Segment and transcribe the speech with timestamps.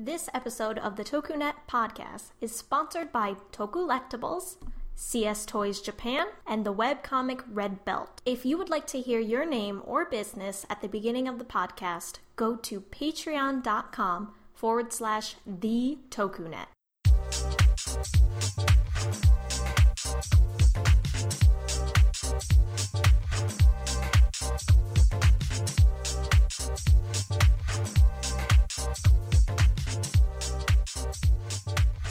[0.00, 4.54] This episode of the TokuNet podcast is sponsored by Tokullectibles,
[4.94, 8.22] CS Toys Japan, and the webcomic Red Belt.
[8.24, 11.44] If you would like to hear your name or business at the beginning of the
[11.44, 16.66] podcast, go to patreon.com forward slash the TokuNet.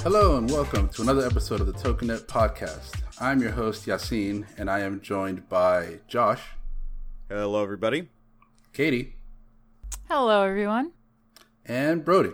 [0.10, 3.02] Hello and welcome to another episode of the TokuNet podcast.
[3.20, 6.40] I'm your host Yasin, and I am joined by Josh,
[7.28, 8.08] Hello, everybody.
[8.72, 9.18] Katie,
[10.08, 10.94] Hello, everyone.
[11.66, 12.32] and Brody.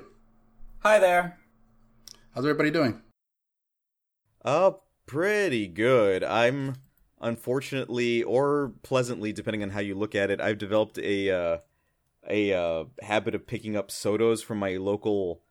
[0.81, 1.39] Hi there.
[2.35, 3.01] How's everybody doing?
[4.45, 4.73] Uh,
[5.07, 6.23] pretty good.
[6.23, 6.75] I'm
[7.21, 11.57] unfortunately or pleasantly, depending on how you look at it, I've developed a uh,
[12.29, 15.41] a uh, habit of picking up sodos from my local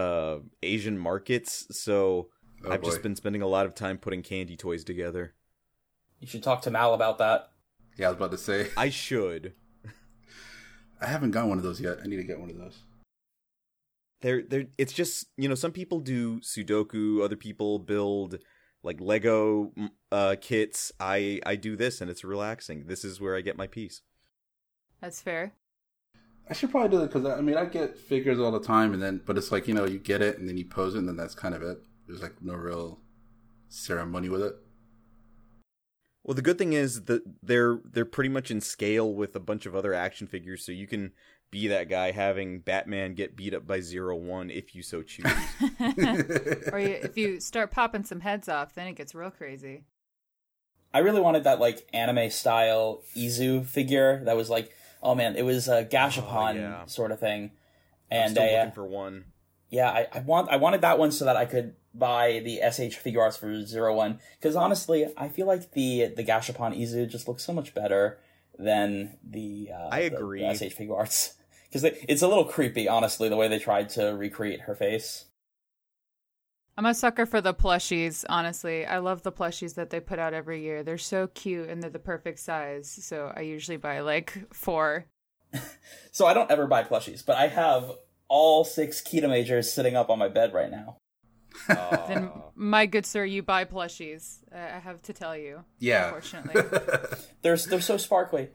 [0.00, 1.66] uh, Asian markets.
[1.70, 2.28] So
[2.64, 2.90] Oh, I've boy.
[2.90, 5.34] just been spending a lot of time putting candy toys together.
[6.18, 7.50] You should talk to Mal about that.
[7.96, 9.54] Yeah, I was about to say I should.
[11.00, 11.98] I haven't got one of those yet.
[12.04, 12.82] I need to get one of those.
[14.20, 18.38] They're, they're, it's just you know some people do Sudoku, other people build
[18.82, 20.92] like Lego mm, uh, kits.
[21.00, 22.84] I I do this and it's relaxing.
[22.86, 24.02] This is where I get my peace.
[25.00, 25.52] That's fair.
[26.50, 29.00] I should probably do it because I mean I get figures all the time, and
[29.00, 31.08] then but it's like you know you get it and then you pose it, and
[31.08, 31.78] then that's kind of it.
[32.06, 32.98] There's like no real
[33.68, 34.56] ceremony with it.
[36.24, 39.64] Well, the good thing is that they're they're pretty much in scale with a bunch
[39.64, 41.12] of other action figures, so you can
[41.52, 45.26] be that guy having Batman get beat up by Zero One if you so choose.
[46.72, 49.84] Or you, if you start popping some heads off, then it gets real crazy.
[50.92, 55.42] I really wanted that like anime style Izu figure that was like, oh man, it
[55.42, 56.84] was a Gashapon Oh, yeah.
[56.86, 57.52] sort of thing.
[58.10, 59.24] I'm And still I, uh, looking for one.
[59.70, 62.98] yeah, I, I want I wanted that one so that I could buy the SH
[63.02, 64.18] Figuarts for Zero One.
[64.38, 68.18] Because honestly, I feel like the the Gashapon Izu just looks so much better
[68.58, 70.40] than the uh, I the- agree.
[70.42, 71.34] the SH Figuarts.
[71.72, 75.26] Because it's a little creepy, honestly, the way they tried to recreate her face.
[76.76, 78.86] I'm a sucker for the plushies, honestly.
[78.86, 80.82] I love the plushies that they put out every year.
[80.82, 82.88] They're so cute and they're the perfect size.
[82.88, 85.06] So I usually buy like four.
[86.12, 87.92] So I don't ever buy plushies, but I have
[88.28, 90.96] all six Kiramagers sitting up on my bed right now.
[91.68, 94.38] Then, my good sir, you buy plushies.
[94.52, 95.64] I I have to tell you.
[95.78, 96.06] Yeah.
[96.06, 96.62] Unfortunately.
[97.42, 98.48] They're they're so sparkly.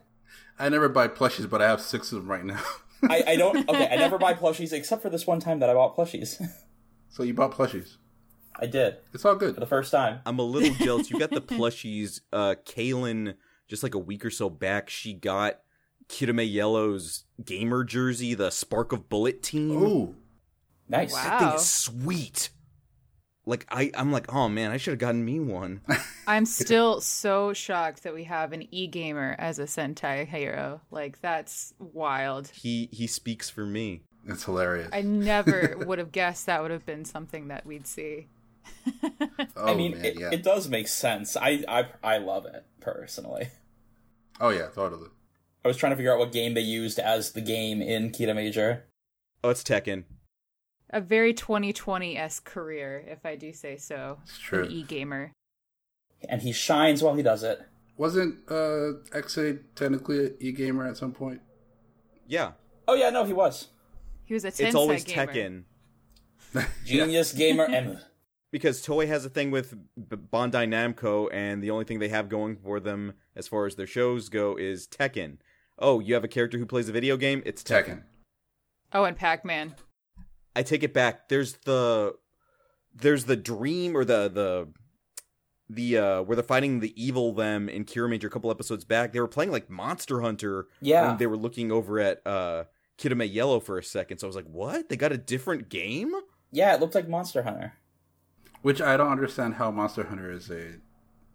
[0.59, 2.61] I never buy plushies, but I have six of them right now.
[3.03, 3.89] I, I don't okay.
[3.91, 6.41] I never buy plushies except for this one time that I bought plushies.
[7.09, 7.97] so you bought plushies.
[8.59, 9.53] I did It's all good.
[9.53, 10.19] for the first time.
[10.25, 11.09] I'm a little jealous.
[11.11, 12.21] You got the plushies.
[12.31, 13.35] Uh, Kaylin,
[13.67, 15.59] just like a week or so back, she got
[16.09, 19.71] Kiramai Yellow's gamer jersey, the Spark of Bullet team.
[19.83, 20.15] Ooh,
[20.87, 21.11] Nice.
[21.13, 21.23] Wow.
[21.23, 22.49] That thing is sweet.
[23.47, 25.81] Like I, I'm like, oh man, I should have gotten me one.
[26.27, 30.81] I'm still so shocked that we have an e gamer as a Sentai hero.
[30.89, 32.47] Like, that's wild.
[32.53, 34.01] he he speaks for me.
[34.25, 34.89] it's hilarious.
[34.93, 38.29] I never would have guessed that would have been something that we'd see.
[39.57, 40.29] Oh I mean, man, it, yeah.
[40.31, 41.37] it does make sense.
[41.37, 43.49] I, I I love it personally.
[44.39, 45.09] oh yeah, totally.
[45.63, 48.81] I was trying to figure out what game they used as the game in Kiramager.
[49.43, 50.03] Oh, it's Tekken.
[50.91, 54.19] A very 2020 esque career, if I do say so.
[54.23, 54.65] It's true.
[54.65, 55.31] An e gamer.
[56.29, 57.61] And he shines while he does it.
[57.97, 61.41] Wasn't uh, Ex-Aid technically an e-gamer at some point?
[62.27, 62.51] Yeah,
[62.87, 63.69] Oh yeah, no, he was
[64.25, 65.33] He was a Tensai it's always gamer.
[65.33, 65.63] Tekken
[66.85, 67.99] genius gamer and
[68.55, 72.29] because Toei has a thing with B- Bandai Namco, and the only thing they have
[72.29, 75.39] going for them as far as their shows go is Tekken.
[75.77, 77.43] Oh, you have a character who plays a video game?
[77.45, 77.85] It's Tekken.
[77.85, 78.03] Tekken.
[78.93, 79.75] Oh, and Pac Man.
[80.55, 81.27] I take it back.
[81.27, 82.15] There's the
[82.93, 84.69] there's the dream or the the
[85.69, 89.11] the uh where they're fighting the evil them in Kiramager a couple episodes back.
[89.11, 91.09] They were playing like Monster Hunter Yeah.
[91.09, 92.63] when they were looking over at uh
[92.97, 94.19] Kiramai Yellow for a second.
[94.19, 94.87] So I was like, "What?
[94.87, 96.13] They got a different game?"
[96.53, 97.73] yeah, it looked like Monster Hunter.
[98.65, 100.77] Which I don't understand how Monster Hunter is a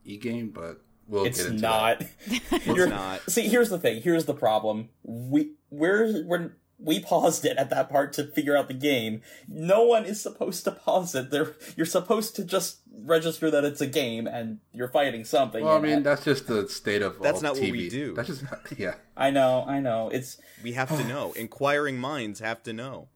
[0.05, 2.03] e-game, but we'll it's get into not.
[2.27, 3.21] It's You're- not.
[3.31, 4.03] See, here's the thing.
[4.03, 4.89] Here's the problem.
[5.05, 6.51] We we're we're
[6.81, 9.23] we paused it at that part to figure out the game.
[9.47, 11.31] No one is supposed to pause it.
[11.31, 15.63] They're, you're supposed to just register that it's a game and you're fighting something.
[15.63, 16.03] Well, I mean, it.
[16.03, 18.15] that's just the state of That's all not what we do.
[18.15, 18.43] That's just
[18.77, 18.95] yeah.
[19.17, 20.09] I know, I know.
[20.09, 21.31] It's We have to know.
[21.37, 23.07] Inquiring minds have to know.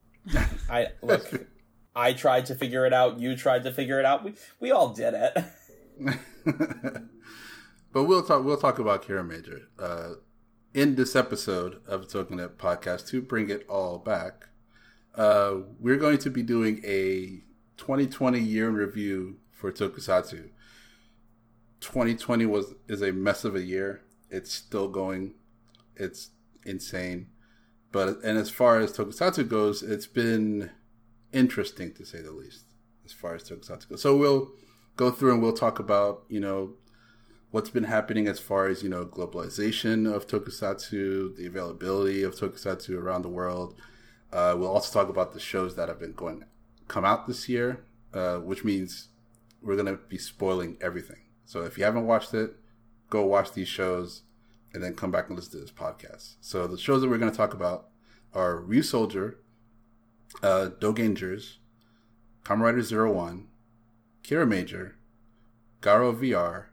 [0.69, 1.47] I look.
[1.95, 3.19] I tried to figure it out.
[3.19, 4.23] You tried to figure it out.
[4.23, 5.37] We we all did it.
[7.93, 8.43] But we'll talk.
[8.43, 10.15] We'll talk about Kiramager uh,
[10.73, 14.47] in this episode of TokuNet podcast to bring it all back.
[15.15, 17.41] uh, we're going to be doing a
[17.77, 20.49] 2020 year in review for Tokusatsu.
[21.81, 24.01] 2020 was is a mess of a year.
[24.29, 25.35] It's still going.
[25.95, 26.31] It's
[26.65, 27.27] insane.
[27.91, 30.71] But and as far as Tokusatsu goes, it's been
[31.35, 32.65] interesting to say the least.
[33.05, 34.51] As far as Tokusatsu goes, so we'll
[34.95, 36.73] go through and we'll talk about you know
[37.51, 42.99] what's been happening as far as you know globalization of Tokusatsu, the availability of Tokusatsu
[42.99, 43.75] around the world.
[44.33, 46.45] Uh, we'll also talk about the shows that have been going
[46.87, 47.83] come out this year,
[48.13, 49.09] uh, which means
[49.61, 51.21] we're gonna be spoiling everything.
[51.45, 52.55] So if you haven't watched it,
[53.09, 54.23] go watch these shows
[54.75, 56.35] and then come back and listen to this podcast.
[56.41, 57.87] So the shows that we're going to talk about
[58.33, 59.35] are Ryusoulger,
[60.43, 61.57] uh, Dogangers,
[62.43, 63.47] Kamen Rider Zero One,
[64.23, 64.93] Kiramager,
[65.81, 66.65] Garo VR,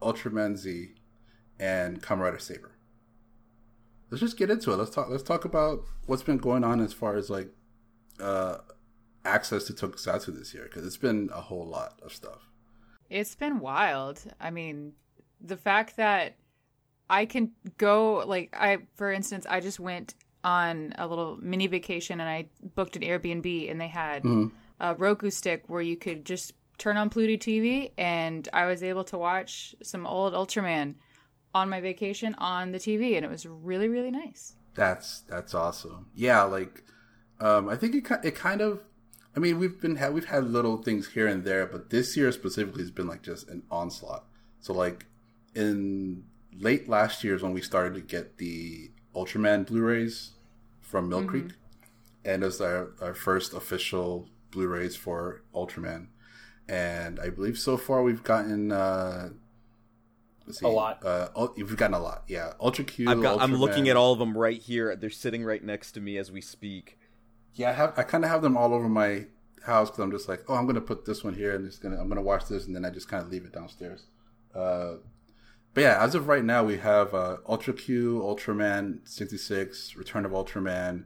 [0.00, 0.94] Ultraman Z,
[1.58, 2.72] and Rider Saber.
[4.10, 4.76] Let's just get into it.
[4.76, 5.08] Let's talk.
[5.08, 7.48] Let's talk about what's been going on as far as like
[8.20, 8.58] uh,
[9.24, 12.48] access to Tokusatsu this year because it's been a whole lot of stuff.
[13.10, 14.22] It's been wild.
[14.40, 14.92] I mean,
[15.40, 16.36] the fact that
[17.10, 20.14] I can go like I for instance, I just went
[20.46, 22.46] on a little mini vacation and I
[22.76, 24.54] booked an Airbnb and they had Mm-hmm.
[24.80, 29.02] a Roku stick where you could just turn on Pluto TV and I was able
[29.04, 30.94] to watch some old Ultraman
[31.54, 34.54] on my vacation on the TV and it was really really nice.
[34.74, 36.06] That's that's awesome.
[36.14, 36.84] Yeah, like
[37.40, 38.80] um, I think it it kind of.
[39.34, 42.30] I mean, we've been ha- we've had little things here and there, but this year
[42.32, 44.24] specifically has been like just an onslaught.
[44.60, 45.06] So like
[45.54, 46.24] in
[46.58, 50.32] late last year is when we started to get the Ultraman Blu-rays
[50.86, 51.48] from Mill Creek,
[52.24, 56.06] and it was our, our first official Blu-rays for Ultraman.
[56.68, 59.30] And I believe so far we've gotten uh,
[60.46, 61.04] let's see, A lot.
[61.04, 62.24] Uh, ul- we've gotten a lot.
[62.28, 63.10] Yeah, Ultra Q.
[63.10, 64.94] I've got, I'm looking at all of them right here.
[64.96, 66.98] They're sitting right next to me as we speak.
[67.54, 67.98] Yeah, I have.
[67.98, 69.26] I kind of have them all over my
[69.64, 72.00] house because I'm just like, oh, I'm gonna put this one here, and just gonna
[72.00, 74.04] I'm gonna watch this, and then I just kind of leave it downstairs.
[74.54, 74.94] Uh,
[75.76, 80.32] but yeah, as of right now, we have uh, Ultra Q, Ultraman 66, Return of
[80.32, 81.04] Ultraman,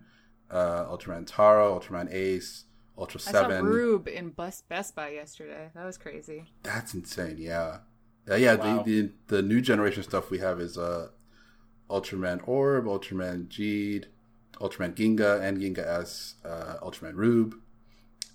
[0.49, 3.65] uh, Ultraman Taro, Ultraman Ace, Ultra I saw Seven.
[3.65, 5.71] Rube in Best Best Buy yesterday.
[5.75, 6.45] That was crazy.
[6.63, 7.35] That's insane.
[7.37, 7.79] Yeah,
[8.31, 8.55] uh, yeah.
[8.55, 8.85] Wow.
[8.85, 11.09] The, the the new generation stuff we have is uh,
[11.91, 14.05] Ultraman Orb, Ultraman Geed,
[14.61, 17.57] Ultraman Ginga, and Ginga S, uh, Ultraman Rube,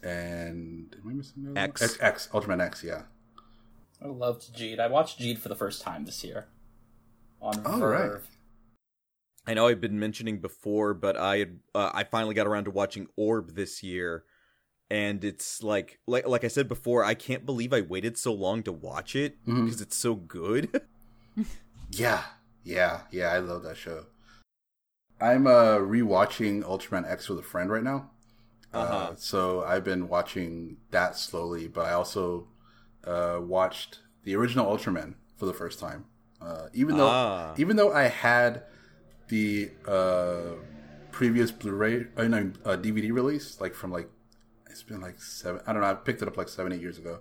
[0.04, 1.54] and am I missing?
[1.56, 1.82] X.
[1.82, 2.84] X, X, Ultraman X.
[2.84, 3.04] Yeah.
[4.04, 4.80] I loved Geed.
[4.80, 6.48] I watched Geed for the first time this year
[7.42, 8.12] on Oh, VRV.
[8.14, 8.22] right.
[9.48, 12.72] I know I've been mentioning before, but I had, uh, I finally got around to
[12.72, 14.24] watching Orb this year,
[14.90, 18.64] and it's like like like I said before, I can't believe I waited so long
[18.64, 20.82] to watch it because it's so good.
[21.92, 22.24] Yeah,
[22.64, 23.28] yeah, yeah.
[23.32, 24.06] I love that show.
[25.22, 28.10] I'm uh rewatching Ultraman X with a friend right now.
[28.74, 29.14] uh Uh-huh.
[29.18, 32.48] so I've been watching that slowly, but I also
[33.06, 36.06] uh, watched the original Ultraman for the first time.
[36.42, 37.54] Uh, even though, Ah.
[37.58, 38.64] even though I had
[39.30, 40.56] the uh,
[41.12, 44.10] previous Blu-ray, I know uh, DVD release, like from like
[44.70, 45.62] it's been like seven.
[45.66, 45.88] I don't know.
[45.90, 47.20] I picked it up like seven, eight years ago.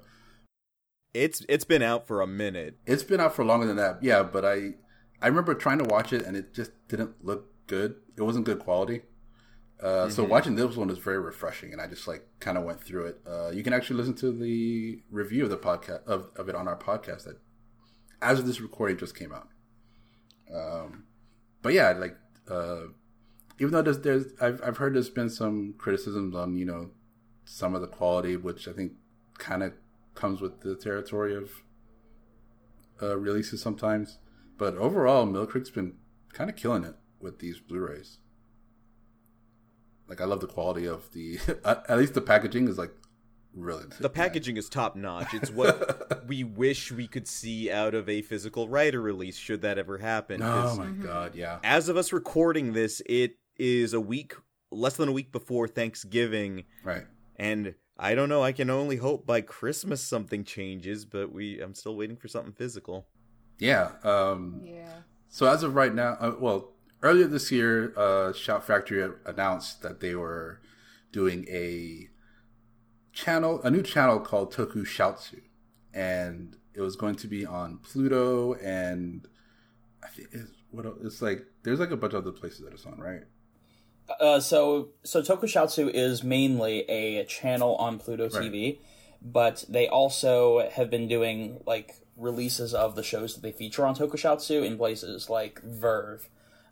[1.14, 2.76] It's it's been out for a minute.
[2.86, 4.24] It's been out for longer than that, yeah.
[4.24, 4.74] But I,
[5.22, 7.94] I remember trying to watch it and it just didn't look good.
[8.16, 9.02] It wasn't good quality.
[9.84, 12.82] Uh, So watching this one is very refreshing, and I just like kind of went
[12.82, 13.20] through it.
[13.26, 16.66] Uh, you can actually listen to the review of the podcast of, of it on
[16.66, 17.38] our podcast that,
[18.22, 19.48] as of this recording just came out.
[20.52, 21.04] Um,
[21.60, 22.16] but yeah, like
[22.48, 22.84] uh,
[23.58, 26.90] even though there's, there's I've I've heard there's been some criticisms on you know
[27.44, 28.92] some of the quality, which I think
[29.38, 29.74] kind of
[30.14, 31.50] comes with the territory of
[33.02, 34.18] uh, releases sometimes.
[34.56, 35.94] But overall, Mill Creek's been
[36.32, 38.18] kind of killing it with these Blu-rays.
[40.08, 42.92] Like I love the quality of the at at least the packaging is like
[43.54, 45.32] really The packaging is top notch.
[45.32, 49.78] It's what we wish we could see out of a physical Rider release, should that
[49.78, 50.42] ever happen.
[50.42, 51.58] Oh my god, yeah.
[51.62, 54.34] As of us recording this, it is a week,
[54.70, 57.04] less than a week before Thanksgiving, Right.
[57.36, 58.42] and I don't know.
[58.42, 62.52] I can only hope by Christmas something changes, but we I'm still waiting for something
[62.52, 63.06] physical.
[63.60, 63.92] Yeah.
[64.02, 65.02] Um Yeah.
[65.28, 66.73] So as of right now, uh, well,
[67.04, 70.60] earlier this year, uh, Shout Factory announced that they were
[71.12, 72.08] doing a
[73.12, 75.42] channel, a new channel called TokuSHOUTsu,
[75.92, 79.28] and it was going to be on Pluto and
[80.02, 81.44] I think it's, what el- it's like.
[81.62, 83.22] There's like a bunch of other places that it's on, right?
[84.20, 88.80] Uh, so so TokuSHOUTsu is mainly a channel on Pluto TV,
[89.22, 93.94] but they also have been doing like releases of the shows that they feature on
[93.94, 96.26] TokuSHOUTsu in places like VRV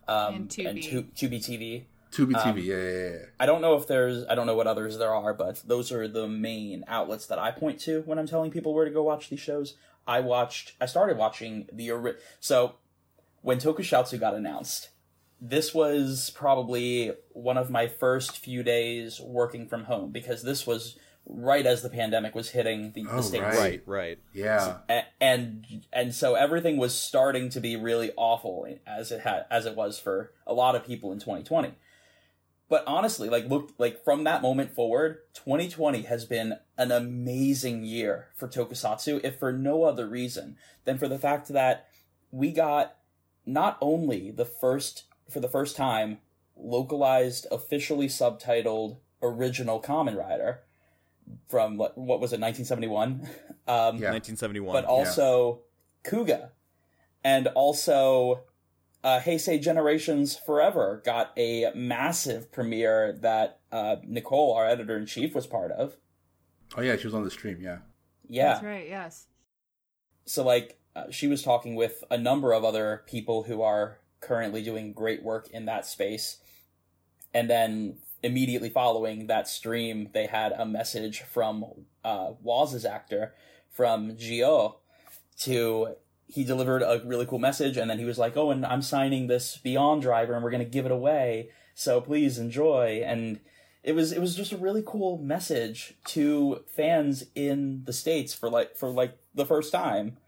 [0.09, 0.82] um, And Tubi.
[0.82, 1.85] Tu- Tubi TV.
[2.11, 2.64] Tubi Um, TV.
[2.64, 3.25] Yeah, yeah, yeah.
[3.40, 6.06] I don't know if there's I don't know what others there are, but those are
[6.06, 9.30] the main outlets that I point to when I'm telling people where to go watch
[9.30, 9.75] these shows.
[10.06, 12.75] I watched I started watching the ori- so
[13.40, 14.90] when TokuSHOUTsu got announced,
[15.40, 20.97] this was probably one of my first few days working from home because this was
[21.26, 23.43] right as the pandemic was hitting the, Oh, the states.
[23.45, 23.57] right.
[23.57, 24.19] Right, right.
[24.33, 24.79] Yeah.
[24.88, 29.64] A- and and so everything was starting to be really awful as it had as
[29.67, 31.75] it was for a lot of people in 2020
[32.69, 38.29] but honestly like look like from that moment forward 2020 has been an amazing year
[38.37, 41.87] for tokusatsu if for no other reason than for the fact that
[42.31, 42.97] we got
[43.47, 46.19] not only the first for the first time
[46.57, 50.61] localized officially subtitled original Kamen Rider
[51.49, 53.12] from what, what was it 1971
[53.69, 54.11] um Yeah.
[54.11, 54.73] 1971.
[54.73, 55.61] but also
[56.05, 56.50] Kuuga,
[57.23, 58.43] and also
[59.05, 65.35] uh, Heisei Generations Forever got a massive premiere that uh, Nicole, our editor in chief,
[65.35, 65.97] was part of.
[66.76, 67.59] Oh yeah, she was on the stream.
[67.61, 67.79] Yeah.
[68.29, 68.88] Yeah, That's right.
[68.88, 69.26] Yes.
[70.25, 74.62] so like uh, she was talking with a number of other people who are currently
[74.62, 76.38] doing great work in that space,
[77.35, 81.64] and then immediately following that stream, they had a message from
[82.05, 83.35] uh, Woz's actor
[83.71, 84.76] from Zi-O
[85.41, 88.81] to he delivered a really cool message and then he was like oh and i'm
[88.81, 93.02] signing this Beyondriver and we're to give it away so please enjoy.
[93.05, 93.41] And
[93.83, 98.49] it was it was just a really cool message to fans in the states for
[98.49, 100.19] like for like the first time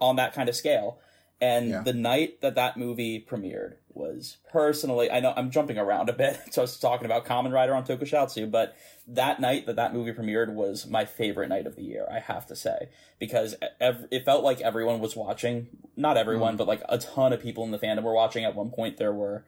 [0.00, 0.98] on that kind of scale
[1.44, 1.82] and Yeah.
[1.82, 6.40] the night that that movie premiered was personally i know i'm jumping around a bit
[6.50, 10.12] so i was talking about Kamen Rider on TokuSHOUTsu but that night that that movie
[10.12, 14.24] premiered was my favorite night of the year i have to say because ev- it
[14.24, 16.58] felt like everyone was watching not everyone mm.
[16.58, 19.12] but like a ton of people in the fandom were watching at one point there
[19.12, 19.44] were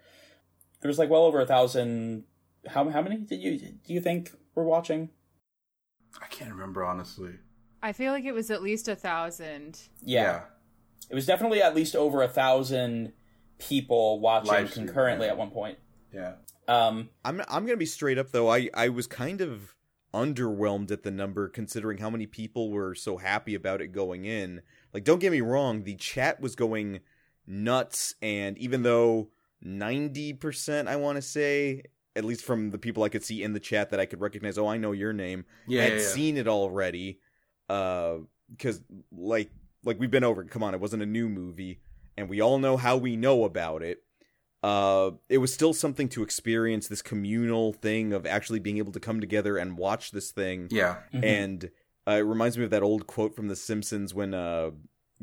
[0.81, 2.25] there was like well over a thousand
[2.69, 5.09] how, how many did you do you think were watching
[6.23, 7.33] I can't remember honestly.
[7.83, 9.81] I feel like it was at least a thousand.
[10.03, 10.43] yeah,
[11.11, 13.13] it was definitely at least over a thousand
[13.59, 15.33] people watching Live stream, concurrently yeah.
[15.33, 15.79] at one point
[16.13, 16.35] Yeah.
[16.69, 18.51] um I'm I'm gonna be straight up though.
[18.51, 19.75] I I was kind of
[20.15, 24.63] underwhelmed at the number considering how many people were so happy about it going in.
[24.95, 27.01] Like, don't get me wrong, the chat was going
[27.47, 29.29] nuts, and even though
[29.63, 31.83] ninety percent, I want to say,
[32.15, 34.57] at least from the people I could see in the chat that I could recognize,
[34.57, 35.83] oh, I know your name, Yeah.
[35.83, 36.05] had yeah, yeah.
[36.07, 37.21] seen it already.
[37.69, 38.19] Uh,
[38.51, 38.81] because
[39.13, 39.51] like
[39.87, 40.43] like we've been over.
[40.43, 40.51] it.
[40.51, 41.81] Come on, it wasn't a new movie,
[42.17, 44.03] and we all know how we know about it.
[44.63, 49.01] Uh, it was still something to experience this communal thing of actually being able to
[49.01, 50.67] come together and watch this thing.
[50.71, 50.97] Yeah.
[51.15, 51.25] mhm.
[51.25, 51.71] And
[52.09, 54.71] uh, it reminds me of that old quote from The Simpsons when uh,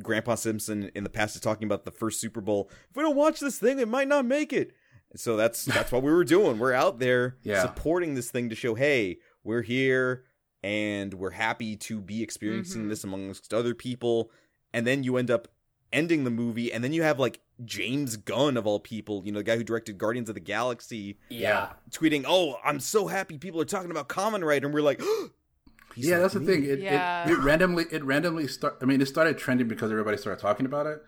[0.01, 2.69] Grandpa Simpson in the past is talking about the first Super Bowl.
[2.89, 4.71] If we don't watch this thing, it might not make it.
[5.15, 6.57] So that's that's what we were doing.
[6.57, 7.63] We're out there Yeah.
[7.63, 10.23] supporting this thing to show, hey, we're here
[10.63, 12.89] and we're happy to be experiencing Mhm.
[12.89, 14.31] this amongst other people.
[14.73, 15.47] And then you end up
[15.91, 19.39] ending the movie, and then you have like James Gunn of all people, you know,
[19.39, 23.61] the guy who directed Guardians of the Galaxy, yeah tweeting, "Oh, I'm so happy people
[23.61, 25.01] are talking about Common Right," and we're like,
[25.95, 26.63] He's yeah, like that's the thing.
[26.63, 27.27] It, Yeah.
[27.29, 28.77] it, it randomly it randomly start.
[28.81, 31.03] I mean, it started trending because everybody started talking about it,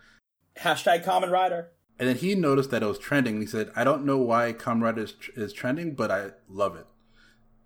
[0.60, 3.34] hashtag Kamen Rider and then he noticed that it was trending.
[3.36, 6.86] And he said, "I don't know why Comrade is is trending, but I love it."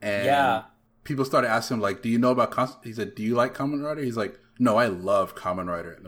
[0.00, 0.62] And Yeah.
[1.04, 2.76] people started asking him like, "Do you know about?" Con-?
[2.84, 5.98] He said, "Do you like Kamen Rider?" He's like, "No, I love Kamen Rider."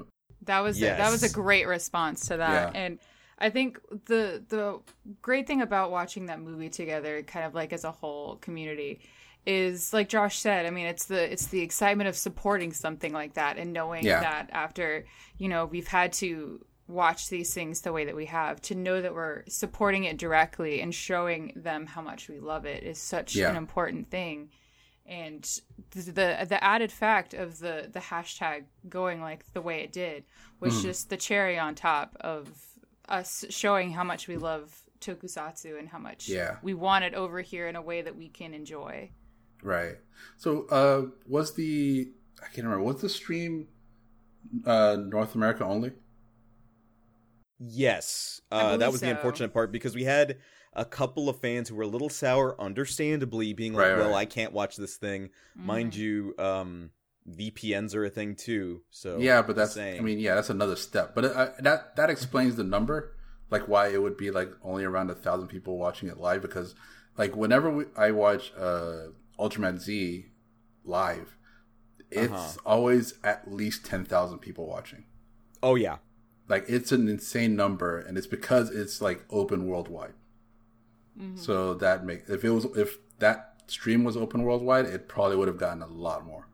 [0.43, 2.81] That was that was a great response to that, Yeah.
[2.81, 2.99] and
[3.39, 4.81] I think the the
[5.21, 9.01] great thing about watching that movie together, kind of like as a whole community,
[9.47, 10.67] is like Josh said.
[10.67, 14.21] I mean, it's the it's the excitement of supporting something like that and knowing Yeah.
[14.21, 15.07] that after
[15.39, 19.01] you know we've had to watch these things the way that we have to know
[19.01, 23.35] that we're supporting it directly and showing them how much we love it is such
[23.35, 23.51] Yeah.
[23.51, 24.51] an important thing
[25.07, 29.93] and the, the the added fact of the the hashtag going like the way it
[29.93, 30.25] did
[30.61, 30.83] was Mm.
[30.83, 32.49] just the cherry on top of
[33.09, 36.57] us showing how much we love tokusatsu and how much Yeah.
[36.63, 39.11] we want it over here in a way that we can enjoy.
[39.63, 39.97] right.
[40.37, 42.85] So, uh, was the I can't remember.
[42.85, 43.69] Was the stream
[44.65, 45.93] uh, North America only?
[47.59, 50.39] Yes, uh, that believe was the unfortunate part because we had
[50.75, 54.19] a couple of fans who were a little sour, understandably, being like, Right, "Well, right.
[54.19, 55.27] I can't watch this thing."
[55.57, 55.67] Mm-hmm.
[55.67, 56.91] Mind you, um,
[57.29, 58.83] VPNs are a thing too.
[58.91, 61.15] So yeah, but just that's I mean, yeah, that's another step.
[61.15, 63.15] But uh, that that explains the number,
[63.51, 66.43] like why it would be like only around a thousand people watching it live.
[66.43, 66.75] Because
[67.17, 70.27] like whenever we, I watch uh, Ultraman Z
[70.85, 71.37] live,
[72.11, 72.59] it's Uh-huh.
[72.67, 75.05] always at least ten thousand people watching.
[75.63, 75.99] oh yeah,
[76.49, 80.15] Like it's an insane number, and it's because it's like open worldwide.
[81.35, 85.49] So that make if it was if that stream was open worldwide, it probably would
[85.49, 86.49] have gotten a lot more.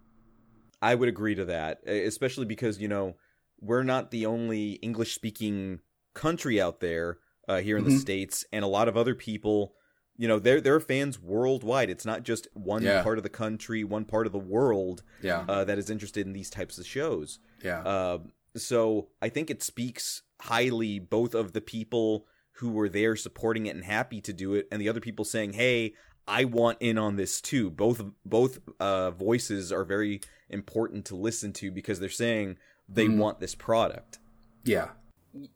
[0.80, 3.16] I would agree to that, especially because you know
[3.60, 5.80] we're not the only English speaking
[6.14, 8.00] country out there uh, here in the Mhm.
[8.00, 9.74] states, and a lot of other people,
[10.16, 11.90] you know, there there are fans worldwide.
[11.90, 13.02] It's not just one Yeah.
[13.02, 16.32] part of the country, one part of the world Yeah, uh, that is interested in
[16.34, 17.38] these types of shows.
[17.62, 18.18] yeah, Uh,
[18.56, 22.26] so I think it speaks highly both of the people
[22.58, 25.52] who were there supporting it and happy to do it, and the other people saying,
[25.54, 25.94] "Hey,
[26.26, 31.52] I want in on this too." Both both uh, voices are very important to listen
[31.54, 32.56] to because they're saying
[32.88, 33.18] they Mhm.
[33.18, 34.18] want this product.
[34.64, 34.90] yeah.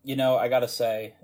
[0.05, 1.15] you know, I gotta say,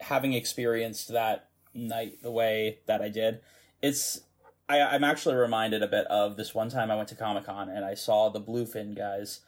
[0.00, 3.40] having experienced that night the way that I did,
[3.82, 4.20] it's
[4.68, 7.68] I, I'm actually reminded a bit of this one time I went to Comic Con
[7.68, 9.40] and I saw the Bluefin guys,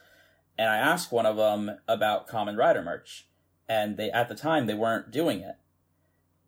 [0.56, 3.26] and I asked one of them about Kamen Rider merch,
[3.68, 5.56] and they at the time they weren't doing it,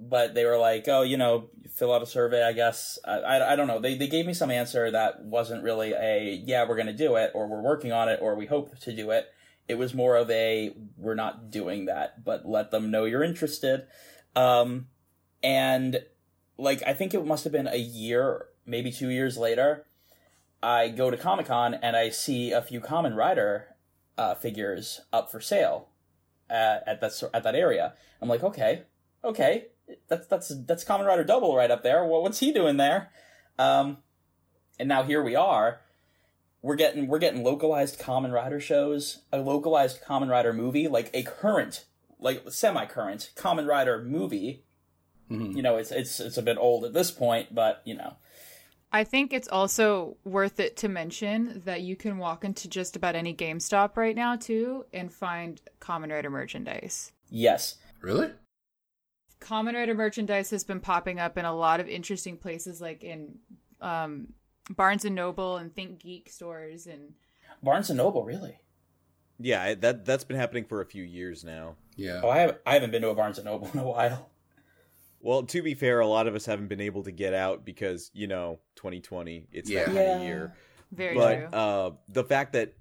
[0.09, 2.99] but they were like, oh, you know, fill out a survey, I guess.
[3.05, 3.81] I, I, I don't know.
[3.81, 7.31] They they gave me some answer that wasn't really a yeah, we're gonna do it,
[7.35, 9.29] or we're working on it, or we hope to do it
[9.69, 13.87] it was more of a we're not doing that but let them know you're interested
[14.37, 14.87] um
[15.43, 16.05] and
[16.59, 19.85] like i think it must have been a year maybe two years later
[20.63, 23.69] i go to comic-con and i see a few Kamen Rider
[24.19, 25.89] uh, figures up for sale
[26.51, 28.83] at, at that at that area i'm like okay
[29.25, 29.67] okay
[30.09, 33.11] that's that's that's Kamen Rider double right up there well what's he doing there
[33.59, 33.99] um
[34.79, 35.81] and now here we are
[36.63, 41.23] we're getting we're getting localized Kamen Rider shows a localized Kamen Rider movie like a
[41.23, 41.85] current
[42.19, 44.65] like semi-current Kamen Rider movie
[45.31, 45.57] Mhm.
[45.57, 48.17] you know it's it's it's a bit old at this point but you know
[48.95, 53.15] I think it's also worth it to mention that you can walk into just about
[53.15, 57.13] any GameStop right now too and find Kamen Rider merchandise.
[57.31, 58.31] yes Really?
[59.43, 63.37] Kamen Rider merchandise has been popping up in a lot of interesting places, like in
[63.81, 64.29] um,
[64.71, 67.15] Barnes and Noble and Think Geek stores, and
[67.63, 68.57] barnes and noble really
[69.39, 71.77] Yeah, that that's been happening for a few years now.
[71.97, 72.21] Yeah.
[72.25, 74.31] oh i haven't i haven't been to a barnes and noble in a while
[75.21, 78.11] Well, to be fair, a lot of us haven't been able to get out because
[78.15, 79.85] you know, 2020, it's that Yeah.
[79.85, 80.17] kind Yeah.
[80.17, 80.53] of year.
[80.91, 81.47] very but true.
[81.59, 82.75] uh the fact that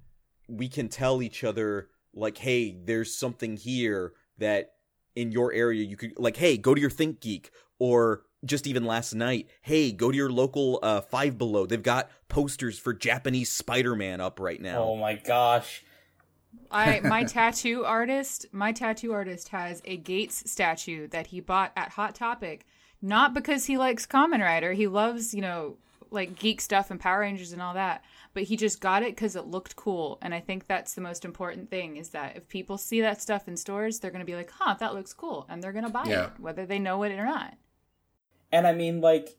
[0.48, 4.72] we can tell each other like hey there's something here that
[5.14, 8.84] in your area you could like hey go to your think geek or just even
[8.84, 11.66] last night hey go to your local uh five below.
[11.66, 14.82] They've got posters for japanese spider-man up right now.
[14.82, 15.84] Oh my gosh.
[16.70, 21.90] I my tattoo artist, my tattoo artist has a Gates statue that he bought at
[21.90, 22.66] Hot Topic,
[23.00, 24.72] not because he likes Kamen Rider.
[24.72, 25.76] He loves, you know,
[26.10, 29.36] like geek stuff and Power Rangers and all that, but he just got it cuz
[29.36, 30.18] it looked cool.
[30.22, 33.46] And I think that's the most important thing is that if people see that stuff
[33.48, 35.90] in stores, they're going to be like, "Huh, that looks cool." And they're going to
[35.90, 36.26] buy Yeah.
[36.26, 37.54] it whether they know it or not.
[38.54, 39.38] and i mean like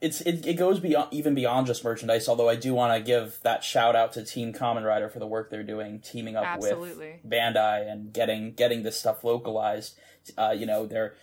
[0.00, 3.38] it's it, it goes beyond even beyond just merchandise although i do want to give
[3.42, 7.20] that shout out to team Kamen Rider for the work they're doing teaming up Absolutely.
[7.22, 9.98] with bandai and getting getting this stuff localized
[10.38, 11.14] uh, you know they're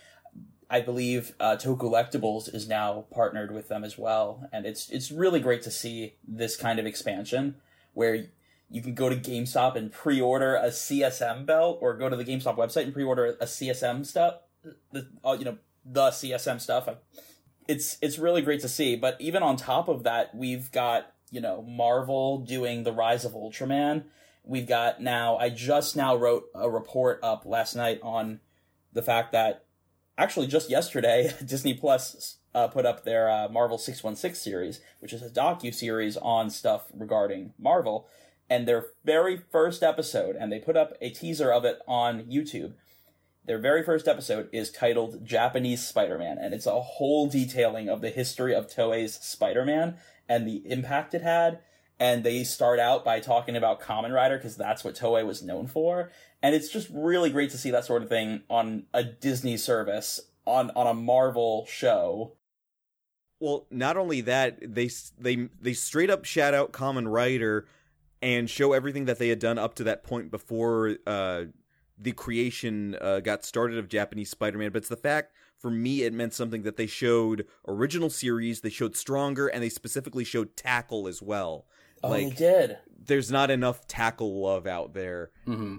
[0.72, 5.38] i believe uh, toku is now partnered with them as well and it's it's really
[5.38, 7.54] great to see this kind of expansion
[7.94, 8.26] where
[8.72, 12.56] you can go to GameStop and pre-order a CSM belt, or go to the GameStop
[12.56, 14.36] website and pre-order a CSM stuff.
[14.92, 16.88] The, uh, you know, the CSM stuff.
[17.68, 18.96] It's it's really great to see.
[18.96, 23.32] But even on top of that, we've got you know Marvel doing the Rise of
[23.32, 24.04] Ultraman.
[24.42, 25.36] We've got now.
[25.36, 28.40] I just now wrote a report up last night on
[28.92, 29.64] the fact that
[30.16, 35.22] actually just yesterday Disney Plus uh, put up their uh, Marvel 616 series, which is
[35.22, 38.06] a docu series on stuff regarding Marvel,
[38.50, 42.74] and their very first episode, and they put up a teaser of it on YouTube.
[43.44, 48.10] Their very first episode is titled Japanese Spider-Man, and it's a whole detailing of the
[48.10, 49.96] history of Toei's Spider-Man
[50.28, 51.60] and the impact it had.
[52.02, 55.68] And they start out by talking about Kamen Rider because that's what Toei was known
[55.68, 56.10] for.
[56.42, 60.18] And it's just really great to see that sort of thing on a Disney service
[60.44, 62.32] on on a Marvel show.
[63.38, 67.68] Well, not only that, they they they straight up shout out Kamen Rider
[68.20, 71.44] and show everything that they had done up to that point before uh,
[71.96, 74.72] the creation uh, got started of Japanese Spider-Man.
[74.72, 78.70] But it's the fact for me it meant something that they showed original series, they
[78.70, 81.66] showed Stronger, and they specifically showed Tackle as well.
[82.02, 82.78] Oh, they like, did.
[83.04, 85.30] there's not enough Tackle love out there.
[85.44, 85.76] hmm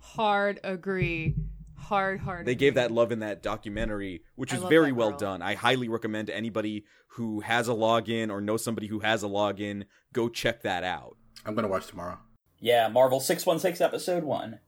[0.00, 1.34] Hard agree.
[1.76, 2.46] Hard hard.
[2.46, 5.18] They gave that love in that documentary, which I was very well girl.
[5.18, 5.42] done.
[5.42, 9.26] I highly recommend to anybody who has a login or knows somebody who has a
[9.26, 11.16] login, go check that out.
[11.44, 12.18] I'm gonna watch tomorrow.
[12.58, 14.58] Yeah, Marvel 616 episode 1.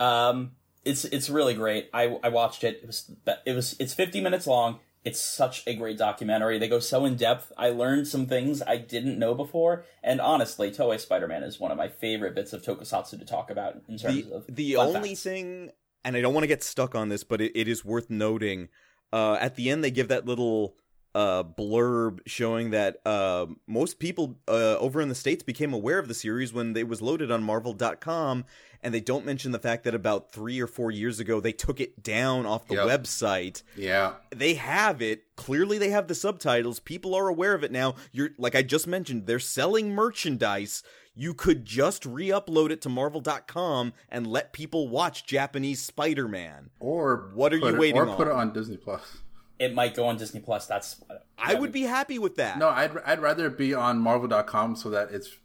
[0.00, 0.52] Um
[0.84, 1.90] it's it's really great.
[1.92, 2.80] I I watched it.
[2.82, 3.10] It was
[3.46, 4.80] it was it's 50 minutes long.
[5.04, 6.58] It's such a great documentary.
[6.58, 7.52] They go so in depth.
[7.56, 11.78] I learned some things I didn't know before, and honestly, Toei Spider-Man is one of
[11.78, 15.22] my favorite bits of tokusatsu to talk about in terms the, of the only facts.
[15.22, 15.70] thing
[16.04, 18.68] and i don't want to get stuck on this but it, it is worth noting
[19.12, 20.76] uh at the end they give that little
[21.14, 26.08] uh blurb showing that uh most people uh over in the states became aware of
[26.08, 28.44] the series when it was loaded on marvel.com
[28.82, 31.80] and they don't mention the fact that about three or four years ago they took
[31.80, 32.86] it down off the Yep.
[32.86, 34.14] website Yeah.
[34.30, 38.30] they have it clearly they have the subtitles people are aware of it now you're
[38.38, 40.82] like i just mentioned they're selling merchandise
[41.14, 47.52] you could just re-upload it to marvel.com and let people watch japanese spider-man Or What
[47.52, 49.18] are put you it- waiting Or put it on Disney Plus.
[49.58, 50.66] It might go on Disney Plus.
[50.66, 51.02] That's
[51.38, 55.10] i would be happy with that No, I'd I'd rather be on Marvel.com so that
[55.10, 55.36] it's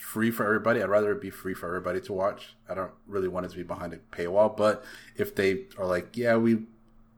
[0.00, 0.82] free for everybody.
[0.82, 2.54] I'd rather it be free for everybody to watch.
[2.68, 4.56] I don't really want it to be behind a paywall.
[4.56, 4.84] But
[5.16, 6.62] if they are like, yeah, we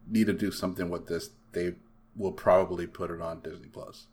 [0.09, 1.75] need to do something with this, they
[2.17, 4.07] will probably put it on Disney Plus.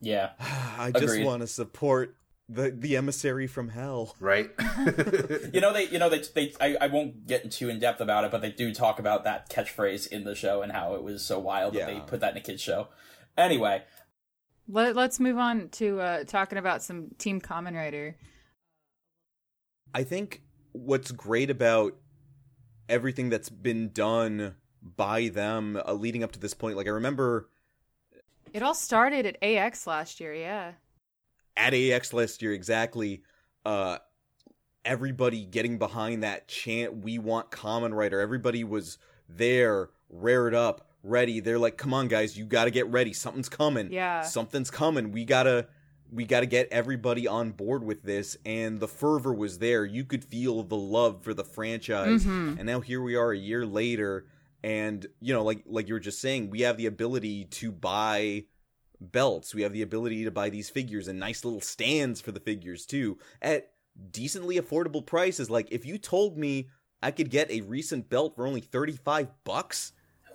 [0.00, 0.30] yeah.
[0.78, 2.14] i just want to support
[2.48, 4.50] the the emissary from hell Right?
[5.52, 8.24] You know they you know they they I, I won't get too in depth about
[8.24, 11.22] it, but they do talk about that catchphrase in the show and how it was
[11.24, 12.88] so wild that they put that in a kids show.
[13.36, 13.82] Anyway,
[14.68, 18.16] Let, let's move on to uh, talking about some Team Kamen Rider.
[19.94, 21.96] I think what's great about
[22.88, 27.48] everything that's been done by them uh, leading up to this point, like I remember
[28.52, 30.72] It all started at AX last year, yeah.
[31.56, 33.22] at AX last year exactly,
[33.64, 33.98] uh,
[34.84, 41.40] everybody getting behind that chant, "We want Kamen Rider." Everybody was there, rared up, ready.
[41.40, 43.12] They're like, "Come on, guys, you got to get ready.
[43.12, 43.90] Something's coming.
[43.92, 44.22] Yeah.
[44.22, 45.12] something's coming.
[45.12, 45.68] We gotta."
[46.10, 49.84] We got to get everybody on board with this, and the fervor was there.
[49.84, 52.56] You could feel the love for the franchise, Mhm.
[52.56, 54.24] and now here we are a year later,
[54.62, 58.46] and you know, like like you were just saying, we have the ability to buy
[59.02, 59.54] belts.
[59.54, 62.86] We have the ability to buy these figures and nice little stands for the figures
[62.86, 63.72] too at
[64.10, 65.50] decently affordable prices.
[65.50, 66.68] Like if you told me
[67.02, 69.92] I could get a recent belt for only 35 bucks,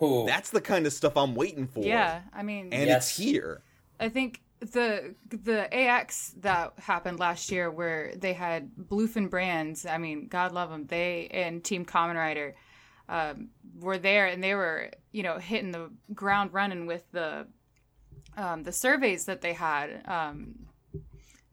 [0.10, 1.84] who that's the kind of stuff I'm waiting for.
[1.84, 3.10] Yeah, I mean, And Yes.
[3.10, 3.62] it's here.
[4.00, 9.86] I think the the AX that happened last year, where they had Bluefin brands.
[9.86, 10.86] I mean, God love them.
[10.88, 12.56] They and Team Kamen Rider
[13.10, 17.48] um, were there, and they were you know hitting the ground running with the
[18.38, 20.02] um, the surveys that they had.
[20.06, 20.56] Um,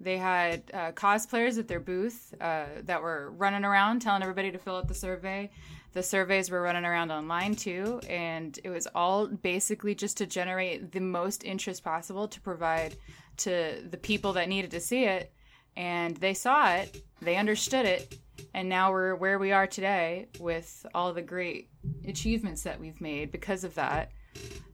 [0.02, 4.58] they had uh, cosplayers at their booth uh, that were running around telling everybody to
[4.58, 5.50] fill out the survey.
[5.92, 10.92] The surveys were running around online too, and it was all basically just to generate
[10.92, 12.94] the most interest possible to provide
[13.38, 15.32] to the people that needed to see it.
[15.76, 18.16] And they saw it, they understood it,
[18.54, 21.70] and now we're where we are today with all the great
[22.06, 24.12] achievements that we've made because of that.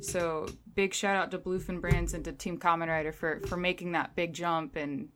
[0.01, 3.93] So big shout out to Bluefin Brands and to Team Kamen Rider for for making
[3.93, 5.09] that big jump and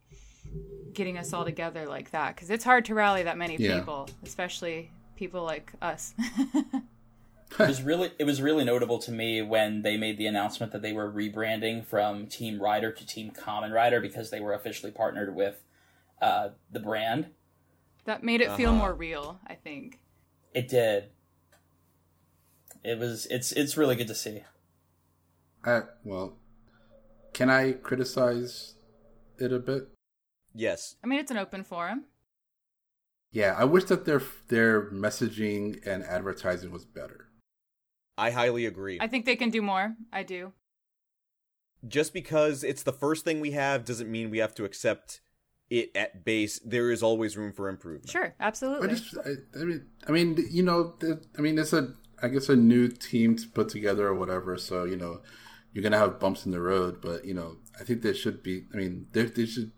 [0.94, 3.78] getting us all together like that because it's hard to rally that many Yeah.
[3.78, 6.14] people, especially people like us.
[6.18, 10.80] it was really it was really notable to me when they made the announcement that
[10.82, 15.36] they were rebranding from Team Rider to Team Kamen Rider because they were officially partnered
[15.36, 15.62] with
[16.22, 17.26] uh, the brand.
[18.06, 18.78] that made it feel Uh-huh.
[18.78, 20.00] more real, I think.
[20.54, 21.10] It did.
[22.82, 24.42] It was it's it's really good to see.
[25.64, 26.38] I, well,
[27.34, 28.74] can I criticize
[29.38, 29.88] it a bit?
[30.54, 30.96] Yes.
[31.04, 32.04] I mean, it's an open forum.
[33.32, 37.28] Yeah, I wish that their their messaging and advertising was better.
[38.18, 38.98] I highly agree.
[39.00, 39.96] I think they can do more.
[40.12, 40.52] I do.
[41.86, 45.20] Just because it's the first thing we have doesn't mean we have to accept
[45.70, 46.60] it at base.
[46.64, 48.10] There is always room for improvement.
[48.10, 48.88] Sure, I absolutely.
[48.88, 50.94] just, I, I mean, I mean, you know,
[51.38, 54.58] I mean, it's a, I guess, a new team to put together or whatever.
[54.58, 55.22] So you know,
[55.72, 58.66] you're gonna have bumps in the road, but you know, I think there should be.
[58.74, 59.70] I mean, they, they should,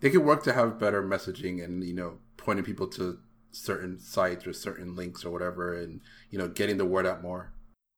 [0.00, 3.18] they could work to have better messaging and you know, pointing people to
[3.52, 7.52] certain sites or certain links or whatever, and you know, getting the word out more.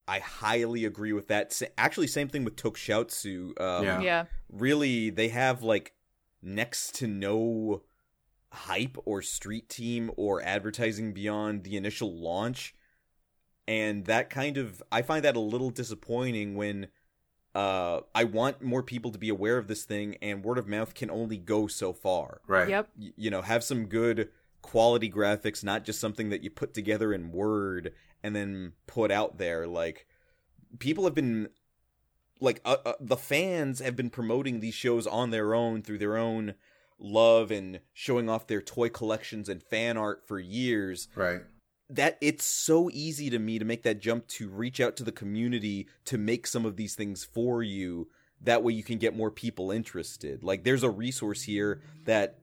[0.08, 1.60] I highly agree with that.
[1.76, 3.60] Actually, same thing with TokuSHOUTsu.
[3.60, 4.00] Um, Yeah.
[4.00, 4.24] yeah.
[4.48, 5.92] really they have like
[6.42, 7.82] next to no
[8.52, 12.74] hype or street team or advertising beyond the initial launch
[13.66, 16.86] and that kind of i find that a little disappointing when
[17.56, 20.92] uh i want more people to be aware of this thing and word of mouth
[20.94, 22.68] can only go so far Right.
[22.68, 22.88] Yep.
[22.98, 24.28] Y- you know have some good
[24.62, 27.92] quality graphics not just something that you put together in word
[28.22, 30.06] and then put out there like
[30.78, 31.48] people have been
[32.40, 36.16] like uh, uh, the fans have been promoting these shows on their own through their
[36.16, 36.54] own
[36.98, 41.40] love and showing off their toy collections and fan art for years Right.
[41.88, 45.12] That it's so easy to me to make that jump to reach out to the
[45.12, 48.08] community to make some of these things for you.
[48.42, 50.42] That way you can get more people interested.
[50.42, 52.38] Like there's a resource here that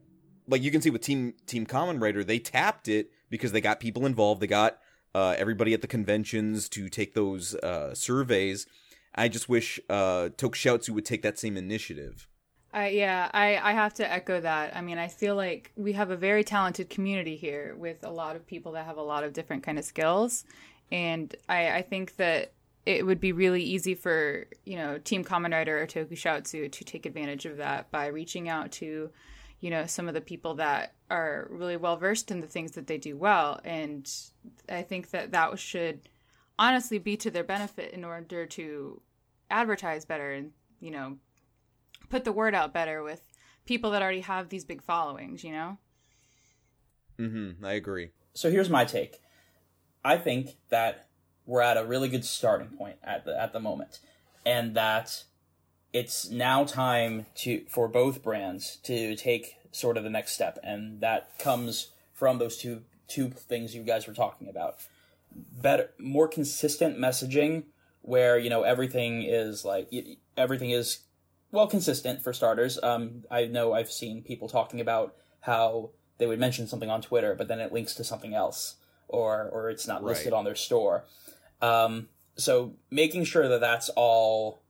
[0.47, 3.79] like you can see with team team Kamen Rider they tapped it because they got
[3.79, 4.41] people involved.
[4.41, 4.79] They got
[5.13, 8.65] uh, everybody at the conventions to take those uh, surveys.
[9.15, 12.27] I just wish uh, TokuSHOUTsu would take that same initiative
[12.73, 14.75] I yeah, I, I have to echo that.
[14.75, 18.35] I mean, I feel like we have a very talented community here with a lot
[18.35, 20.43] of people that have a lot of different kind of skills.
[20.91, 22.53] And I, I think that
[22.85, 27.05] it would be really easy for, you know, Team Kamen Rider or TokuSHOUTsu to take
[27.05, 29.11] advantage of that by reaching out to,
[29.59, 32.87] you know, some of the people that are really well versed in the things that
[32.87, 33.59] they do well.
[33.63, 34.11] And
[34.67, 36.09] I think that that should
[36.57, 38.99] honestly be to their benefit in order to
[39.49, 41.17] advertise better and, you know,
[42.09, 43.21] put the word out better with
[43.65, 45.77] people that already have these big followings, you know?
[47.19, 49.19] mm-hmm i agree So here's my take.
[50.03, 51.07] I think that
[51.45, 53.99] we're at a really good starting point at the at the moment,
[54.45, 55.23] and that
[55.93, 60.99] it's now time to for both brands to take sort of the next step, and
[61.01, 64.77] that comes from those two two things you guys were talking about.
[65.61, 67.65] Better, more consistent messaging,
[68.01, 69.89] where you know everything is like
[70.35, 70.99] everything is
[71.53, 72.77] well consistent for starters.
[72.83, 77.35] Um, I know I've seen people talking about how they would mention something on Twitter,
[77.35, 78.75] but then it links to something else,
[79.07, 80.39] or or it's not listed Right.
[80.39, 81.05] on their store.
[81.61, 84.63] Um, so making sure that that's all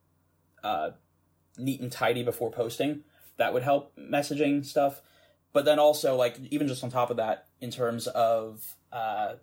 [0.63, 0.91] uh,
[1.58, 3.04] neat and tidy before posting
[3.38, 5.02] that would help messaging stuff.
[5.54, 9.36] But then also like even just on top of that, in terms of uh,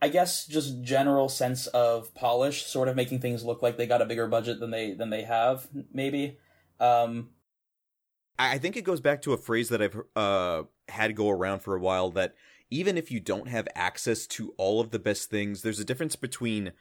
[0.00, 4.02] I guess just general sense of polish, sort of making things look like they got
[4.02, 6.38] a bigger budget than they than they have, maybe.
[6.78, 7.30] Um,
[8.38, 11.74] I think it goes back to a phrase that I've uh, had go around for
[11.74, 12.36] a while that
[12.70, 16.14] even if you don't have access to all of the best things, there's a difference
[16.14, 16.72] between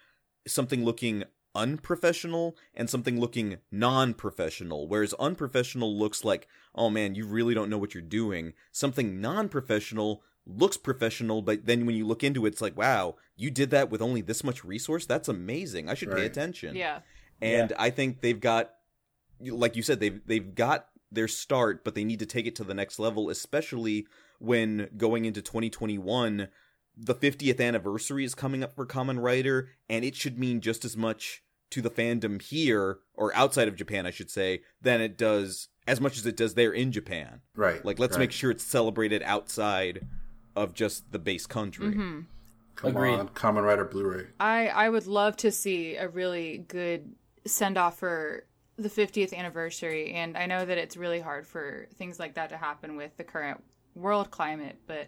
[0.46, 1.24] something looking
[1.56, 4.88] unprofessional and something looking non-professional.
[4.88, 8.54] Whereas unprofessional looks like, oh man, you really don't know what you're doing.
[8.72, 13.52] Something non-professional looks professional, but then when you look into it, it's like, wow, you
[13.52, 15.06] did that with only this much resource.
[15.06, 15.90] That's amazing.
[15.90, 16.76] I should pay attention.
[16.76, 17.00] Yeah.
[17.42, 18.72] And I think they've got,
[19.40, 22.64] like you said, they've they've got their start, but they need to take it to
[22.64, 24.08] the next level, especially
[24.40, 26.48] when going into 2021.
[27.00, 30.98] The 50th anniversary is coming up for Kamen Rider, and it should mean just as
[30.98, 35.68] much to the fandom here, or outside of Japan, I should say, than it does,
[35.86, 37.42] as much as it does there in Japan.
[37.56, 37.86] Right.
[37.86, 38.22] Like, let's right.
[38.22, 40.08] make sure it's celebrated outside
[40.58, 41.88] of just the base country.
[41.88, 42.20] Mm-hmm.
[42.76, 43.14] Come Agreed.
[43.16, 44.26] on, Kamen Rider Blu-ray.
[44.40, 47.14] I I would love to see a really good
[47.46, 48.44] send off for
[48.78, 52.58] the 50th anniversary and I know that it's really hard for things like that to
[52.58, 53.64] happen with the current
[53.96, 55.08] world climate, but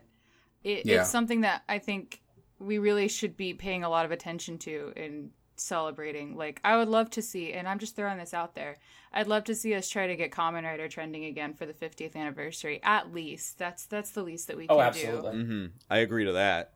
[0.64, 1.02] it, Yeah.
[1.02, 2.22] it's something that I think
[2.58, 6.36] we really should be paying a lot of attention to and celebrating.
[6.36, 8.78] Like I would love to see and I'm just throwing this out there.
[9.12, 12.16] I'd love to see us try to get Kamen Rider trending again for the 50th
[12.16, 13.58] anniversary at least.
[13.58, 14.84] That's that's the least that we can oh, do.
[14.84, 15.44] absolutely.
[15.44, 16.74] hmm I agree to that.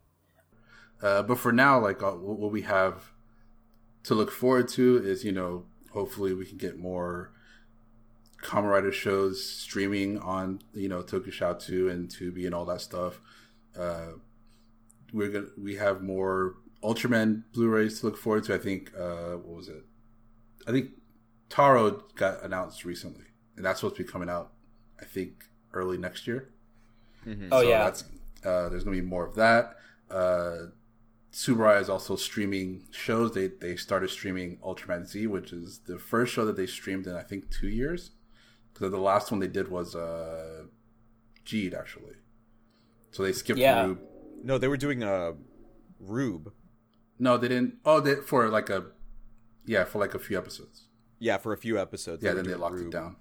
[1.01, 3.11] Uh, but for now, like uh, what what we have
[4.03, 7.31] to look forward to is, you know, hopefully we can get more
[8.41, 13.19] Kamen Rider shows streaming on, you know, TokuSHOUTsu and Tubi and all that stuff.
[13.77, 14.13] Uh,
[15.11, 18.53] we're gonna we have more Ultraman Blu-rays to look forward to.
[18.53, 19.83] I think uh, what was it?
[20.67, 20.91] I think
[21.49, 24.51] Taro got announced recently, and that's supposed to be coming out.
[25.01, 26.49] I think early next year.
[27.51, 28.03] Oh So yeah, that's
[28.45, 29.75] uh, there's gonna be more of that.
[30.09, 30.67] Uh,
[31.31, 33.33] Tsuburaya is also streaming shows.
[33.33, 37.15] They they started streaming Ultraman Z, which is the first show that they streamed in
[37.15, 38.11] I think two years.
[38.73, 40.63] Because the last one they did was uh,
[41.45, 42.15] Geed actually.
[43.11, 43.85] So they skipped Yeah.
[43.85, 43.99] Rube.
[44.43, 45.33] No, they were doing a
[45.99, 46.51] Rube.
[47.23, 47.75] No, they didn't.
[47.85, 48.83] Oh, they for like a
[49.65, 50.87] yeah for like a few episodes.
[51.19, 52.21] Yeah, for a few episodes.
[52.21, 52.87] Yeah, were then they locked Rube.
[52.87, 53.15] it down.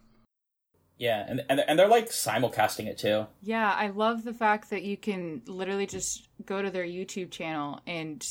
[0.98, 3.26] yeah, and and and they're like simulcasting it too.
[3.40, 7.80] Yeah, I love the fact that you can literally just go to their YouTube channel
[7.86, 8.26] and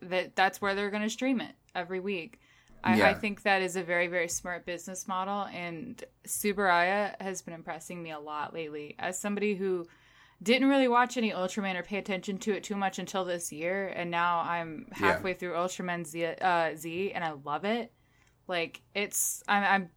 [0.00, 2.40] that that's where they're going to stream it every week.
[2.84, 7.54] I, I think that is a very very smart business model, and Tsuburaya has been
[7.54, 8.96] impressing me a lot lately.
[8.98, 9.86] As somebody who
[10.42, 13.88] didn't really watch any Ultraman or pay attention to it too much until this year,
[13.88, 17.92] and now I'm halfway through Ultraman Z, uh, Z, and I love it.
[18.48, 19.90] Like it's, I'm, I'm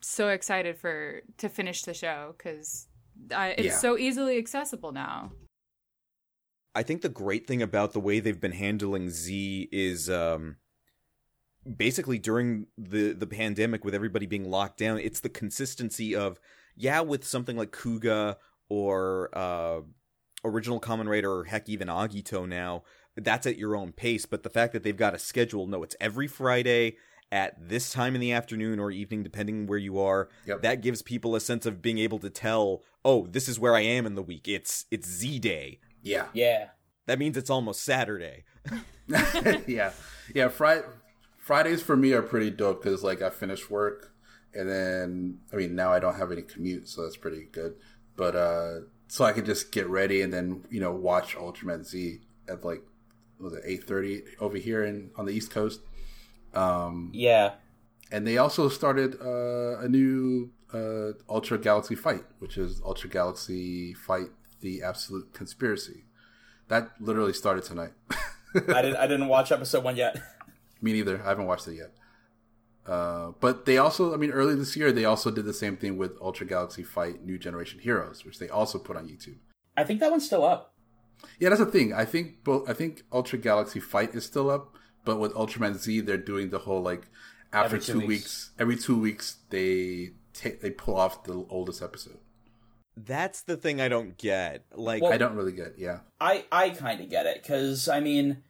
[0.00, 2.88] so excited for to finish the show because
[3.30, 3.76] it's Yeah.
[3.76, 5.32] so easily accessible now.
[6.74, 10.56] I think the great thing about the way they've been handling Z is um
[11.76, 16.38] basically during the the pandemic with everybody being locked down, it's the consistency of
[16.76, 18.36] yeah, with something like Kuuga
[18.68, 19.80] or uh
[20.44, 22.84] original Kamen Rider or heck even Agito now,
[23.16, 24.26] that's at your own pace.
[24.26, 26.96] But the fact that they've got a schedule, no, it's every Friday
[27.32, 30.28] at this time in the afternoon or evening, depending where you are.
[30.46, 30.62] Yep.
[30.62, 33.80] That gives people a sense of being able to tell, oh, this is where I
[33.80, 34.46] am in the week.
[34.48, 35.80] It's it's Z Day.
[36.02, 36.68] Yeah, Yeah.
[37.06, 38.44] That means it's almost Saturday.
[39.66, 39.92] yeah,
[40.34, 40.48] yeah.
[40.48, 40.82] Friday
[41.38, 44.12] Fridays for me are pretty dope because like I finish work
[44.52, 47.76] and then I mean now I don't have any commute, so that's pretty good.
[48.16, 52.20] But uh so I could just get ready and then you know watch Ultraman Z
[52.48, 52.82] at like
[53.38, 55.80] was it eight thirty over here in on the East Coast.
[56.54, 57.52] Um, Yeah.
[58.10, 63.92] and they also started uh, a new uh, Ultra Galaxy Fight, which is Ultra Galaxy
[63.94, 66.04] Fight: The Absolute Conspiracy.
[66.68, 67.92] That literally started tonight.
[68.74, 70.16] I didn't I didn't watch episode one yet.
[70.80, 71.20] Me neither.
[71.22, 71.92] I haven't watched it yet.
[72.86, 75.96] Uh, but they also, I mean, early this year, they also did the same thing
[75.98, 79.36] with Ultra Galaxy Fight New Generation Heroes, which they also put on YouTube.
[79.76, 80.72] I think that one's still up.
[81.40, 81.92] Yeah, that's the thing.
[81.92, 82.68] I think both.
[82.68, 86.58] I think Ultra Galaxy Fight is still up, but with Ultraman Z, they're doing the
[86.60, 87.08] whole like
[87.52, 88.08] after Every two two weeks.
[88.08, 88.50] weeks.
[88.58, 92.18] every two weeks they take they pull off the oldest episode.
[92.96, 94.64] That's the thing I don't get.
[94.74, 95.74] Like, Well- I don't really get.
[95.78, 98.42] Yeah, I I kind of get it because I mean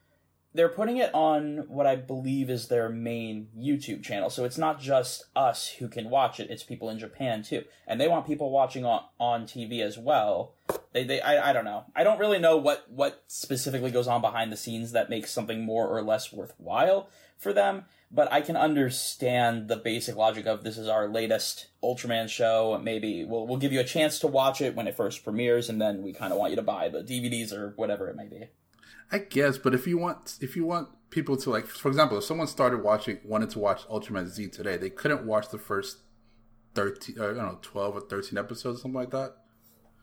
[0.56, 4.80] they're putting it on what I believe is their main YouTube channel, so it's not
[4.80, 8.50] just us who can watch it; it's people in Japan too, and they want people
[8.50, 10.54] watching on on TV as well.
[10.92, 11.84] They they I, I don't know.
[11.94, 15.62] I don't really know what what specifically goes on behind the scenes that makes something
[15.62, 17.84] more or less worthwhile for them.
[18.10, 22.80] But I can understand the basic logic of this is our latest Ultraman show.
[22.82, 25.80] Maybe we'll we'll give you a chance to watch it when it first premieres, and
[25.80, 28.46] then we kind of want you to buy the DVDs or whatever it may be.
[29.10, 29.58] I guess.
[29.58, 32.82] But if you want, if you want people to like, for example, if someone started
[32.82, 35.98] watching, wanted to watch Ultraman Z today, they couldn't watch the first
[36.74, 39.36] thirteen, or, I don't know, twelve or thirteen episodes, something like that.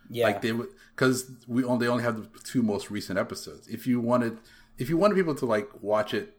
[0.09, 3.67] Yeah, like they would because we only they only have the two most recent episodes
[3.67, 4.37] if you wanted
[4.77, 6.37] if you wanted people to like watch it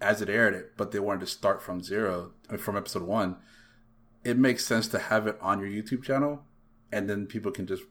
[0.00, 3.36] as it aired it but they wanted to start from zero uh, from episode one
[4.24, 6.44] it makes sense to have it on your youtube channel
[6.92, 7.82] and then people can just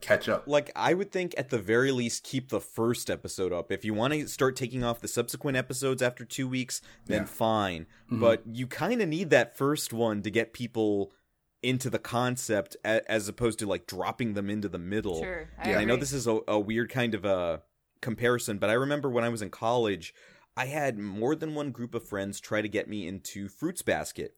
[0.00, 3.70] catch up like I would think at the very least keep the first episode up.
[3.70, 7.26] If you want to start taking off the subsequent episodes after 2 weeks, then Yeah.
[7.26, 7.86] fine.
[8.10, 8.20] Mhm.
[8.20, 11.12] But you kind of need that first one to get people
[11.62, 15.20] into the concept as opposed to like dropping them into the middle.
[15.22, 15.50] Sure.
[15.58, 15.78] I, Yeah.
[15.80, 17.62] I know this is a, a weird kind of a
[18.00, 20.14] comparison, but I remember when I was in college,
[20.56, 24.34] I had more than one group of friends try to get me into Fruits Basket.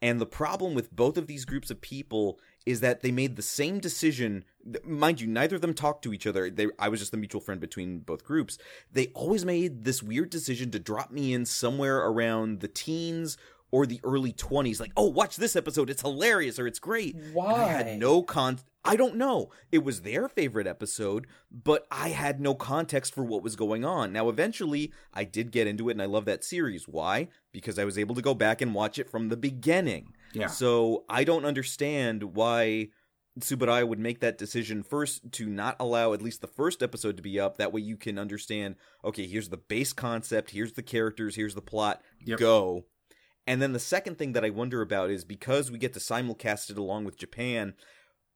[0.00, 3.42] And the problem with both of these groups of people is that they made the
[3.42, 4.44] same decision.
[4.84, 6.50] Mind you, neither of them talked to each other.
[6.50, 8.58] They, I was just the mutual friend between both groups.
[8.92, 13.38] They always made this weird decision to drop me in somewhere around the teens
[13.70, 14.80] or the early 20s.
[14.80, 15.88] Like, oh, watch this episode.
[15.88, 17.16] It's hilarious or it's great.
[17.54, 18.58] And I had no con.
[18.84, 19.48] I don't know.
[19.72, 24.12] It was their favorite episode, but I had no context for what was going on.
[24.12, 26.86] Now, eventually, I did get into it, and I love that series.
[26.86, 27.28] Why?
[27.50, 30.12] Because I was able to go back and watch it from the beginning.
[30.32, 32.88] Yeah So I don't understand why
[33.40, 37.22] Tsuburaya would make that decision first to not allow at least the first episode to
[37.22, 37.56] be up.
[37.56, 41.62] That way you can understand, okay, here's the base concept, here's the characters, here's the
[41.62, 42.38] plot, Yep.
[42.40, 42.86] go.
[43.46, 46.68] And then the second thing that I wonder about is because we get to simulcast
[46.70, 47.74] it along with Japan,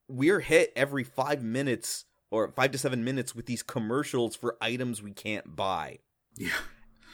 [0.08, 5.02] we're hit every five minutes or five to seven minutes with these commercials for items
[5.02, 5.98] we can't buy.
[6.36, 6.50] yeah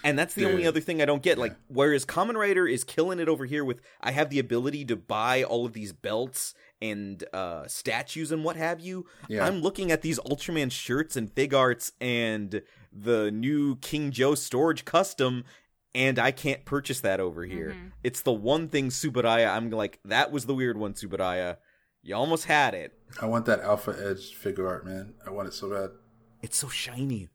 [0.04, 0.52] And that's the Dude.
[0.52, 1.38] only other thing I don't get.
[1.38, 4.96] Like, whereas Kamen Rider is killing it over here with I have the ability to
[4.96, 9.06] buy all of these belts and uh, statues and what have you.
[9.28, 9.44] Yeah.
[9.46, 15.44] I'm looking at these Ultraman shirts and Figuarts and the new King Joe storage custom,
[15.94, 17.70] and I can't purchase that over here.
[17.76, 17.92] Mhm.
[18.04, 19.50] It's the one thing Tsuburaya.
[19.50, 21.56] I'm like, that was the weird one, Tsuburaya.
[22.02, 22.92] You almost had it.
[23.20, 25.90] i want that alpha edge figure art man i want it so bad
[26.42, 27.28] It's so shiny.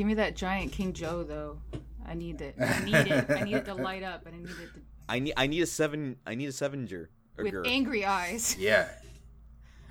[0.00, 1.58] Give me that giant King Joe though.
[2.06, 2.54] I need it.
[2.58, 3.30] I need it.
[3.30, 5.34] I need it to light up, and I need it to, I need.
[5.36, 6.16] I need a seven.
[6.26, 7.08] I need a sevenger.
[7.38, 7.64] a with girl.
[7.66, 8.56] angry eyes.
[8.58, 8.88] yeah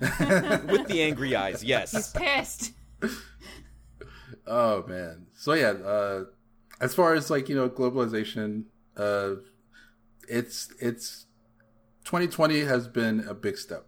[0.00, 1.62] with the angry eyes.
[1.62, 1.92] Yes.
[1.92, 2.72] He's pissed.
[4.48, 5.28] Oh man.
[5.32, 6.24] So yeah, uh
[6.80, 8.64] as far as like, you know, globalization,
[8.96, 9.34] uh
[10.28, 11.26] it's it's
[12.04, 13.86] 2020 has been a big step,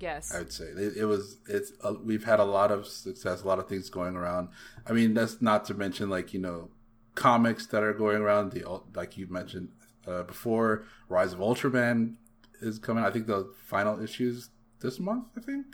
[0.00, 0.34] Yes.
[0.34, 0.64] I would say.
[0.64, 3.90] It, it was it's uh, we've had a lot of success, a lot of things
[3.90, 4.48] going around.
[4.86, 6.70] I mean, that's not to mention like, you know,
[7.14, 9.68] comics that are going around, the like you mentioned
[10.06, 12.16] uh, before, Rise of Ultraman
[12.60, 13.04] is coming.
[13.04, 15.66] I think the final issues this month, I think,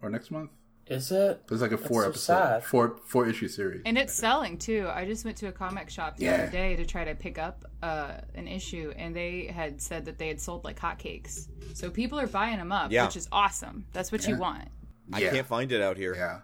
[0.00, 0.50] or next month.
[0.86, 1.42] Is it?
[1.50, 2.64] It's like a four so episode, sad.
[2.64, 3.82] four four issue series.
[3.86, 4.88] And it's selling too.
[4.92, 6.34] I just went to a comic shop the Yeah.
[6.34, 10.18] other day to try to pick up uh, an issue, and they had said that
[10.18, 11.48] they had sold like hotcakes.
[11.74, 13.06] So people are buying them up, Yeah.
[13.06, 13.86] which is awesome.
[13.92, 14.68] That's what you want.
[15.12, 15.30] I Yeah.
[15.32, 16.14] can't find it out here.
[16.14, 16.40] Yeah,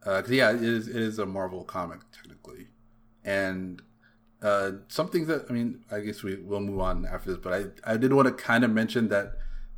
[0.00, 2.68] because yeah, it is it is a Marvel comic technically.
[3.24, 3.82] and
[4.42, 7.52] uh, something that I mean, I guess we will move on after this, but
[7.84, 9.32] I I did want to kind of mention that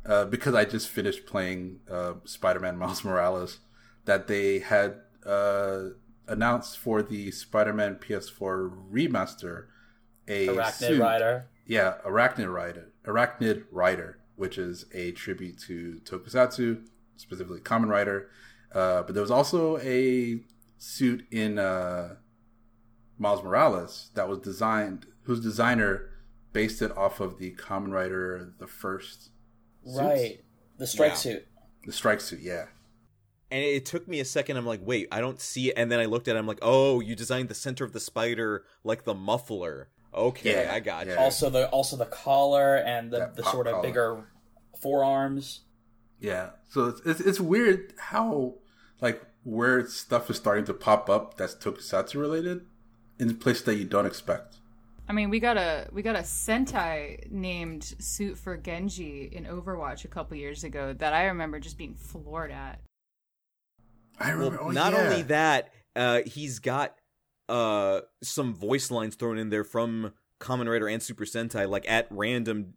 [0.05, 3.59] uh, because I just finished playing uh, Spider-Man Miles Morales,
[4.05, 4.95] that they had
[5.25, 5.89] uh,
[6.27, 9.65] announced for the Spider-Man PS4 remaster
[10.27, 11.01] a Arachnid suit.
[11.01, 11.47] Rider.
[11.65, 16.85] Yeah, Arachnid Rider, Arachnid Rider, which is a tribute to Tokusatsu,
[17.17, 18.29] specifically Kamen Rider.
[18.73, 20.39] Uh, but there was also a
[20.77, 22.15] suit in uh,
[23.17, 26.09] Miles Morales that was designed, whose designer
[26.53, 29.29] based it off of the Kamen Rider, the first,
[29.83, 29.97] suits.
[29.97, 30.43] Right.
[30.77, 31.15] The strike Yeah.
[31.15, 31.47] suit.
[31.85, 32.39] the strike suit.
[32.41, 32.65] Yeah,
[33.51, 34.57] And it took me a second.
[34.57, 35.73] I'm like, wait, I don't see it.
[35.75, 36.39] And then I looked at it.
[36.39, 39.89] I'm like, oh, you designed the center of the spider like the muffler.
[40.13, 41.15] Okay, Yeah, I got you.
[41.15, 43.83] Also the also the collar and the, That the sort of collar.
[43.87, 44.23] bigger
[44.81, 45.61] forearms.
[46.19, 46.51] yeah.
[46.69, 48.55] So it's, it's it's weird how
[49.01, 52.65] like where stuff is starting to pop up that's Tokusatsu related
[53.19, 54.57] in places that you don't expect.
[55.07, 60.05] I mean, we got a we got a Sentai named suit for Genji in Overwatch
[60.05, 62.79] a couple years ago that I remember just being floored at.
[64.19, 64.99] I Well, oh, not yeah.
[64.99, 66.95] only that, uh, he's got
[67.47, 72.07] uh some voice lines thrown in there from Kamen Rider and Super Sentai, like at
[72.11, 72.73] random,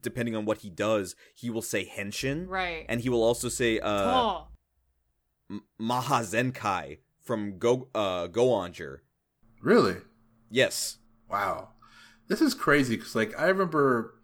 [0.00, 2.86] depending on what he does, he will say Henshin, Right.
[2.88, 4.46] and he will also say uh, oh,
[5.50, 8.98] M- Mahazenkai from Go uh, Goanger.
[9.60, 9.96] Really?
[10.50, 10.98] Yes,
[11.30, 11.70] Wow.
[12.28, 14.14] This is crazy because, like, I remember,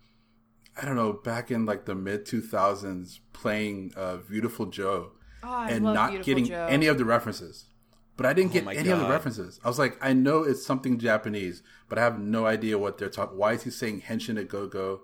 [0.80, 5.12] I don't know, back in like the mid 2000s playing uh, Beautiful Joe
[5.43, 6.66] oh and not getting Joe.
[6.68, 7.66] any of the references.
[8.16, 9.59] But I didn't Oh get my any of the references.
[9.64, 13.09] I was like, I know it's something Japanese, but I have no idea what they're
[13.09, 13.38] talking.
[13.38, 15.03] Why is he saying Henshin a go go?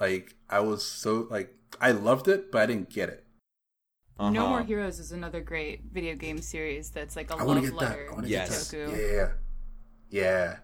[0.00, 3.24] Like, I was so like, I loved it, but I didn't get it.
[4.18, 4.30] uh-huh.
[4.30, 7.64] No More Heroes is another great video game series that's like a I want love
[7.66, 7.90] to get that.
[7.90, 8.70] letter I to Yes.
[8.70, 8.92] get to.
[8.92, 9.12] Toku.
[9.14, 9.32] Yeah,
[10.10, 10.56] yeah.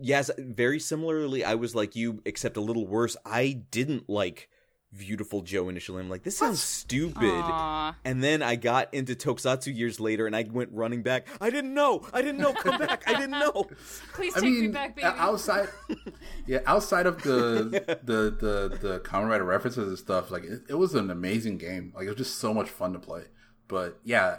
[0.00, 3.16] Yes, very similarly, I was like you, except a little worse.
[3.24, 4.48] I didn't like
[4.96, 6.00] Beautiful Joe initially.
[6.00, 7.22] I'm like, this sounds stupid.
[7.22, 7.94] Aw.
[8.06, 11.28] And then I got into Tokusatsu years later, and I went running back.
[11.42, 12.06] I didn't know.
[12.10, 12.54] I didn't know.
[12.54, 13.02] Come back.
[13.06, 13.66] I didn't know.
[14.14, 15.06] Please I take mean, me back, baby.
[15.06, 15.68] outside,
[16.46, 20.74] yeah, outside of the the the the Kamen Rider references and stuff, like it, it
[20.74, 21.92] was an amazing game.
[21.94, 23.24] Like it was just so much fun to play.
[23.68, 24.38] But yeah,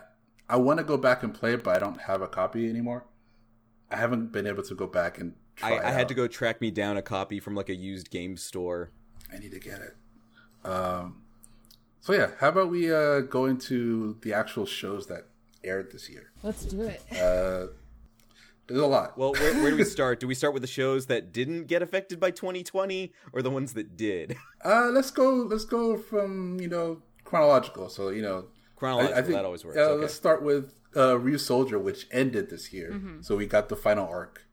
[0.49, 3.05] I want to go back and play it, but I don't have a copy anymore.
[3.91, 5.73] I haven't been able to go back and try.
[5.73, 8.09] I, it I had to go track me down a copy from like a used
[8.09, 8.89] game store.
[9.31, 9.95] I need to get it.
[10.63, 11.21] Um,
[12.01, 15.27] so yeah, how about we uh, go into the actual shows that
[15.63, 16.31] aired this year?
[16.43, 17.01] Let's do it.
[17.11, 17.67] Uh,
[18.67, 19.17] there's a lot.
[19.17, 20.19] Well, where, where do we start?
[20.19, 23.73] Do we start with the shows that didn't get affected by 2020, or the ones
[23.73, 24.37] that did?
[24.63, 25.33] Uh, let's go.
[25.33, 27.89] Let's go from you know chronological.
[27.89, 28.45] So you know,
[28.79, 30.01] Chronological, I think that always works, Uh, okay.
[30.01, 32.91] Let's start with uh, Ryusoulger, which ended this year.
[32.93, 33.21] Mm-hmm.
[33.21, 34.45] So we got the final arc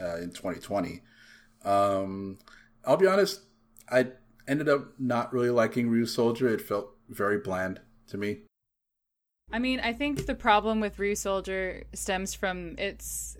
[0.00, 1.02] uh, in 2020.
[1.64, 2.38] Um,
[2.84, 3.42] I'll be honest.
[3.90, 4.08] I
[4.48, 6.52] ended up not really liking Ryusoulger.
[6.52, 8.40] It felt very bland to me.
[9.52, 13.36] I mean, I think the problem with Ryusoulger stems from it's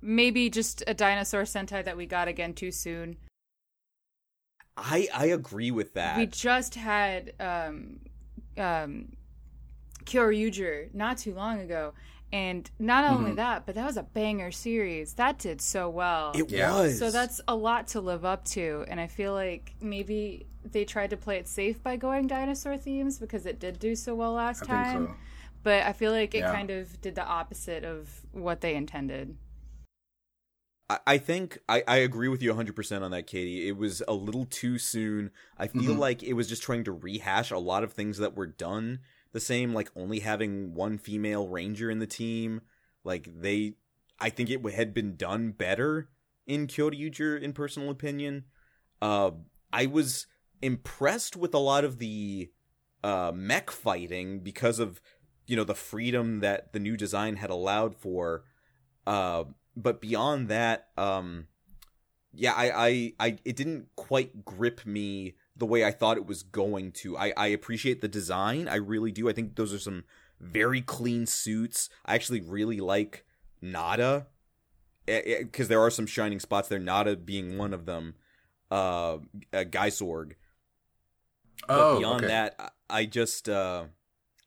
[0.00, 3.16] maybe just a dinosaur Sentai that we got again too soon.
[4.76, 6.16] I I agree with that.
[6.16, 8.00] We just had um
[8.56, 9.12] um
[10.04, 11.92] Kyoryuger not too long ago.
[12.32, 13.14] And not Mm-hmm.
[13.14, 15.14] only that, but that was a banger series.
[15.14, 16.32] That did so well.
[16.34, 16.72] it Yeah.
[16.72, 16.98] was.
[16.98, 21.10] So that's a lot to live up to, and I feel like maybe they tried
[21.10, 24.62] to play it safe by going dinosaur themes because it did do so well last
[24.62, 25.06] I time.
[25.06, 25.16] think so.
[25.62, 26.52] But I feel like it Yeah.
[26.52, 29.36] kind of did the opposite of what they intended.
[30.88, 33.68] I, I think I, I agree with you 100% on that, Katie.
[33.68, 35.30] It was a little too soon.
[35.58, 35.98] I feel Mhm.
[35.98, 39.00] like it was just trying to rehash a lot of things that were done
[39.32, 42.62] the same, like only having one female ranger in the team.
[43.04, 43.74] Like they,
[44.18, 46.08] I think it had been done better
[46.46, 48.44] in Kyoryuger, in personal opinion.
[49.00, 49.32] Uh,
[49.72, 50.26] I was
[50.60, 52.50] impressed with a lot of the
[53.02, 55.00] uh, mech fighting because of
[55.46, 58.44] you know the freedom that the new design had allowed for.
[59.06, 59.44] Uh,
[59.76, 61.46] but beyond that, um,
[62.32, 66.42] yeah, I, I, I, it didn't quite grip me the way I thought it was
[66.42, 67.16] going to.
[67.16, 69.28] I, I appreciate the design, I really do.
[69.28, 70.04] I think those are some
[70.40, 71.88] very clean suits.
[72.04, 73.24] I actually really like
[73.60, 74.26] Nada,
[75.06, 76.78] because there are some shining spots there.
[76.78, 78.14] Nada being one of them.
[78.70, 79.18] Uh,
[79.52, 80.32] uh Gaisoulg.
[81.68, 82.26] But Oh, beyond okay.
[82.28, 83.84] that, I- I just, uh,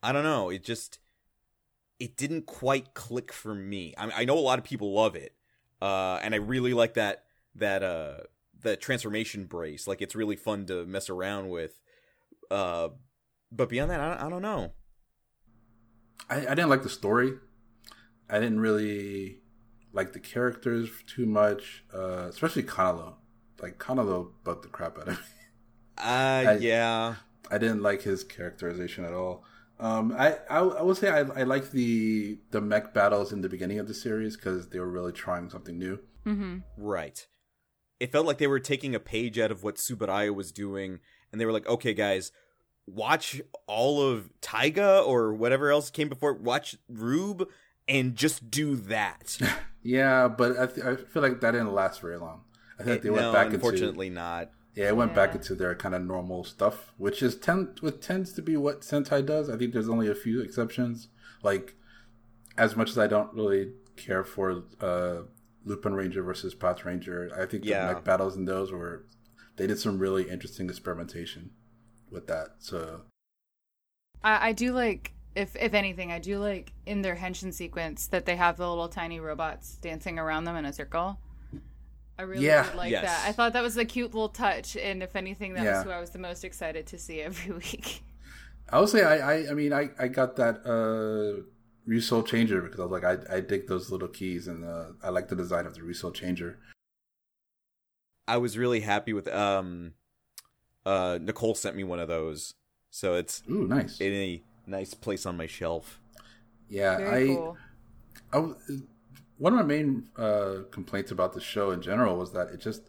[0.02, 0.50] I don't know.
[0.50, 0.98] It just,
[1.98, 3.94] it didn't quite click for me.
[3.96, 5.34] I, I know a lot of people love it,
[5.80, 8.18] uh, and I really like that that uh
[8.66, 9.86] that transformation brace.
[9.86, 11.80] Like it's really fun to mess around with.
[12.50, 12.88] Uh,
[13.50, 14.72] but beyond that, I, don't- I don't know.
[16.28, 17.32] I, I didn't like the story.
[18.28, 19.40] I didn't really
[19.92, 23.14] like the characters too much, uh, especially Kanalo.
[23.62, 25.24] Like Kanalo bugged the crap out of me.
[25.98, 27.14] Uh, yeah.
[27.50, 29.44] I didn't like his characterization at all.
[29.80, 33.48] Um, I, I I will say I I like the the mech battles in the
[33.48, 35.98] beginning of the series because they were really trying something new.
[36.76, 37.26] Right.
[37.98, 41.00] It felt like they were taking a page out of what Tsuburaya was doing,
[41.32, 42.32] and they were like, okay, guys,
[42.86, 47.48] watch all of Taiga or whatever else came before, watch Rube,
[47.88, 49.38] and just do that.
[49.86, 52.40] Yeah, but I, th- I feel like that didn't last very long.
[52.76, 54.50] I think they went no, back into unfortunately not.
[54.74, 58.32] yeah, it went back into their kind of normal stuff, which is tend what tends
[58.32, 59.48] to be what Sentai does.
[59.48, 61.06] I think there's only a few exceptions.
[61.44, 61.76] Like
[62.58, 65.22] as much as I don't really care for uh,
[65.66, 67.88] Lupin Ranger versus Patranger, I think Yeah.
[67.88, 69.04] the mech battles in those were
[69.56, 71.50] they did some really interesting experimentation
[72.10, 72.56] with that.
[72.60, 73.02] So
[74.22, 78.24] I, I do like, if if anything, I do like in their henshin sequence that
[78.26, 81.18] they have the little tiny robots dancing around them in a circle.
[82.18, 82.62] I really Yeah.
[82.64, 83.04] did like Yes.
[83.04, 83.28] that.
[83.28, 85.76] I thought that was a cute little touch, and if anything, that Yeah.
[85.78, 88.02] was who I was the most excited to see every week.
[88.70, 91.42] I would say I, I, I mean, I, I got that uh,
[91.88, 95.10] Ryusoul Changer because I was like, I, I dig those little keys and uh, I
[95.10, 96.58] like the design of the Ryusoul Changer.
[98.28, 99.92] I was really happy with um
[100.84, 102.54] uh Nicole sent me one of those.
[102.90, 104.00] So it's Ooh, nice.
[104.00, 106.00] in a nice place on my shelf.
[106.68, 107.56] yeah, Very I, cool.
[108.32, 108.56] I w-
[109.38, 112.82] one of my main uh, complaints about the show in general was that it just,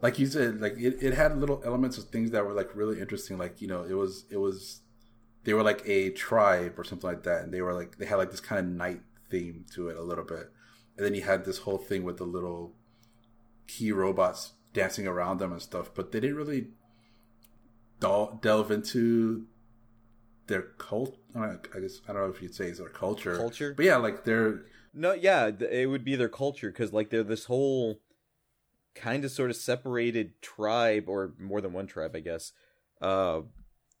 [0.00, 3.00] like you said, like it, it had little elements of things that were like really
[3.00, 3.36] interesting.
[3.36, 4.80] Like you know, it was it was
[5.48, 8.16] they were like a tribe or something like that, and they were like they had
[8.16, 10.50] like this kind of night theme to it a little bit,
[10.94, 12.74] and then you had this whole thing with the little
[13.66, 16.66] key robots dancing around them and stuff, but they didn't really
[17.98, 19.46] del- delve into
[20.48, 21.16] their cult.
[21.34, 23.34] I, don't know, I guess I don't know if you'd say it's their culture.
[23.34, 23.72] Culture?
[23.74, 27.46] but yeah, like they're No, yeah, it would be their culture because like they're this
[27.46, 28.02] whole
[28.94, 32.52] kind of sort of separated tribe or more than one tribe, I guess,
[33.00, 33.40] uh,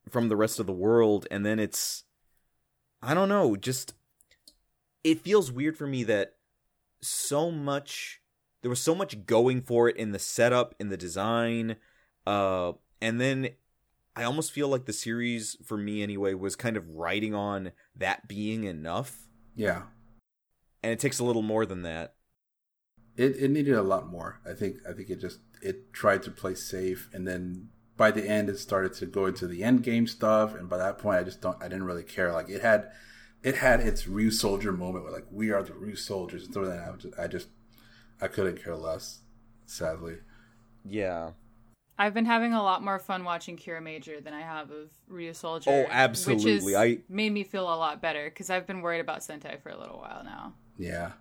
[0.08, 2.04] from the rest of the world, and then it's
[3.02, 3.94] I don't know, just
[5.04, 6.34] it feels weird for me that
[7.00, 8.20] so much
[8.62, 11.76] there was so much going for it in the setup, in the design,
[12.26, 13.50] uh, and then
[14.16, 18.26] I almost feel like the series, for me anyway, was kind of riding on that
[18.26, 19.28] being enough
[19.58, 19.82] yeah.
[20.84, 22.14] and it takes a little more than that.
[23.16, 24.40] It it needed a lot more.
[24.48, 28.26] I think I think it just it tried to play safe, and then by the
[28.26, 30.54] end it started to go into the end game stuff.
[30.54, 32.32] And by that point, I just don't I didn't really care.
[32.32, 32.90] Like it had
[33.42, 36.88] it had its Ryusoulger moment where like we are the Ryusoulgers and stuff like that.
[36.88, 37.48] I just, I just
[38.22, 39.20] I couldn't care less.
[39.66, 40.16] Sadly,
[40.84, 41.32] Yeah.
[42.00, 45.64] I've been having a lot more fun watching Kiramager than I have of Ryusoulger.
[45.66, 46.44] Oh, absolutely!
[46.44, 46.72] Which absolutely.
[46.72, 49.70] has I- made me feel a lot better because I've been worried about Sentai for
[49.70, 50.54] a little while now.
[50.78, 51.12] yeah.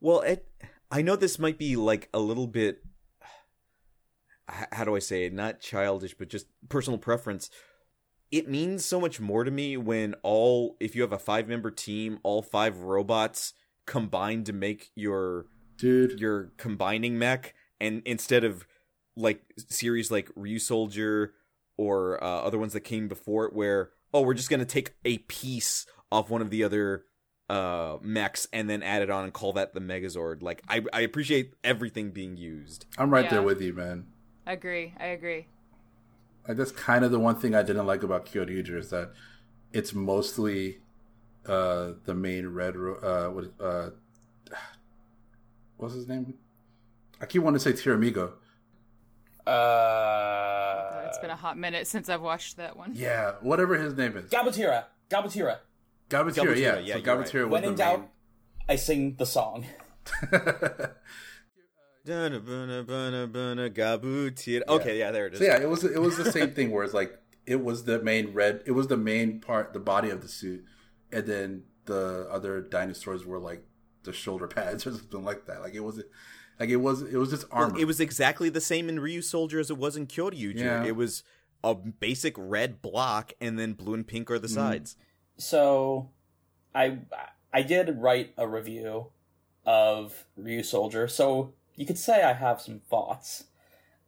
[0.00, 0.46] Well, it,
[0.90, 2.83] I know this might be like a little bit.
[4.50, 5.32] H- How do I say it?
[5.32, 7.50] Not childish, but just personal preference.
[8.30, 11.70] It means so much more to me when all, if you have a five member
[11.70, 13.54] team, all five robots
[13.86, 18.66] combine to make your Dude, your combining mech, and instead of
[19.16, 21.30] like series like Ryusoulger
[21.76, 25.18] or uh, other ones that came before it, where oh we're just gonna take a
[25.18, 27.04] piece off one of the other
[27.50, 30.42] uh mechs and then add it on and call that the Megazord.
[30.42, 32.86] Like I I appreciate everything being used.
[32.96, 34.06] I'm right there with you, man.
[34.46, 34.94] I agree.
[34.98, 35.46] I agree.
[36.46, 39.12] Like that's kind of the one thing I didn't like about Kyoryuger is that
[39.72, 40.80] it's mostly
[41.46, 43.90] uh the main red ro- uh what uh
[45.76, 46.34] what's his name?
[47.20, 48.32] I keep wanting to say Tiramigo.
[49.46, 52.92] Uh, it's been a hot minute since I've watched that one.
[52.94, 54.30] Yeah, whatever his name is.
[54.30, 54.84] Gabatira.
[55.10, 55.58] Gabatira.
[56.08, 56.78] Gabatira, Gabatira, yeah.
[56.78, 57.26] yeah, so you're right.
[57.26, 58.08] Gabatira was When the in doubt,
[58.68, 59.66] I sing the song.
[64.68, 65.38] Okay, yeah, there it is.
[65.38, 68.02] so yeah, it was it was the same thing where it's like it was the
[68.02, 70.64] main red, it was the main part, the body of the suit,
[71.12, 73.64] and then the other dinosaurs were like
[74.04, 75.60] the shoulder pads or something like that.
[75.60, 76.02] Like it was,
[76.58, 77.78] like it was it was just Well, armor.
[77.78, 80.56] it was exactly the same in Ryusoulger as it was in Kyoryuger.
[80.56, 80.84] Yeah.
[80.84, 81.22] It was
[81.62, 84.54] a basic red block, and then blue and pink are the mm.
[84.54, 84.96] sides.
[85.36, 86.10] So,
[86.74, 86.98] I
[87.52, 89.06] I did write a review
[89.66, 93.44] of Ryusoulger, so you could say I have some thoughts.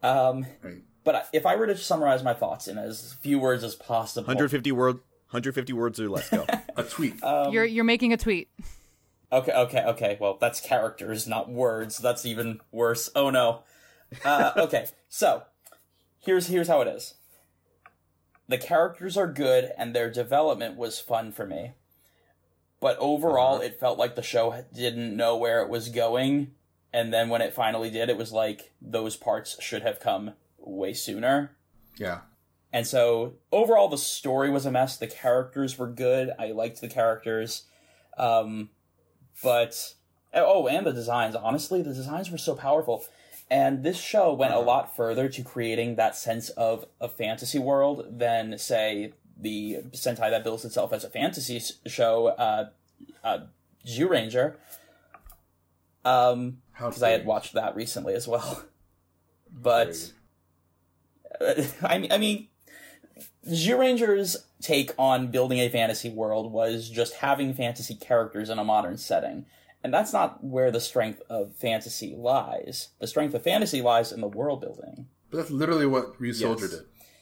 [0.02, 0.82] Um, Right.
[1.04, 4.70] but if I were to summarize my thoughts in as few words as possible, 150
[4.72, 4.96] word,
[5.30, 6.28] 150 words or less.
[6.30, 6.46] Go.
[6.76, 7.22] a tweet.
[7.24, 8.48] Um, you're you're making a tweet.
[9.32, 10.18] Okay, okay, okay.
[10.20, 11.98] Well, that's characters, not words.
[11.98, 13.10] That's even worse.
[13.16, 13.62] Oh no.
[14.24, 15.42] Uh, okay, so
[16.18, 17.14] here's here's how it is.
[18.48, 21.72] The characters are good, and their development was fun for me.
[22.78, 23.64] but overall, Uh-huh.
[23.64, 26.52] it felt like the show didn't know where it was going.
[26.96, 30.94] And then when it finally did, it was like those parts should have come way
[30.94, 31.54] sooner.
[31.98, 32.20] Yeah.
[32.72, 34.96] And so overall, the story was a mess.
[34.96, 36.30] The characters were good.
[36.38, 37.64] I liked the characters.
[38.16, 38.70] Um,
[39.42, 39.92] but,
[40.32, 41.34] oh, and the designs.
[41.34, 43.04] Honestly, the designs were so powerful.
[43.50, 48.06] And this show went a lot further to creating that sense of a fantasy world
[48.08, 52.70] than, say, the Sentai that bills itself as a fantasy show, uh,
[53.22, 53.40] uh,
[54.00, 54.56] Ranger.
[56.06, 58.64] Um, because I had watched that recently as well.
[59.58, 60.12] But
[61.40, 62.48] uh, I mean, I mean,
[63.46, 68.98] Ranger's take on building a fantasy world was just having fantasy characters in a modern
[68.98, 69.46] setting.
[69.84, 72.88] And that's not where the strength of fantasy lies.
[72.98, 75.06] The strength of fantasy lies in the world building.
[75.30, 76.80] But that's literally what Ryusoulger did.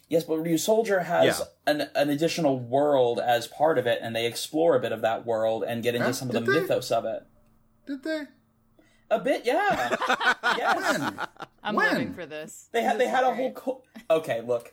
[0.08, 1.44] Yes, but Ryusoulger has Yeah.
[1.66, 5.26] an, an additional world as part of it, and they explore a bit of that
[5.26, 6.12] world and get into Huh?
[6.14, 6.60] some of the they?
[6.60, 7.24] mythos of it.
[7.86, 8.22] Did they?
[9.14, 9.94] A bit, yeah.
[10.58, 10.98] yes.
[10.98, 11.20] When?
[11.62, 11.92] I'm When?
[11.92, 12.68] living for this.
[12.72, 13.50] They had This they had a whole.
[13.50, 13.54] great.
[13.54, 14.72] Co- okay, look.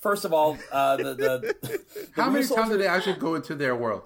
[0.00, 1.80] First of all, uh, the the, the
[2.16, 4.02] How many Ryu times Soldier- did they actually go into their world?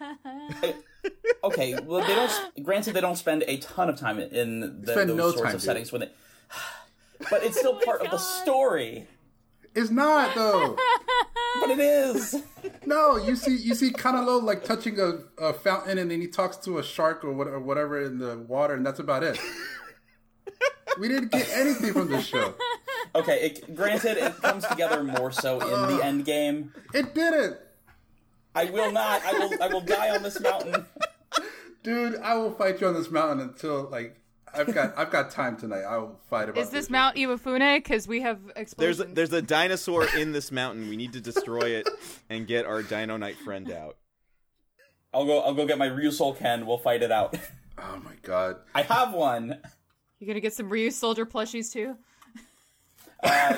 [1.44, 2.64] okay, well, they don't.
[2.64, 5.46] Granted, they don't spend a ton of time in the, Spend those no sorts time,
[5.54, 5.62] of dude.
[5.62, 6.10] settings when they.
[7.30, 9.06] But it's still part of the story.
[9.74, 10.76] It's not though.
[11.60, 12.42] But it is.
[12.86, 16.56] no, you see, you see Kanalo like touching a, a fountain, and then he talks
[16.58, 19.38] to a shark or what- or whatever in the water, and that's about it.
[20.98, 22.54] we didn't get anything from this show.
[23.14, 26.72] Okay, it, granted, it comes together more so in the uh, end game.
[26.92, 27.56] It didn't,
[28.54, 29.22] I will not.
[29.24, 29.62] I will.
[29.62, 30.84] I will die on this mountain.
[31.82, 32.16] dude.
[32.16, 34.20] I will fight you on this mountain until like
[34.58, 35.82] I've got I've got time tonight.
[35.82, 36.60] I will fight about.
[36.60, 37.76] Is this Mount Iwafune?
[37.76, 38.40] Because we have
[38.76, 40.88] There's a, there's a dinosaur in this mountain.
[40.88, 41.88] We need to destroy it
[42.28, 43.96] and get our Dino Knight friend out.
[45.14, 45.40] I'll go.
[45.40, 46.66] I'll go get my Ryusoul Ken.
[46.66, 47.36] We'll fight it out.
[47.80, 48.56] Oh my god.
[48.74, 49.56] I have one.
[50.18, 51.96] You're gonna get some Ryusoulger plushies too?
[53.22, 53.54] Uh,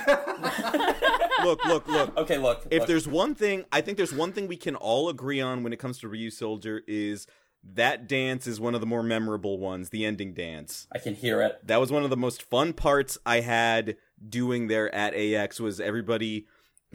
[1.44, 2.16] look, look, look.
[2.18, 2.66] Okay, look.
[2.70, 2.86] If look.
[2.86, 5.78] there's one thing, I think there's one thing we can all agree on when it
[5.78, 7.26] comes to Ryusoulger is
[7.63, 10.87] that dance is one of the more memorable ones, the ending dance.
[10.93, 11.61] I can hear it.
[11.67, 13.97] That was one of the most fun parts I had
[14.27, 16.47] doing there at AX was everybody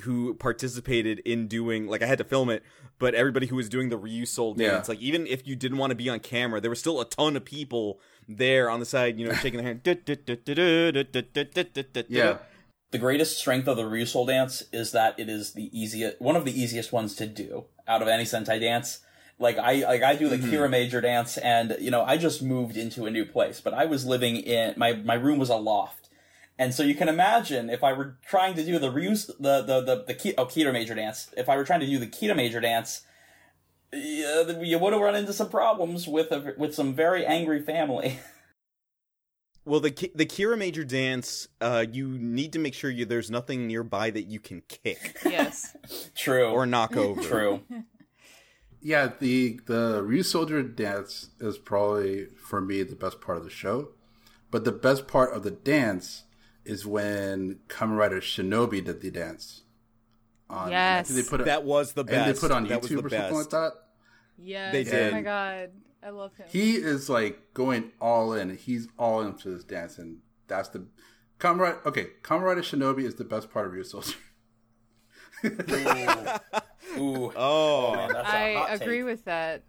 [0.02, 2.64] who participated in doing like I had to film it,
[3.00, 4.92] but everybody who was doing the Ryu Soul dance, Yeah.
[4.94, 7.36] like even if you didn't want to be on camera, there was still a ton
[7.38, 9.82] of people there on the side, you know, shaking their hand.
[12.10, 12.38] Yeah.
[12.92, 16.46] The greatest strength of the Ryusoul dance is that it is the easiest, one of
[16.46, 19.00] the easiest ones to do out of any Sentai dance.
[19.38, 23.06] Like I, like I do the Kiramager dance, and you know I just moved into
[23.06, 26.10] a new place, but I was living in my my room was a loft,
[26.58, 29.82] and so you can imagine if I were trying to do the Ryus, the the
[29.82, 33.02] the the Ki- oh, Kiramager dance, if I were trying to do the Kiramager dance,
[33.92, 38.20] yeah, you would have run into some problems with a, with some very angry family.
[39.68, 44.12] Well, the the Kiramager dance, uh, you need to make sure you there's nothing nearby
[44.12, 45.76] that you can kick Yes.
[46.16, 46.50] True.
[46.52, 47.20] or knock over.
[47.24, 47.62] True.
[48.88, 53.90] Yeah, the the Ryusoulger dance is probably for me the best part of the show.
[54.52, 56.26] But the best part of the dance
[56.66, 59.64] is when Kamen Rider Shinobi did the dance.
[60.52, 61.10] On, and Yes.
[61.10, 62.16] they put it, That was the best.
[62.16, 63.50] and they put it on that was YouTube the or something like best.
[63.52, 63.72] that.
[64.38, 64.72] Yes.
[64.72, 65.14] They did.
[65.14, 65.70] Oh my god.
[66.04, 66.46] I love him.
[66.52, 68.56] He is like going all in.
[68.56, 70.86] He's all into this dance, and that's the
[71.40, 71.80] Kamen Rider.
[71.88, 74.16] Okay, Kamen Rider Shinobi is the best part of Ryusoulger.
[75.44, 75.52] Ooh.
[76.98, 77.34] Oh.
[77.36, 79.06] oh, Man, that's a hot I agree take.
[79.06, 79.64] with that.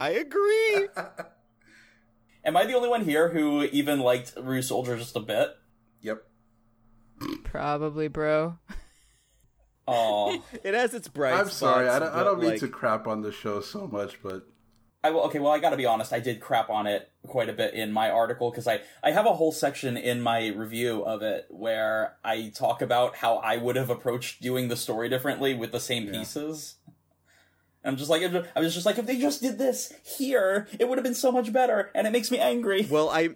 [0.00, 0.88] I agree.
[2.44, 5.50] Am I the only one here who even liked Ryusoulger just a bit?
[6.00, 6.24] yep.
[7.44, 8.58] Probably, bro.
[9.86, 11.88] Oh, It has its bright I'm sorry.
[11.88, 14.46] I don't, I don't but, mean like, to crap on the show so much, but
[15.02, 15.20] I will.
[15.22, 16.12] Okay, well, I got to be honest.
[16.12, 19.26] I did crap on it quite a bit in my article because I I have
[19.26, 23.76] a whole section in my review of it where I talk about how I would
[23.76, 26.76] have approached doing the story differently with the same pieces.
[27.84, 30.98] I'm just like I was just like if they just did this here, it would
[30.98, 32.86] have been so much better, and it makes me angry.
[32.90, 33.30] Well, I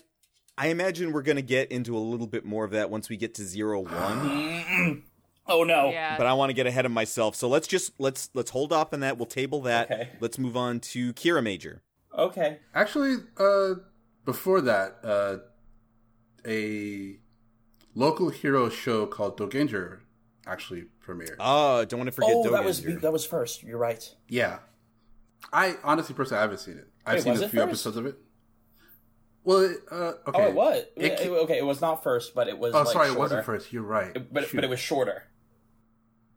[0.58, 3.34] I imagine we're gonna get into a little bit more of that once we get
[3.36, 5.04] to zero one.
[5.52, 5.90] Oh no!
[5.90, 6.16] Yeah.
[6.16, 8.92] but I want to get ahead of myself, so let's just let's let's hold off
[8.92, 9.18] on that.
[9.18, 9.90] We'll table that.
[9.90, 10.08] Okay.
[10.20, 11.80] Let's move on to Kiramager.
[12.16, 12.58] Okay.
[12.74, 13.74] Actually, uh,
[14.24, 15.36] before that, uh,
[16.46, 17.16] a
[17.94, 20.00] local hero show called Dogenger
[20.46, 21.36] actually premiered.
[21.38, 23.62] Oh, don't want to forget Oh, that was that was first.
[23.62, 24.02] You're right.
[24.28, 24.58] yeah,
[25.52, 26.88] I honestly, personally, I haven't seen it.
[27.06, 27.56] I've Wait, seen a few first?
[27.68, 28.16] episodes of it.
[29.44, 30.44] Well, it, uh, okay.
[30.44, 30.84] Oh, it was.
[30.96, 32.74] It It, okay, it was not first, but it was.
[32.74, 33.72] oh, like, sorry, it wasn't first.
[33.72, 34.14] You're right.
[34.14, 34.56] It- but Shoot.
[34.56, 35.24] but it was shorter.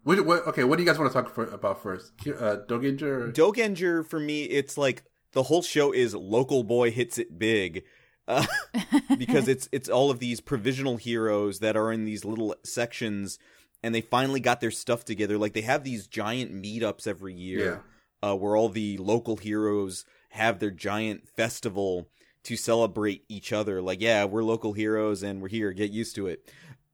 [0.06, 2.14] What, what, okay, what do you guys want to talk for, about first?
[2.28, 3.34] Uh, Dogenger?
[3.34, 7.84] Dogenger for me, it's like the whole show is local boy hits it big.
[8.28, 8.46] Uh,
[9.18, 13.38] because it's it's all of these provisional heroes that are in these little sections
[13.84, 17.84] and they finally got their stuff together like they have these giant meetups every year
[18.24, 22.10] uh, where all the local heroes have their giant festival
[22.42, 26.26] to celebrate each other like yeah we're local heroes and we're here get used to
[26.26, 26.52] it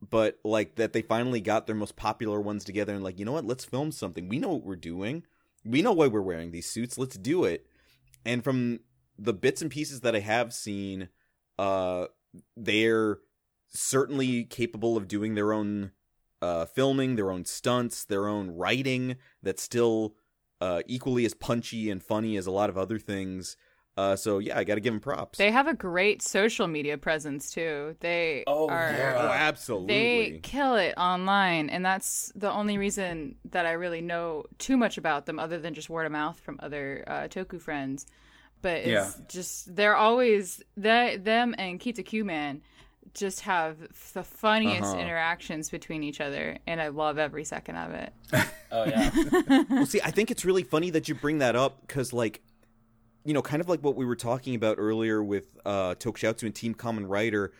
[0.09, 3.33] but like that they finally got their most popular ones together and like you know
[3.33, 3.45] what?
[3.45, 4.27] Let's film something.
[4.27, 5.23] We know what we're doing.
[5.63, 6.97] We know why we're wearing these suits.
[6.97, 7.67] Let's do it.
[8.25, 8.79] And from
[9.21, 11.09] the bits and pieces that i have seen
[11.59, 12.05] uh
[12.57, 13.19] they're
[13.67, 15.91] certainly capable of doing their own
[16.41, 20.15] uh filming their own stunts their own writing that's still
[20.59, 23.55] uh equally as punchy and funny as a lot of other things
[23.97, 27.51] uh so yeah i gotta give them props They have a great social media presence
[27.51, 27.95] too.
[27.99, 29.15] They Oh, are yeah.
[29.17, 34.45] oh absolutely they kill it online and that's the only reason that i really know
[34.59, 38.05] too much about them other than just word of mouth from other uh, toku friends
[38.61, 39.11] but it's Yeah.
[39.27, 42.61] just they're always they, them and kita man
[43.13, 43.77] just have
[44.13, 45.01] the funniest Uh-huh.
[45.01, 48.13] interactions between each other and i love every second of it
[48.73, 49.11] Oh yeah.
[49.69, 52.39] well, see, I think it's really funny that you bring that up because, like,
[53.23, 56.55] you know, kind of like what we were talking about earlier with uh, Tokusatsu and
[56.55, 57.53] Team Kamen Rider,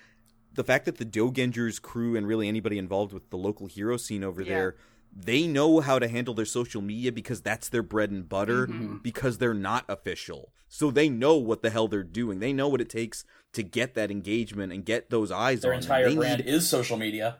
[0.54, 4.24] the fact that the Dogengers crew and really anybody involved with the local hero scene
[4.24, 4.50] over Yeah.
[4.50, 4.76] there,
[5.16, 8.98] they know how to handle their social media because that's their bread and butter Mm-hmm.
[9.04, 10.52] because they're not official.
[10.70, 12.40] So they know what the hell they're doing.
[12.40, 15.82] They know what it takes to get that engagement and get those eyes Their on
[15.82, 15.84] them.
[15.84, 17.40] entire They brand need, is social media.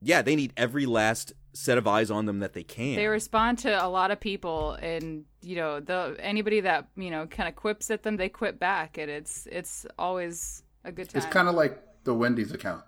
[0.00, 2.94] Yeah, they need every last set of eyes on them that they can.
[2.96, 7.26] they respond to a lot of people and you know the anybody that you know
[7.26, 11.18] kind of quips at them they quip back and it's it's always a good time
[11.22, 12.84] It's kind of like the Wendy's account.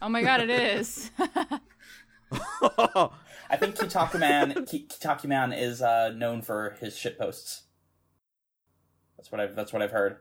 [0.00, 1.10] oh my god it is
[2.32, 7.64] I think Kitaku Man Ki- Kitaku Man is uh, known for his shit posts.
[9.16, 10.16] That's what I've that's what I've heard.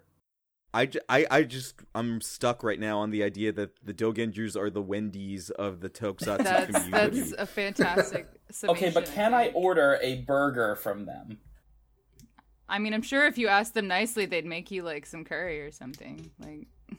[0.74, 4.70] I, I, I just I'm stuck right now on the idea that the Dogengers are
[4.70, 7.20] the Wendy's of the Tokusatsu that's community.
[7.20, 8.28] that's a fantastic
[8.64, 11.40] Okay, but can I order a burger from them?
[12.70, 15.62] I mean, I'm sure if you asked them nicely, they'd make you like some curry
[15.62, 16.32] or something.
[16.40, 16.68] Like,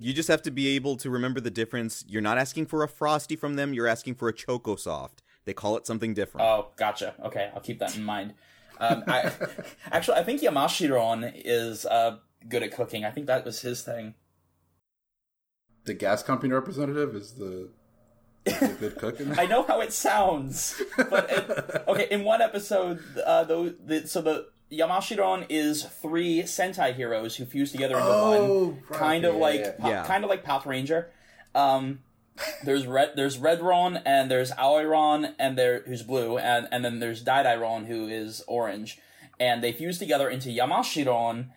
[0.00, 2.04] You just have to be able to remember the difference.
[2.06, 3.74] You're not asking for a frosty from them.
[3.74, 5.22] You're asking for a choco soft.
[5.44, 6.46] They call it something different.
[6.46, 7.14] Oh, gotcha.
[7.24, 8.34] Okay, I'll keep that in mind.
[8.78, 9.32] Um, I,
[9.90, 12.18] actually, I think Yamashiron is uh,
[12.48, 13.04] good at cooking.
[13.04, 14.14] I think that was his thing.
[15.84, 17.70] The gas company representative is the,
[18.44, 19.34] the good cooking.
[19.38, 22.08] I know how it sounds, but it, okay.
[22.10, 27.72] In one episode, uh, though, the, so the Yamashiron is three Sentai heroes who fuse
[27.72, 28.98] together into Oh, one, right.
[29.00, 30.04] kind of Yeah, like yeah, Pa- yeah.
[30.06, 31.06] kind of like Patranger.
[31.54, 32.00] Um,
[32.64, 37.24] there's red, there's Redron, and there's Aoiron, and there who's blue, and and then there's
[37.24, 38.98] Daidairon who is orange,
[39.40, 41.48] and they fuse together into Yamashiron.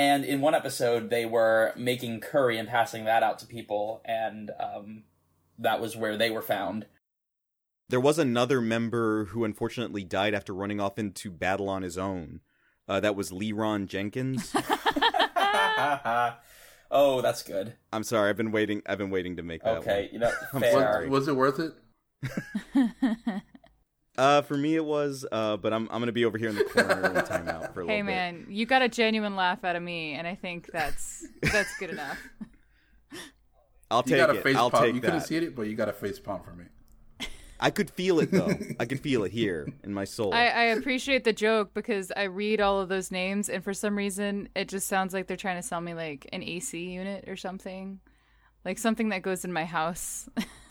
[0.00, 4.50] And in one episode, they were making curry and passing that out to people, and
[4.58, 5.02] um,
[5.58, 6.86] that was where they were found.
[7.90, 12.40] There was another member who unfortunately died after running off into battle on his own.
[12.88, 14.50] Uh, that was Leron Jenkins.
[16.90, 17.74] oh, that's good.
[17.92, 18.80] I'm sorry, I've been waiting.
[18.86, 21.02] I've been waiting to make that Okay, you know, fair.
[21.10, 21.74] Was, was it worth it?
[24.20, 24.28] One.
[24.28, 25.24] Uh, for me it was.
[25.30, 27.84] Uh, but I'm I'm gonna be over here in the corner in timeout for a
[27.84, 28.06] little hey bit.
[28.06, 31.90] man, you got a genuine laugh out of me, and I think that's that's good
[31.90, 32.18] enough.
[33.90, 34.42] I'll You take got a it.
[34.42, 34.84] face I'll palm.
[34.84, 35.26] take You couldn't that.
[35.26, 36.64] see it, but you got a face palm for me.
[37.62, 38.52] I could feel it though.
[38.80, 40.32] I could feel it here in my soul.
[40.32, 43.96] I, I appreciate the joke because I read all of those names, and for some
[43.98, 47.36] reason, it just sounds like they're trying to sell me like an AC unit or
[47.36, 48.00] something,
[48.64, 50.28] like something that goes in my house.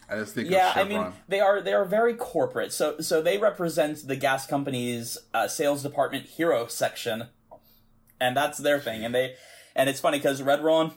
[0.10, 2.74] I just think Yeah, I mean they are they are very corporate.
[2.74, 7.28] So so they represent the gas company's uh, sales department hero section,
[8.20, 9.06] and that's their thing.
[9.06, 9.36] And they
[9.76, 10.94] and it's funny because Redron,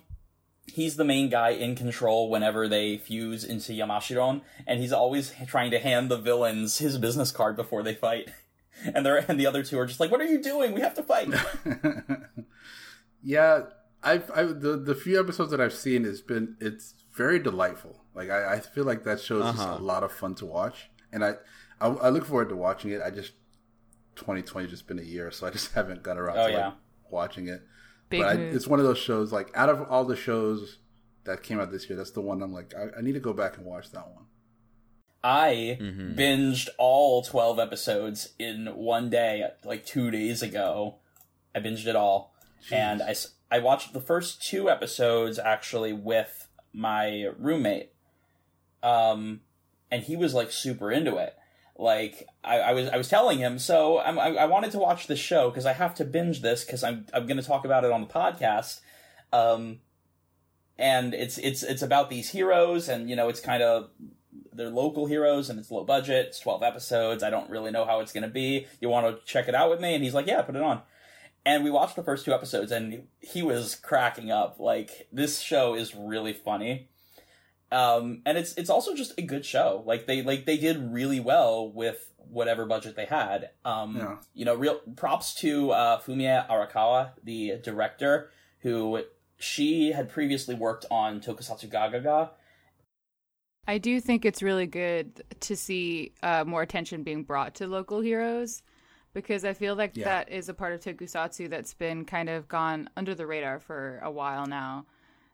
[0.66, 5.70] he's the main guy in control whenever they fuse into Yamashiron, and he's always trying
[5.72, 8.30] to hand the villains his business card before they fight.
[8.94, 10.72] And they're and the other two are just like, "What are you doing?
[10.72, 11.28] We have to fight."
[13.22, 13.64] yeah,
[14.02, 18.01] I've, I've the the few episodes that I've seen has been it's very delightful.
[18.14, 19.76] Like I, I feel like that show is Uh-huh.
[19.78, 21.34] a lot of fun to watch, and I,
[21.80, 23.00] I I look forward to watching it.
[23.02, 23.32] I just
[24.16, 26.66] 2020 just been a year, so I just haven't got around Oh, to yeah.
[26.66, 26.74] like,
[27.10, 27.62] watching it.
[28.10, 30.78] Big but I, it's one of those shows like out of all the shows
[31.24, 33.32] that came out this year, that's the one I'm like I, I need to go
[33.32, 34.26] back and watch that one.
[35.24, 36.16] I Mhm.
[36.16, 40.96] binged all 12 episodes in one day, like two days ago.
[41.54, 42.34] I binged it all.
[42.70, 43.14] And I,
[43.50, 47.90] I watched the first two episodes actually with my roommate.
[48.82, 49.40] Um,
[49.90, 51.36] and he was like super into it.
[51.78, 55.18] like I, I was I was telling him, so I, I wanted to watch this
[55.18, 57.92] show because I have to binge this because I'm I'm going to talk about it
[57.92, 58.80] on the podcast.
[59.32, 59.80] Um,
[60.78, 63.90] and it's it's it's about these heroes, and you know it's kind of
[64.52, 66.26] they're local heroes, and it's low budget.
[66.28, 67.22] It's twelve episodes.
[67.22, 68.66] I don't really know how it's going to be.
[68.80, 69.94] You want to check it out with me?
[69.94, 70.82] And he's like, yeah, put it on.
[71.44, 74.60] And we watched the first two episodes, and he was cracking up.
[74.60, 76.88] Like this show is really funny
[77.72, 79.82] um, and it's it's also just a good show.
[79.86, 83.50] Like they like they did really well with whatever budget they had.
[83.64, 84.16] Um, Yeah.
[84.34, 89.02] you know, real props to uh, Fumie Arakawa, the director, who
[89.38, 92.30] she had previously worked on Tokusatsu Gagaga.
[93.66, 98.00] I do think it's really good to see uh, more attention being brought to local
[98.00, 98.62] heroes
[99.14, 100.04] because I feel like Yeah.
[100.06, 104.00] that is a part of tokusatsu that's been kind of gone under the radar for
[104.02, 104.86] a while now.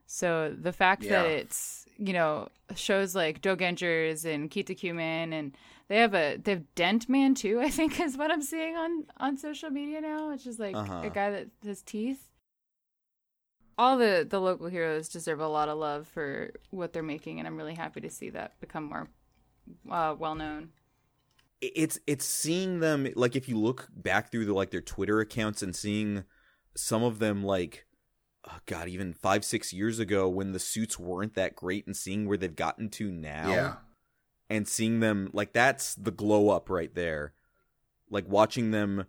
[0.07, 5.57] So the fact that it's you know shows like Dogengers and Kitakuman and
[5.88, 9.05] they have a they have Dent Man too I think is what I'm seeing on
[9.18, 10.30] on social media now.
[10.30, 11.03] It's just like Uh-huh.
[11.05, 12.24] a guy that has teeth.
[13.76, 17.46] All the the local heroes deserve a lot of love for what they're making, and
[17.46, 19.09] I'm really happy to see that become more
[19.90, 20.70] uh, well known.
[21.61, 25.62] it's it's seeing them like if you look back through the like their Twitter accounts
[25.62, 26.24] and seeing
[26.76, 27.86] some of them like
[28.49, 32.26] oh god even five six years ago when the suits weren't that great and seeing
[32.26, 33.74] where they've gotten to now Yeah.
[34.49, 37.34] and seeing them like that's the glow up right there
[38.11, 39.05] like watching them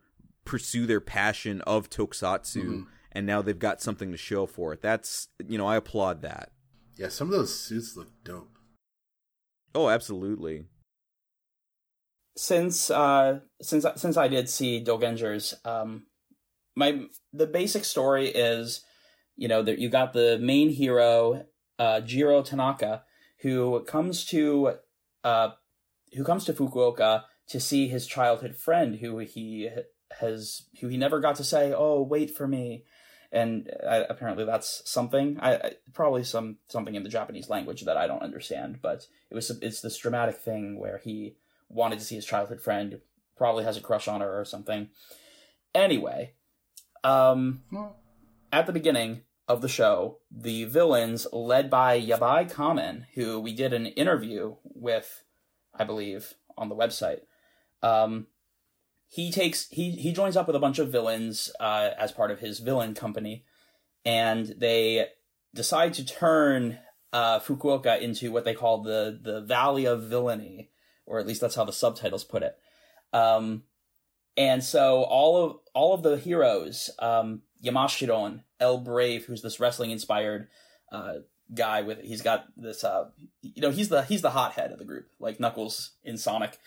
[0.46, 2.88] pursue their passion of tokusatsu Mhm.
[3.12, 6.52] and now they've got something to show for it that's you know i applaud that
[6.98, 8.58] Yeah, some of those suits look dope.
[9.74, 10.66] oh absolutely
[12.38, 16.06] since uh since since I did see Dogengers, um
[16.76, 18.82] my the basic story is
[19.40, 21.46] you know that you got the main hero
[21.80, 23.04] uh Jiro Tanaka
[23.40, 24.74] who comes to
[25.24, 25.52] uh
[26.14, 29.70] who comes to Fukuoka to see his childhood friend who he
[30.20, 32.84] has who he never got to say oh wait for me.
[33.32, 35.38] And uh, apparently that's something.
[35.40, 39.36] I, I probably some something in the Japanese language that I don't understand but it
[39.36, 41.38] was it's this dramatic thing where he
[41.70, 43.00] wanted to see his childhood friend,
[43.38, 44.90] probably has a crush on her or something.
[45.76, 46.34] Anyway,
[47.04, 47.62] um,
[48.52, 53.74] at the beginning of the show, the villains, led by Yabai Kamen, who we did
[53.74, 55.24] an interview with,
[55.74, 57.22] I believe, on the website,
[57.84, 58.28] um,
[59.08, 62.40] he takes he he joins up with a bunch of villains uh, as part of
[62.40, 63.44] his villain company,
[64.06, 65.08] and they
[65.54, 66.78] decide to turn
[67.12, 70.70] uh, Fukuoka into what they call the the Valley of Villainy
[71.10, 72.58] or at least that's how the subtitles put it.
[73.12, 73.64] Um,
[74.38, 79.92] and so all of all of the heroes, um, Yamashiron, El Brave, who's this wrestling
[79.92, 80.48] inspired
[80.92, 81.16] uh,
[81.54, 83.10] guy with he's got this uh,
[83.42, 86.58] you know he's the he's the hothead of the group like Knuckles in Sonic.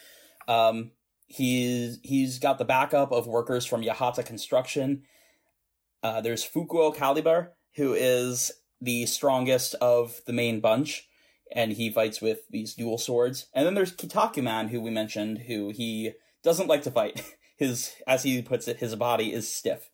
[0.48, 0.92] Um,
[1.26, 5.02] he's he's got the backup of workers from Yahata Construction.
[6.02, 11.08] Uh, there's Fukuo Caliber, who is the strongest of the main bunch
[11.54, 13.46] and he fights with these dual swords.
[13.54, 16.12] And then there's Kitakuman, who we mentioned, who he
[16.42, 17.22] doesn't like to fight.
[17.58, 19.88] His, as he puts it, his body is stiff.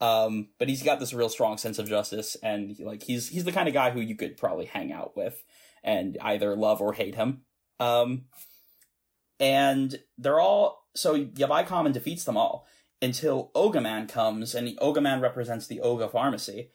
[0.00, 3.52] Um, but he's got this real strong sense of justice, and like he's he's the
[3.52, 5.42] kind of guy who you could probably hang out with
[5.82, 7.42] and either love or hate him.
[7.80, 8.26] Um,
[9.40, 12.66] and they're all so Yabai Kamen defeats them all
[13.00, 16.70] until Ogaman comes, and Ogaman represents the Oga pharmacy,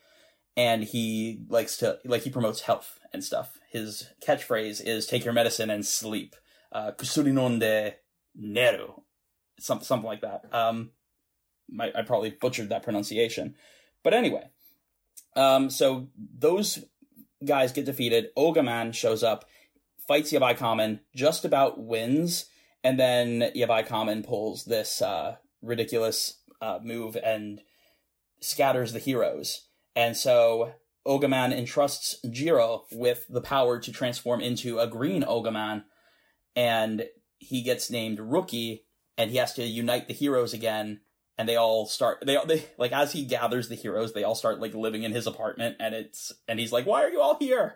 [0.56, 3.58] and he likes to like he promotes health and stuff.
[3.70, 6.34] His catchphrase is "Take your medicine and sleep."
[6.72, 7.32] Uh, Kusuri
[8.40, 9.02] neru,
[9.60, 10.52] something something like that.
[10.52, 10.90] Um,
[11.72, 13.54] my, I probably butchered that pronunciation,
[14.02, 14.48] but anyway.
[15.34, 16.08] Um, so
[16.38, 16.84] those
[17.44, 18.28] guys get defeated.
[18.36, 19.46] Ogaman shows up,
[20.06, 22.46] fights Yabai Kamen, just about wins,
[22.84, 27.60] and then Yabai Kamen pulls this uh, ridiculous uh, move and
[28.40, 29.68] scatters the heroes.
[29.96, 30.72] And so
[31.06, 35.84] Ogaman entrusts Jiro with the power to transform into a green Ogaman,
[36.54, 37.06] and
[37.38, 38.84] he gets named Rookie,
[39.18, 41.00] and he has to unite the heroes again.
[41.42, 42.22] And they all start.
[42.24, 45.26] They, they like as he gathers the heroes, they all start like living in his
[45.26, 47.74] apartment, and it's and he's like, "Why are you all here?"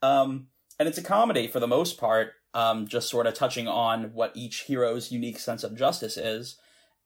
[0.00, 0.46] Um,
[0.78, 4.32] and it's a comedy for the most part, um, just sort of touching on what
[4.34, 6.56] each hero's unique sense of justice is,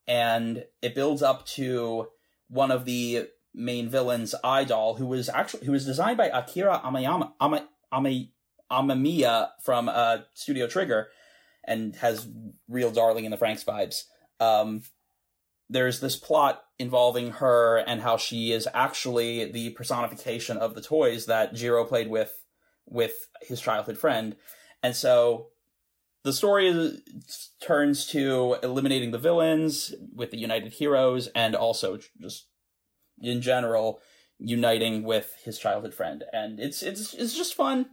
[0.07, 2.07] and it builds up to
[2.46, 7.32] one of the main villains, Idol, who was actually who was designed by Akira Amayama,
[7.40, 8.26] Ama, Ama,
[8.70, 11.09] Amamiya from uh, Studio Trigger,
[11.64, 12.28] and has
[12.68, 14.02] real darling in the FranXX vibes.
[14.38, 14.82] Um,
[15.68, 21.26] there's this plot involving her and how she is actually the personification of the toys
[21.26, 22.32] that Jiro played with
[22.88, 24.36] with his childhood friend,
[24.82, 25.48] and so
[26.22, 27.02] the story
[27.60, 32.46] turns to eliminating the villains with the United Heroes, and also just
[33.20, 34.00] in general
[34.38, 36.24] uniting with his childhood friend.
[36.32, 37.86] And it's it's it's just fun.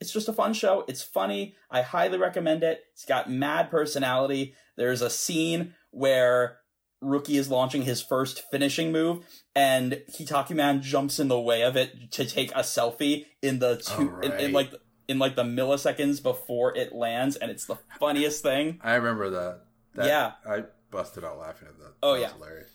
[0.00, 0.84] It's just a fun show.
[0.88, 1.54] It's funny.
[1.70, 2.82] I highly recommend it.
[2.92, 4.54] It's got mad personality.
[4.76, 6.58] There's a scene where
[7.02, 12.12] Rookie is launching his first finishing move, and Kitakuman jumps in the way of it
[12.12, 14.72] to take a selfie in the two, in, in like
[15.08, 18.78] in like the milliseconds before it lands, and it's the funniest thing.
[18.82, 19.60] I remember that.
[19.94, 20.32] that Yeah.
[20.48, 21.92] I busted out laughing at that.
[22.02, 22.32] Oh, That yeah.
[22.32, 22.70] hilarious.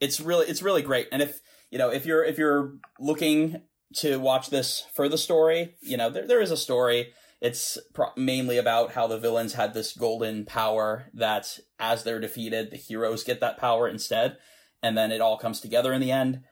[0.00, 1.08] It's really it's really great.
[1.12, 3.62] And if you know if you're if you're looking
[3.96, 7.12] to watch this for the story, you know there there is a story.
[7.46, 12.70] It's pro- mainly about how the villains had this golden power that, as they're defeated,
[12.70, 14.36] the heroes get that power instead,
[14.82, 16.42] and then it all comes together in the end.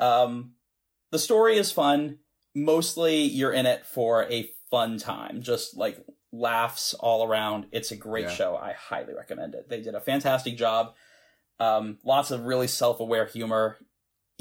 [0.00, 0.54] Um,
[1.10, 2.18] the story is fun.
[2.54, 7.66] Mostly, you're in it for a fun time, just like laughs all around.
[7.72, 8.34] It's a great Yeah.
[8.34, 8.56] show.
[8.56, 9.68] I highly recommend it.
[9.68, 10.94] They did a fantastic job.
[11.60, 13.76] Um, lots of really self-aware humor,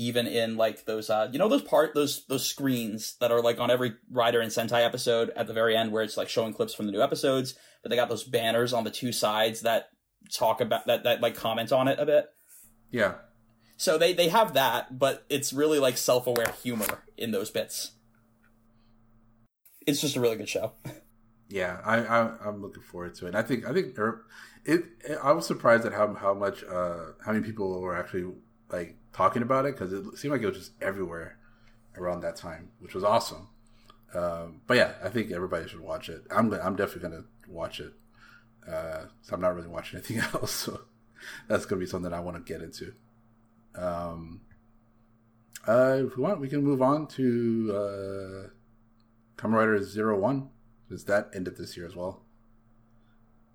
[0.02, 3.60] even in like those, uh, you know, those part those those screens that are like
[3.60, 6.74] on every Rider and Sentai episode at the very end, where it's like showing clips
[6.74, 9.90] from the new episodes, but they got those banners on the two sides that
[10.34, 12.26] talk about that that like comment on it a bit.
[12.90, 13.14] Yeah.
[13.78, 17.92] So they they have that, but it's really like self-aware humor in those bits.
[19.86, 20.74] It's just a really good show.
[21.54, 23.36] Yeah, I, I I'm looking forward to it.
[23.36, 24.24] I think I think er,
[24.64, 25.18] it, it.
[25.22, 28.32] I was surprised at how how much uh how many people were actually
[28.72, 31.38] like talking about it because it seemed like it was just everywhere
[31.98, 33.50] around that time, which was awesome.
[34.14, 36.24] Um, but yeah, I think everybody should watch it.
[36.30, 37.94] I'm I'm definitely gonna watch it.
[38.68, 40.82] Uh, so I'm not really watching anything else, so
[41.48, 42.94] that's gonna be something I want to get into.
[43.76, 44.42] Um,
[45.68, 48.50] uh, if we want, we can move on to uh,
[49.38, 50.50] Kamen Rider Zero One
[50.88, 52.24] because that ended this year as well.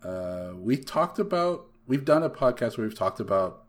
[0.02, 3.65] Uh, we talked about we've done a podcast where we've talked about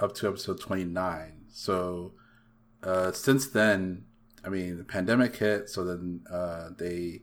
[0.00, 1.44] up to episode 29.
[1.50, 2.12] So
[2.82, 4.04] uh, since then,
[4.44, 7.22] I mean, the pandemic hit, so then uh, they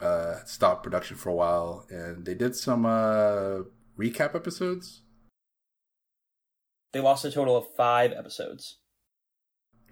[0.00, 3.60] uh, stopped production for a while, and they did some uh,
[3.98, 5.02] recap episodes.
[6.92, 8.78] They lost a total of five episodes.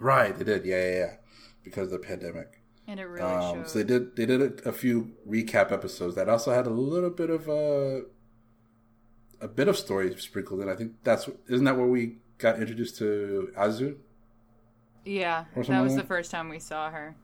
[0.00, 1.12] Right, they did, yeah, yeah, yeah,
[1.62, 2.60] because of the pandemic.
[2.86, 3.68] And it really Um, showed.
[3.68, 7.08] so they did they did a, a few recap episodes that also had a little
[7.10, 8.02] bit of a
[9.40, 10.68] a bit of story sprinkled in.
[10.68, 13.96] I think that's isn't that where we got introduced to Azu?
[15.04, 17.14] yeah, that was like the first time we saw her.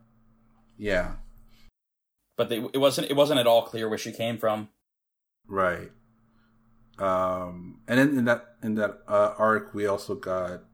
[0.76, 1.12] Yeah,
[2.36, 4.68] But they, it wasn't it wasn't at all clear where she came from.
[5.46, 5.90] right.
[6.98, 10.64] Um, and then in that in that uh, arc, we also got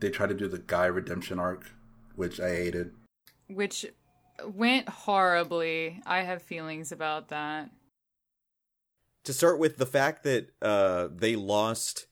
[0.00, 1.70] they tried to do the guy redemption arc,
[2.16, 2.92] which I hated.
[3.48, 3.86] which
[4.44, 6.00] went horribly.
[6.04, 7.70] I have feelings about that.
[9.24, 12.06] To start with the fact that uh they lost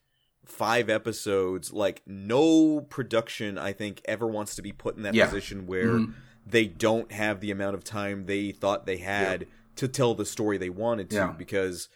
[0.45, 5.27] five episodes like no production i think ever wants to be put in that Yeah.
[5.27, 6.15] position where Mhm.
[6.47, 9.47] they don't have the amount of time they thought they had
[9.77, 11.33] to tell the story they wanted to Yeah.
[11.33, 11.89] because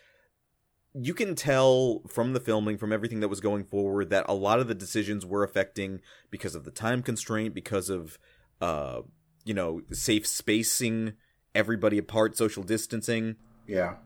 [0.96, 4.60] you can tell from the filming from everything that was going forward that a lot
[4.60, 6.00] of the decisions were affecting
[6.30, 8.18] because of the time constraint because of
[8.60, 9.02] uh
[9.44, 11.14] you know safe spacing
[11.54, 13.34] everybody apart social distancing
[13.66, 13.96] Yeah,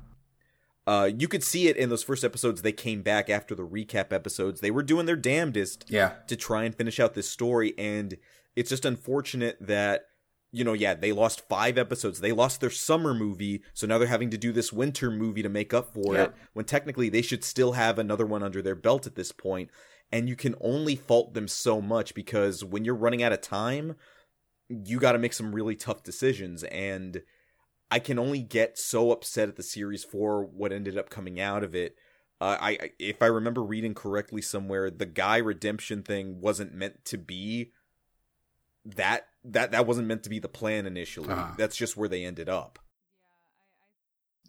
[0.89, 2.63] uh, you could see it in those first episodes.
[2.63, 4.61] They came back after the recap episodes.
[4.61, 8.17] They were doing their damnedest yeah, to try and finish out this story, and
[8.57, 10.07] it's just unfortunate that
[10.51, 12.21] you know, yeah, they lost five episodes.
[12.21, 15.51] They lost their summer movie, so now they're having to do this winter movie to
[15.51, 16.29] make up for Yep.
[16.31, 16.35] it.
[16.55, 19.69] When technically they should still have another one under their belt at this point.
[19.69, 19.71] point,
[20.11, 23.97] and you can only fault them so much because when you're running out of time,
[24.69, 27.23] you got to make some really tough decisions and
[27.91, 31.65] I can only get so upset at the series for what ended up coming out
[31.65, 31.97] of it.
[32.41, 37.05] Uh, I, I if I remember reading correctly somewhere, the guy redemption thing wasn't meant
[37.07, 37.73] to be
[38.85, 41.31] that that that wasn't meant to be the plan initially.
[41.31, 41.55] Uh-huh.
[41.57, 42.79] That's just where they ended up.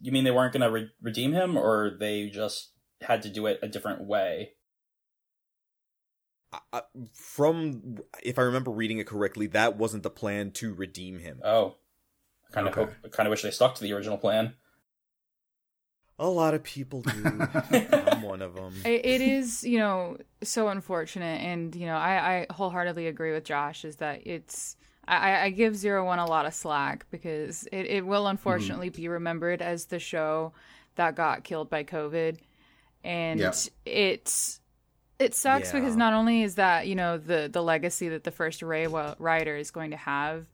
[0.01, 2.71] You mean they weren't going to re- redeem him, or they just
[3.01, 4.53] had to do it a different way?
[6.53, 6.81] I, I,
[7.13, 11.41] from if I remember reading it correctly, that wasn't the plan to redeem him.
[11.43, 11.75] Oh,
[12.51, 12.91] kind of Okay.
[13.03, 14.53] hope, kind of wish they stuck to the original plan.
[16.21, 17.11] A lot of people do.
[17.71, 18.73] I'm one of them.
[18.83, 23.45] It, it is, you know, so unfortunate, and you know, I, I wholeheartedly agree with
[23.45, 23.85] Josh.
[23.85, 24.75] Is that it's
[25.07, 28.31] I, I give Zero One a lot of slack because it, it will mm-hmm.
[28.31, 30.51] unfortunately be remembered as the show
[30.95, 32.37] that got killed by COVID,
[33.05, 33.53] and Yeah.
[33.85, 34.59] it's
[35.19, 35.79] it sucks Yeah.
[35.79, 39.15] because not only is that you know the the legacy that the first Ray wa-
[39.19, 40.47] rider is going to have,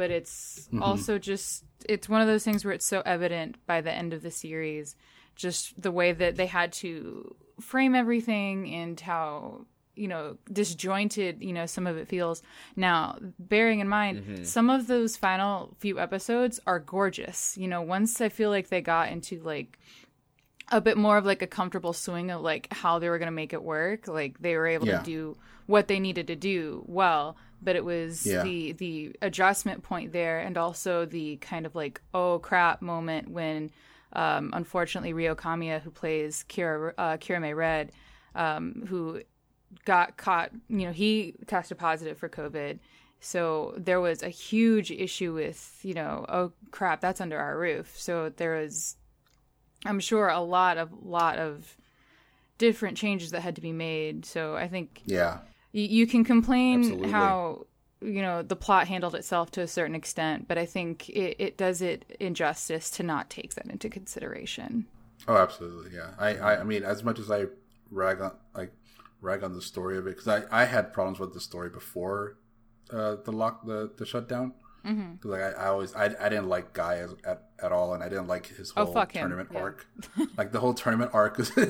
[0.00, 0.80] but it's Mhm.
[0.82, 4.22] also just it's one of those things where it's so evident by the end of
[4.22, 4.96] the series,
[5.36, 11.52] just the way that they had to frame everything and how you know disjointed you
[11.52, 12.42] know some of it feels
[12.76, 18.20] now bearing in mind some of those final few episodes are gorgeous you know once
[18.20, 19.78] i feel like they got into like
[20.72, 23.40] a bit more of like a comfortable swing of like how they were going to
[23.42, 24.98] make it work like they were able Yeah.
[24.98, 25.36] to do
[25.70, 28.42] what they needed to do well but it was Yeah.
[28.42, 33.70] the the adjustment point there and also the kind of like oh crap moment when
[34.12, 37.92] um unfortunately Rio Komiya who plays Kira uh, Kiramai Red
[38.34, 39.22] um who
[39.84, 42.78] got caught you know he tested positive for covid
[43.20, 47.92] so there was a huge issue with you know oh crap that's under our roof
[47.96, 48.96] so there was
[49.86, 51.76] i'm sure a lot of lot of
[52.58, 55.38] different changes that had to be made so i think Yeah.
[55.72, 57.10] You, you can complain Absolutely.
[57.10, 57.66] how
[58.00, 61.58] you know the plot handled itself to a certain extent but i think it, it
[61.58, 64.86] does it injustice to not take that into consideration
[65.28, 65.92] Oh, absolutely.
[65.94, 66.10] Yeah.
[66.18, 67.46] I, I, I mean, as much as I
[67.90, 68.72] rag on, like,
[69.20, 72.38] rag on the story of it, because I, I had problems with the story before
[72.90, 74.54] uh, the lock, the, the shutdown.
[74.84, 75.28] Mm-hmm.
[75.28, 78.08] Like I, I always, I, I didn't like Guy as, at, at all, and I
[78.08, 79.20] didn't like his Oh, whole fuck him.
[79.22, 79.60] tournament Yeah.
[79.60, 79.86] arc.
[80.38, 81.68] like the whole tournament arc, was, like,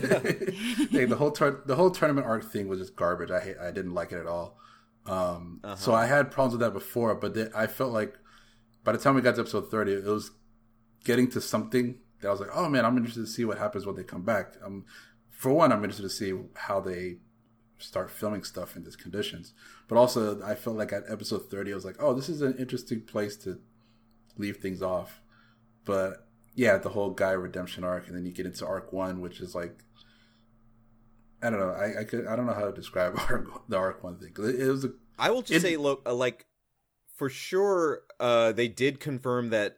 [1.09, 3.31] the whole tur- the whole tournament arc thing was just garbage.
[3.31, 4.59] I hate, I didn't like it at all.
[5.07, 8.17] Um, so I had problems with that before, but then I felt like
[8.85, 10.31] by the time we got to episode thirty, it was
[11.05, 13.87] getting to something that I was like, oh man, I'm interested to see what happens
[13.87, 14.55] when they come back.
[14.65, 14.85] Um,
[15.31, 17.17] for one, I'm interested to see how they
[17.81, 19.53] start filming stuff in these conditions.
[19.89, 22.57] But also, I felt like at episode 30, I was like, oh, this is an
[22.59, 23.59] interesting place to
[24.39, 25.21] leave things off.
[25.85, 29.41] But yeah, the whole guy redemption arc, and then you get into arc one, which
[29.41, 29.79] is like,
[31.43, 34.05] I don't know, I I, could, I don't know how to describe arc, the arc
[34.05, 34.33] one thing.
[34.39, 36.47] It, it was a, I will just It- say, look, uh, like
[37.17, 39.77] for sure, uh, they did confirm that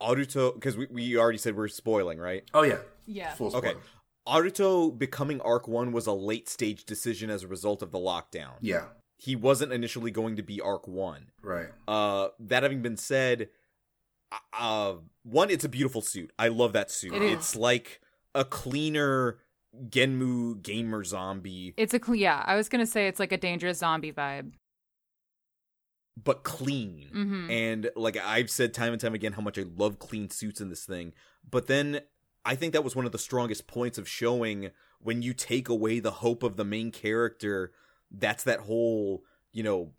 [0.00, 2.42] Aruto, because we, we already said we're spoiling, right?
[2.54, 3.82] oh yeah, yeah full Okay, spoiler.
[4.30, 8.52] Aruto becoming Arc One was a late stage decision as a result of the lockdown.
[8.60, 8.84] Yeah,
[9.18, 11.30] He wasn't initially going to be Arc One.
[11.42, 11.68] right.
[11.88, 13.48] Uh, that having been said,
[14.58, 16.32] uh, one, it's a beautiful suit.
[16.38, 17.14] I love that suit.
[17.14, 17.32] It is.
[17.32, 18.00] It's like
[18.34, 19.38] a cleaner
[19.88, 23.78] Genmu gamer zombie, it's a cle- yeah i was gonna say it's like a dangerous
[23.78, 24.50] zombie vibe
[26.22, 27.08] but clean.
[27.14, 27.50] mm-hmm.
[27.50, 30.68] And like I've said time and time again how much I love clean suits in
[30.68, 31.12] this thing.
[31.48, 32.00] But then
[32.44, 34.70] I think that was one of the strongest points of showing
[35.00, 37.72] when you take away the hope of the main character,
[38.10, 39.22] that's that whole,
[39.52, 39.92] you know,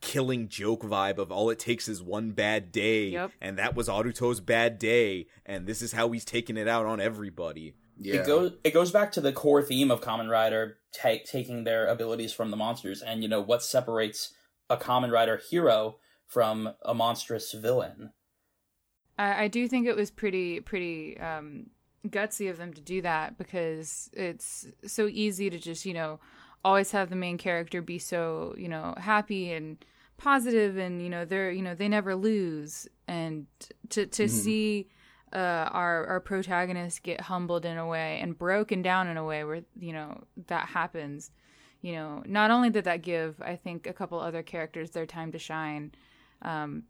[0.00, 3.32] killing joke vibe of all it takes is one bad day Yep.
[3.42, 6.98] and that was Aruto's bad day and this is how he's taking it out on
[6.98, 7.74] everybody.
[7.98, 11.64] Yeah, It goes it goes back to the core theme of Kamen Rider ta- taking
[11.64, 14.32] their abilities from the monsters, and you know what separates
[14.70, 18.12] a Kamen Rider hero from a monstrous villain.
[19.22, 21.70] I, I do think it was pretty pretty um,
[22.08, 26.18] gutsy of them to do that because it's so easy to just you know
[26.64, 29.84] always have the main character be so you know happy and
[30.18, 32.88] positive and you know they're you know they never lose.
[33.08, 33.46] And
[33.90, 34.88] to to see
[35.32, 39.44] uh, our our protagonist get humbled in a way and broken down in a way
[39.44, 41.30] where you know that happens
[41.80, 45.32] you know not only did that give i think a couple other characters their time
[45.32, 45.90] to shine
[46.42, 46.84] um,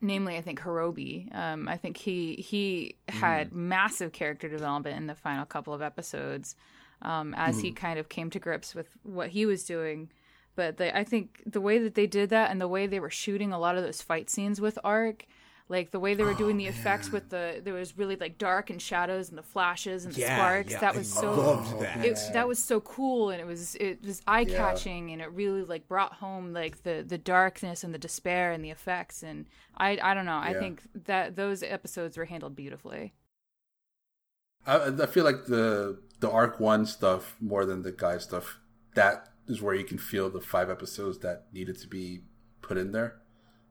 [0.00, 1.34] namely I think Horobi.
[1.34, 6.56] Um, I think he he had massive character development in the final couple of episodes
[7.02, 10.10] um, as he kind of came to grips with what he was doing.
[10.56, 13.10] But the, I think the way that they did that and the way they were
[13.10, 15.26] shooting a lot of those fight scenes with Arc,
[15.68, 18.38] like the way they were doing the oh, effects with the there was really like
[18.38, 20.74] dark and shadows and the flashes and the sparks.
[20.76, 22.04] that was so loved oh, that.
[22.04, 25.62] it, that was so cool and it was it was eye catching and it really
[25.62, 29.46] like brought home like the the darkness and the despair and the effects and
[29.76, 33.12] I I don't know I think that those episodes were handled beautifully.
[34.66, 38.58] I, I feel like the the arc one stuff more than the guy stuff.
[38.94, 42.22] That is where you can feel the five episodes that needed to be
[42.60, 43.16] put in there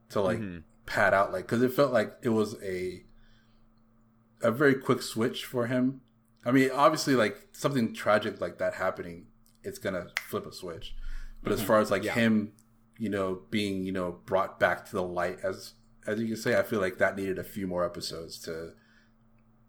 [0.10, 0.60] to like mm-hmm.
[0.88, 3.04] Pad out, like because it felt like it was a
[4.42, 6.02] a very quick switch for him.
[6.44, 9.28] I mean, obviously, like something tragic like that happening,
[9.64, 10.96] it's gonna flip a switch.
[11.44, 11.68] But as mm-hmm.
[11.68, 12.54] far as like him,
[12.98, 15.74] you know, being you know brought back to the light as
[16.08, 18.72] as you can say, I feel like that needed a few more episodes to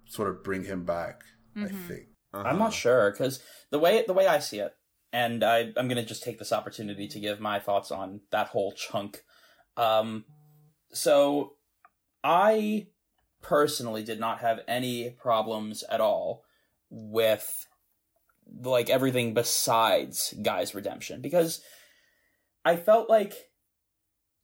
[0.07, 1.24] sort of bring him back.
[1.57, 1.89] I mm-hmm.
[1.89, 2.07] think.
[2.32, 2.70] I'm not uh-huh.
[2.70, 4.73] sure because the way the way I see it,
[5.12, 8.73] and I, I'm gonna just take this opportunity to give my thoughts on that whole
[8.73, 9.23] chunk.
[9.77, 10.24] Um,
[10.93, 11.55] so
[12.23, 12.89] I
[13.40, 16.44] personally did not have any problems at all
[16.90, 17.66] with
[18.62, 21.60] like everything besides Guy's redemption because
[22.65, 23.51] I felt like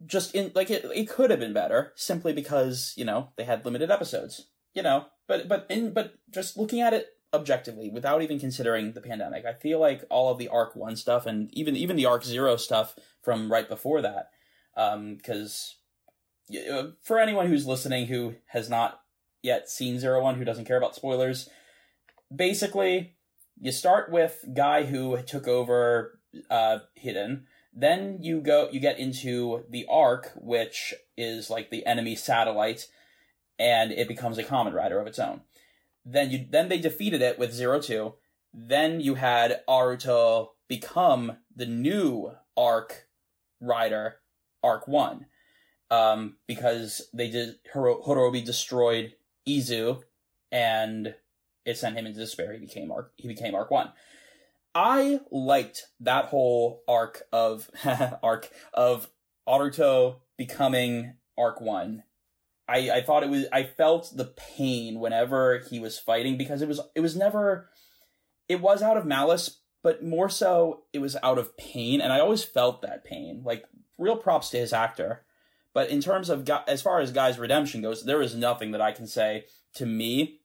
[0.05, 3.65] just in like it, it could have been better simply because you know they had
[3.65, 5.07] limited episodes you know?
[5.27, 9.53] But but in but just looking at it objectively without even considering the pandemic i
[9.53, 12.95] feel like all of the arc 1 stuff and even even the arc 0 stuff
[13.23, 14.29] from right before that
[14.77, 15.79] um because
[17.03, 19.01] for anyone who's listening who has not
[19.43, 21.49] yet seen Zero One, who doesn't care about spoilers,
[22.35, 23.15] basically
[23.61, 26.19] you start with guy who took over
[26.51, 27.45] uh, Hiden.
[27.73, 32.87] Then you go, you get into the Ark, which is like the enemy satellite,
[33.59, 35.43] and it becomes a Kamen Rider of its own.
[36.05, 38.15] Then you, then they defeated it with Zero Two.
[38.53, 43.09] Then you had Aruto become the new Arc
[43.61, 44.17] Rider,
[44.63, 45.27] Arc One,
[45.95, 49.15] um, because they did Horobi destroyed
[49.49, 50.03] Izu,
[50.51, 51.15] and
[51.65, 52.53] it sent him into despair.
[52.53, 53.13] He became Arc.
[53.17, 53.93] He became Arc One.
[54.75, 57.71] I liked that whole arc of
[58.23, 59.09] arc of
[59.49, 62.03] Aruto becoming Arc One.
[62.67, 66.69] I, I thought it was I felt the pain whenever he was fighting because it
[66.69, 67.71] was it was never
[68.49, 72.21] it was out of malice, but more so it was out of pain, and I
[72.21, 73.43] always felt that pain.
[73.45, 73.65] Like
[73.97, 75.25] real props to his actor.
[75.75, 78.93] But in terms of as far as Guy's redemption goes, there is nothing that I
[78.93, 79.45] can say
[79.75, 80.39] to me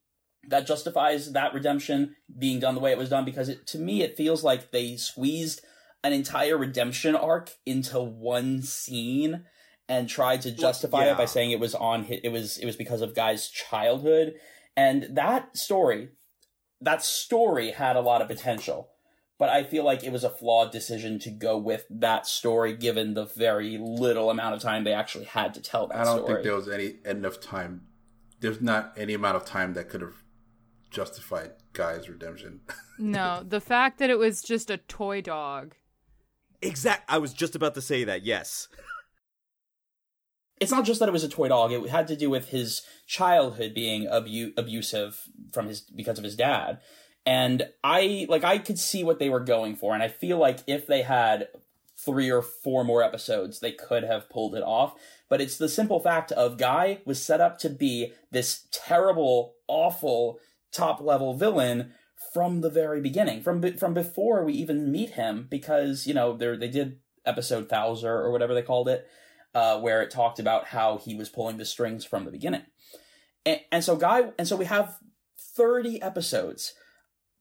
[0.48, 4.02] that justifies that redemption being done the way it was done because it, to me
[4.02, 5.60] it feels like they squeezed
[6.02, 9.44] an entire redemption arc into one scene
[9.88, 11.12] and tried to justify yeah.
[11.12, 14.34] it by saying it was on it was it was because of Guy's childhood
[14.76, 16.08] and that story
[16.80, 18.88] that story had a lot of potential
[19.40, 23.14] but I feel like it was a flawed decision to go with that story given
[23.14, 26.02] the very little amount of time they actually had to tell that story.
[26.02, 26.34] I don't story.
[26.34, 27.86] think there was any enough time.
[28.40, 30.22] There's not any amount of time that could have
[30.90, 32.60] justified Guy's redemption.
[32.98, 35.74] no, the fact that it was just a toy dog.
[36.60, 37.10] Exact.
[37.10, 38.22] I was just about to say that.
[38.22, 38.68] Yes.
[40.60, 41.72] it's not just that it was a toy dog.
[41.72, 46.36] It had to do with his childhood being abu- abusive from his because of his
[46.36, 46.80] dad.
[47.26, 50.60] And I like I could see what they were going for, and I feel like
[50.66, 51.48] if they had
[52.04, 54.94] three or four more episodes, they could have pulled it off.
[55.28, 60.40] But it's the simple fact of Guy was set up to be this terrible, awful
[60.72, 61.92] top level villain
[62.32, 66.56] from the very beginning, from from before we even meet him, because you know they
[66.56, 69.06] they did episode Thouser or whatever they called it,
[69.54, 72.62] uh, where it talked about how he was pulling the strings from the beginning,
[73.44, 74.98] and, and so Guy, and so we have
[75.38, 76.74] thirty episodes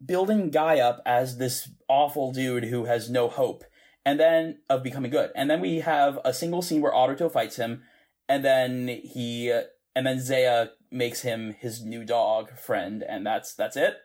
[0.03, 3.63] building Guy up as this awful dude who has no hope,
[4.05, 5.31] and then of becoming good.
[5.35, 7.83] And then we have a single scene where Aruto fights him,
[8.27, 9.63] and then he, uh,
[9.95, 13.95] and then Zaya makes him his new dog friend, and that's that's it.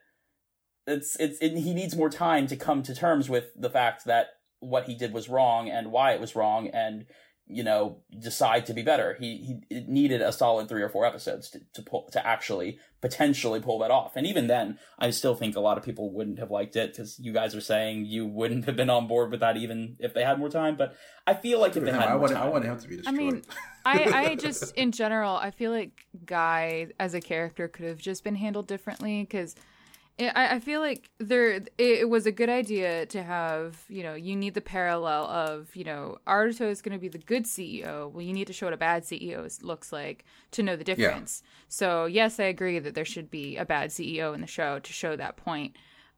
[0.87, 4.27] It's it's it, he needs more time to come to terms with the fact that
[4.61, 7.07] what he did was wrong and why it was wrong, and
[7.47, 9.17] you know decide to be better.
[9.21, 13.61] He he needed a solid three or four episodes to to pull to actually potentially
[13.61, 14.17] pull that off.
[14.17, 17.19] And even then, I still think a lot of people wouldn't have liked it because
[17.19, 20.25] you guys are saying you wouldn't have been on board with that even if they
[20.25, 20.77] had more time.
[20.77, 20.97] But
[21.27, 23.15] I feel like if they had I more time, I want him to be destroyed.
[23.15, 23.43] I mean,
[23.85, 28.25] I I just in general, I feel like Guy as a character could have just
[28.25, 29.55] been handled differently because
[30.19, 34.37] I, I feel like there it was a good idea to have you know you
[34.37, 38.11] need the parallel of you know Aruto is going to be the good CEO.
[38.11, 41.43] Well, you need to show what a bad CEO looks like to know the difference.
[41.43, 41.51] Yeah.
[41.69, 44.93] So yes, I agree that there should be a bad CEO in the show to
[44.93, 45.77] show that point.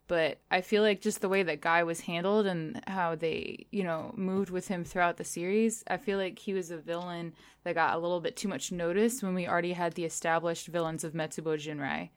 [0.08, 3.82] But I feel like just the way that guy was handled and how they, you
[3.82, 7.74] know, moved with him throughout the series, I feel like he was a villain that
[7.74, 11.12] got a little bit too much notice when we already had the established villains of
[11.12, 12.10] Metsubo Jinrai.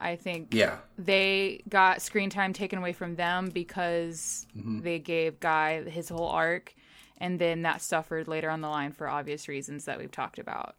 [0.00, 0.78] I think yeah.
[0.98, 4.80] they got screen time taken away from them because mm-hmm.
[4.80, 6.74] they gave Guy his whole arc,
[7.18, 10.76] and then that suffered later on the line for obvious reasons that we've talked about.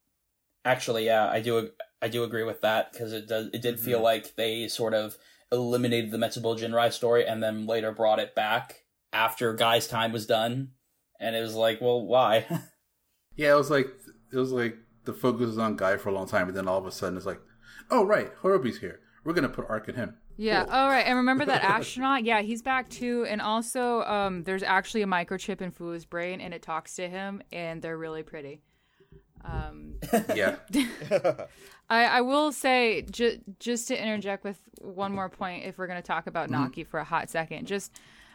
[0.66, 1.72] Actually, yeah, I do.
[2.02, 3.48] I do agree with that because it does.
[3.54, 3.86] It did mm-hmm.
[3.86, 5.18] feel like they sort of
[5.52, 8.84] eliminated the Metsubo Jinrai story and then later brought it back
[9.14, 10.72] after Guy's time was done,
[11.20, 12.46] and it was like, well, why?
[13.36, 13.88] yeah, it was like
[14.32, 16.78] it was like the focus was on Guy for a long time, and then all
[16.78, 17.42] of a sudden it's like,
[17.90, 20.16] oh right, Horobi's here we're gonna put Arc in him.
[20.38, 20.64] Yeah.
[20.64, 20.74] Cool.
[20.74, 21.06] Oh right.
[21.06, 22.24] And remember that astronaut?
[22.24, 23.26] Yeah, he's back too.
[23.28, 27.44] And also, um, there's actually a microchip in Fu's brain, and it talks to him,
[27.52, 28.62] and they're really pretty.
[29.44, 29.96] Um,
[30.34, 30.56] yeah.
[31.90, 36.02] I, I will say ju- just to interject with one more point, if we're gonna
[36.02, 36.64] talk about mm-hmm.
[36.64, 37.92] Naki for a hot second, just.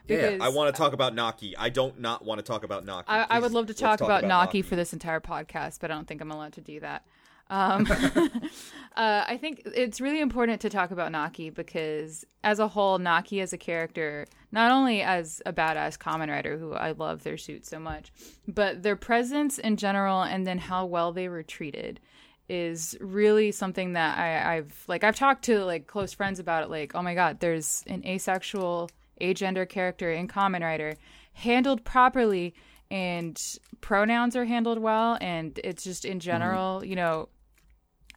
[0.06, 1.56] Because yeah, I want to talk about Naki.
[1.56, 3.08] I don't not want to talk about Naki.
[3.08, 5.78] I, I would love to talk, talk about, about Naki, Naki for this entire podcast,
[5.80, 7.06] but I don't think I'm allowed to do that.
[7.52, 7.86] Um,
[8.96, 13.40] uh, I think it's really important to talk about Naki because, as a whole, Naki
[13.40, 17.66] as a character, not only as a badass Kamen Rider who I love their suit
[17.66, 18.10] so much,
[18.48, 22.00] but their presence in general and then how well they were treated
[22.48, 26.70] is really something that I, I've like I've talked to like close friends about it.
[26.70, 30.94] Like, oh my god, there's an asexual, agender character in Kamen Rider
[31.34, 32.54] handled properly
[32.90, 33.38] and
[33.80, 36.90] pronouns are handled well and it's just in general mm-hmm.
[36.90, 37.28] you know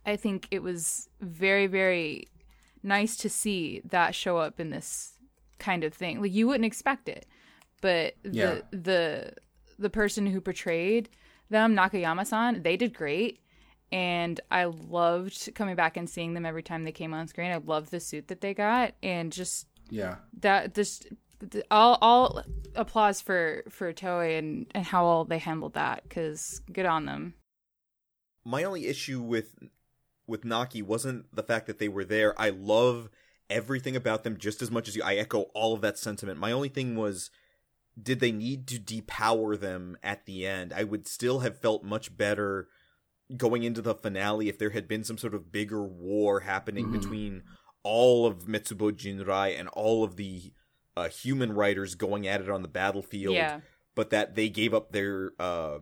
[0.05, 2.27] i think it was very very
[2.83, 5.13] nice to see that show up in this
[5.59, 7.25] kind of thing like you wouldn't expect it
[7.81, 8.59] but the yeah.
[8.71, 9.33] the
[9.79, 11.09] the person who portrayed
[11.49, 13.39] them nakayama-san they did great
[13.91, 17.57] and i loved coming back and seeing them every time they came on screen i
[17.57, 21.07] loved the suit that they got and just yeah that just
[21.71, 22.43] all all
[22.75, 27.33] applause for for Toei and and how well they handled that because good on them.
[28.43, 29.55] My only issue with
[30.27, 32.39] with Naki wasn't the fact that they were there.
[32.39, 33.09] I love
[33.49, 35.03] everything about them just as much as you.
[35.03, 36.39] I echo all of that sentiment.
[36.39, 37.29] My only thing was
[38.01, 40.73] did they need to depower them at the end?
[40.73, 42.67] I would still have felt much better
[43.37, 46.99] going into the finale if there had been some sort of bigger war happening mm-hmm.
[46.99, 47.43] between
[47.83, 50.51] all of Metsubo Jinrai and all of the
[50.97, 53.59] uh, human riders going at it on the battlefield, yeah.
[53.95, 55.79] but that they gave up their uh,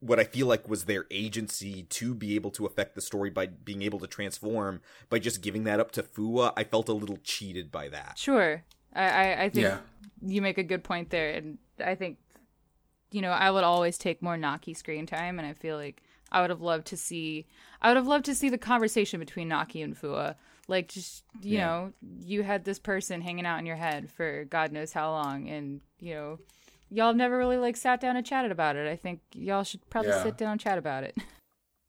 [0.00, 3.46] what I feel like was their agency to be able to affect the story by
[3.46, 6.52] being able to transform by just giving that up to Fuwa.
[6.56, 8.18] I felt a little cheated by that.
[8.18, 8.62] Sure,
[8.94, 9.78] I I, I think yeah.
[10.22, 12.18] you make a good point there, and I think
[13.10, 16.40] you know I would always take more Naki screen time, and I feel like I
[16.40, 17.46] would have loved to see
[17.80, 20.36] I would have loved to see the conversation between Naki and Fuwa
[20.68, 21.66] like just you yeah.
[21.66, 25.48] know, you had this person hanging out in your head for God knows how long,
[25.48, 26.38] and you know,
[26.90, 28.88] y'all have never really like sat down and chatted about it.
[28.88, 30.22] I think y'all should probably yeah.
[30.22, 31.16] sit down and chat about it.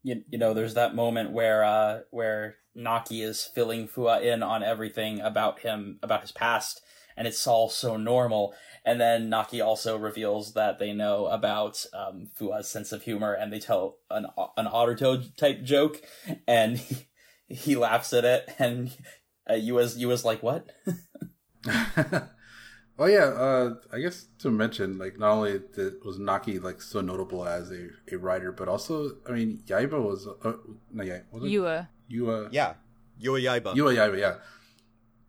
[0.04, 4.62] You, you know, there's that moment where uh where Naki is filling Fuwa in on
[4.62, 6.80] everything about him about his past
[7.18, 8.54] and it's all so normal.
[8.84, 13.52] And then Naki also reveals that they know about um, Fuwa's sense of humor, and
[13.52, 14.26] they tell an
[14.56, 16.00] an otter toad type joke,
[16.46, 17.08] and he,
[17.48, 18.96] he laughs at it, and
[19.50, 20.70] uh, you was you was like, what?
[22.98, 27.00] oh yeah, uh, I guess to mention, like, not only did, was Naki like so
[27.00, 30.52] notable as a, a rider, but also, I mean, Yaiba was uh,
[30.92, 31.48] no, yeah, was it?
[31.48, 31.88] Yua.
[32.10, 32.48] Yua.
[32.50, 32.74] Yeah,
[33.20, 33.74] Yua Yaiba.
[33.74, 34.18] Yua Yaiba.
[34.18, 34.34] Yeah,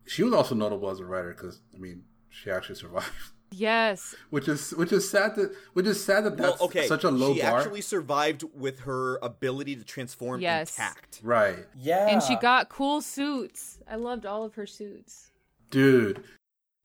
[0.06, 3.12] she was also notable as a rider because I mean, she actually survived.
[3.52, 4.16] Yes.
[4.30, 6.88] Which is which is sad that which is sad that that's well, okay.
[6.88, 7.50] such a low she bar.
[7.50, 10.78] She actually survived with her ability to transform yes.
[10.78, 11.20] intact.
[11.24, 11.66] Right.
[11.76, 12.08] Yeah.
[12.10, 13.80] And she got cool suits.
[13.90, 15.32] I loved all of her suits.
[15.72, 16.24] Dude.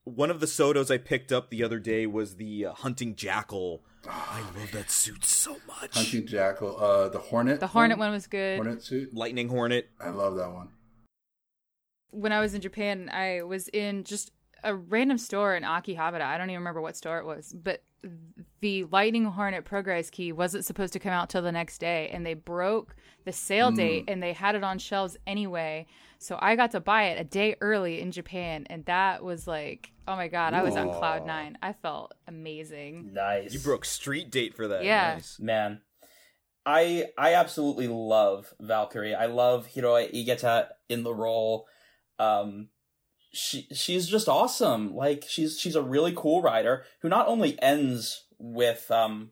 [0.05, 3.83] One of the Sotos I picked up the other day was the uh, hunting jackal.
[4.07, 5.95] Oh, I love that suit so much.
[5.95, 6.77] Hunting jackal.
[6.79, 7.59] Uh, the hornet.
[7.59, 8.57] The hornet one, one was good.
[8.57, 9.15] Hornet suit.
[9.15, 9.89] Lightning hornet.
[9.99, 10.69] I love that one.
[12.11, 14.31] When I was in Japan, I was in just
[14.63, 16.21] a random store in Akihabara.
[16.21, 17.83] I don't even remember what store it was, but
[18.61, 22.25] the Lightning Hornet Progrise key wasn't supposed to come out till the next day, and
[22.25, 22.95] they broke
[23.25, 23.75] the sale mm.
[23.75, 25.87] date, and they had it on shelves anyway.
[26.19, 29.91] So I got to buy it a day early in Japan, and that was like,
[30.07, 31.57] oh my god, I was on cloud nine.
[31.61, 33.11] I felt amazing.
[33.13, 33.53] Nice.
[33.53, 34.83] You broke street date for that.
[34.83, 35.39] Yeah, nice.
[35.39, 35.81] man.
[36.65, 39.13] I I absolutely love Valkyrie.
[39.15, 41.67] I love Hiroe Igeta in the role.
[42.17, 42.69] Um,
[43.31, 44.95] she she's just awesome.
[44.95, 49.31] Like she's she's a really cool rider who not only ends with um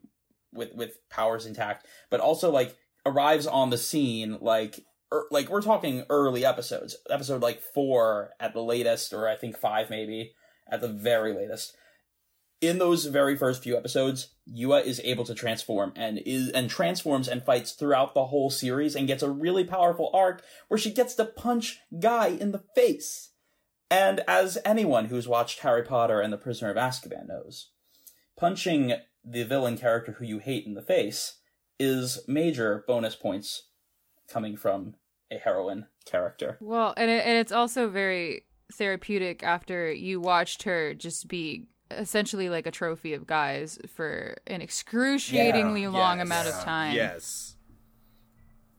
[0.54, 2.76] with with powers intact, but also like
[3.06, 8.54] arrives on the scene like er, like we're talking early episodes, episode like four at
[8.54, 10.34] the latest, or I think five maybe
[10.70, 11.76] at the very latest.
[12.62, 17.28] In those very first few episodes, Yua is able to transform and is and transforms
[17.28, 21.16] and fights throughout the whole series and gets a really powerful arc where she gets
[21.16, 23.34] to punch Guy in the face
[23.94, 27.70] and as anyone who's watched Harry Potter and the Prisoner of Azkaban knows,
[28.36, 31.36] punching the villain character who you hate in the face
[31.80, 33.68] is major bonus points
[34.28, 34.96] coming from
[35.30, 36.58] a heroine character.
[36.60, 42.50] Well, and, it, and it's also very therapeutic after you watched her just be essentially
[42.50, 46.96] like a trophy of guys for an excruciatingly yeah, long yes, amount of time.
[46.96, 47.56] Yes.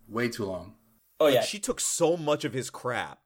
[0.09, 0.75] Way too long.
[1.21, 1.43] Oh yeah.
[1.43, 3.21] she took so much of his crap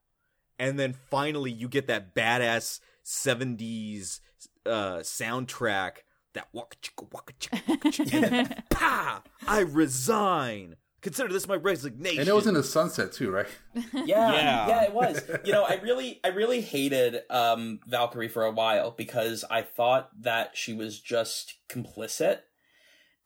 [0.59, 4.21] and then finally you get that badass 70s
[4.67, 5.99] uh, soundtrack
[6.35, 10.77] that waka chicka waka chicka waka chicka and then, pa I resign.
[11.01, 12.21] Consider this my resignation.
[12.21, 13.47] And it was in the sunset too, right?
[13.93, 15.23] yeah, yeah, yeah, it was.
[15.45, 20.11] You know, I really, I really hated um, Valkyrie for a while because I thought
[20.23, 22.41] that she was just complicit,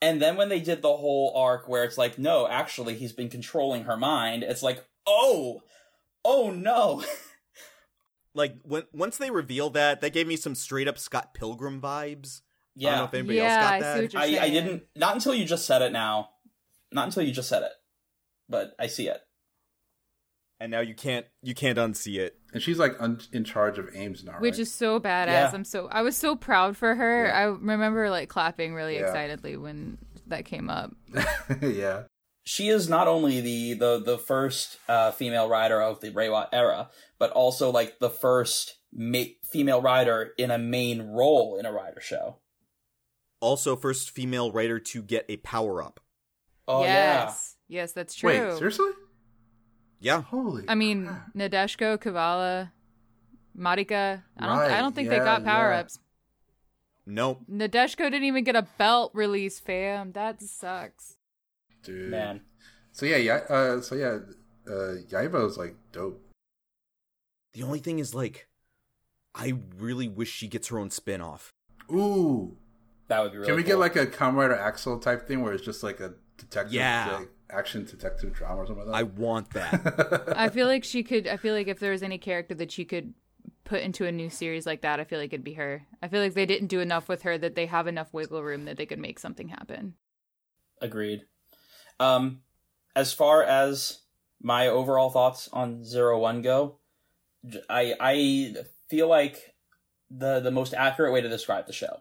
[0.02, 3.30] And then when they did the whole arc where it's like, no, actually, he's been
[3.30, 5.62] controlling her mind, it's like, oh,
[6.24, 7.02] oh no.
[8.34, 12.40] Like when once they revealed that, that gave me some straight up Scott Pilgrim vibes.
[12.78, 13.04] I don't know yeah.
[13.04, 14.02] if anybody Yeah, else got I that.
[14.02, 16.30] what you're I, I didn't, not until you just said it now.
[16.92, 17.72] Not until you just said it.
[18.48, 19.20] But I see it.
[20.60, 22.36] and now you can't you can't unsee it.
[22.52, 24.60] And she's like un- in charge of AIMS now, Which right?
[24.60, 25.26] is so badass.
[25.26, 25.50] Yeah.
[25.54, 27.26] I'm so I was so proud for her.
[27.26, 27.38] Yeah.
[27.38, 29.06] I remember like clapping really Yeah.
[29.06, 30.92] excitedly when that came up.
[31.62, 32.02] yeah.
[32.44, 36.90] she is not only the the the first uh, female rider of the Reiwa era,
[37.18, 42.00] but also like the first ma- female rider in a main role in a rider
[42.00, 42.38] show.
[43.40, 45.98] Also, first female rider to get a power up.
[46.68, 47.56] Oh yes.
[47.68, 48.30] Yes, that's true.
[48.30, 48.90] Wait, seriously?
[50.00, 50.64] Yeah, Holy.
[50.68, 52.70] I mean, Nadeshiko, Kavala,
[53.56, 54.22] Marika.
[54.36, 54.58] I don't.
[54.58, 55.80] Right, I don't think they got power yeah.
[55.80, 55.98] ups.
[57.06, 57.40] nope.
[57.50, 60.12] Nadeshiko didn't even get a belt release, fam.
[60.12, 61.16] That sucks.
[61.82, 62.10] dude.
[62.10, 62.42] Man,
[62.92, 63.40] So yeah, yeah.
[63.48, 64.18] Uh, so yeah,
[64.66, 66.20] uh, Yaiba's like dope.
[67.54, 68.48] The only thing is like,
[69.34, 71.52] I really wish she gets her own spin off.
[71.90, 72.56] Ooh.
[73.08, 73.72] that would be really Can we cool.
[73.72, 77.16] get like a Comrade Axel type thing where it's just like a detective, Yeah.
[77.20, 78.98] like, action detective drama or something like that.
[78.98, 79.84] I want that.
[79.84, 80.34] that?
[80.38, 81.26] I feel like she could.
[81.28, 83.14] I feel like if there was any character that she could
[83.64, 85.86] put into a new series like that, I feel like it'd be her.
[86.02, 88.64] I feel like they didn't do enough with her that they have enough wiggle room
[88.64, 89.94] that they could make something happen.
[90.80, 91.22] Agreed.
[92.00, 92.40] Um,
[92.96, 94.00] as far as
[94.40, 96.78] my overall thoughts on Zero One go,
[97.68, 98.54] I I
[98.88, 99.54] feel like
[100.10, 101.98] the the most accurate way to describe the show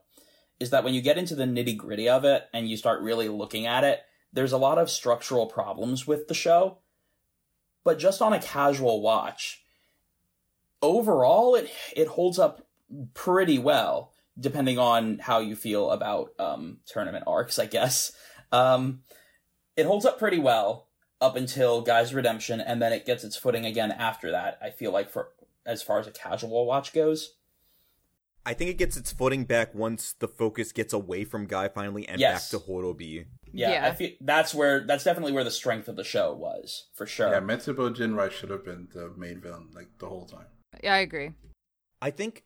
[0.60, 3.28] is that when you get into the nitty gritty of it and you start really
[3.30, 4.00] looking at it,
[4.34, 6.78] there's a lot of structural problems with the show.
[7.84, 9.64] But just on a casual watch,
[10.82, 12.68] overall it it holds up
[13.14, 18.12] pretty well, depending on how you feel about um, tournament arcs, I guess.
[18.52, 19.02] Um,
[19.76, 20.88] it holds up pretty well
[21.20, 24.60] up until Guy's Redemption, and then it gets its footing again after that.
[24.62, 25.30] I feel like for
[25.66, 27.34] as far as a casual watch goes.
[28.46, 32.08] I think it gets its footing back once the focus gets away from Guy finally
[32.08, 32.52] and Yes.
[32.52, 33.26] back to Horobi.
[33.54, 33.88] Yeah, Yeah.
[33.88, 37.30] I feel that's where that's definitely where the strength of the show was for sure.
[37.30, 40.48] yeah, Metsubo Jinrai should have been the main villain like the whole time.
[40.84, 41.32] Yeah, I agree.
[42.02, 42.44] I think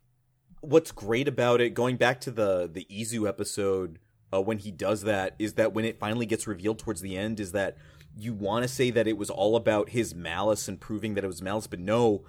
[0.62, 4.00] what's great about it, going back to the the Izu episode,
[4.34, 7.40] uh, when he does that, is that when it finally gets revealed towards the end,
[7.40, 7.78] is that
[8.18, 11.28] you want to say that it was all about his malice and proving that it
[11.28, 12.24] was malice, but no,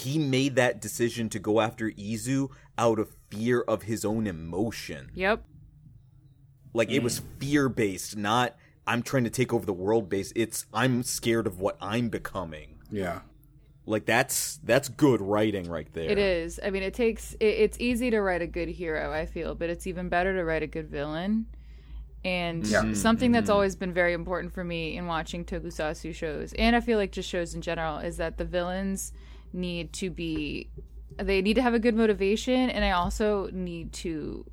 [0.00, 5.10] he made that decision to go after Izu out of fear of his own emotion.
[5.14, 5.44] Yep.
[6.74, 8.56] Like it was fear based, not
[8.86, 10.32] I'm trying to take over the world based.
[10.34, 12.78] It's I'm scared of what I'm becoming.
[12.90, 13.20] Yeah.
[13.84, 16.10] Like that's that's good writing right there.
[16.10, 16.58] It is.
[16.62, 17.34] I mean, it takes.
[17.34, 20.44] It, it's easy to write a good hero, I feel, but it's even better to
[20.44, 21.46] write a good villain.
[22.24, 22.82] And Yeah.
[22.82, 22.94] Mm-hmm.
[22.94, 23.54] something that's mm-hmm.
[23.54, 27.28] always been very important for me in watching tokusatsu shows, and I feel like just
[27.28, 29.12] shows in general, is that the villains
[29.52, 30.70] need to be.
[31.16, 34.44] They need to have a good motivation, and I also need to,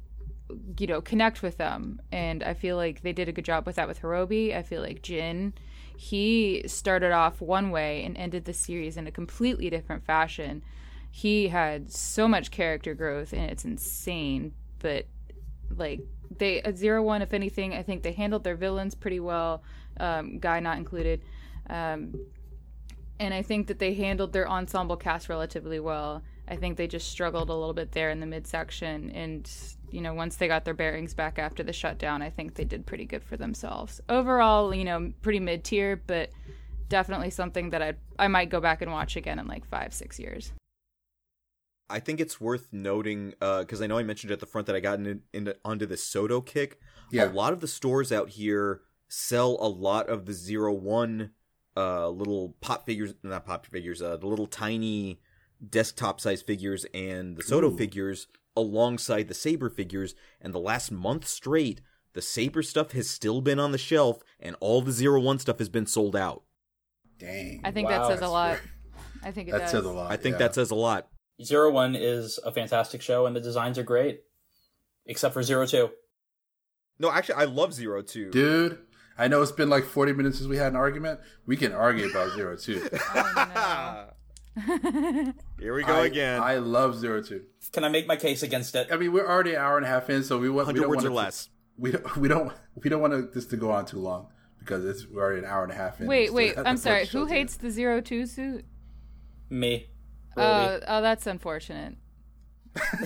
[0.80, 2.02] you know, connect with them.
[2.12, 4.56] And I feel like they did a good job with that with Horobi.
[4.56, 5.54] I feel like Jin
[5.98, 10.64] he started off one way and ended the series in a completely different fashion.
[11.10, 15.06] He had so much character growth and it's insane, but
[15.76, 16.02] like
[16.38, 19.64] they at zero one, if anything, I think they handled their villains pretty well,
[20.00, 21.22] um, guy not included.
[21.70, 22.14] Um,
[23.20, 26.24] and I think that they handled their ensemble cast relatively well.
[26.48, 29.50] I think they just struggled a little bit there in the midsection, and
[29.92, 32.86] you know, once they got their bearings back after the shutdown, I think they did
[32.86, 34.02] pretty good for themselves.
[34.10, 36.30] Overall, you know, pretty mid tier, but
[36.90, 40.20] definitely something that I I might go back and watch again in like five six
[40.20, 40.52] years.
[41.90, 44.76] I think it's worth noting uh, because I know I mentioned at the front that
[44.76, 46.80] I got into, into onto the Soto kick.
[47.12, 47.26] Yeah.
[47.26, 51.32] A lot of the stores out here sell a lot of the zero one
[51.78, 55.20] uh, little pop figures, not pop figures, uh, the little tiny
[55.68, 57.78] desktop size figures and the Soto Ooh.
[57.78, 60.16] figures alongside the Saber figures.
[60.42, 61.82] And the last month straight,
[62.14, 65.60] the Saber stuff has still been on the shelf, and all the zero one stuff
[65.60, 66.44] has been sold out.
[67.20, 67.62] Dang.
[67.64, 68.58] I think Wow, that says a lot.
[68.58, 68.70] very-
[69.24, 69.72] I think it That does.
[69.72, 70.12] says a lot.
[70.12, 70.40] I think yeah.
[70.40, 71.08] that says a lot.
[71.44, 74.22] Zero One is a fantastic show, and the designs are great,
[75.06, 75.90] except for Zero Two.
[77.00, 78.32] No, actually, I love zero two.
[78.32, 78.78] Dude,
[79.18, 81.20] I know it's been like 40 minutes since we had an argument.
[81.46, 82.88] We can argue about Zero Two.
[84.58, 84.62] Oh,
[85.60, 86.42] Here we go I, again.
[86.42, 87.44] I love Zero Two.
[87.74, 88.88] Can I make my case against it?
[88.90, 90.82] I mean, we're already an hour and a half in, so we want we Hundred
[90.82, 91.50] don't words want or to- less.
[91.78, 94.28] we don't we don't we don't want this to go on too long
[94.60, 96.08] because it's we're already an hour and a half in.
[96.08, 96.58] Wait, wait.
[96.58, 97.06] I'm sorry.
[97.08, 98.64] Who hates the zero two suit?
[99.50, 99.88] Me.
[100.38, 100.86] Oh, Brody.
[100.88, 101.96] oh, that's unfortunate.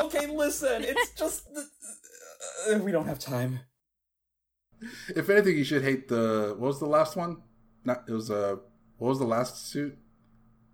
[0.00, 0.84] okay, listen.
[0.84, 1.66] It's just the,
[2.80, 3.60] we don't have time.
[5.14, 6.54] If anything, you should hate the.
[6.58, 7.42] What was the last one?
[7.84, 8.56] Not it was uh.
[8.98, 9.96] What was the last suit?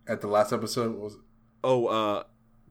[0.09, 1.21] At the last episode, what was it?
[1.65, 2.23] Oh, uh,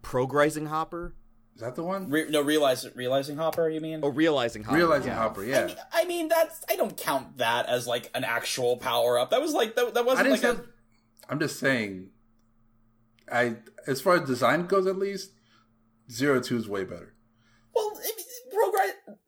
[0.01, 1.15] Progrising Hopper?
[1.55, 2.09] Is that the one?
[2.09, 3.69] Re- no, realize realizing Hopper.
[3.69, 4.01] You mean?
[4.03, 4.77] Oh, Realizing Hopper.
[4.77, 5.15] Realizing yeah.
[5.17, 5.65] Hopper, I yeah.
[5.65, 9.31] mean, I mean that's I don't count that as like an actual power up.
[9.31, 10.63] That was like that, that wasn't didn't like say.
[10.63, 12.09] a I'm just saying.
[13.31, 13.55] I
[13.87, 15.31] as far as design goes, at least
[16.11, 17.13] zero two is way better.
[17.73, 17.91] well.
[17.97, 18.24] I mean, progress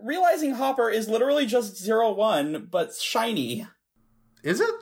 [0.01, 3.67] realizing Hopper is literally just zero one, but shiny.
[4.43, 4.73] Is it?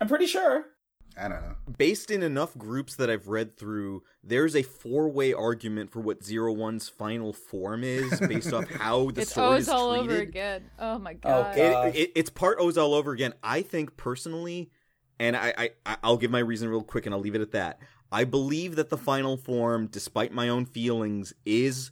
[0.00, 0.64] I'm pretty sure.
[1.18, 1.56] I don't know.
[1.76, 6.52] Based in enough groups that I've read through, there's a four-way argument for what Zero
[6.52, 10.10] One's final form is, based off how the it's sword O's is all treated.
[10.12, 10.70] over again.
[10.78, 11.56] Oh my Oh, god.
[11.56, 11.88] God.
[11.88, 13.34] It, it, it's part O's all over again.
[13.42, 14.70] I think personally,
[15.18, 17.80] and I, I I'll give my reason real quick, and I'll leave it at that.
[18.12, 21.90] I believe that the final form, despite my own feelings, is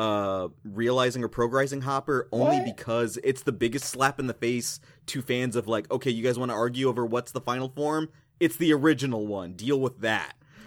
[0.00, 2.64] uh realizing or progressing Hopper only What?
[2.76, 6.38] because it's the biggest slap in the face to fans of like, okay, you guys
[6.38, 8.08] want to argue over what's the final form?
[8.38, 9.52] It's the original one.
[9.52, 10.34] Deal with that.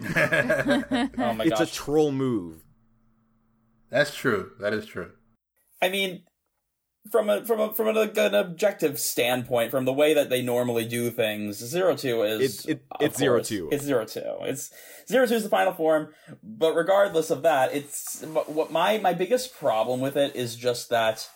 [1.18, 1.70] Oh my it's gosh.
[1.70, 2.64] a troll move.
[3.90, 4.52] That's true.
[4.60, 5.12] That is true.
[5.82, 6.22] I mean,
[7.10, 10.86] from a from a from an, an objective standpoint, from the way that they normally
[10.86, 13.68] do things, zero two is It- it- it's zero course, two.
[13.70, 14.36] It's zero two.
[14.42, 14.70] It's
[15.08, 16.14] zero two is the final form.
[16.42, 21.28] But regardless of that, it's what my my biggest problem with it is just that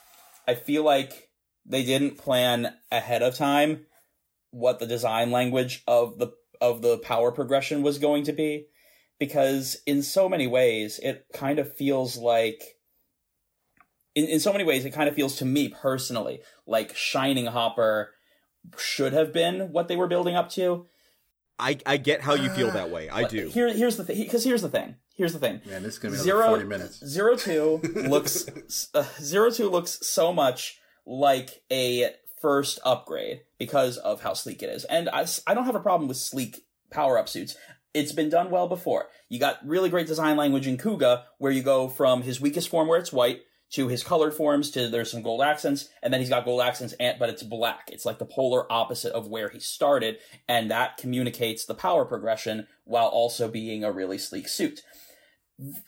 [0.47, 1.29] I feel like
[1.67, 3.85] they didn't plan ahead of time
[4.51, 6.29] what the design language of the
[6.63, 8.67] of the power progression was going to be
[9.19, 12.78] because in so many ways it kind of feels like
[14.19, 18.11] in, in so many ways it kind of feels to me personally like shining hopper
[18.77, 20.87] should have been what they were building up to
[21.61, 23.09] I I get how you feel that way.
[23.11, 23.49] I But do.
[23.49, 26.13] here here's the thing because here's the thing here's the thing Man, this is gonna
[26.13, 26.97] be Zero- another forty minutes.
[27.05, 27.81] Zero two
[28.15, 28.47] looks
[28.95, 34.69] uh, zero two looks so much like a first upgrade because of how sleek it
[34.69, 37.57] is, and I, I don't have a problem with sleek power up suits.
[37.93, 39.09] It's been done well before.
[39.29, 42.87] You got really great design language in Kuuga, where you go from his weakest form
[42.87, 43.41] where it's white
[43.71, 46.95] to his colored forms to there's some gold accents, and then he's got gold accents,
[46.95, 47.91] and, but it's black.
[47.93, 50.19] It's like the polar opposite of where he started,
[50.49, 54.83] and that communicates the power progression while also being a really sleek suit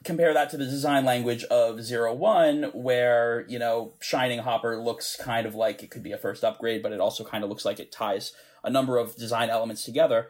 [0.05, 5.17] compare that to the design language of Zero One, where you know Shining Hopper looks
[5.17, 7.65] kind of like it could be a first upgrade, but it also kind of looks
[7.65, 8.33] like it ties
[8.65, 10.29] a number of design elements together.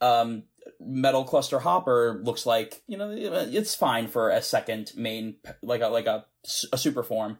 [0.00, 0.44] Um,
[0.78, 5.88] Metal Cluster Hopper looks like you know it's fine for a second main like a
[5.88, 6.26] like a,
[6.72, 7.38] a super form,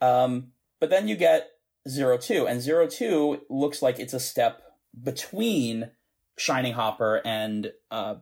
[0.00, 1.50] um, but then you get
[1.88, 4.62] Zero Two, and Zero Two looks like it's a step
[5.02, 5.90] between
[6.36, 8.16] Shining Hopper and uh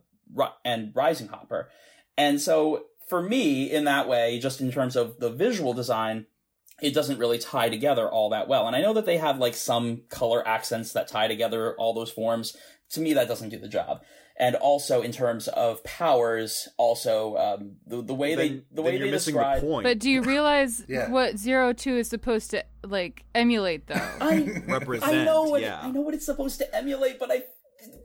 [0.65, 1.71] and Rising Hopper.
[2.19, 6.27] And so for me, in that way, just in terms of the visual design,
[6.83, 8.67] it doesn't really tie together all that well.
[8.67, 12.11] And I know that they have like some color accents that tie together all those
[12.11, 12.57] forms.
[12.91, 14.03] To me, that doesn't do the job.
[14.39, 18.97] And also in terms of powers, also um, the the way Then- they the way
[18.97, 19.63] you're they missing describe.
[19.63, 19.85] the point.
[19.85, 21.09] But do you realize Yeah.
[21.11, 23.95] what Zero Two is supposed to like emulate though?
[24.21, 25.81] I Represent, I know what yeah.
[25.83, 27.45] I know what it's supposed to emulate, but I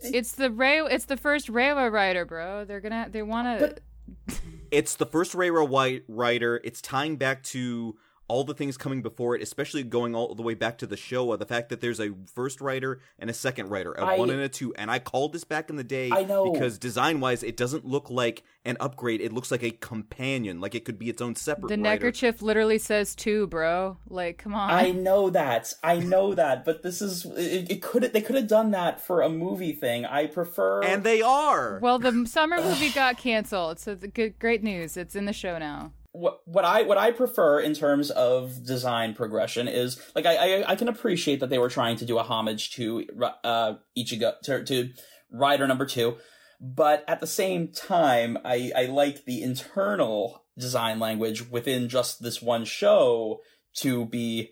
[0.04, 0.80] it's the Ray.
[0.80, 2.64] It's the first Reiwa Rider, bro.
[2.66, 3.08] They're gonna.
[3.12, 3.68] They want to.
[3.68, 4.38] But-
[4.72, 6.62] It's the first Railroad White Rider.
[6.64, 7.98] It's tying back to
[8.32, 11.34] all the things coming before it, especially going all the way back to the Showa.
[11.34, 14.30] Uh, the fact that there's a first rider and a second rider, a I- one
[14.30, 14.74] and a two.
[14.76, 16.52] And I called this back in the day I know.
[16.52, 19.20] because design wise, it doesn't look like an upgrade.
[19.22, 21.82] It looks like a companion, like it could be its own separate The rider.
[21.82, 23.98] neckerchief literally says two, bro.
[24.10, 24.72] Like, come on.
[24.72, 25.74] I know that.
[25.84, 26.64] I know that.
[26.64, 30.06] But this is it, it could they could have done that for a movie thing.
[30.06, 31.80] I prefer And they are.
[31.82, 34.96] Well, the summer movie got canceled, so the good, great news.
[34.96, 35.92] It's in the show now.
[36.14, 40.72] What what I what I prefer in terms of design progression is like I I,
[40.72, 43.06] I can appreciate that they were trying to do a homage to
[43.44, 44.90] uh Ichigo to, to
[45.32, 46.18] Rider number two,
[46.60, 52.42] but at the same time I I like the internal design language within just this
[52.42, 53.40] one show
[53.78, 54.52] to be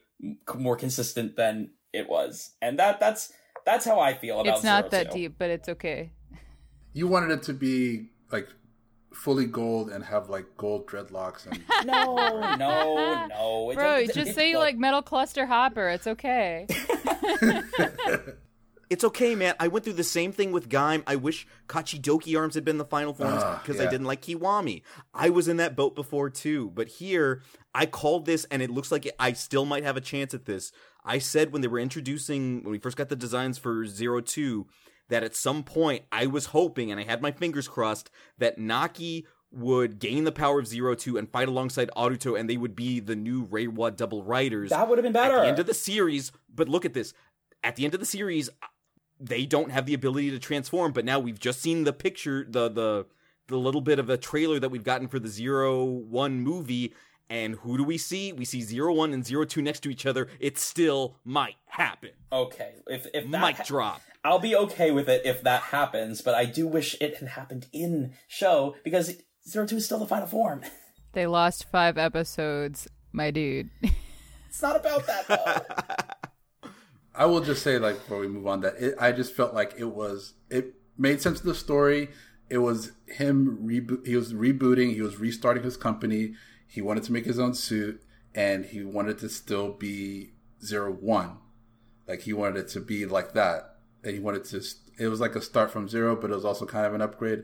[0.56, 3.34] more consistent than it was, and that that's
[3.65, 5.18] that's how I feel about It's not Zero that Two.
[5.18, 6.14] deep, but it's okay.
[6.94, 8.48] You wanted it to be like
[9.14, 13.69] fully gold and have like gold dreadlocks and No, no, no.
[13.72, 15.90] It Bro, doesn't- just say look, like Metal Cluster Hopper.
[15.90, 16.68] It's okay.
[18.90, 19.53] It's okay, man.
[19.60, 21.03] I went through the same thing with Gaim.
[21.06, 23.90] I wish Kachidoki arms had been the final forms Ah, because I yeah.
[23.91, 24.81] didn't like Kiwami.
[25.14, 27.44] I was in that boat before too, but here
[27.76, 30.72] I called this, and it looks like I still might have a chance at this.
[31.06, 34.65] I said when they were introducing, when we first got the designs for Zero Two,
[35.10, 39.27] that at some point I was hoping, and I had my fingers crossed, that Naki
[39.52, 42.99] would gain the power of Zero Two and fight alongside Aruto, and they would be
[42.99, 44.69] the new Reiwa double riders.
[44.69, 45.38] That would have been better.
[45.38, 47.14] At the end of the series, but look at this.
[47.64, 48.49] At the end of the series,
[49.19, 52.69] they don't have the ability to transform, but now we've just seen the picture, the
[52.69, 53.06] the
[53.48, 56.94] the little bit of a trailer that we've gotten for the Zero One movie,
[57.30, 58.34] and who do we see?
[58.34, 60.28] We see Zero One and Zero Two next to each other.
[60.40, 62.12] It still might happen.
[62.32, 64.02] okay, if if that Mic ha- drop.
[64.24, 67.68] I'll be okay with it if that happens, but I do wish it had happened
[67.72, 69.14] in show because
[69.48, 70.62] Zero Two is still the final form.
[71.14, 73.70] They lost five episodes, my dude.
[74.48, 76.70] It's not about that though.
[77.16, 79.74] I will just say, like, before we move on, that it, I just felt like
[79.78, 82.10] it was it made sense of the story.
[82.50, 84.06] It was him reboot.
[84.08, 84.94] He was rebooting.
[84.94, 86.34] He was restarting his company.
[86.70, 88.02] He wanted to make his own suit,
[88.36, 90.34] and he wanted to still be
[90.64, 91.38] zero one.
[92.08, 94.62] Like he wanted it to be like that, and he wanted to.
[95.00, 97.44] It was like a start from zero, but it was also kind of an upgrade.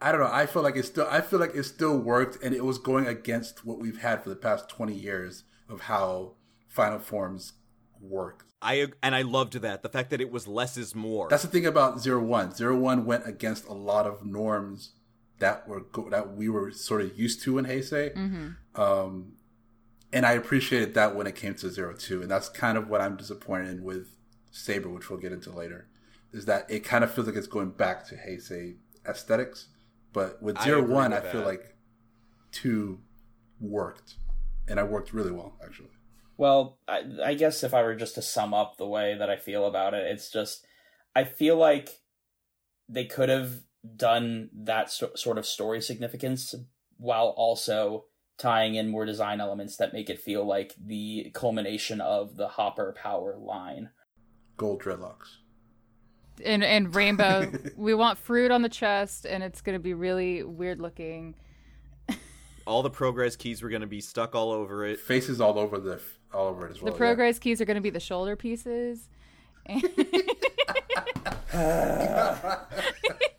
[0.00, 0.30] I don't know.
[0.30, 1.08] I feel like it still.
[1.10, 4.28] I feel like it still worked, and it was going against what we've had for
[4.28, 6.34] the past twenty years of how
[6.68, 7.54] Final Forms
[8.00, 8.54] worked.
[8.62, 11.26] I and I loved that the fact that it was less is more.
[11.28, 12.54] That's the thing about Zero One.
[12.54, 14.92] Zero One went against a lot of norms
[15.38, 18.54] that were go- that we were sort of used to in Heisei.
[18.74, 19.32] Um,
[20.12, 23.00] and I appreciated that when it came to Zero Two, and that's kind of what
[23.00, 24.16] I'm disappointed in with
[24.52, 25.88] Saber, which we'll get into later.
[26.32, 29.68] Is that it kind of feels like it's going back to Heisei aesthetics,
[30.12, 31.46] but with I Zero agree One, I with feel that.
[31.46, 31.76] like
[32.52, 33.00] two
[33.60, 34.14] worked,
[34.68, 35.88] and I worked really well actually.
[36.36, 39.36] Well, I, I guess if I were just to sum up the way that I
[39.36, 40.66] feel about it, it's just
[41.14, 42.00] I feel like
[42.88, 43.60] they could have
[43.96, 46.54] done that so, sort of story significance
[46.96, 48.04] while also
[48.38, 52.94] tying in more design elements that make it feel like the culmination of the Hopper
[52.96, 53.90] power line.
[54.56, 55.36] Gold dreadlocks.
[56.44, 57.50] and and rainbow.
[57.76, 61.34] we want fruit on the chest, and it's gonna be really weird looking.
[62.66, 64.98] all the Progrise keys were going to be stuck all over it.
[64.98, 66.00] Faces all over the
[66.32, 66.92] all over it as well.
[66.92, 67.14] The yeah.
[67.14, 69.08] Progrise keys are gonna be the shoulder pieces.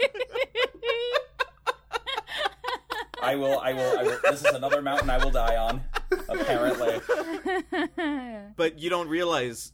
[3.25, 4.17] I will, I will, I will.
[4.23, 5.81] This is another mountain I will die on.
[6.29, 7.01] Apparently,
[8.55, 9.73] But you don't realize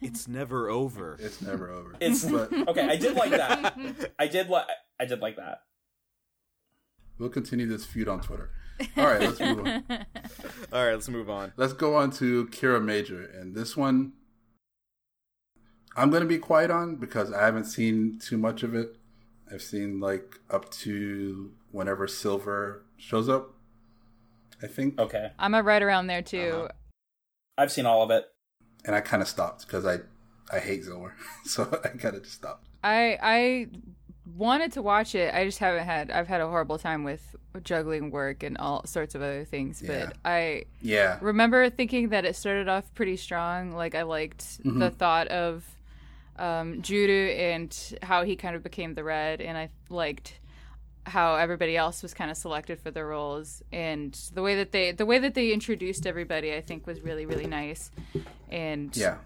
[0.00, 1.16] it's never over.
[1.20, 1.94] It's never over.
[2.00, 2.88] it's but okay.
[2.88, 3.78] I did like that.
[4.18, 4.66] I did like.
[4.98, 5.62] I did like that.
[7.18, 8.50] we'll continue this feud on Twitter.
[8.96, 9.84] All right, let's move on.
[10.72, 11.52] All right, let's move on.
[11.56, 14.12] Let's go on to Kiramager, and this one
[15.96, 18.96] I'm going to be quiet on because I haven't seen too much of it.
[19.50, 23.52] I've seen like up to whenever Silver shows up.
[24.62, 26.68] I think, Okay, I'm a right around there too.
[27.58, 28.24] I've seen all of it.
[28.86, 29.98] and I kind of stopped because I
[30.50, 32.66] I hate Silver, so I kind of just stopped.
[32.82, 33.66] I I
[34.36, 35.34] wanted to watch it.
[35.34, 36.10] I just haven't had.
[36.10, 39.82] I've had a horrible time with juggling work and all sorts of other things.
[39.82, 40.06] Yeah.
[40.06, 43.72] But I Yeah, remember thinking that it started off pretty strong.
[43.72, 45.64] Like I liked the thought of
[46.38, 50.38] um, Juru and how he kind of became the red, and I liked
[51.06, 54.90] how everybody else was kind of selected for their roles, and the way that they
[54.92, 57.90] the way that they introduced everybody, I think, was really really nice.
[58.50, 59.18] And yeah,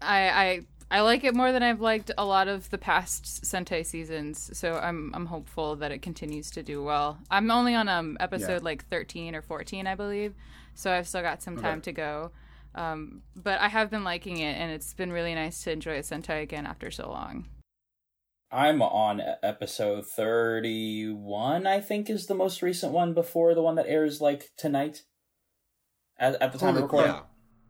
[0.00, 3.84] I, I I like it more than I've liked a lot of the past Sentai
[3.84, 7.18] seasons, so I'm I'm hopeful that it continues to do well.
[7.30, 8.64] I'm only on um episode Yeah.
[8.70, 10.34] like 13 or 14, I believe,
[10.74, 12.30] so I've still got some time to go.
[12.74, 16.02] Um, but I have been liking it, and it's been really nice to enjoy a
[16.02, 17.46] Sentai again after so long.
[18.50, 23.86] I'm on episode 31, I think is the most recent one before the one that
[23.86, 25.02] airs like tonight.
[26.18, 27.12] At, at the time Holy of recording.
[27.12, 27.20] Yeah.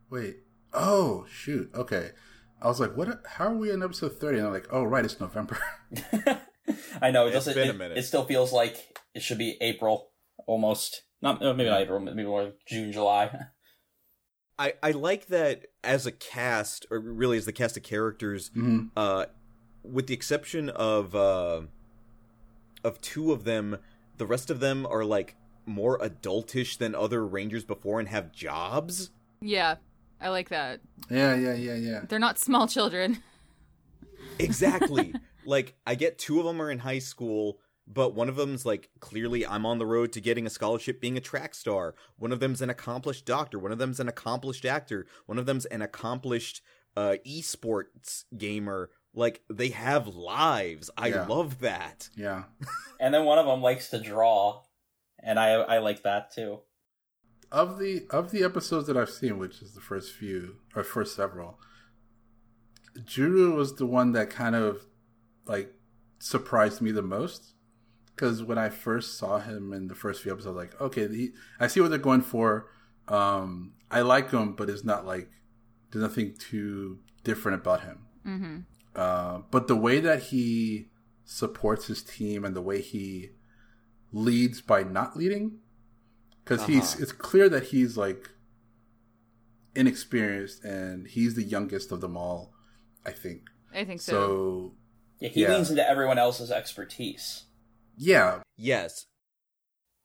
[0.09, 0.37] Wait.
[0.73, 1.69] Oh shoot.
[1.75, 2.11] Okay.
[2.61, 3.23] I was like, what?
[3.27, 4.37] How are we in episode thirty?
[4.37, 5.57] And I'm like, oh right, it's November.
[7.01, 7.97] I know, it It's doesn't been a it, minute.
[7.97, 8.77] it still feels like
[9.13, 10.11] it should be April
[10.47, 11.03] almost.
[11.21, 13.29] Not maybe not April, maybe more June, July.
[14.59, 18.89] I, I like that as a cast, or really as the cast of characters, Mhm.
[18.97, 19.25] uh,
[19.83, 21.61] with the exception of uh,
[22.83, 23.77] of two of them,
[24.17, 25.35] the rest of them are like
[25.65, 29.11] more adultish than other Rangers before and have jobs.
[29.41, 29.75] Yeah,
[30.19, 30.81] I like that.
[31.09, 32.01] Yeah, yeah, yeah, yeah.
[32.07, 33.23] They're not small children.
[34.37, 35.13] Exactly.
[35.45, 38.89] like I get two of them are in high school, but one of them's like
[38.99, 41.95] clearly I'm on the road to getting a scholarship being a track star.
[42.17, 45.65] One of them's an accomplished doctor, one of them's an accomplished actor, one of them's
[45.65, 46.61] an accomplished
[46.97, 48.89] uh esports gamer.
[49.19, 50.89] Like they have lives.
[50.97, 51.25] I Yeah.
[51.27, 52.09] love that.
[52.15, 52.43] Yeah.
[52.99, 54.63] and then one of them likes to draw,
[55.21, 56.51] and I I like that too.
[57.51, 61.15] Of the of the episodes that I've seen, which is the first few or first
[61.15, 61.59] several,
[62.99, 64.85] Juru was the one that kind of
[65.45, 65.73] like
[66.19, 67.53] surprised me the most.
[68.15, 71.07] because when I first saw him in the first few episodes, I was like, okay,
[71.07, 71.29] he,
[71.59, 72.67] I see what they're going for.
[73.07, 75.29] Um, I like him, but it's not like
[75.89, 77.97] there's nothing too different about him.
[78.27, 78.57] Mm-hmm.
[78.95, 80.87] Uh, but the way that he
[81.25, 83.29] supports his team and the way he
[84.11, 85.59] leads by not leading,
[86.43, 87.03] because he's Uh-huh.
[87.03, 88.29] it's clear that he's like
[89.75, 92.53] inexperienced and he's the youngest of them all.
[93.05, 93.43] I think
[93.73, 94.11] I think so.
[94.11, 94.75] so.
[95.19, 95.53] Yeah, he Yeah.
[95.55, 97.45] leans into everyone else's expertise.
[97.95, 99.05] Yeah, Yes.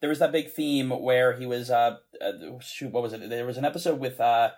[0.01, 3.27] There was that big theme where he was, uh, uh shoot, what was it?
[3.31, 4.51] There was an episode with, uh,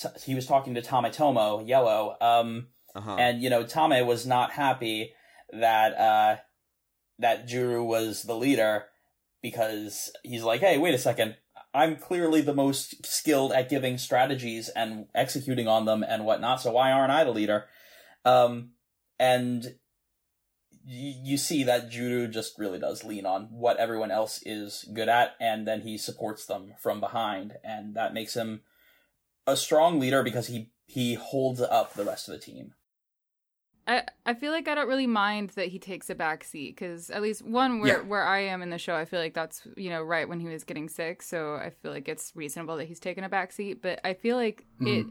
[0.00, 3.16] t- he was talking to Tametomo, Yellow, um, Uh-huh.
[3.18, 5.12] and you know Tame was not happy
[5.52, 6.36] that uh,
[7.18, 8.86] that Juru was the leader
[9.42, 11.36] because he's like, hey, wait a second,
[11.72, 16.72] I'm clearly the most skilled at giving strategies and executing on them and whatnot, so
[16.72, 17.66] why aren't I the leader?
[18.24, 18.70] Um,
[19.18, 19.76] and
[20.84, 25.08] you, you see that Juru just really does lean on what everyone else is good
[25.08, 28.62] at, and then he supports them from behind, and that makes him
[29.46, 32.74] a strong leader because he he holds up the rest of the team.
[33.86, 37.10] I, I feel like I don't really mind that he takes a back seat because
[37.10, 38.08] at least one where Yeah.
[38.08, 40.48] where I am in the show, I feel like that's you know right when he
[40.48, 43.82] was getting sick, so I feel like it's reasonable that he's taken a back seat.
[43.82, 45.10] But I feel like it mm-hmm.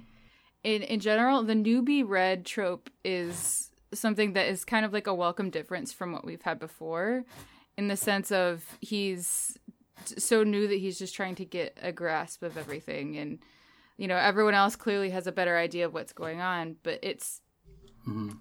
[0.64, 5.14] in in general, the newbie red trope is something that is kind of like a
[5.14, 7.26] welcome difference from what we've had before,
[7.78, 9.58] in the sense of he's
[10.06, 13.40] so new that he's just trying to get a grasp of everything and
[13.98, 17.41] you know everyone else clearly has a better idea of what's going on but it's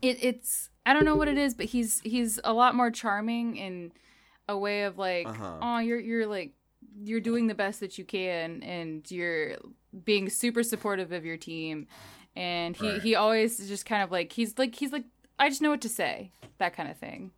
[0.03, 3.57] it, it's I don't know what it is, but he's he's a lot more charming
[3.57, 3.93] in
[4.49, 5.59] a way of like, Uh-huh.
[5.61, 6.55] oh, you're you're like
[7.03, 9.57] you're doing the best that you can, and you're
[10.05, 11.87] being super supportive of your team,
[12.37, 13.03] and he Right.
[13.03, 15.05] he always just kind of like he's like he's like
[15.39, 17.33] I just know what to say, that kind of thing.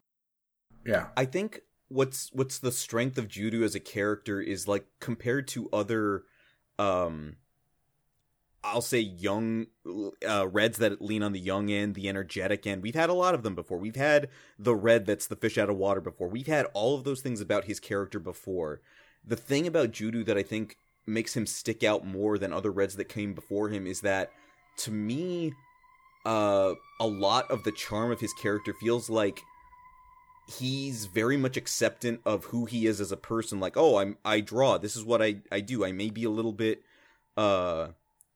[0.86, 5.48] yeah, I think what's what's the strength of Juru as a character is like compared
[5.48, 6.22] to other
[6.78, 7.36] um
[8.62, 9.66] I'll say young
[10.28, 12.82] uh, reds that lean on the young end, the energetic end.
[12.82, 13.78] We've had a lot of them before.
[13.78, 14.28] We've had
[14.58, 16.28] the red that's the fish out of water before.
[16.28, 18.80] We've had all of those things about his character before.
[19.26, 20.76] The thing about Juru that I think
[21.06, 24.30] makes him stick out more than other reds that came before him is that
[24.76, 25.52] to me
[26.24, 29.40] uh a lot of the charm of his character feels like
[30.46, 34.40] he's very much acceptant of who he is as a person like oh i'm i
[34.40, 36.82] draw this is what i i do i may be a little bit
[37.36, 37.88] uh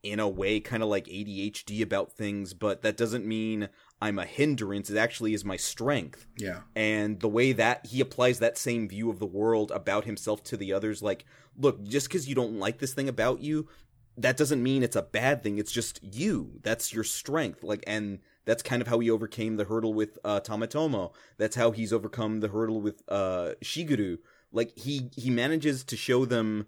[0.04, 3.68] in a way kind of like adhd about things but that doesn't mean
[4.00, 4.90] i'm a hindrance.
[4.90, 6.26] It actually is my strength.
[6.36, 10.44] Yeah, and the way that he applies that same view of the world about himself
[10.44, 11.24] to the others like
[11.56, 13.68] look just because you don't like this thing about you
[14.16, 15.58] that doesn't mean it's a bad thing.
[15.58, 16.60] It's just you.
[16.62, 17.64] That's your strength.
[17.64, 21.12] Like and that's kind of how he overcame the hurdle with uh Tametomo.
[21.38, 24.18] That's how he's overcome the hurdle with uh shiguru.
[24.52, 26.66] Like he he manages to show them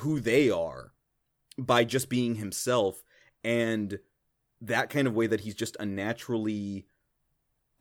[0.00, 0.92] who they are
[1.58, 3.02] by just being himself
[3.44, 3.98] and
[4.60, 6.86] that kind of way that he's just a naturally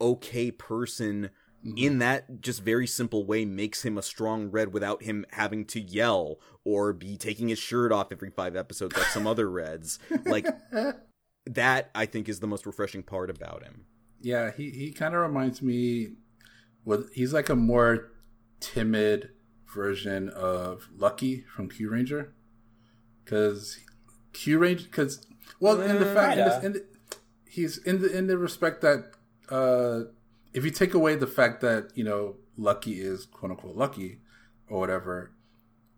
[0.01, 1.29] okay person
[1.65, 1.79] Mhm.
[1.79, 5.79] in that just very simple way makes him a strong red without him having to
[5.81, 10.45] yell or be taking his shirt off every five episodes like some other reds like
[11.47, 13.85] that i think is the most refreshing part about him
[14.21, 14.49] yeah.
[14.49, 16.13] He he kind of reminds me.
[16.83, 18.11] With he's like a more
[18.59, 19.29] timid
[19.71, 22.29] version of Lucky from Kyuranger,
[23.25, 23.79] because
[24.33, 25.25] Kyuranger because
[25.59, 26.85] well in the fact in the, in the,
[27.49, 29.11] he's in the in the respect that
[29.49, 30.09] uh
[30.53, 34.19] if you take away the fact that you know Lucky is quote unquote lucky
[34.69, 35.31] or whatever,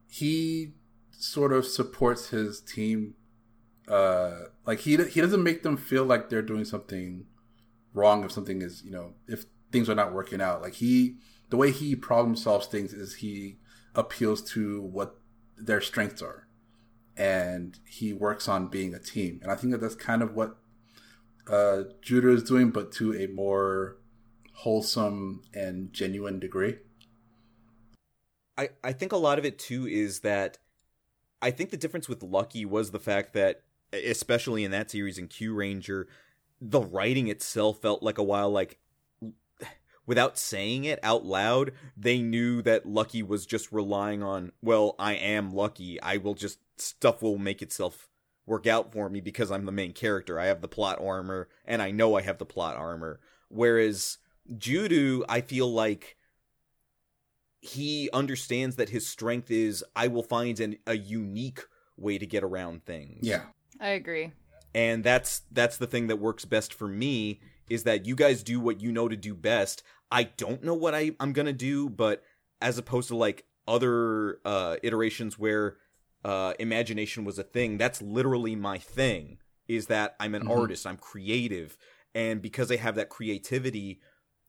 [0.10, 0.74] he
[1.12, 3.14] sort of supports his team.
[3.88, 7.26] Uh, like he he doesn't make them feel like they're doing something
[7.94, 10.62] wrong if something is you know if things are not working out.
[10.62, 11.18] Like he
[11.49, 13.58] the way he problem solves things is he
[13.95, 15.20] appeals to what
[15.58, 16.47] their strengths are,
[17.18, 19.39] and he works on being a team.
[19.41, 20.57] And I think that that's kind of what
[21.48, 23.98] uh, Juru is doing, but to a more
[24.53, 26.77] wholesome and genuine degree.
[28.57, 30.57] I, I think a lot of it too is that
[31.41, 33.61] I think the difference with Lucky was the fact that,
[33.94, 36.06] especially in that series in Kyuranger,
[36.60, 38.80] the writing itself felt like a while like
[40.07, 45.14] without saying it out loud, they knew that Lucky was just relying on, well, I
[45.14, 46.02] am Lucky.
[46.02, 48.10] I will just stuff will make itself
[48.45, 50.40] work out for me because I'm the main character.
[50.40, 53.20] I have the plot armor and I know I have the plot armor.
[53.49, 54.18] Whereas
[54.58, 56.16] Juru, I feel like
[57.60, 61.66] he understands that his strength is I will find an, a unique
[61.98, 63.20] way to get around things.
[63.22, 63.44] Yeah,
[63.80, 64.32] I agree.
[64.74, 68.60] And that's that's the thing that works best for me is that you guys do
[68.60, 69.84] what you know to do best.
[70.10, 72.24] I don't know what I, I'm gonna do, but
[72.62, 75.78] as opposed to like other uh iterations where
[76.23, 77.77] uh imagination was a thing.
[77.77, 79.39] That's literally my thing.
[79.68, 80.57] Is that I'm an Mhm.
[80.57, 81.77] artist, I'm creative,
[82.15, 83.99] and because I have that creativity,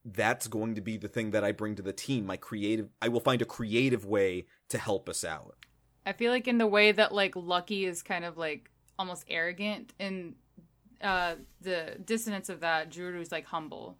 [0.05, 2.25] that's going to be the thing that I bring to the team.
[2.25, 5.57] My creative, I will find a creative way to help us out.
[6.05, 9.93] I feel like in the way that like Lucky is kind of like almost arrogant
[9.99, 10.35] and
[11.01, 13.97] uh the dissonance of that, Juru's like humble.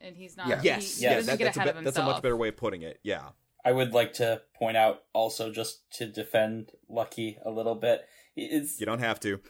[0.00, 0.60] And he's not Yeah.
[0.60, 2.36] he, Yes, he yes, that- get that's, a ahead be- of that's a much better
[2.36, 3.00] way of putting it.
[3.02, 3.30] Yeah.
[3.66, 8.06] I would like to point out also just to defend Lucky a little bit.
[8.36, 9.40] It's You don't have to.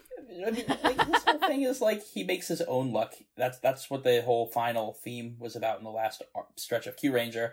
[0.47, 3.13] I mean, like, his whole thing is like he makes his own luck.
[3.37, 6.23] That's that's what the whole final theme was about in the last
[6.57, 7.51] stretch of Kyuranger.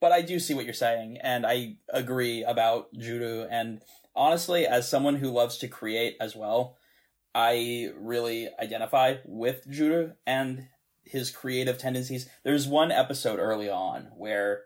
[0.00, 3.46] But I do see what you're saying, and I agree about Juru.
[3.50, 3.82] And
[4.14, 6.78] honestly, as someone who loves to create as well,
[7.34, 10.68] I really identify with Juru and
[11.04, 12.26] his creative tendencies.
[12.42, 14.62] There's one episode early on where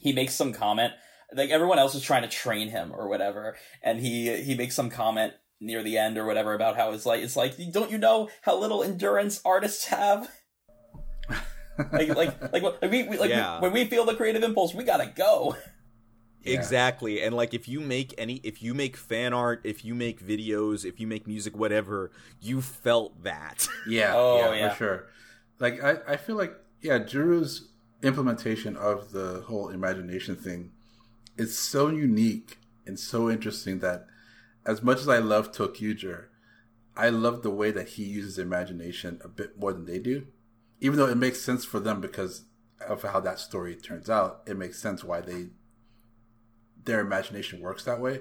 [0.00, 0.92] he makes some comment
[1.34, 4.88] like everyone else is trying to train him or whatever and he he makes some
[4.90, 8.28] comment near the end or whatever about how it's like it's like don't you know
[8.42, 10.30] how little endurance artists have
[11.92, 13.60] like like like, like we, we like Yeah.
[13.60, 15.62] when we feel the creative impulse we gotta go Yeah.
[16.54, 17.20] Exactly.
[17.20, 20.84] And like if you make any if you make fan art, if you make videos,
[20.86, 22.10] if you make music, whatever,
[22.40, 23.68] you felt that.
[23.86, 24.68] Yeah, Oh, yeah, yeah.
[24.70, 25.06] for sure.
[25.58, 27.67] Like I, I feel like yeah, Juru's
[28.02, 30.70] implementation of the whole imagination thing
[31.36, 34.06] is so unique and so interesting that
[34.64, 36.26] as much as I love ToQger,
[36.96, 40.26] I love the way that he uses imagination a bit more than they do.
[40.80, 42.44] Even though it makes sense for them because
[42.86, 45.48] of how that story turns out, it makes sense why they
[46.84, 48.20] their imagination works that way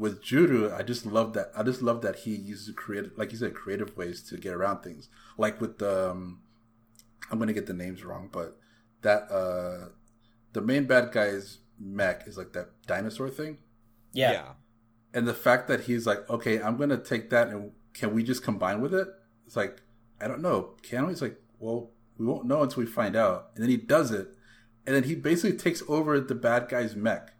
[0.00, 1.52] with Juru, I just love that.
[1.54, 4.80] I just love that he uses creative, like you said, creative ways to get around
[4.80, 5.10] things.
[5.36, 6.40] Like with the, um,
[7.30, 8.58] I'm gonna get the names wrong, but
[9.02, 9.88] that uh,
[10.52, 13.58] the main bad guy's mech is like that dinosaur thing,
[14.12, 14.48] yeah, yeah.
[15.14, 18.42] and the fact that he's like, okay, I'm gonna take that and can we just
[18.42, 19.08] combine with it?
[19.46, 19.82] It's like
[20.20, 21.12] I don't know, can we?
[21.12, 23.50] It's like, well, we won't know until we find out.
[23.54, 24.28] And then he does it,
[24.86, 27.32] and then he basically takes over the bad guy's mech.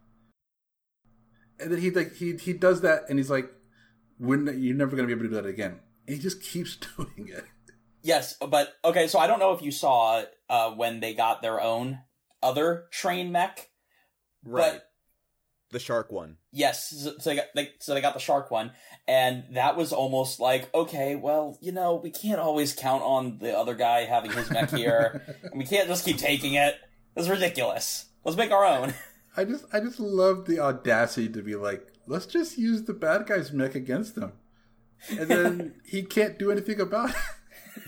[1.59, 3.51] And then he like he he does that, and he's like,
[4.19, 6.75] "We're n- you're never gonna be able to do that again." And he just keeps
[6.97, 7.45] doing it.
[8.01, 11.61] Yes but okay so i don't know if you saw uh when they got their
[11.61, 11.99] own
[12.43, 13.69] other train mech
[14.43, 14.73] right.
[14.73, 14.91] but
[15.71, 16.37] the shark one.
[16.51, 18.71] Yes, so so they got they, so they got the shark one,
[19.07, 23.57] and that was almost like okay, well, you know, we can't always count on the
[23.57, 26.75] other guy having his mech here, and we can't just keep taking it.
[27.15, 28.05] It's ridiculous.
[28.23, 28.93] Let's make our own.
[29.37, 33.25] I just I just love the audacity to be like, let's just use the bad
[33.25, 34.33] guy's mech against him,
[35.09, 37.15] and then he can't do anything about it.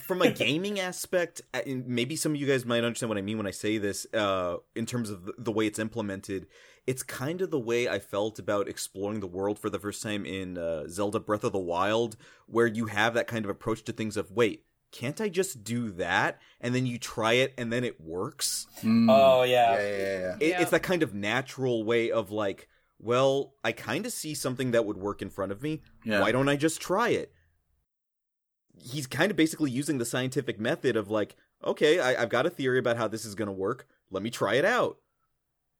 [0.08, 3.48] From a gaming aspect, maybe some of you guys might understand what I mean when
[3.48, 4.06] I say this.
[4.14, 6.48] Uh, in terms of the, the way it's implemented,
[6.86, 10.26] it's kind of the way I felt about exploring the world for the first time
[10.26, 12.18] in uh, Zelda Breath of the Wild,
[12.48, 14.66] where you have that kind of approach to things of wait.
[14.92, 16.40] Can't I just do that?
[16.62, 18.68] And then you try it and then it works.
[18.84, 20.36] Oh yeah, yeah, yeah, yeah.
[20.40, 20.62] It, Yeah.
[20.62, 22.68] It's that kind of natural way of like,
[23.00, 25.82] well, I kind of see something that would work in front of me.
[26.06, 26.22] Yeah.
[26.22, 27.34] Why don't I just try it?
[28.84, 32.50] He's kind of basically using the scientific method of like, okay, I, I've got a
[32.50, 33.88] theory about how this is going to work.
[34.12, 34.98] Let me try it out.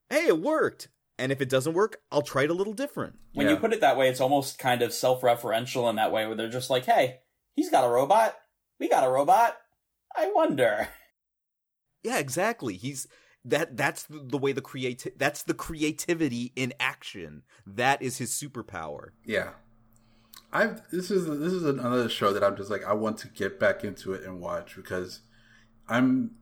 [0.10, 0.88] Hey, it worked.
[1.20, 3.16] And if it doesn't work, I'll try it a little different.
[3.34, 3.54] When Yeah.
[3.54, 6.50] you put it that way, it's almost kind of self-referential in that way, where they're
[6.50, 7.20] just like, "Hey,
[7.56, 8.36] he's got a robot.
[8.80, 9.58] We got a robot.
[10.16, 10.88] I wonder."
[12.04, 12.74] Yeah, exactly.
[12.76, 13.08] He's
[13.46, 13.78] that.
[13.78, 17.44] That's the, the way the creati- That's the creativity in action.
[17.66, 19.12] That is his superpower.
[19.24, 19.52] Yeah.
[20.56, 23.60] I've this is this is another show that I'm just like I want to get
[23.60, 25.22] back into it and watch because
[25.90, 26.36] I'm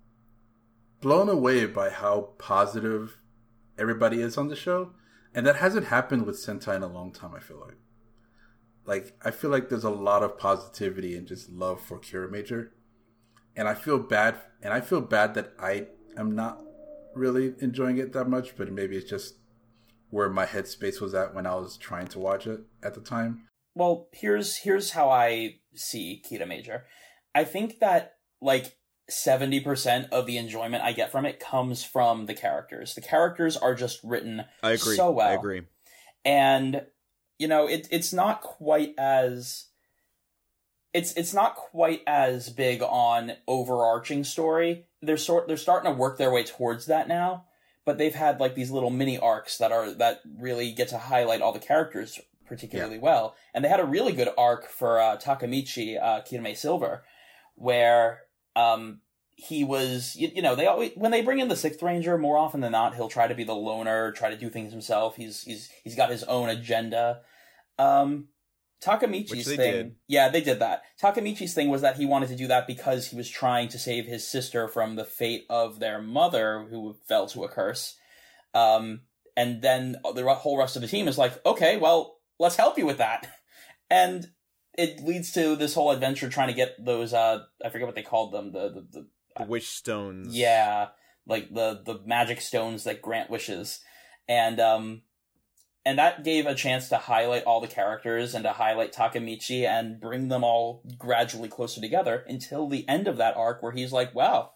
[1.00, 3.18] blown away by how positive
[3.78, 4.92] everybody is on the show,
[5.34, 7.32] and that hasn't happened with Sentai in a long time.
[7.34, 7.78] I feel like,
[8.86, 12.72] like I feel like there's a lot of positivity and just love for Kiramager,
[13.56, 16.62] and I feel bad, and I feel bad that I am not
[17.16, 19.36] really enjoying it that much, but maybe it's just
[20.10, 23.48] where my headspace was at when I was trying to watch it at the time.
[23.76, 26.82] Well, here's here's how I see Kiramager.
[27.34, 28.78] I think that like
[29.10, 32.96] 70% of the enjoyment I get from it comes from the characters.
[32.96, 34.96] The characters are just written I agree.
[34.96, 35.28] so well.
[35.28, 35.62] I agree.
[36.26, 36.86] and
[37.40, 39.68] you know it it's not quite as
[40.94, 44.86] it's it's not quite as big on overarching story.
[45.02, 47.46] They're sort they're starting to work their way towards that now,
[47.86, 51.42] but they've had like these little mini arcs that are that really get to highlight
[51.42, 52.20] all the characters
[52.52, 53.34] particularly well.
[53.54, 57.04] And they had a really good arc for uh, Takamichi uh, Kiramai Silver,
[57.56, 58.24] where
[58.58, 59.00] um
[59.36, 62.38] he was you, you know they always when they bring in the sixth ranger more
[62.38, 65.16] often than not he'll try to be the loner try to do things himself.
[65.16, 67.22] He's he's he's got his own agenda.
[67.80, 68.28] Um
[68.84, 69.96] takamichi's thing did.
[70.08, 70.84] yeah they did that.
[71.02, 74.06] Takamichi's thing was that he wanted to do that because he was trying to save
[74.06, 77.96] his sister from the fate of their mother who fell to a curse.
[78.54, 79.02] Um
[79.38, 82.86] and then the whole rest of the team is like okay well let's help you
[82.86, 83.28] with that
[83.90, 84.28] and
[84.74, 88.02] it leads to this whole adventure trying to get those uh i forget what they
[88.04, 89.08] called them the the, the
[89.40, 90.36] The wish stones.
[90.36, 90.88] yeah,
[91.26, 93.80] like the the magic stones that grant wishes,
[94.28, 95.04] and um,
[95.86, 100.02] and that gave a chance to highlight all the characters and to highlight Takamichi and
[100.02, 104.14] bring them all gradually closer together until the end of that arc where he's like,
[104.14, 104.52] wow.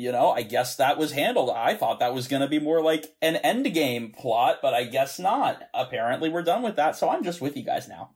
[0.00, 1.50] You know, I guess that was handled.
[1.50, 4.84] I thought that was going to be more like an end game plot, but I
[4.84, 5.62] guess not.
[5.74, 8.10] Apparently, we're done with that, so I'm just with you guys now.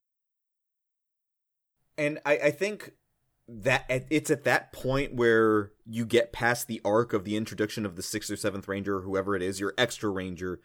[1.97, 2.93] and I, I think
[3.47, 7.97] that it's at that point where you get past the arc of the introduction of
[7.97, 10.61] the sixth or seventh ranger or whoever it is your extra ranger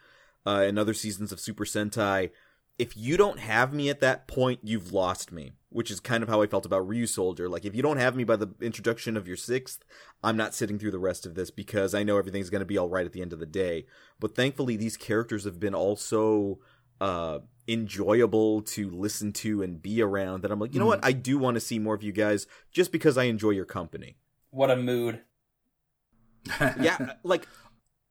[0.47, 2.31] uh, in other seasons of super sentai
[2.79, 6.29] if you don't have me at that point you've lost me which is kind of
[6.29, 9.27] how i felt about Ryusoulger like if you don't have me by the introduction of
[9.27, 9.83] your sixth
[10.23, 12.77] i'm not sitting through the rest of this because i know everything's going to be
[12.77, 13.85] all right at the end of the day
[14.19, 16.59] but thankfully these characters have been also
[17.01, 17.39] uh
[17.69, 21.05] enjoyable to listen to and be around that I'm like, you know what?
[21.05, 24.17] I do want to see more of you guys just because I enjoy your company.
[24.51, 25.21] What a mood.
[26.81, 27.47] Yeah, like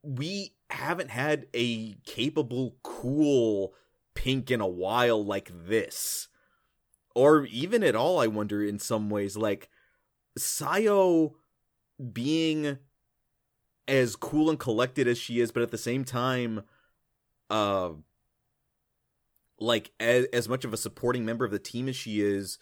[0.03, 3.75] we haven't had a capable, cool
[4.19, 6.27] pink in a while like this.
[7.15, 9.71] Or even at all, I wonder in some ways like
[10.37, 11.35] Sayo
[12.13, 12.79] being
[13.87, 16.65] as cool and collected as she is, but at the same time
[17.51, 17.91] uh
[19.59, 22.59] like as, as much of a supporting member of the team as she is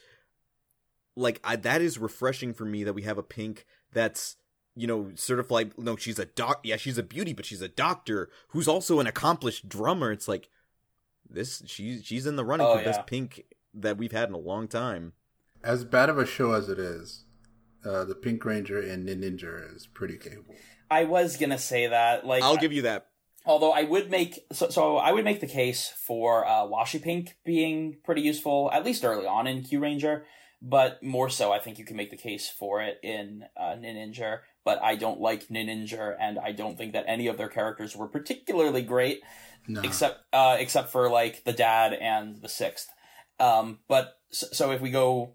[1.17, 4.37] like I, that is refreshing for me that we have a pink that's
[4.77, 8.31] you know certified no she's a doc yeah she's a beauty but she's a doctor
[8.51, 10.49] who's also an accomplished drummer it's like
[11.31, 13.45] this she's she's in the running Oh, for best pink
[13.75, 15.13] that we've had in a long time
[15.63, 17.25] as bad of a show as it is,
[17.85, 20.55] uh, the Pink Ranger and Ninja is pretty capable.
[20.91, 22.27] I was gonna say that.
[22.27, 23.09] Like, i'll give you that
[23.47, 27.37] Although I would make so, so I would make the case for uh, Washi Pink
[27.45, 30.23] being pretty useful at least early on in Kyuranger,
[30.63, 34.39] but more so I think you can make the case for it in uh, Ninja.
[34.65, 38.09] But I don't like Ninja, and I don't think that any of their characters were
[38.09, 39.21] particularly great,
[39.69, 39.81] No.
[39.83, 42.89] except uh, except for like the dad and the sixth.
[43.39, 45.35] Um, but so, so if we go,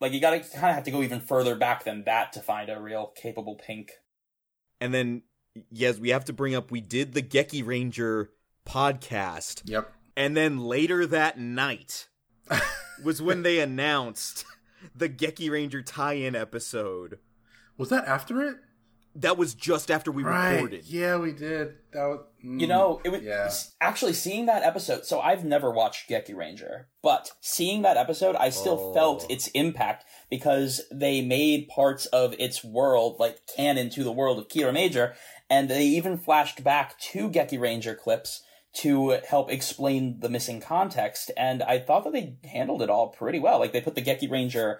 [0.00, 2.40] like you got to kind of have to go even further back than that to
[2.40, 3.90] find a real capable Pink.
[4.80, 5.22] and then
[5.70, 8.28] yes we have to bring up we did the Gekiranger
[8.66, 9.92] podcast Yep.
[10.16, 12.08] and then later that night
[13.04, 14.44] was when they announced
[14.94, 17.18] the Gekiranger tie-in episode
[17.76, 18.56] Was that after it?
[19.16, 20.52] that was just after we right.
[20.52, 21.74] recorded Yeah, we did.
[21.92, 22.20] That was.
[22.44, 23.50] mm, You know, it was Yeah.
[23.80, 25.04] actually seeing that episode.
[25.04, 28.94] So I've never watched Gekiranger, but seeing that episode, I still Oh.
[28.94, 34.38] felt its impact because they made parts of its world like canon to the world
[34.38, 35.14] of Kiramager,
[35.50, 41.30] and they even flashed back to Gekiranger clips to help explain the missing context.
[41.36, 43.58] And I thought that they handled it all pretty well.
[43.58, 44.78] Like they put the Gekiranger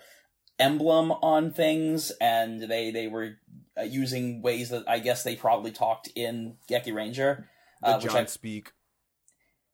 [0.58, 3.38] emblem on things, and they they were
[3.78, 7.44] uh, using ways that I guess they probably talked in Gekiranger.
[7.82, 8.72] the uh, which John I- speak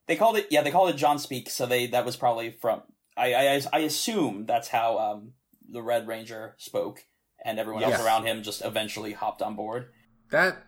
[0.06, 1.50] they called it, yeah, they called it John Speak.
[1.50, 2.82] So they that was probably from.
[3.16, 5.32] I I, I assume that's how um,
[5.68, 7.04] the Red Ranger spoke,
[7.44, 7.94] and everyone Yes.
[7.98, 9.88] else around him just eventually hopped on board.
[10.30, 10.58] That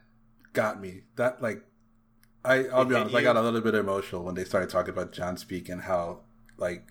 [0.53, 1.03] got me.
[1.17, 1.63] That like,
[2.45, 3.17] I I'll be hit honest.
[3.17, 6.21] I got a little bit emotional when they started talking about John Speak and how
[6.57, 6.89] like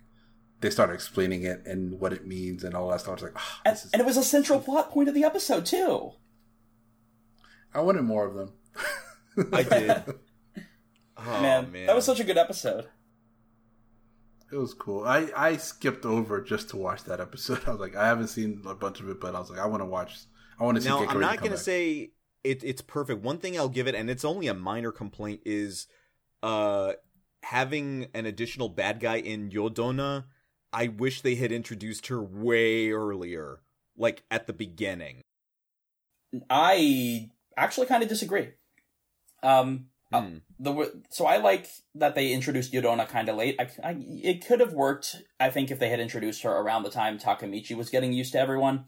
[0.61, 3.10] they started explaining it and what it means and all that stuff.
[3.10, 3.90] I was like, oh, And, is.
[3.94, 6.11] and it was a central plot point of the episode too.
[7.74, 8.53] I wanted more of them.
[9.53, 10.03] I did.
[11.19, 12.86] Oh, man, man, that was such a good episode.
[14.52, 15.03] It was cool.
[15.03, 17.61] I I skipped over just to watch that episode.
[17.68, 19.65] I was like, I haven't seen a bunch of it, but I was like, I
[19.65, 20.15] want to watch.
[20.60, 20.90] I want to see.
[20.90, 22.11] now Gekko i'm not gonna say
[22.52, 25.88] it, it's perfect one thing i'll give it and it's only a minor complaint is
[26.44, 26.94] uh
[27.44, 30.26] having an additional bad guy in yodona
[30.74, 33.60] i wish they had introduced her way earlier
[33.98, 35.22] like at the beginning
[36.49, 38.49] I actually kind of disagree.
[39.44, 40.38] Um, uh, Hmm.
[40.60, 43.56] the w- so I like that they introduced Yodona kind of late.
[43.60, 46.90] I, I, it could have worked, I think, if they had introduced her around the
[46.90, 48.86] time Takamichi was getting used to everyone,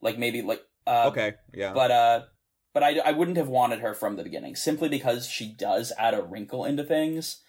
[0.00, 2.20] like maybe like uh, okay yeah but uh,
[2.72, 6.14] but I, I wouldn't have wanted her from the beginning simply because she does add
[6.14, 7.42] a wrinkle into things,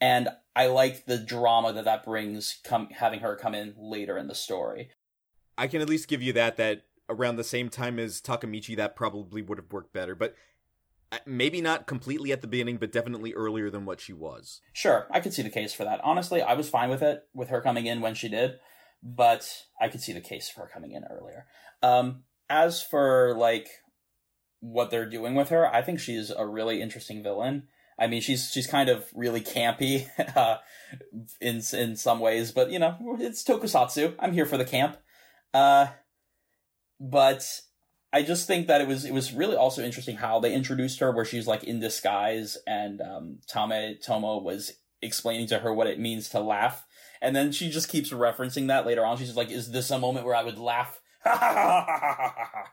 [0.00, 2.58] and I like the drama that that brings.
[2.64, 4.90] Come having her come in later in the story.
[5.56, 8.96] I can at least give you that that around the same time as Takamichi, that
[8.96, 10.14] probably would have worked better.
[10.14, 10.34] But
[11.10, 14.60] uh, maybe not completely at the beginning, but definitely earlier than what she was.
[14.72, 16.00] Sure, I could see the case for that.
[16.02, 18.58] Honestly, I was fine with it, with her coming in when she did,
[19.02, 19.46] but
[19.80, 21.46] I could see the case for her coming in earlier.
[21.82, 23.68] Um, as for like
[24.62, 27.64] what they're doing with her, I think she's a really interesting villain.
[27.98, 30.58] I mean, she's she's kind of really campy uh,
[31.40, 34.14] in in some ways, but you know, it's Tokusatsu.
[34.18, 34.96] I'm here for the camp.
[35.52, 35.88] Uh,
[36.98, 37.60] but
[38.12, 41.10] I just think that it was it was really also interesting how they introduced her,
[41.10, 44.72] where she's like in disguise, and um, Tametomo was
[45.02, 46.86] explaining to her what it means to laugh,
[47.20, 49.16] and then she just keeps referencing that later on.
[49.16, 51.00] She's like, "Is this a moment where I would laugh?"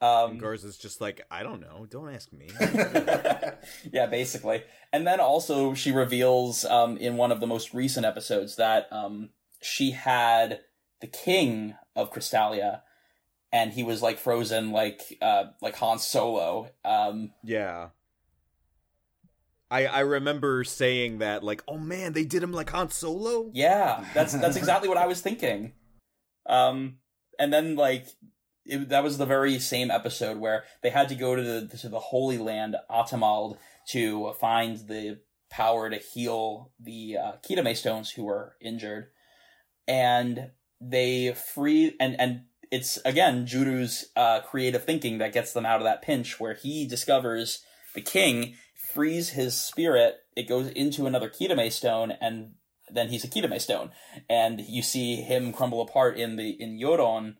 [0.00, 1.86] Um, Garza's just like, I don't know.
[1.88, 2.48] Don't ask me.
[3.92, 4.62] yeah, basically.
[4.92, 9.30] And then also she reveals um, in one of the most recent episodes that um,
[9.62, 10.60] she had
[11.00, 12.82] the king of Crystallia,
[13.52, 16.70] and he was like frozen, like uh, like Han Solo.
[16.84, 17.88] Um, yeah.
[19.70, 23.50] I I remember saying that, like, oh man, they did him like Han Solo.
[23.54, 25.72] Yeah, that's that's exactly what I was thinking.
[26.44, 26.98] Um,
[27.38, 28.06] and then like
[28.68, 31.88] it, that was the very same episode where they had to go to the to
[31.88, 33.58] the Holy Land, Atamald,
[33.90, 35.20] to find the
[35.50, 39.08] power to heal the uh, Kiramei stones who were injured,
[39.86, 45.80] and they free and and it's again Juru's uh, creative thinking that gets them out
[45.80, 47.62] of that pinch where he discovers
[47.94, 48.54] the king
[48.92, 50.16] frees his spirit.
[50.36, 52.54] It goes into another Kiramei stone and
[52.90, 53.90] then he's a Kiramei stone,
[54.28, 57.36] and you see him crumble apart in the in Yoron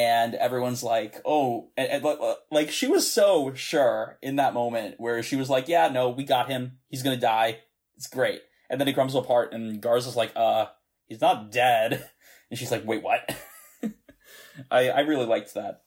[0.00, 2.18] and everyone's like, "Oh," and, and,
[2.50, 6.24] like she was so sure in that moment where she was like, "Yeah, no, we
[6.24, 6.78] got him.
[6.88, 7.58] He's gonna die.
[7.96, 8.40] It's great."
[8.70, 10.66] And then he crumbles apart, and Garza's like, "Uh,
[11.06, 12.08] he's not dead,"
[12.50, 13.30] and she's like, "Wait, what?"
[14.70, 15.82] I I really liked that.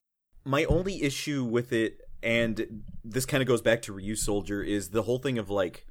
[0.46, 5.02] My only issue with it, and this kind of goes back to Ryusoulger, is the
[5.02, 5.88] whole thing of like,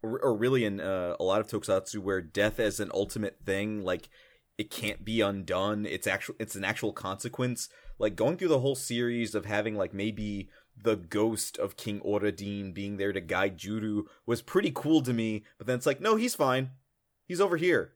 [0.00, 3.82] or, or really in uh, a lot of tokusatsu where death as an ultimate thing,
[3.82, 4.08] like
[4.56, 5.86] it can't be undone.
[5.86, 7.68] It's actual it's an actual consequence.
[7.98, 12.74] Like going through the whole series of having like maybe the ghost of King Oradin
[12.74, 16.16] being there to guide Juru was pretty cool to me, but then it's like, no,
[16.16, 16.70] he's fine.
[17.26, 17.92] He's over here.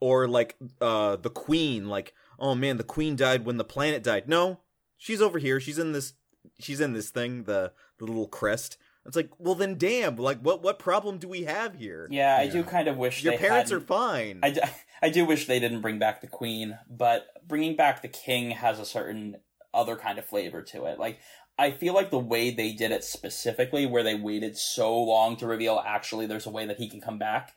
[0.00, 4.28] Or like uh the queen, like, oh man, the queen died when the planet died.
[4.28, 4.60] No,
[4.96, 5.60] she's over here.
[5.60, 6.14] She's in this
[6.58, 8.78] she's in this thing, the the little crest.
[9.08, 10.16] It's like, well, then, damn.
[10.16, 12.06] Like, what what problem do we have here?
[12.10, 14.40] Yeah, I do kind of wish your parents are fine.
[14.42, 14.54] I,
[15.02, 18.78] I do wish they didn't bring back the queen, but bringing back the king has
[18.78, 19.36] a certain
[19.72, 20.98] other kind of flavor to it.
[20.98, 21.18] Like,
[21.58, 25.46] I feel like the way they did it specifically, where they waited so long to
[25.46, 27.54] reveal actually there's a way that he can come back,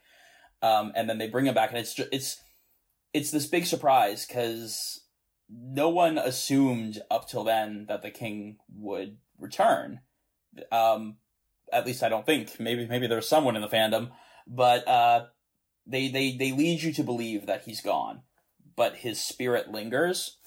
[0.62, 2.42] um, and then they bring him back, and it's just, it's
[3.14, 5.02] it's this big surprise because
[5.50, 10.00] no one assumed up till then that the king would return.
[10.72, 11.18] Um,
[11.72, 12.60] at least I don't think.
[12.60, 14.12] Maybe maybe there's someone in the fandom,
[14.48, 15.26] but uh,
[15.86, 18.22] they they they lead you to believe that he's gone,
[18.76, 20.38] but his spirit lingers,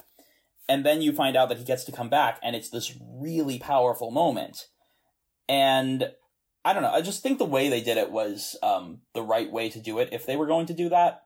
[0.69, 3.59] and then you find out that he gets to come back, and it's this really
[3.59, 4.69] powerful moment.
[5.49, 6.11] And
[6.65, 6.93] I don't know.
[6.93, 9.99] I just think the way they did it was um, the right way to do
[9.99, 10.09] it.
[10.13, 11.23] If they were going to do that,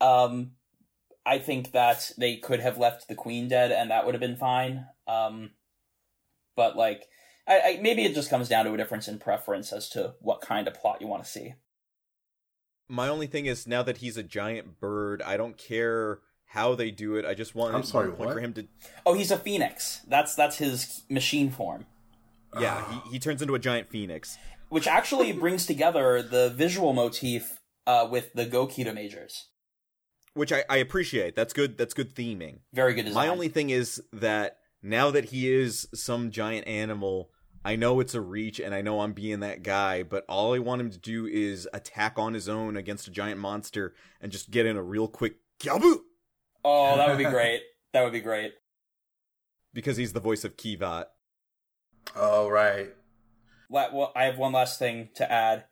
[0.00, 0.52] um,
[1.26, 4.36] I think that they could have left the queen dead, and that would have been
[4.36, 4.86] fine.
[5.06, 5.50] Um,
[6.56, 7.08] but like
[7.46, 10.40] I, I, maybe it just comes down to a difference in preference as to what
[10.40, 11.54] kind of plot you want to see.
[12.88, 16.90] My only thing is now that he's a giant bird, I don't care how they
[16.90, 17.24] do it.
[17.24, 18.34] I just want I'm sorry, point what?
[18.34, 18.66] for him to.
[19.06, 20.00] Oh, he's a phoenix.
[20.06, 21.86] That's that's his machine form.
[22.60, 24.36] Yeah, he, he turns into a giant phoenix,
[24.68, 29.48] which actually brings together the visual motif uh, with the Gokita majors.
[30.34, 31.34] Which I, I appreciate.
[31.36, 31.78] That's good.
[31.78, 32.60] That's good theming.
[32.72, 33.26] Very good design.
[33.26, 37.30] My only thing is that now that he is some giant animal,
[37.64, 40.58] I know it's a reach and I know I'm being that guy, but all I
[40.58, 44.50] want him to do is attack on his own against a giant monster and just
[44.50, 46.00] get in a real quick Gyabu!
[46.64, 47.62] Oh, that would be great.
[47.92, 48.52] that would be great.
[49.72, 51.06] Because he's the voice of Kivat.
[52.16, 52.90] Oh, right.
[53.70, 55.64] Well, I have one last thing to add.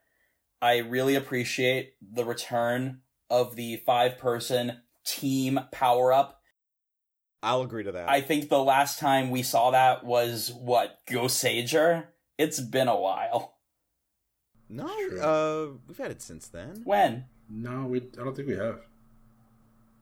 [0.62, 6.39] I really appreciate the return of the five person team power up
[7.42, 8.08] I'll agree to that.
[8.08, 12.06] I think the last time we saw that was what Goseiger.
[12.36, 13.56] It's been a while.
[14.68, 16.82] No, uh, we've had it since then.
[16.84, 17.24] When?
[17.48, 17.98] No, we.
[17.98, 18.80] I don't think we have.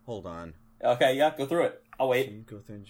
[0.05, 0.55] Hold on.
[0.85, 1.82] Okay, yeah, go through it.
[1.98, 2.47] I'll wait.
[2.47, 2.85] Go through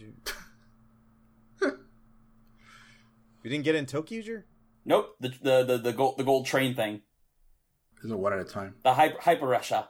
[3.42, 4.44] we didn't get in ToQger.
[4.84, 5.16] Nope.
[5.20, 7.02] The the the the gold the gold train thing.
[8.02, 8.74] Is it one at a time?
[8.82, 9.88] The hyper hyper Russia.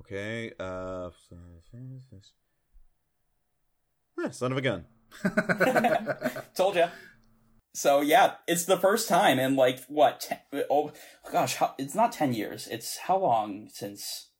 [0.00, 0.52] Okay.
[0.58, 1.10] Uh.
[4.22, 4.84] Eh, son of a gun.
[6.56, 6.86] Told you.
[7.74, 10.20] So yeah, it's the first time in like what?
[10.20, 10.38] Ten,
[10.70, 10.92] oh
[11.30, 12.68] gosh, how, it's not ten years.
[12.68, 14.30] It's how long since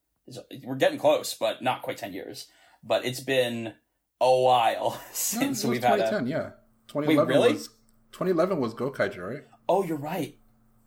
[0.63, 2.47] we're getting close, but not quite ten years.
[2.83, 3.73] But it's been
[4.21, 6.51] a while since it was we've had 2010, yeah.
[6.87, 7.53] 2011 really?
[7.53, 7.67] was
[8.13, 9.43] 2011 was Gokaiger, right?
[9.67, 10.37] Oh, you're right.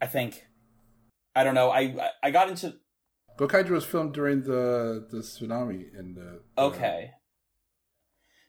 [0.01, 0.47] I think.
[1.35, 1.71] I don't know.
[1.71, 2.77] I I got into
[3.39, 6.41] Gokaiger was filmed during the the tsunami in the.
[6.57, 7.13] the- Okay.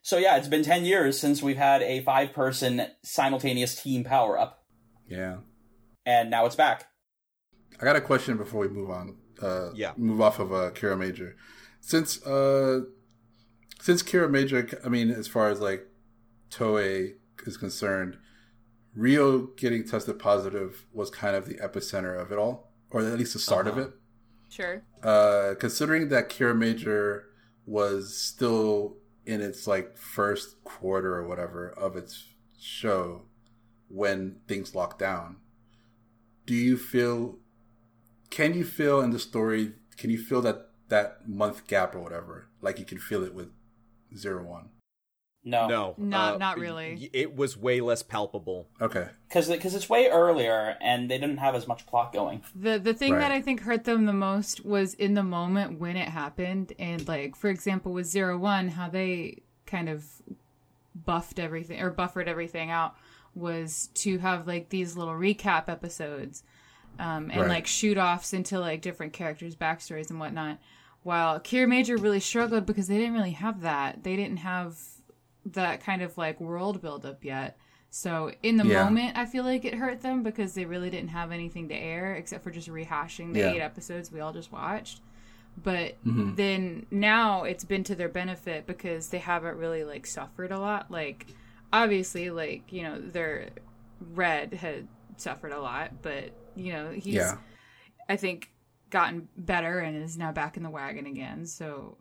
[0.02, 4.38] So yeah, it's been 10 years since we've had a five person simultaneous team power
[4.38, 4.64] up,
[5.08, 5.38] yeah.
[6.06, 6.86] and now it's back.
[7.80, 9.16] I got a question before we move on.
[9.40, 9.92] Uh, Yeah.
[9.96, 11.34] Move off of uh, Kiramager,
[11.80, 12.80] since uh,
[13.80, 15.86] since Kiramager, I mean, as far as like
[16.50, 17.14] Toei
[17.46, 18.18] is concerned,
[18.94, 23.32] Rio getting tested positive was kind of the epicenter of it all, or at least
[23.34, 23.86] the start of Uh-huh.
[23.88, 23.92] it.
[24.50, 24.82] Sure.
[25.02, 27.22] Uh, considering that Kiramager
[27.66, 32.26] was still in its like first quarter or whatever of its
[32.58, 33.22] show
[33.88, 35.36] when things lock down,
[36.46, 37.38] do you feel?
[38.30, 39.72] Can you feel in the story?
[39.96, 42.48] Can you feel that that month gap or whatever?
[42.60, 43.50] Like you can feel it with
[44.16, 44.70] Zero One.
[45.42, 45.68] No.
[45.68, 47.08] No, Not- uh, not really.
[47.14, 48.68] It was way less palpable.
[48.80, 49.08] Okay.
[49.28, 52.42] Because because it's way earlier, and they didn't have as much plot going.
[52.54, 55.96] The the thing that I think hurt them the most was in the moment when
[55.96, 60.04] it happened, and like for example with Zero One, how they kind of
[60.94, 62.94] buffed everything or buffered everything out
[63.34, 66.42] was to have like these little recap episodes,
[66.98, 67.48] um, and Right.
[67.48, 70.58] like shoot offs into like different characters' backstories and whatnot.
[71.02, 74.02] While Kiramager really struggled because they didn't really have that.
[74.02, 74.76] They didn't have
[75.46, 77.56] that kind of like world build up yet.
[77.90, 78.84] So in the Yeah.
[78.84, 82.14] moment, I feel like it hurt them because they really didn't have anything to air
[82.14, 83.50] except for just rehashing the Yeah.
[83.52, 85.00] eight episodes we all just watched.
[85.60, 86.34] But Mm-hmm.
[86.36, 90.90] then now it's been to their benefit because they haven't really like suffered a lot.
[90.90, 91.26] Like
[91.72, 93.48] obviously, like you know, their
[94.00, 94.86] red had
[95.16, 97.38] suffered a lot, but you know he's Yeah.
[98.08, 98.50] I think
[98.90, 101.46] gotten better and is now back in the wagon again.
[101.46, 101.96] So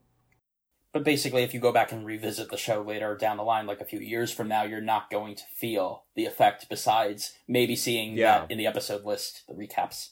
[0.92, 3.80] But basically, if you go back and revisit the show later down the line, like
[3.80, 8.18] a few years from now, you're not going to feel the effect besides maybe seeing
[8.18, 8.40] Yeah.
[8.40, 10.10] that in the episode list, the recaps.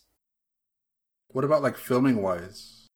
[1.29, 2.87] What about like filming wise?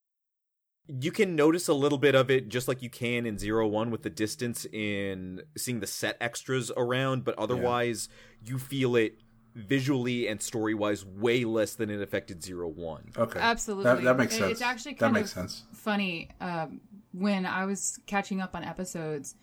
[0.88, 3.92] You can notice a little bit of it just like you can in Zero One
[3.92, 8.10] with the distance in seeing the set extras around, but otherwise
[8.44, 9.16] you feel it
[9.54, 13.12] visually and story wise way less than it affected Zero One.
[13.18, 13.40] Okay.
[13.40, 13.84] Absolutely.
[13.86, 14.52] That, that makes sense.
[14.54, 15.64] It's actually that kind makes of sense.
[15.74, 16.30] funny.
[16.40, 16.82] Um,
[17.14, 19.36] when I was catching up on episodes,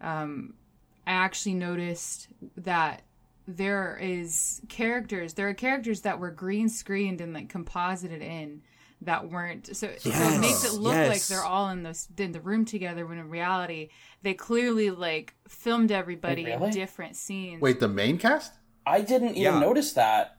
[0.00, 0.54] um,
[1.06, 3.02] I actually noticed that
[3.46, 5.34] there is characters.
[5.34, 8.62] There are characters that were green screened and like composited in
[9.02, 9.76] that weren't.
[9.76, 13.04] So, so it makes it look like they're all in the in the room together.
[13.06, 13.88] When in reality,
[14.22, 16.66] they clearly like filmed everybody Wait, really?
[16.68, 17.60] in different scenes.
[17.60, 18.52] Wait, the main cast?
[18.86, 19.58] I didn't even Yeah.
[19.60, 20.38] notice that.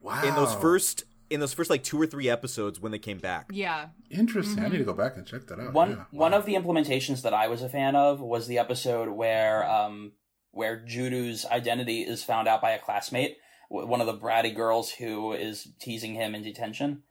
[0.00, 0.22] Wow.
[0.24, 3.46] In those first in those first like two or three episodes when they came back.
[3.52, 3.86] Yeah.
[4.10, 4.64] Interesting.
[4.64, 5.72] I need to go back and check that out.
[5.72, 6.04] One Yeah.
[6.10, 10.12] one of the implementations that I was a fan of was the episode where um
[10.50, 13.36] where Juru's identity is found out by a classmate,
[13.68, 17.04] one of the bratty girls who is teasing him in detention.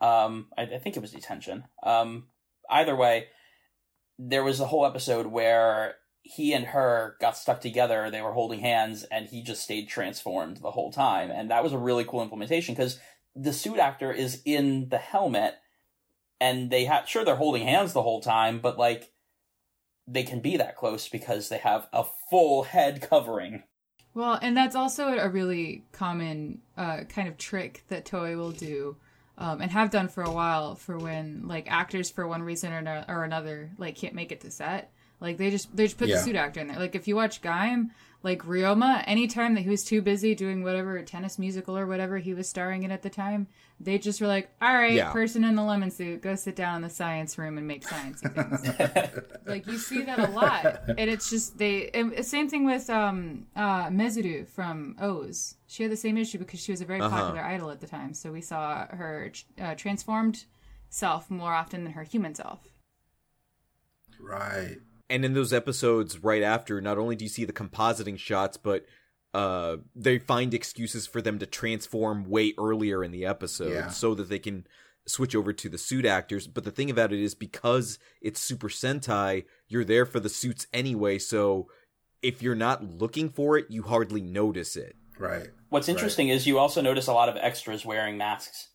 [0.00, 1.64] Um, I, I think it was detention.
[1.82, 2.28] Um,
[2.70, 3.26] either way,
[4.18, 8.08] there was a whole episode where he and her got stuck together.
[8.10, 11.30] They were holding hands, and he just stayed transformed the whole time.
[11.30, 13.00] And that was a really cool implementation because
[13.36, 15.54] the suit actor is in the helmet
[16.40, 19.12] and they have sure they're holding hands the whole time, but like
[20.08, 23.62] they can be that close because they have a full head covering.
[24.14, 28.96] Well, and that's also a really common uh, kind of trick that Toei will do,
[29.36, 32.80] um, and have done for a while for when like actors for one reason or,
[32.80, 34.90] no- or another like can't make it to set.
[35.20, 36.16] Like they just they just put Yeah.
[36.16, 36.78] the suit actor in there.
[36.78, 37.90] Like if you watch Gaim,
[38.26, 42.34] like Ryoma, anytime that he was too busy doing whatever tennis musical or whatever he
[42.34, 43.46] was starring in at the time,
[43.78, 45.12] they just were like, "All right, Yeah.
[45.12, 48.28] person in the lemon suit, go sit down in the science room and make sciencey
[48.34, 49.14] things."
[49.46, 53.46] like you see that a lot and it's just they and same thing with um
[53.54, 57.16] uh Mezool from o's she had the same issue because she was a very Uh-huh.
[57.16, 59.30] popular idol at the time so we saw her
[59.60, 60.46] uh, transformed
[60.90, 62.60] self more often than her human self
[64.18, 64.78] Right.
[65.08, 68.84] And in those episodes right after, not only do you see the compositing shots, but
[69.34, 73.88] uh, they find excuses for them to transform way earlier in the episode Yeah.
[73.88, 74.66] so that they can
[75.06, 76.46] switch over to the suit actors.
[76.48, 80.66] But the thing about it is because it's Super Sentai, you're there for the suits
[80.72, 81.68] anyway, so
[82.22, 84.96] if you're not looking for it, you hardly notice it.
[85.18, 85.48] Right.
[85.68, 88.68] What's interesting is you also notice a lot of extras wearing masks.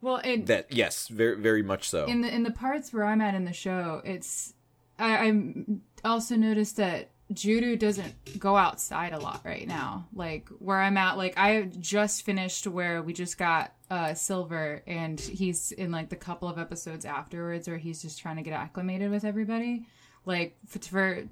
[0.00, 2.06] well and That yes, very very much so.
[2.06, 4.54] in the in the parts where i'm at in the show it's
[5.00, 10.08] I, I'm also noticed that Juru doesn't go outside a lot right now.
[10.12, 15.18] Like where I'm at, like I just finished where we just got uh Silver and
[15.18, 19.10] he's in like the couple of episodes afterwards where he's just trying to get acclimated
[19.10, 19.86] with everybody.
[20.26, 21.22] Like for, for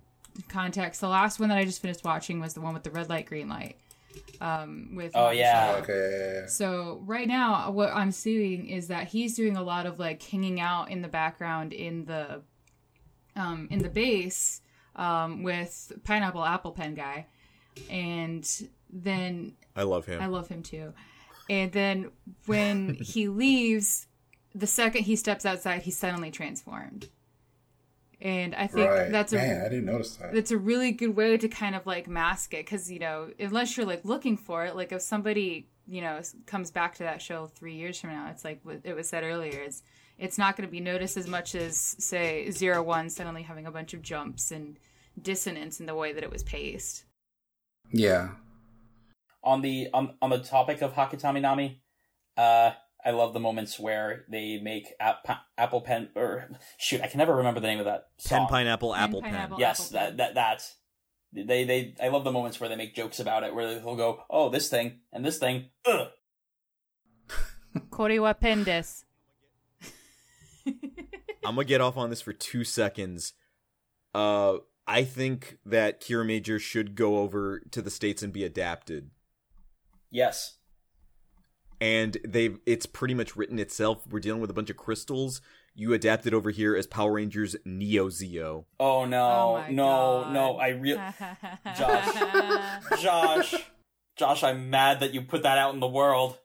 [0.48, 3.08] context, the last one that I just finished watching was the one with the red
[3.08, 3.76] light, green light.
[4.40, 5.78] Um with Oh, yeah.
[5.82, 6.46] Okay, yeah, yeah, yeah.
[6.46, 10.60] so right now, what I'm seeing is that he's doing a lot of like hanging
[10.60, 12.42] out in the background in the
[13.38, 14.60] um, in the base
[14.96, 17.26] um, with pineapple apple pen guy,
[17.88, 18.46] and
[18.90, 20.20] then I love him.
[20.20, 20.92] I love him too.
[21.48, 22.10] And then
[22.46, 24.06] when he leaves,
[24.54, 27.08] the second he steps outside, he's suddenly transformed.
[28.20, 29.12] And I think Right.
[29.12, 30.34] that's a Man, I didn't notice that.
[30.36, 33.76] it's a really good way to kind of like mask it because you know unless
[33.76, 37.46] you're like looking for it like if somebody you know comes back to that show
[37.46, 39.84] three years from now it's like what it was said earlier it's
[40.18, 43.70] it's not going to be noticed as much as say zero one suddenly having a
[43.70, 44.76] bunch of jumps and
[45.20, 47.04] dissonance in the way that it was paced
[47.92, 48.30] Yeah.
[49.42, 51.82] on the on on the topic of Hakatami Nami,
[52.36, 52.72] uh,
[53.04, 57.18] I love the moments where they make app, pa- Apple Pen or shoot, I can
[57.18, 59.30] never remember the name of that Pen pineapple Pen, apple pen.
[59.32, 59.60] pineapple.
[59.60, 60.16] yes, Apple that Pen.
[60.18, 60.76] that that's
[61.32, 64.24] they they I love the moments where they make jokes about it, where they'll go,
[64.30, 66.08] "Oh, this thing and this thing." Ugh.
[67.90, 69.04] Koriwa pendes
[71.44, 73.32] I'm gonna get off on this for two seconds.
[74.14, 79.10] Uh, I think that Kiramager should go over to the states and be adapted.
[80.10, 80.56] Yes,
[81.80, 84.06] and they've it's pretty much written itself.
[84.08, 85.40] We're dealing with a bunch of crystals.
[85.74, 88.64] You adapt it over here as Power Rangers Neo Zeo.
[88.80, 89.84] Oh Oh no, my no,
[90.24, 90.32] God.
[90.32, 90.56] no!
[90.56, 90.96] I real
[91.76, 93.00] Josh.
[93.00, 93.54] Josh,
[94.16, 96.38] Josh, I'm mad that you put that out in the world.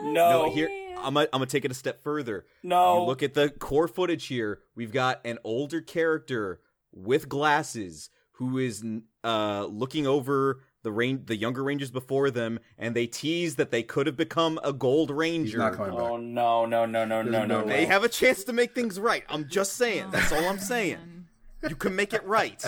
[0.00, 0.68] No, No, here
[1.02, 2.44] I'm gonna, I'm gonna take it a step further.
[2.62, 3.00] no.
[3.00, 4.60] You look at the core footage here.
[4.74, 6.60] We've got an older character
[6.92, 8.84] with glasses who is
[9.24, 13.82] uh looking over the rain the younger rangers before them, and they tease that they
[13.82, 15.58] could have become a gold He's ranger.
[15.58, 16.22] not coming oh back.
[16.24, 17.88] no, no, no, no, no, no, They no.
[17.88, 19.24] have a chance to make things right.
[19.28, 20.06] I'm just saying.
[20.10, 21.26] That's all I'm saying.
[21.68, 22.62] You can make it right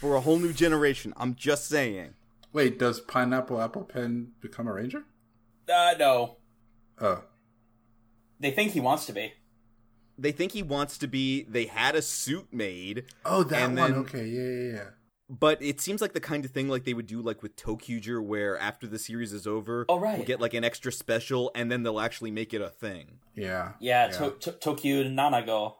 [0.00, 1.12] for a whole new generation.
[1.18, 2.14] I'm just saying.
[2.52, 5.04] Wait, does Pineapple Apple Pen become a ranger?
[5.72, 6.36] Uh, no.
[7.00, 7.22] Oh.
[8.40, 9.34] They think he wants to be.
[10.18, 11.44] They think he wants to be.
[11.44, 13.92] They had a suit made, Oh, that And one.
[13.92, 14.84] then- Okay, yeah, yeah, yeah.
[15.28, 18.22] but it seems like the kind of thing like they would do like with ToQger,
[18.22, 20.16] where after the series is over, Oh, right.
[20.18, 23.20] we'll get like an extra special, and then they'll actually make it a thing.
[23.34, 23.72] Yeah.
[23.80, 25.74] Yeah, To- to- Tokyo Nanago.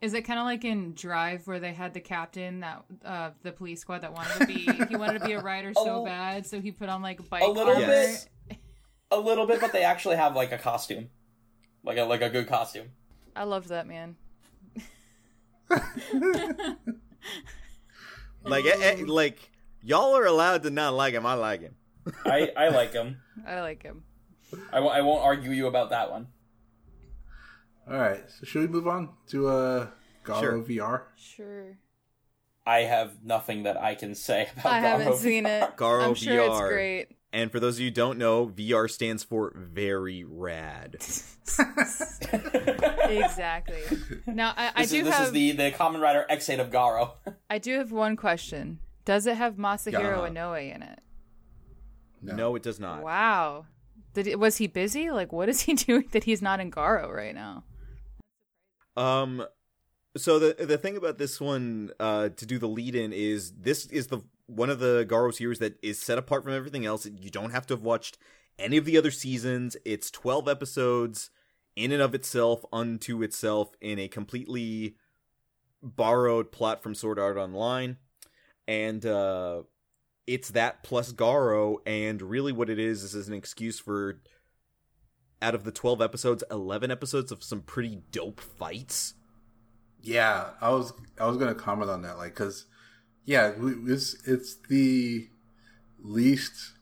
[0.00, 3.52] Is it kind of like in Drive where they had the captain that uh, the
[3.52, 4.54] police squad that wanted to be
[4.88, 6.04] he wanted to be a rider so Oh.
[6.04, 7.86] bad, so he put on like bike A little armor.
[7.86, 8.28] Bit.
[9.10, 11.08] A little bit, but they actually have like a costume,
[11.84, 12.88] like a like a good costume.
[13.36, 14.16] I loved that man.
[18.46, 19.50] Like, eh, eh, like
[19.82, 21.24] y'all are allowed to not like him.
[21.24, 21.74] I like him.
[22.26, 23.16] I I like him.
[23.46, 24.04] I like him.
[24.70, 26.26] I, w- I won't argue you about that one.
[27.90, 28.22] All right.
[28.28, 29.86] So should we move on to uh
[30.24, 30.62] Garo Sure.
[30.62, 31.02] VR?
[31.16, 31.78] Sure.
[32.66, 34.72] I have nothing that I can say about.
[34.72, 35.76] I haven't Garo seen it.
[35.78, 37.08] Garo I'm sure it's great.
[37.34, 40.96] And for those of you who don't know, VR stands for very rad.
[43.06, 43.82] Exactly.
[44.26, 46.70] Now I, I This, do is, this have is the the Kamen Rider Ex-Aid of
[46.70, 47.12] Garo.
[47.50, 48.78] I do have one question.
[49.04, 50.28] Does it have Masahiro Yeah.
[50.30, 51.00] Inoue in it?
[52.22, 52.54] no.
[52.56, 53.02] it does not.
[53.02, 53.66] Wow.
[54.14, 55.10] Did it, was he busy?
[55.10, 57.64] Like, what is he doing that he's not in Garo right now?
[58.96, 59.44] Um,
[60.16, 63.86] so the the thing about this one, uh, to do the lead in is this
[63.86, 67.06] is the one of the Garo series that is set apart from everything else.
[67.06, 68.18] You don't have to have watched
[68.58, 69.76] any of the other seasons.
[69.84, 71.30] It's twelve episodes
[71.76, 74.96] in and of itself, unto itself, in a completely
[75.82, 77.96] borrowed plot from Sword Art Online,
[78.68, 79.62] and uh,
[80.26, 84.20] it's that plus Garo, and really what it is is, is an excuse for.
[85.42, 89.12] Out of the 12 episodes, 11 episodes of some pretty dope fights.
[90.00, 92.66] Yeah, I was I was gonna comment on that, like, cause
[93.24, 95.28] yeah, it's it's the
[96.02, 96.72] least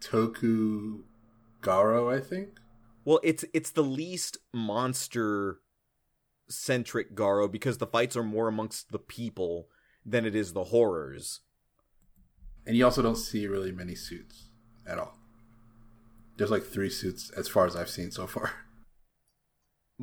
[0.00, 1.00] Toku
[1.62, 2.60] Garo, I think.
[3.04, 5.60] Well, it's it's the least monster
[6.48, 9.68] centric Garo because the fights are more amongst the people
[10.04, 11.40] than it is the horrors.
[12.66, 14.48] And you also don't see really many suits
[14.86, 15.18] at all.
[16.36, 18.52] There's like three suits as far as I've seen so far.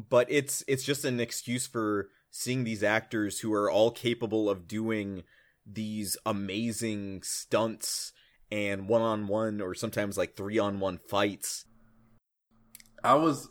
[0.09, 4.65] But it's it's just an excuse for seeing these actors who are all capable of
[4.65, 5.23] doing
[5.65, 8.13] these amazing stunts
[8.51, 11.65] and one-on-one or sometimes like three-on-one fights.
[13.03, 13.47] I was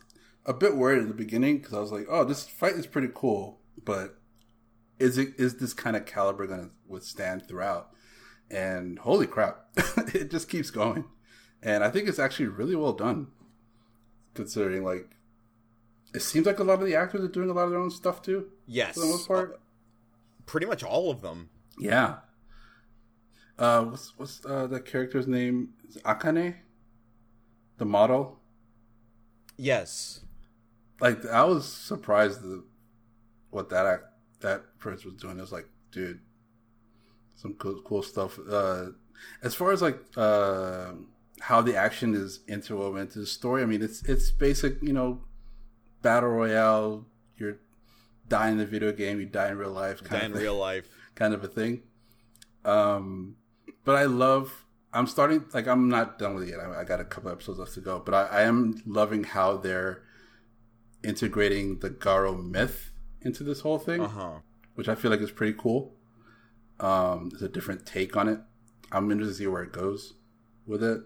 [0.47, 3.09] a bit worried at the beginning because I was like, "Oh, this fight is pretty
[3.15, 4.17] cool," but
[4.99, 7.91] is it is this kind of caliber going to withstand throughout?
[8.51, 9.67] And holy crap,
[10.15, 11.05] it just keeps going.
[11.63, 13.29] And I think it's actually really well done,
[14.35, 15.17] considering like
[16.15, 17.91] it seems like a lot of the actors are doing a lot of their own
[17.91, 18.51] stuff too.
[18.67, 19.55] Yes, for the most part.
[19.55, 19.59] Uh,
[20.47, 21.51] pretty much all of them.
[21.81, 22.17] Yeah.
[23.59, 25.71] Uh, what's what's uh, the character's name?
[25.89, 26.55] Is Akane,
[27.79, 28.39] the model.
[29.57, 30.21] Yes.
[31.01, 32.63] Like I was surprised that
[33.51, 34.05] what that act,
[34.41, 35.39] that person was doing.
[35.39, 36.21] It was like, dude,
[37.37, 38.39] some cool, cool stuff.
[38.39, 38.87] Uh,
[39.43, 40.93] as far as like uh,
[41.41, 45.23] how the action is interwoven into the story, I mean, it's it's basic, you know,
[46.03, 47.07] battle royale.
[47.37, 47.59] You're
[48.29, 50.89] dying in the video game, you die in real life, Die in real life.
[51.21, 51.83] Kind of a thing.
[52.65, 53.37] Um,
[53.85, 54.65] but I love.
[54.93, 56.59] I'm starting like I'm not done with it yet.
[56.61, 59.57] I, I got a couple episodes left to go, but I, I am loving how
[59.57, 60.03] they're
[61.05, 62.91] integrating the Garo myth
[63.23, 64.31] into this whole thing, Uh huh.
[64.75, 65.95] which I feel like is pretty cool.
[66.81, 68.41] Um, there's a different take on it.
[68.91, 70.15] I'm interested to see where it goes
[70.67, 71.03] with it.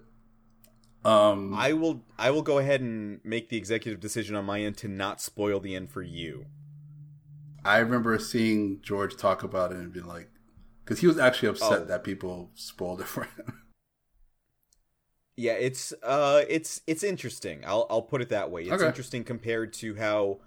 [1.05, 2.03] Um, I will.
[2.19, 5.61] I will go ahead and make the executive decision on my end to not spoil
[5.61, 6.47] the end for you.
[7.65, 10.29] I remember seeing George talk about it and being like,
[10.85, 11.85] because he was actually upset Oh.
[11.87, 13.63] that people spoiled it for him.
[15.37, 17.65] Yeah, it's uh, it's it's interesting.
[17.67, 18.63] I'll I'll put it that way.
[18.63, 18.87] It's Okay.
[18.87, 20.39] interesting compared to how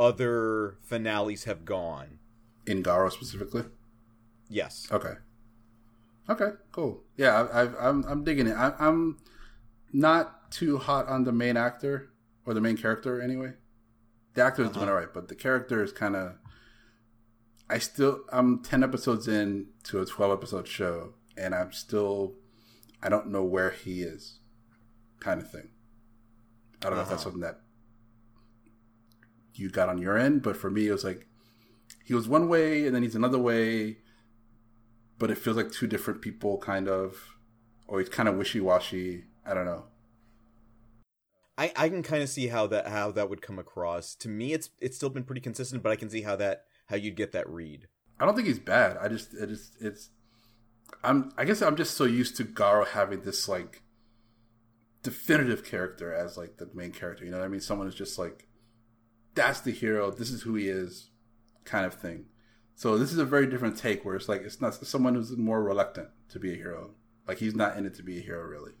[0.00, 2.18] other finales have gone.
[2.66, 3.62] in Garo specifically.
[4.48, 4.88] Yes.
[4.90, 5.14] Okay.
[6.28, 6.50] Okay.
[6.72, 7.04] Cool.
[7.16, 8.54] Yeah, I, I've, I'm I'm digging it.
[8.56, 9.18] I, I'm
[9.92, 12.10] not too hot on the main actor
[12.44, 13.52] or the main character anyway.
[14.34, 14.90] The actor is doing Uh-huh.
[14.92, 16.32] all right, but the character is kind of.
[17.72, 22.34] I still I'm ten episodes in to a twelve episode show, and I'm still
[23.02, 24.38] I don't know where he is,
[25.20, 25.70] kind of thing.
[26.82, 27.30] I don't know if that's Uh-huh.
[27.30, 27.60] something that
[29.54, 31.26] you got on your end, but for me, it was like
[32.04, 33.98] he was one way and then he's another way,
[35.18, 37.36] but it feels like two different people, kind of,
[37.88, 39.24] or he's kind of wishy washy.
[39.46, 39.84] I don't know.
[41.58, 44.14] I, I can kind of see how that how that would come across.
[44.16, 46.96] To me, it's it's still been pretty consistent, but I can see how that how
[46.96, 47.88] you'd get that read.
[48.18, 48.96] I don't think he's bad.
[48.98, 50.10] I just, it is it's.
[51.02, 51.32] I'm.
[51.36, 53.82] I guess I'm just so used to Garo having this like
[55.02, 57.24] definitive character as like the main character.
[57.24, 57.60] You know what I mean?
[57.60, 58.46] Someone who's just like,
[59.34, 60.10] that's the hero.
[60.10, 61.10] This is who he is,
[61.64, 62.26] kind of thing.
[62.74, 65.62] So this is a very different take where it's like it's not someone who's more
[65.62, 66.90] reluctant to be a hero.
[67.26, 68.72] Like he's not in it to be a hero, really.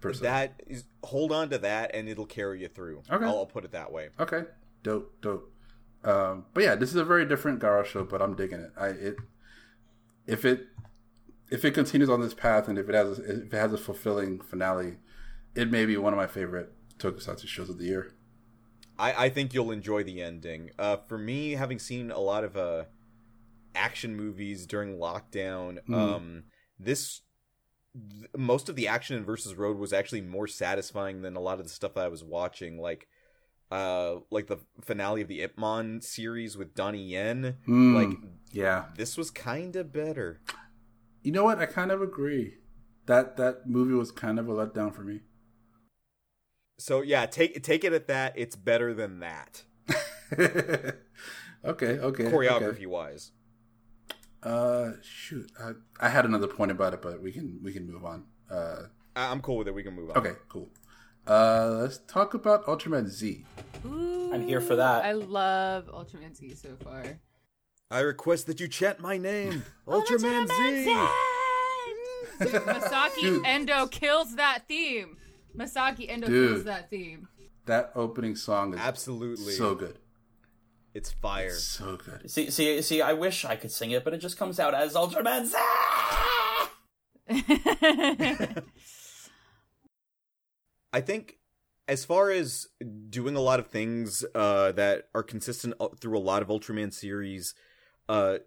[0.00, 0.22] Per se.
[0.22, 3.02] That is hold on to that, and it'll carry you through.
[3.10, 3.24] Okay.
[3.24, 4.08] I'll, I'll put it that way.
[4.18, 4.44] Okay,
[4.82, 5.52] dope, dope.
[6.04, 8.72] Um, but yeah, this is a very different Garo show, but I'm digging it.
[8.76, 9.16] I it
[10.26, 10.66] if it
[11.50, 13.78] if it continues on this path and if it has a, if it has a
[13.78, 14.96] fulfilling finale,
[15.54, 18.12] it may be one of my favorite tokusatsu shows of the year.
[18.98, 20.70] I, I think you'll enjoy the ending.
[20.78, 22.84] Uh, for me, having seen a lot of uh,
[23.74, 25.94] action movies during lockdown, Mhm.
[25.94, 26.42] um,
[26.78, 27.22] this
[27.94, 31.58] th- most of the action in Versus Road was actually more satisfying than a lot
[31.58, 33.08] of the stuff that I was watching, like
[33.70, 37.56] uh, like the finale of the Ip Man series with Donnie Yen.
[37.68, 38.18] Mm, Like
[38.52, 40.40] yeah, this was kind of better.
[41.22, 41.58] you know what?
[41.58, 42.54] I kind of agree.
[43.06, 45.20] That that movie was kind of a letdown for me.
[46.78, 48.32] So yeah, take take it at that.
[48.36, 49.64] It's better than that,
[50.38, 50.94] okay,
[51.64, 52.24] okay.
[52.24, 52.86] choreography okay.
[52.86, 53.32] wise.
[54.42, 58.04] Uh, shoot, I, I had another point about it, but we can we can move
[58.04, 58.24] on.
[58.50, 58.84] Uh,
[59.14, 59.74] I'm cool with it.
[59.74, 60.16] We can move on.
[60.16, 60.70] okay, cool.
[61.26, 63.44] Uh, let's talk about Ultraman Z.
[63.84, 65.04] I'm here for that.
[65.04, 67.20] I love Ultraman Z so far.
[67.90, 70.96] I request that you chant my name, Ultraman Z.
[72.40, 73.44] Masaki Dude.
[73.46, 75.16] Endo kills that theme.
[75.56, 76.50] Masaki Endo Dude.
[76.50, 77.28] kills that theme.
[77.66, 79.98] That opening song is Absolutely, so good,
[80.94, 81.50] It's fire.
[81.50, 82.30] so good.
[82.30, 83.02] See, see, see.
[83.02, 85.56] I wish I could sing it, but it just comes out as Ultraman Z.
[90.92, 91.38] I think
[91.88, 92.68] as far as
[93.08, 96.92] doing a lot of things uh, that are consistent uh, through a lot of Ultraman
[96.92, 97.54] series,
[98.08, 98.38] uh,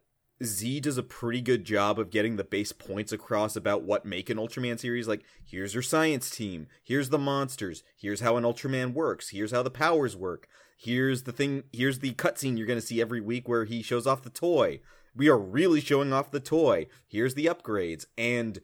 [0.43, 4.29] Z does a pretty good job of getting the base points across about what make
[4.29, 5.07] an Ultraman series.
[5.07, 9.63] Like, here's your science team, here's the monsters, here's how an Ultraman works, here's how
[9.63, 10.47] the powers work,
[10.77, 14.07] here's the thing, here's the cutscene you're going to see every week where he shows
[14.07, 14.79] off the toy.
[15.15, 16.87] We are really showing off the toy.
[17.07, 18.05] Here's the upgrades.
[18.17, 18.61] And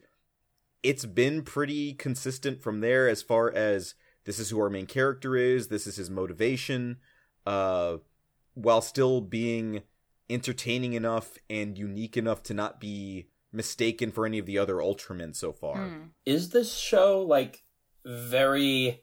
[0.82, 3.94] it's been pretty consistent from there as far as
[4.24, 6.98] this is who our main character is, this is his motivation,
[7.46, 7.96] uh,
[8.54, 9.82] while still being
[10.28, 15.34] entertaining enough and unique enough to not be mistaken for any of the other Ultramen
[15.34, 15.76] so far.
[15.76, 16.02] Hmm.
[16.24, 17.64] Is this show like
[18.04, 19.02] very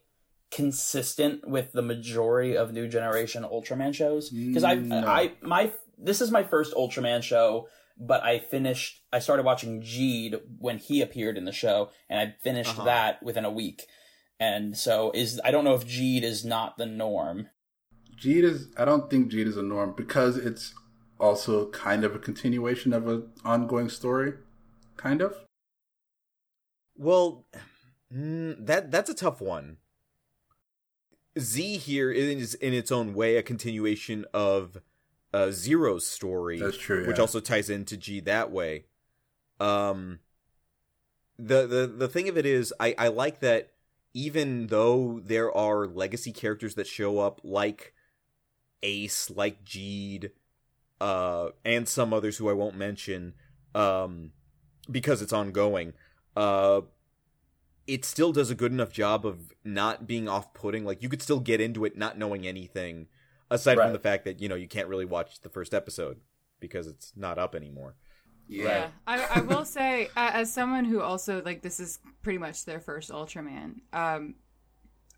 [0.49, 4.29] consistent with the majority of new generation Ultraman shows?
[4.29, 5.05] Because I, No.
[5.05, 7.67] I, my this is my first Ultraman show,
[7.99, 9.01] but I finished.
[9.11, 12.85] I started watching Geed when he appeared in the show, and I finished Uh-huh.
[12.85, 13.87] that within a week.
[14.39, 17.49] And so is I don't know if Geed is not the norm.
[18.19, 18.67] Geed is.
[18.77, 20.73] I don't think Geed is a norm because it's
[21.19, 24.33] also kind of a continuation of an ongoing story,
[24.95, 25.35] kind of.
[26.95, 27.45] Well,
[28.13, 29.77] mm, that that's a tough one.
[31.39, 34.77] Z here is in its own way a continuation of
[35.33, 36.59] uh, Zero's story.
[36.59, 38.85] That's true, which also ties into G that way.
[39.59, 40.19] Um,
[41.37, 43.71] the the the thing of it is, I I like that
[44.13, 47.93] even though there are legacy characters that show up like
[48.81, 50.31] Ace, like Geed,
[50.99, 53.33] uh, and some others who I won't mention,
[53.75, 54.31] um,
[54.89, 55.93] because it's ongoing.
[56.35, 56.81] Uh,
[57.85, 60.83] it still does a good enough job of not being off-putting.
[60.83, 63.07] Like you could still get into it not knowing anything,
[63.49, 63.85] aside Right.
[63.85, 66.19] from the fact that you know you can't really watch the first episode
[66.59, 67.95] because it's not up anymore.
[68.49, 72.65] Yeah, I, I will say, uh, as someone who also like this is pretty much
[72.65, 73.81] their first Ultraman.
[73.91, 74.35] Um,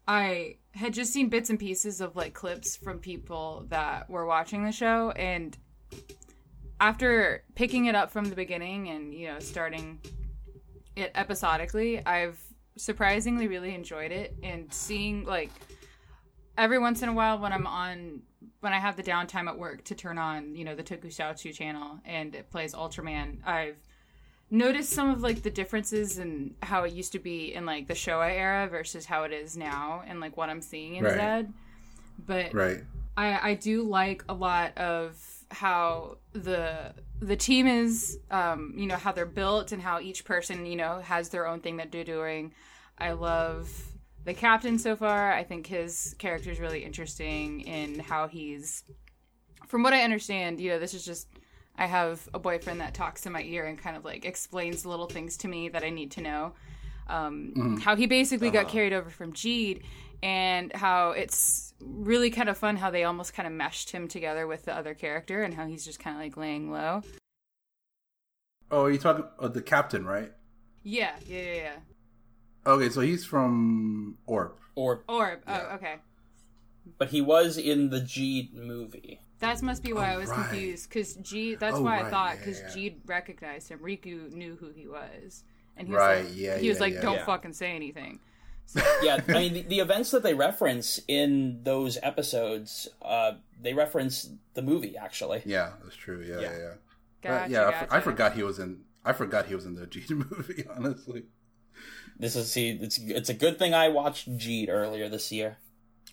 [0.07, 4.63] I had just seen bits and pieces of like clips from people that were watching
[4.65, 5.55] the show, and
[6.79, 9.99] after picking it up from the beginning and you know starting
[10.95, 12.39] it episodically, I've
[12.77, 15.51] surprisingly really enjoyed it, and seeing like
[16.59, 18.21] every once in a while when I'm on
[18.59, 21.99] when I have the downtime at work to turn on, you know, the Tokusatsu channel
[22.05, 23.77] and it plays Ultraman, I've
[24.51, 27.93] noticed some of like the differences in how it used to be in like the
[27.93, 31.15] Showa era versus how it is now and like what I'm seeing in Right.
[31.15, 31.53] Zed.
[32.25, 32.83] But Right.
[33.15, 35.17] I, I do like a lot of
[35.51, 40.65] how the the team is um you know how they're built and how each person
[40.65, 42.53] you know has their own thing that they're doing
[42.99, 43.67] i love
[44.25, 48.83] the captain so far i think his character is really interesting in how he's
[49.67, 51.27] from what i understand you know this is just
[51.77, 55.07] i have a boyfriend that talks in my ear and kind of like explains little
[55.07, 56.53] things to me that i need to know
[57.09, 59.81] um, how he basically got carried over from Geed,
[60.21, 64.45] and how it's really kind of fun how they almost kind of meshed him together
[64.45, 67.01] with the other character, and how he's just kind of like laying low.
[68.71, 70.31] Oh, you talking uh, the captain, right?
[70.83, 71.75] Yeah, yeah, yeah, yeah.
[72.69, 74.53] Okay, so he's from Orb.
[74.75, 75.39] Or Orb.
[75.47, 75.95] Oh, okay.
[76.97, 79.19] but he was in the Geed movie.
[79.39, 80.49] That must be why Oh, I was right.
[80.49, 81.55] confused because G.
[81.55, 82.69] That's Oh, why I thought because yeah.
[82.69, 83.79] Geed recognized him.
[83.79, 85.43] Riku knew who he was,
[85.77, 87.01] and he was Right, like, yeah, he was yeah, like, yeah.
[87.01, 87.25] "Don't Yeah.
[87.25, 88.19] fucking say anything."
[89.01, 94.29] yeah, I mean the, the events that they reference in those episodes, uh, they reference
[94.53, 95.41] the movie actually.
[95.45, 96.21] Yeah, that's true.
[96.21, 96.57] Yeah, yeah, Yeah.
[96.57, 96.73] yeah.
[97.21, 98.81] Gotcha, But yeah, I, for- I forgot he was in.
[99.05, 100.65] I forgot he was in the Geed movie.
[100.75, 101.23] Honestly,
[102.19, 105.57] This is see, it's it's a good thing I watched Geed earlier this year.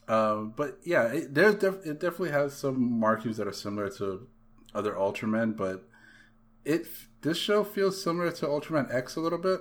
[0.08, 4.28] um, but yeah, it, there's def- it definitely has some markings that are similar to
[4.74, 5.88] other Ultraman, but
[6.64, 6.86] it
[7.22, 9.60] this show feels similar to Ultraman X a little bit.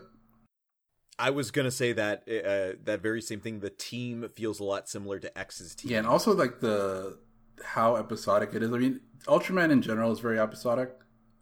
[1.18, 3.62] I was gonna say that uh, that very same thing.
[3.62, 5.92] The team feels a lot similar to X's team.
[5.92, 7.18] Yeah, and also like the
[7.64, 8.72] how episodic it is.
[8.72, 10.92] I mean, Ultraman in general is very episodic,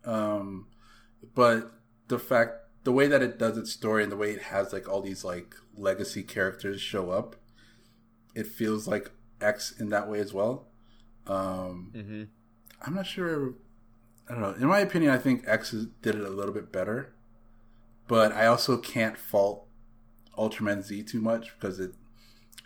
[0.06, 0.68] um,
[1.34, 1.72] but
[2.08, 4.88] the fact, the way that it does its story and the way it has like
[4.90, 7.36] all these like legacy characters show up,
[8.36, 9.12] it feels like
[9.42, 10.68] X in that way as well.
[11.28, 12.24] Um, hmm
[12.86, 13.54] I'm not sure.
[14.30, 14.54] I don't know.
[14.54, 17.14] In my opinion, I think X is, did it a little bit better,
[18.08, 19.66] but I also can't fault
[20.38, 21.94] Ultraman Z too much because it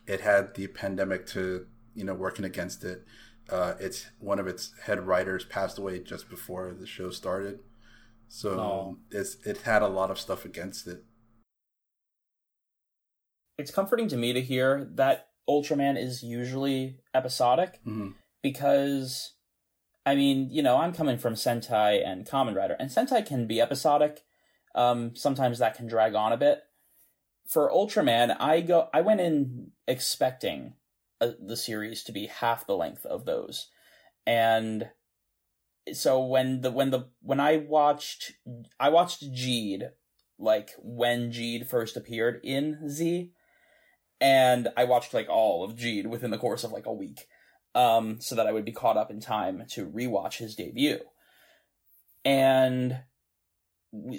[0.07, 3.05] it had the pandemic to you know working against it.
[3.49, 7.59] Uh, it's one of its head writers passed away just before the show started,
[8.27, 8.97] so Oh.
[9.11, 11.03] it's it had a lot of stuff against it.
[13.57, 18.15] It's comforting to me to hear that Ultraman is usually episodic Mhm.
[18.41, 19.33] because
[20.05, 23.59] I mean, you know, I'm coming from Sentai and Kamen Rider, and Sentai can be
[23.59, 24.23] episodic.
[24.73, 26.63] Um, sometimes that can drag on a bit.
[27.45, 28.89] For Ultraman, I go.
[28.93, 30.75] I went in expecting
[31.19, 33.69] uh, the series to be half the length of those,
[34.25, 34.91] and
[35.93, 38.33] so when the when the when I watched
[38.79, 39.89] I watched Geed
[40.39, 43.31] like when Geed first appeared in Z,
[44.21, 47.27] and I watched like all of Geed within the course of like a week
[47.75, 50.99] um, so that I would be caught up in time to rewatch his debut.
[52.25, 52.99] And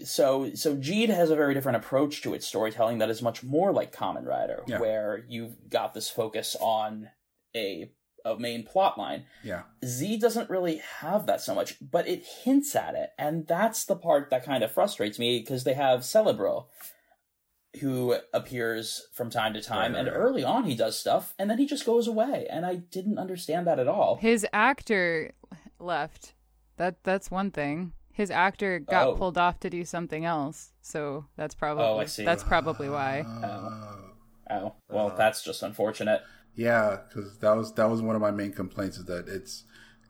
[0.04, 3.72] so, so Geed has a very different approach to its storytelling that is much more
[3.72, 4.80] like Kamen Rider, Yeah.
[4.80, 7.10] where you've got this focus on
[7.54, 7.90] a
[8.24, 9.24] a main plot line.
[9.42, 13.84] Yeah, Z doesn't really have that so much, but it hints at it, and that's
[13.84, 16.66] the part that kind of frustrates me because they have Celebro,
[17.80, 20.14] who appears from time to time, Right, and right.
[20.16, 23.66] early on he does stuff, and then he just goes away, and I didn't understand
[23.66, 24.16] that at all.
[24.16, 25.32] His actor
[25.78, 26.34] left
[26.76, 27.92] That that's one thing.
[28.12, 29.14] His actor got Oh.
[29.16, 32.24] pulled off to do something else, so that's probably Oh, I see.
[32.24, 33.24] that's probably why.
[33.26, 34.12] Oh,
[34.50, 34.74] oh.
[34.88, 35.16] Well, uh-huh.
[35.16, 36.22] that's just unfortunate.
[36.58, 39.62] Yeah, because that was that was one of my main complaints is that it's.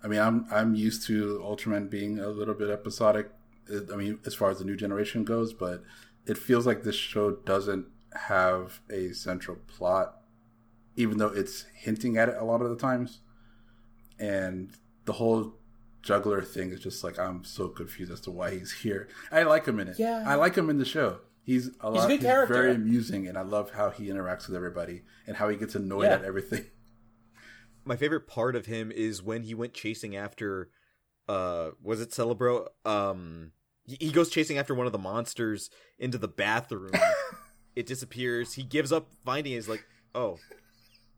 [0.03, 3.29] I mean, I'm I'm used to Ultraman being a little bit episodic.
[3.71, 5.83] I mean, as far as the new generation goes, but
[6.25, 7.85] it feels like this show doesn't
[8.15, 10.23] have a central plot,
[10.97, 13.21] even though it's hinting at it a lot of the times.
[14.19, 14.73] And
[15.05, 15.53] the whole
[16.01, 19.09] juggler thing is just like I'm so confused as to why he's here.
[19.31, 19.99] I like him in it.
[19.99, 20.25] Yeah.
[20.27, 21.19] I like him in the show.
[21.49, 22.07] He's a lot.
[22.09, 22.53] good character.
[22.53, 26.05] very amusing, and I love how he interacts with everybody and how he gets annoyed
[26.05, 26.17] Yeah.
[26.17, 26.67] at everything.
[27.87, 30.69] My favorite part of him is when he went chasing after
[31.27, 32.67] uh was it Celebro?
[32.85, 33.53] Um
[33.87, 36.91] he he goes chasing after one of the monsters into the bathroom.
[37.75, 38.53] it disappears.
[38.53, 39.57] He gives up finding it.
[39.57, 39.85] He's like,
[40.15, 40.37] "Oh.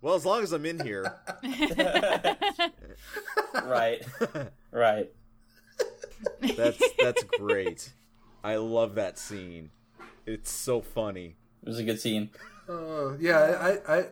[0.00, 1.12] Well, as long as I'm in here."
[3.64, 4.02] Right.
[4.70, 5.10] right.
[6.56, 7.92] That's that's great.
[8.44, 9.70] I love that scene.
[10.26, 11.36] It's so funny.
[11.62, 12.30] It was a good scene.
[12.68, 14.04] Uh, yeah, I, I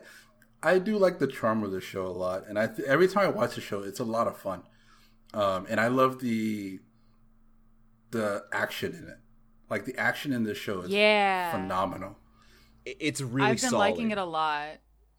[0.61, 3.25] I do like the charm of the show a lot, and I th- every time
[3.25, 4.63] I watch the show, it's a lot of fun.
[5.33, 6.79] Um, and I love the
[8.11, 9.17] the action in it.
[9.69, 11.51] Like the action in this show is Yeah.
[11.51, 12.17] phenomenal.
[12.85, 13.91] It's really I've been solid.
[13.91, 14.69] liking it a lot.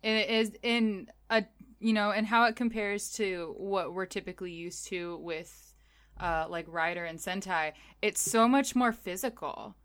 [0.03, 1.45] And it is in a
[1.79, 5.73] you know, and how it compares to what we're typically used to with
[6.21, 7.73] uh like Rider and Sentai.
[8.03, 9.77] It's so much more physical.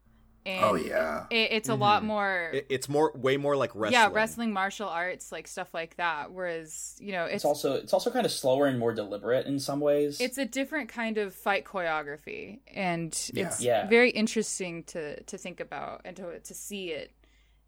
[0.46, 3.94] And Oh yeah, It, it's a lot more It- It's more way more like wrestling.
[4.00, 6.32] yeah, wrestling, martial arts, like stuff like that.
[6.32, 9.60] Whereas, you know, It's, it's also it's also kind of slower and more deliberate in
[9.60, 10.22] some ways.
[10.22, 13.88] it's a different kind of fight choreography and it's Yeah.
[13.88, 17.12] very interesting to to think about and to to see it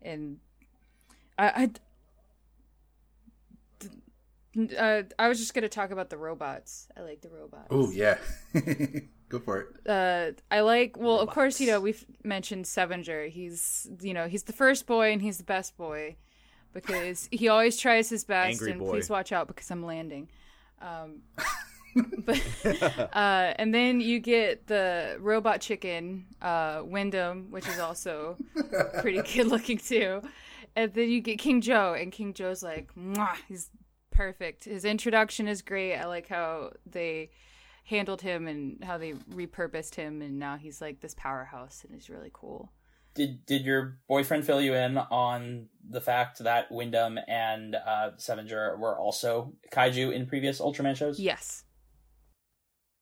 [0.04, 0.38] and
[1.40, 1.70] i i
[4.80, 6.88] uh, I was just gonna talk about the robots.
[6.98, 7.68] I like the robots.
[7.70, 8.18] oh yeah.
[9.30, 9.68] Go for it.
[9.86, 10.98] Uh, I like.
[10.98, 13.30] Well, of course, you know we've mentioned Sevenger.
[13.30, 16.16] He's you know he's the first boy and he's the best boy
[16.74, 18.62] because he always tries his best.
[18.62, 18.92] Angry and boy.
[18.92, 20.30] please watch out because I'm landing.
[20.82, 21.24] Um,
[22.20, 22.42] but
[23.14, 28.38] uh, and then you get the robot chicken, uh, Windom, which is also
[29.00, 30.22] pretty good looking too.
[30.76, 33.72] And then you get King Joe, and King Joe's like, Mwah, he's
[34.12, 34.66] perfect.
[34.66, 35.96] His introduction is great.
[35.96, 37.32] I like how they
[37.88, 42.10] handled him and how they repurposed him, and now he's like this powerhouse, and he's
[42.10, 42.72] really cool.
[43.16, 48.78] Did did your boyfriend fill you in on the fact that Windom and uh, Sevenger
[48.78, 51.20] were also kaiju in previous Ultraman shows?
[51.20, 51.64] Yes.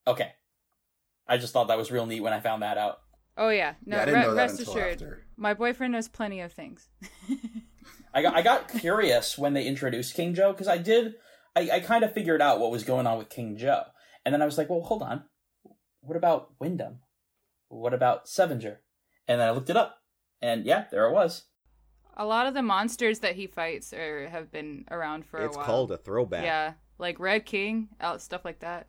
[0.07, 0.31] Okay.
[1.27, 2.99] I just thought that was real neat when I found that out.
[3.35, 3.73] Oh yeah.
[3.85, 3.97] No.
[3.97, 5.25] Yeah, I didn't re- know that rest until assured, after.
[5.35, 6.87] my boyfriend knows plenty of things.
[8.13, 11.15] I got I got curious when they introduced King Joe because I did
[11.55, 13.83] I, I kind of figured out what was going on with King Joe,
[14.25, 15.23] and then I was like, well, hold on,
[16.01, 16.99] what about Windom?
[17.69, 18.77] What about Sevenger?
[19.27, 20.01] And then I looked it up,
[20.41, 21.43] and yeah, there it was.
[22.17, 25.57] A lot of the monsters that he fights are have been around for It's a
[25.57, 25.65] while.
[25.65, 26.43] It's called a throwback.
[26.43, 28.87] Yeah, like Red King, out stuff like that.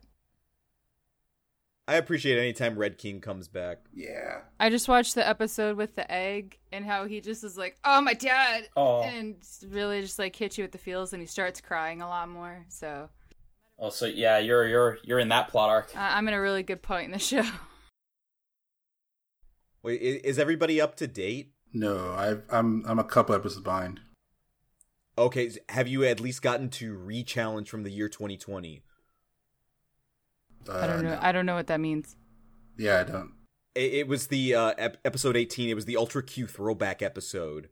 [1.89, 3.77] I appreciate any time Red King comes back.
[3.93, 4.41] Yeah.
[4.59, 8.01] I just watched the episode with the egg and how he just is like, "Oh
[8.01, 9.35] my dad," Oh, and
[9.69, 12.65] really just like hits you with the feels, and he starts crying a lot more.
[12.67, 13.09] So
[13.79, 15.91] oh, so yeah, you're you're you're in that plot arc.
[15.95, 17.43] uh, I'm in a really good point in the show.
[19.83, 21.53] Wait, is everybody up to date?
[21.73, 24.01] No, I've, I'm I'm a couple episodes behind.
[25.17, 28.83] Okay, have you at least gotten to re-challenge from the year 2020?
[30.69, 31.11] Uh, I don't know.
[31.11, 31.19] no.
[31.21, 32.15] I don't know what that means.
[32.77, 33.31] Yeah, I don't.
[33.73, 35.69] It, it was the uh, ep- episode 18.
[35.69, 37.69] It was the Ultra Q throwback episode.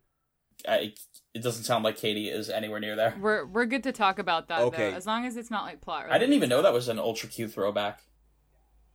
[0.67, 0.93] I,
[1.33, 3.15] it doesn't sound like Katie is anywhere near there.
[3.19, 4.91] We're we're good to talk about that Okay.
[4.91, 6.07] though, as long as it's not like plot.
[6.09, 8.01] I didn't even know that was an Ultra Q throwback.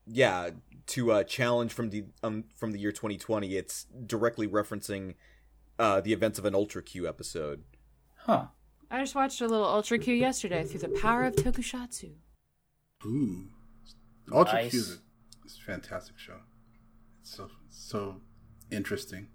[0.06, 0.50] Yeah,
[0.89, 3.56] to a challenge from the um from the year 2020.
[3.56, 5.14] It's directly referencing
[5.78, 7.62] uh, the events of an Ultra Q episode.
[8.16, 8.47] Huh.
[8.90, 12.14] I just watched a little Ultra Q yesterday through the power of Tokusatsu.
[13.06, 13.44] Ooh,
[14.32, 14.70] Ultra Nice.
[14.72, 14.98] Q is a,
[15.44, 16.39] it's a fantastic show.
[17.20, 18.16] It's so so
[18.72, 19.28] interesting.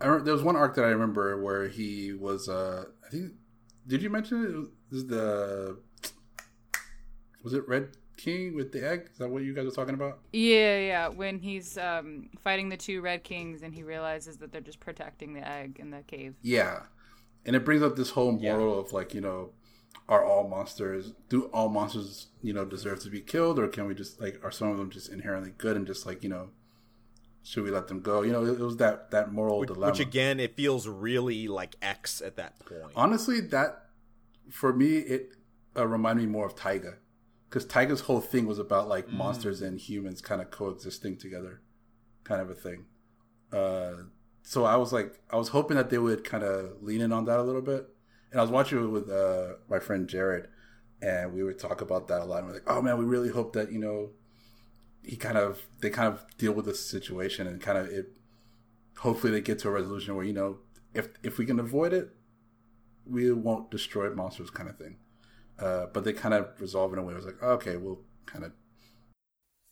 [0.00, 2.48] I remember, there was one arc that I remember where he was.
[2.48, 3.32] uh I think.
[3.86, 4.50] Did you mention it?
[4.50, 4.68] it?
[4.90, 5.78] Was the
[7.42, 9.08] was it Red King with the egg?
[9.12, 10.20] Is that what you guys were talking about?
[10.32, 11.08] Yeah, yeah.
[11.08, 15.34] When he's um, fighting the two Red Kings and he realizes that they're just protecting
[15.34, 16.34] the egg in the cave.
[16.42, 16.84] Yeah,
[17.44, 18.56] and it brings up this whole Yeah.
[18.56, 19.50] moral of like you know,
[20.08, 23.94] are all monsters do all monsters you know deserve to be killed, or can we
[23.94, 26.48] just like are some of them just inherently good and just like you know,
[27.44, 28.22] should we let them go?
[28.22, 29.92] You know, it, it was that that moral Which, dilemma.
[29.92, 32.92] which again, it feels really like X at that point.
[32.96, 33.84] Honestly, that
[34.50, 35.30] for me it
[35.76, 36.94] uh, reminded me more of Taiga
[37.48, 39.12] because Taiga's whole thing was about like Mm.
[39.14, 41.60] monsters and humans kind of coexisting together,
[42.24, 42.86] kind of a thing.
[43.52, 44.04] Uh,
[44.42, 47.24] so I was like, I was hoping that they would kind of lean in on
[47.26, 47.88] that a little bit.
[48.30, 50.48] And I was watching it with uh, my friend Jared,
[51.00, 52.38] and we would talk about that a lot.
[52.38, 54.10] And we're like, oh man, we really hope that you know,
[55.04, 58.16] he kind of they kind of deal with the situation and kind of it.
[58.98, 60.58] Hopefully, they get to a resolution where you know,
[60.94, 62.10] if if we can avoid it,
[63.06, 64.96] we won't destroy monsters, kind of thing.
[65.58, 67.12] Uh, but they kind of resolve in a way.
[67.12, 68.52] It was like, okay, we'll kind of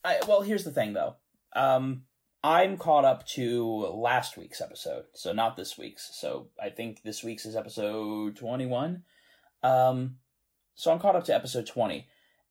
[0.05, 1.17] I, well, here's the thing, though.
[1.55, 2.05] Um,
[2.43, 6.11] I'm caught up to last week's episode, so not this week's.
[6.19, 9.03] So I think this week's is episode 21.
[9.63, 10.17] Um,
[10.75, 12.07] so I'm caught up to episode 20,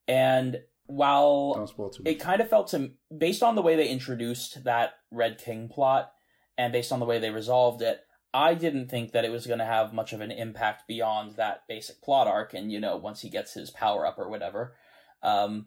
[0.08, 0.60] and
[0.96, 4.64] while don't spoil too it kind of felt to based on the way they introduced
[4.64, 6.12] that red king plot
[6.58, 8.00] and based on the way they resolved it
[8.34, 11.62] i didn't think that it was going to have much of an impact beyond that
[11.68, 14.74] basic plot arc and you know once he gets his power up or whatever
[15.22, 15.66] um,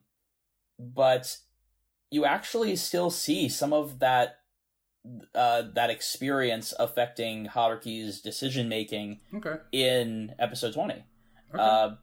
[0.79, 1.37] but
[2.11, 4.39] you actually still see some of that
[5.35, 9.55] uh, that experience affecting Haruki's decision making Okay.
[9.71, 10.93] in episode 20
[11.53, 11.63] Okay.
[11.63, 11.95] uh,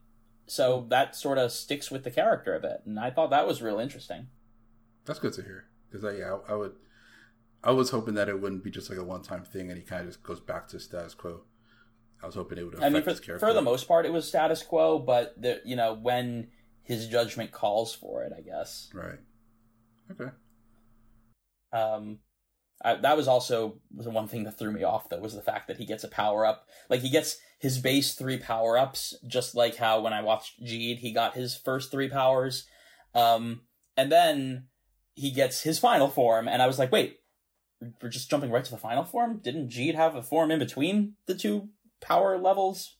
[0.45, 3.61] so that sort of sticks with the character a bit, and I thought that was
[3.61, 4.27] real interesting.
[5.05, 5.65] That's good to hear.
[5.89, 6.73] Because I, yeah, I, I would,
[7.63, 10.01] I was hoping that it wouldn't be just like a one-time thing, and he kind
[10.01, 11.41] of just goes back to status quo.
[12.21, 13.45] I was hoping it would affect I mean, for, his character.
[13.45, 16.47] for the most part, it was status quo, but the you know when
[16.83, 18.89] his judgment calls for it, I guess.
[18.93, 19.19] right.
[20.11, 20.31] Okay.
[21.71, 22.19] Um,
[22.83, 25.67] I, that was also the one thing that threw me off though was the fact
[25.67, 26.67] that he gets a power up.
[26.89, 30.97] Like he gets his base three power ups, just like how when I watched Geed,
[30.97, 32.67] he got his first three powers,
[33.15, 33.61] um,
[33.95, 34.65] and then
[35.15, 37.19] he gets his final form, and I was like, wait,
[38.01, 39.39] we're just jumping right to the final form.
[39.41, 41.69] Didn't Geed have a form in between the two
[42.01, 42.97] power levels?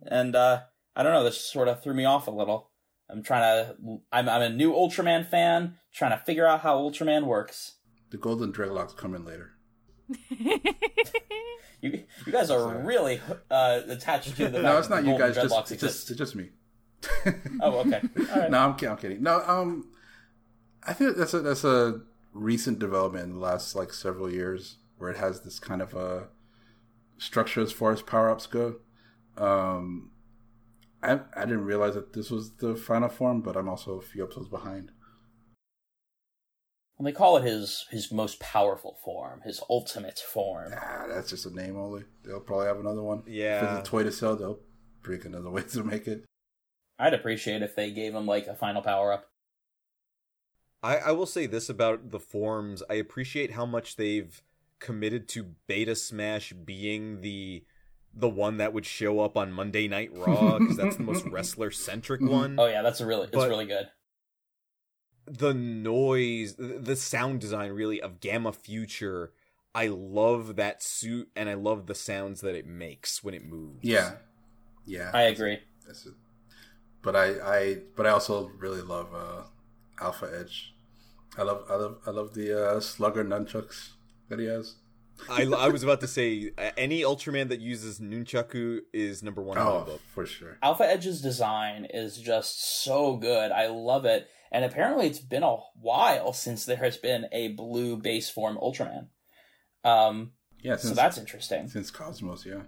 [0.00, 0.62] And uh,
[0.96, 1.24] I don't know.
[1.24, 2.70] This sort of threw me off a little.
[3.10, 3.76] I'm trying to.
[4.10, 7.74] I'm I'm a new Ultraman fan, trying to figure out how Ultraman works.
[8.10, 9.57] The golden dreadlocks come in later.
[11.80, 12.84] You you guys are Sorry.
[12.84, 13.20] really
[13.50, 14.62] uh, attached to the.
[14.62, 15.36] no, it's not you guys.
[15.36, 16.50] Just, it's just, just me.
[17.60, 18.00] Oh, okay.
[18.32, 18.50] All right.
[18.50, 19.22] no, I'm, I'm kidding.
[19.22, 19.88] No, um,
[20.82, 22.00] I think that's a that's a
[22.32, 26.28] recent development in the last like several years where it has this kind of a
[27.18, 28.76] structure as far as power ups go.
[29.36, 30.10] Um,
[31.00, 34.24] I I didn't realize that this was the final form, but I'm also a few
[34.24, 34.90] episodes behind.
[36.98, 40.72] Well, they call it his his most powerful form, his ultimate form.
[40.76, 42.02] Ah, that's just a name only.
[42.24, 43.22] They'll probably have another one.
[43.26, 43.58] Yeah.
[43.74, 44.60] if it's a toy to sell, they'll
[45.02, 46.24] bring another way to make it.
[46.98, 49.26] I'd appreciate if they gave him like a final power up.
[50.82, 52.82] I, I will say this about the forms.
[52.90, 54.40] I appreciate how much they've
[54.80, 57.64] committed to Beta Smash being the
[58.14, 61.70] the one that would show up on Monday Night Raw because that's the most wrestler
[61.70, 62.56] centric one.
[62.58, 63.86] Oh yeah, that's a really it's But- really good.
[65.30, 69.32] The noise, the the sound design really of Gamma Future.
[69.74, 73.78] I love that suit and I love the sounds that it makes when it moves.
[73.82, 74.12] Yeah,
[74.86, 75.58] yeah, I agree.
[75.86, 76.14] That's it.
[77.02, 79.42] But I, I, but I also really love uh,
[80.00, 80.74] Alpha Edge.
[81.36, 83.90] I love, I love, I love the uh, Slugger nunchucks
[84.28, 84.74] that he has.
[85.30, 89.58] I, I was about to say uh, any Ultraman that uses Nunchaku is number one
[89.58, 90.00] in my Oh, book.
[90.12, 90.58] for sure.
[90.62, 93.52] Alpha Edge's design is just so good.
[93.52, 94.28] I love it.
[94.50, 99.08] And apparently it's been a while since there has been a blue base form Ultraman.
[99.84, 101.68] Um, Yeah, so that's interesting.
[101.68, 102.62] since Cosmos, yeah.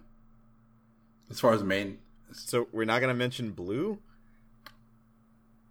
[1.31, 1.99] As far as main,
[2.33, 3.99] So we're not gonna mention Blue,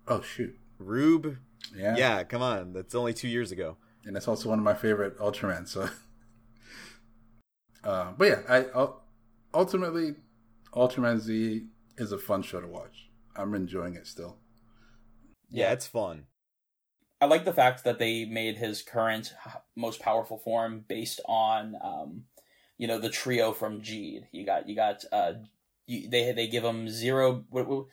[0.07, 1.37] oh shoot, Rube.
[1.75, 3.77] yeah, Yeah, come on, that's only two years ago.
[4.05, 5.67] and that's also one of my favorite Ultraman.
[5.67, 5.89] So,
[7.83, 9.01] uh, but yeah, I ul-
[9.53, 10.15] ultimately
[10.73, 11.65] Ultraman Z
[11.97, 13.09] is a fun show to watch.
[13.35, 14.37] I'm enjoying it still.
[15.51, 16.25] Yeah, it's fun.
[17.21, 19.33] I like the fact that they made his current
[19.75, 22.23] most powerful form based on, um,
[22.77, 24.23] you know, the trio from Geed.
[24.31, 25.33] You got, you got, uh,
[25.85, 27.43] you, they they give him zero.
[27.49, 27.85] What, what,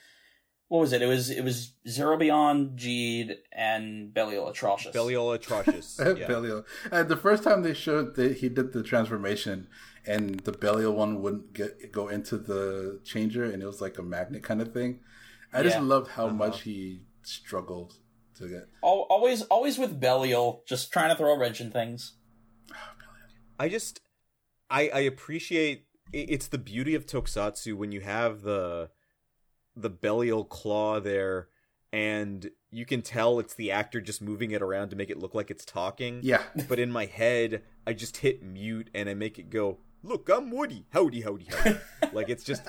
[0.69, 1.03] what was it?
[1.03, 4.93] It was it was zero beyond Geed and Belial Atrocious.
[4.93, 5.99] Belial Atrocious.
[6.17, 6.27] yeah.
[6.27, 6.65] Belial.
[6.93, 9.67] And the first time they showed that he did the transformation,
[10.07, 14.03] and the Belial one wouldn't get go into the changer, and it was like a
[14.03, 15.01] magnet kind of thing.
[15.53, 15.83] I just Yeah.
[15.83, 16.35] loved how Uh-huh.
[16.37, 17.95] much he struggled
[18.37, 18.69] to get.
[18.83, 22.15] Always always with Belial, just trying to throw a wrench in things.
[22.73, 22.77] Oh,
[23.59, 24.01] I just
[24.71, 28.91] I I appreciate it's the beauty of Tokusatsu when you have the
[29.75, 31.49] the Belial claw there
[31.93, 35.35] and you can tell it's the actor just moving it around to make it look
[35.35, 36.21] like it's talking.
[36.23, 40.29] Yeah, But in my head, I just hit mute and I make it go look,
[40.29, 40.87] I'm Woody.
[40.93, 41.77] Howdy, howdy, howdy.
[42.13, 42.63] like it's just,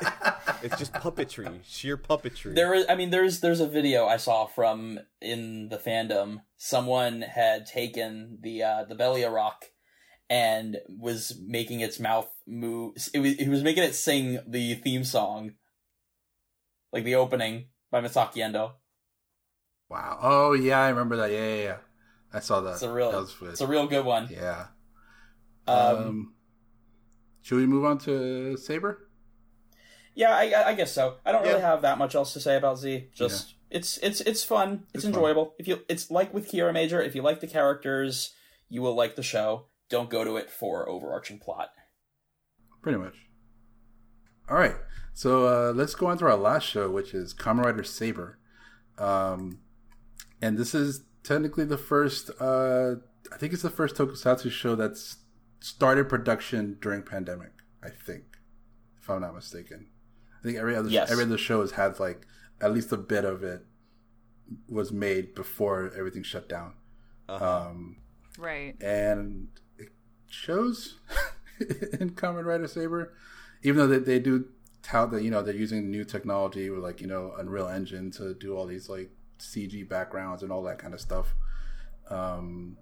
[0.64, 2.56] it's just puppetry, sheer puppetry.
[2.56, 6.42] There is, I mean, there's there's a video I saw from in the fandom.
[6.58, 9.66] Someone had taken the uh, the Belia rock
[10.30, 12.96] and was making its mouth move.
[13.14, 15.54] It was, he was making it sing the theme song,
[16.92, 18.74] like the opening by Masaki Endo.
[19.90, 20.20] Wow.
[20.22, 21.32] Oh yeah, I remember that.
[21.32, 21.78] Yeah, yeah, yeah.
[22.34, 22.74] I saw that.
[22.74, 23.50] It's a real, That was good.
[23.52, 24.28] it's a real good one.
[24.30, 24.66] yeah.
[25.66, 26.34] Um, Um,
[27.48, 29.08] should we move on to Saber?
[30.16, 31.16] Yeah, I, I- guess so.
[31.26, 31.70] I don't really Yeah.
[31.70, 33.08] have that much else to say about Z.
[33.16, 34.84] Just it's it's it's fun.
[34.94, 35.14] It's, It's fun.
[35.14, 35.54] enjoyable.
[35.58, 38.34] If you it's like with Kiramager, if you like the characters,
[38.68, 39.68] you will like the show.
[39.90, 41.70] Don't go to it for overarching plot.
[42.82, 43.16] Pretty much.
[44.50, 44.76] All right.
[45.14, 48.40] So uh, let's go on to our last show, which is Kamen Rider Saber.
[48.98, 49.60] Um,
[50.42, 52.30] and this is technically the first.
[52.42, 52.96] Uh,
[53.32, 55.18] I think it's the first Tokusatsu show that's
[55.60, 57.52] started production during pandemic.
[57.84, 58.24] I think,
[59.02, 59.88] if I'm not mistaken.
[60.40, 61.12] I think every other Yes.
[61.12, 62.26] every other show has had like
[62.62, 63.66] at least a bit of it
[64.68, 66.74] was made before everything shut down.
[67.30, 67.68] Uh-huh.
[67.70, 67.98] Um,
[68.38, 68.76] Right.
[68.82, 69.90] and it
[70.30, 71.00] shows
[71.60, 73.14] in Kamen Rider Saber,
[73.64, 74.46] even though they, they do
[74.84, 78.34] tout that you know they're using new technology with like you know Unreal Engine to
[78.34, 81.34] do all these like CG backgrounds and all that kind of stuff.
[82.10, 82.78] Um,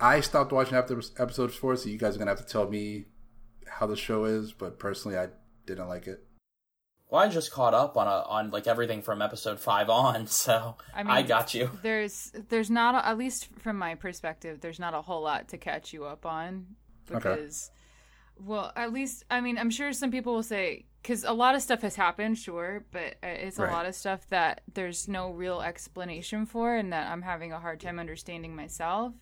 [0.00, 3.06] I stopped watching after episode four, so you guys are gonna have to tell me
[3.66, 4.52] how the show is.
[4.52, 5.28] But personally, I
[5.66, 6.24] didn't like it.
[7.10, 10.76] Well, I just caught up on a, on like everything from episode five on, so
[10.94, 11.70] I I, got you.
[11.82, 15.58] There's there's not a, at least from my perspective, there's not a whole lot to
[15.58, 16.66] catch you up on
[17.06, 17.70] because
[18.38, 21.62] well, at least I mean, I'm sure some people will say cuz a lot of
[21.62, 23.70] stuff has happened, sure, but uh, it's a Right.
[23.72, 27.80] lot of stuff that there's no real explanation for and that I'm having a hard
[27.80, 29.12] time understanding myself.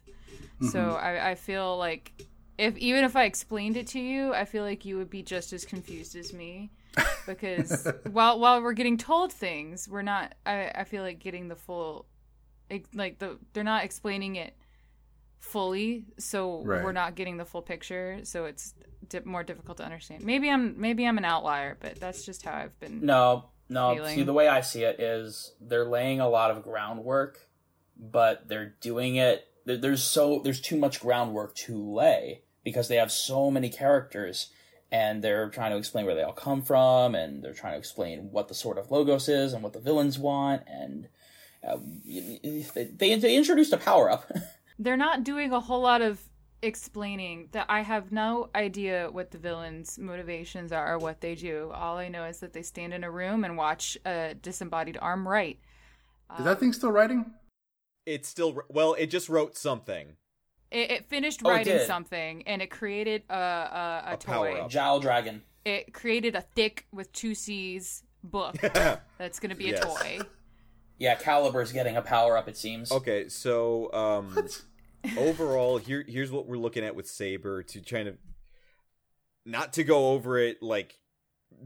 [0.60, 2.12] So I, I feel like
[2.56, 5.52] if even if I explained it to you, I feel like you would be just
[5.52, 6.70] as confused as me.
[7.26, 10.34] Because while while we're getting told things, we're not.
[10.44, 12.06] I, I feel like getting the full,
[12.94, 14.56] like the they're not explaining it
[15.38, 16.82] fully, so Right.
[16.82, 18.20] we're not getting the full picture.
[18.24, 18.74] So it's
[19.12, 20.24] di- more difficult to understand.
[20.24, 23.04] Maybe I'm maybe I'm an outlier, but that's just how I've been.
[23.04, 23.94] No, no.
[23.94, 24.16] feeling.
[24.16, 27.38] See, the way I see it is they're laying a lot of groundwork,
[27.96, 29.46] but they're doing it.
[29.64, 34.50] There's so there's too much groundwork to lay because they have so many characters,
[34.90, 38.30] and they're trying to explain where they all come from, and they're trying to explain
[38.32, 41.08] what the sort of logos is and what the villains want, and
[41.66, 44.30] uh, they they, introduced a power up.
[44.78, 46.20] they're not doing a whole lot of
[46.62, 51.70] explaining that I have no idea what the villains' motivations are or what they do.
[51.74, 55.26] All I know is that they stand in a room and watch a disembodied arm
[55.26, 55.58] right.
[56.38, 57.32] Is that thing still writing?
[58.06, 58.94] It's still well.
[58.94, 60.16] It just wrote something.
[60.70, 64.50] It, it finished Oh, it writing something and it created a, a, a, A power
[64.52, 64.60] toy.
[64.60, 64.70] up.
[64.70, 65.42] Jaaku Dragon.
[65.64, 68.56] It created a thick with two C's book
[69.18, 69.84] that's going to be a Yes.
[69.84, 70.20] toy.
[70.98, 72.48] Yeah, Calibur's getting a power up.
[72.48, 72.90] It seems.
[72.90, 74.62] Okay, so um, What?
[75.16, 78.14] Overall, here here's what we're looking at with Saber to try to
[79.44, 80.98] not to go over it like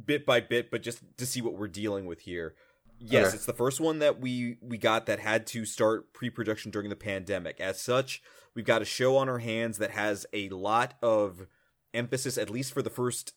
[0.04, 2.54] bit by bit, but just to see what we're dealing with here.
[2.98, 3.36] Yes, Okay.
[3.36, 6.96] it's the first one that we we got that had to start pre-production during the
[6.96, 7.60] pandemic.
[7.60, 8.22] As such,
[8.54, 11.46] we've got a show on our hands that has a lot of
[11.92, 13.34] emphasis, at least for the first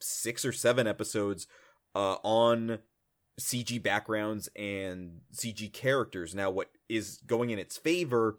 [0.00, 1.46] six or seven episodes,
[1.94, 2.80] uh, on
[3.40, 6.34] CG backgrounds and CG characters.
[6.34, 8.38] Now, what is going in its favor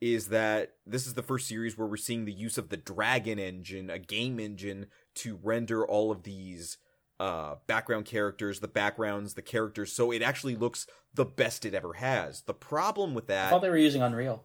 [0.00, 3.38] is that this is the first series where we're seeing the use of the Dragon
[3.38, 6.78] engine, a game engine, to render all of these
[7.20, 11.92] uh background characters, the backgrounds, the characters, so it actually looks the best it ever
[11.94, 12.42] has.
[12.42, 13.38] The problem with that.
[13.38, 14.42] I that thought they were using Unreal.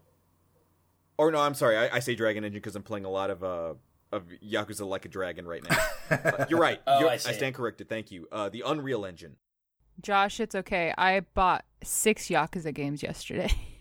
[1.17, 3.43] or no, I'm sorry, I, I say Dragon Engine because I'm playing a lot of
[3.43, 3.73] uh
[4.11, 5.77] of Yakuza Like a Dragon right now.
[6.09, 6.79] Uh, you're right.
[6.87, 7.33] Oh, You're- I see.
[7.33, 7.89] stand corrected.
[7.89, 8.27] Thank you.
[8.31, 9.35] Uh, the Unreal Engine.
[10.01, 10.93] Josh, it's okay.
[10.97, 13.51] I bought six Yakuza games yesterday.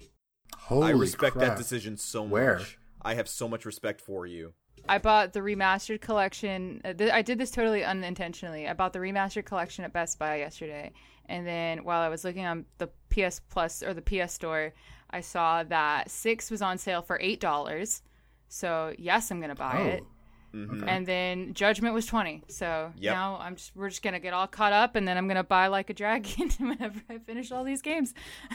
[0.68, 1.48] Holy I respect crap.
[1.48, 2.58] that decision so Where?
[2.58, 2.78] much.
[3.02, 4.52] I have so much respect for you.
[4.88, 6.80] I bought the remastered collection.
[6.84, 8.68] uh, th- I did this totally unintentionally.
[8.68, 10.92] I bought the remastered collection at Best Buy yesterday,
[11.26, 14.72] and then while I was looking on the PS Plus or the PS Store,
[15.10, 18.02] I saw that six was on sale for eight dollars.
[18.48, 19.86] So yes, I'm gonna buy Oh.
[19.86, 20.05] it.
[20.55, 22.42] And then Judgment was twenty.
[22.48, 23.14] So Yep.
[23.14, 25.66] now I'm just we're just gonna get all caught up, and then I'm gonna buy
[25.66, 28.14] like a dragon whenever I finish all these games.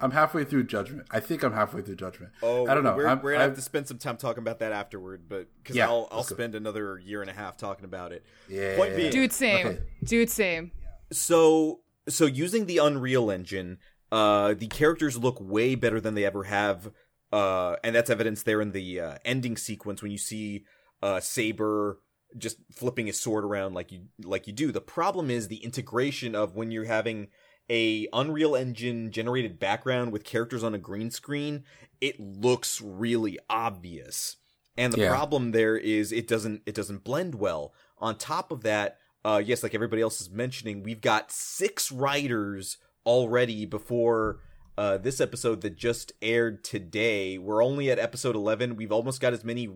[0.00, 1.06] I'm halfway through Judgment.
[1.10, 2.32] I think I'm halfway through Judgment.
[2.42, 2.96] Oh, I don't know.
[2.96, 5.48] We're, I'm- we're gonna have I'm- to spend some time talking about that afterward, but
[5.62, 6.34] because Yeah, I'll I'll let's go.
[6.36, 8.24] spend another year and a half talking about it.
[8.48, 8.76] Yeah.
[8.76, 9.66] Point being, Dude, same.
[9.66, 9.78] Okay.
[10.02, 10.72] Dude, same.
[11.12, 13.78] so so using the Unreal Engine,
[14.12, 16.90] uh, the characters look way better than they ever have,
[17.32, 20.64] uh, and that's evidence there in the uh, ending sequence when you see
[21.02, 22.00] uh, Saber
[22.36, 24.72] just flipping his sword around like you like you do.
[24.72, 27.28] The problem is the integration of when you're having
[27.70, 31.64] a Unreal Engine generated background with characters on a green screen,
[32.00, 34.36] it looks really obvious.
[34.76, 35.08] And the Yeah.
[35.10, 37.72] problem there is it doesn't it doesn't blend well.
[37.98, 42.76] On top of that, uh yes, like everybody else is mentioning, we've got six writers
[43.06, 44.40] already before
[44.76, 47.38] uh this episode that just aired today.
[47.38, 48.76] We're only at episode 11.
[48.76, 49.68] We've almost got as many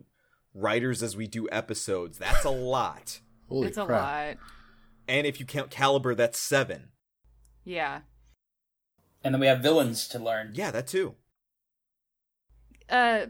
[0.52, 2.18] writers as we do episodes.
[2.18, 3.20] That's a lot.
[3.48, 4.02] Holy it's a crap.
[4.02, 4.44] lot.
[5.06, 6.88] And if you count Calibur, that's 7.
[7.68, 8.00] Yeah.
[9.22, 10.52] And then we have villains to learn.
[10.54, 11.14] Yeah, that too.
[12.88, 13.26] uh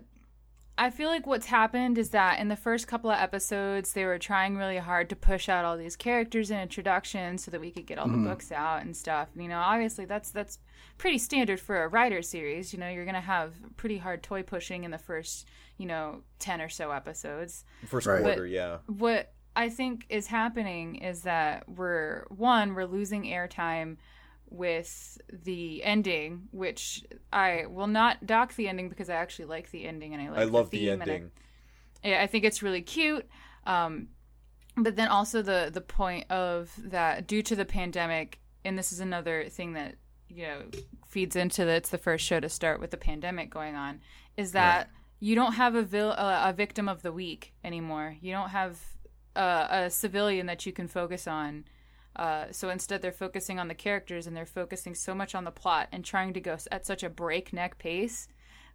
[0.80, 4.16] I feel like what's happened is that in the first couple of episodes they were
[4.18, 7.84] trying really hard to push out all these characters and introductions so that we could
[7.84, 9.28] get all the books out and stuff.
[9.34, 10.60] You know, obviously that's that's
[10.96, 12.72] pretty standard for a rider series.
[12.72, 16.60] You know, you're gonna have pretty hard toy pushing in the first, you know, ten
[16.60, 17.64] or so episodes.
[17.86, 18.22] First Right.
[18.22, 18.78] quarter, yeah.
[18.86, 23.96] What I think is happening is that we're one, we're losing airtime
[24.50, 29.86] with the ending, which I will not dock the ending because I actually like the
[29.86, 31.30] ending and I like I love the, I- ending.
[32.02, 33.26] yeah, I think it's really cute.
[33.66, 34.08] Um,
[34.76, 39.00] but then also the the point of that due to the pandemic, and this is
[39.00, 39.96] another thing that
[40.28, 40.62] you know
[41.06, 41.76] feeds into that.
[41.76, 44.00] It's the first show to start with the pandemic going on.
[44.36, 44.88] Is that
[45.20, 48.16] you don't have a vil- a, a victim of the week anymore.
[48.20, 48.78] You don't have
[49.34, 51.64] a, a civilian that you can focus on.
[52.18, 55.50] Uh, so instead, they're focusing on the characters and they're focusing so much on the
[55.50, 58.28] plot and trying to go at such a breakneck pace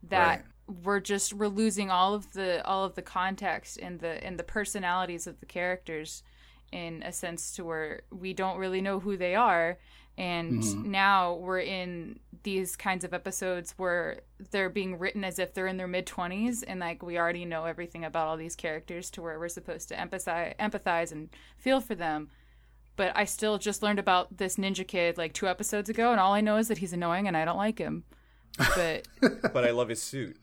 [0.10, 0.46] that
[0.84, 4.44] we're just we're losing all of the all of the context and the and the
[4.44, 6.24] personalities of the characters
[6.72, 9.78] in a sense to where we don't really know who they are.
[10.18, 15.68] And now we're in these kinds of episodes where they're being written as if they're
[15.68, 19.22] in their mid 20s and like we already know everything about all these characters to
[19.22, 22.30] where we're supposed to empathize empathize and feel for them
[22.96, 26.34] but I still just learned about this ninja kid like two episodes ago and all
[26.34, 28.04] I know is that he's annoying and I don't like him
[28.58, 29.08] but
[29.54, 30.38] but I love his suit.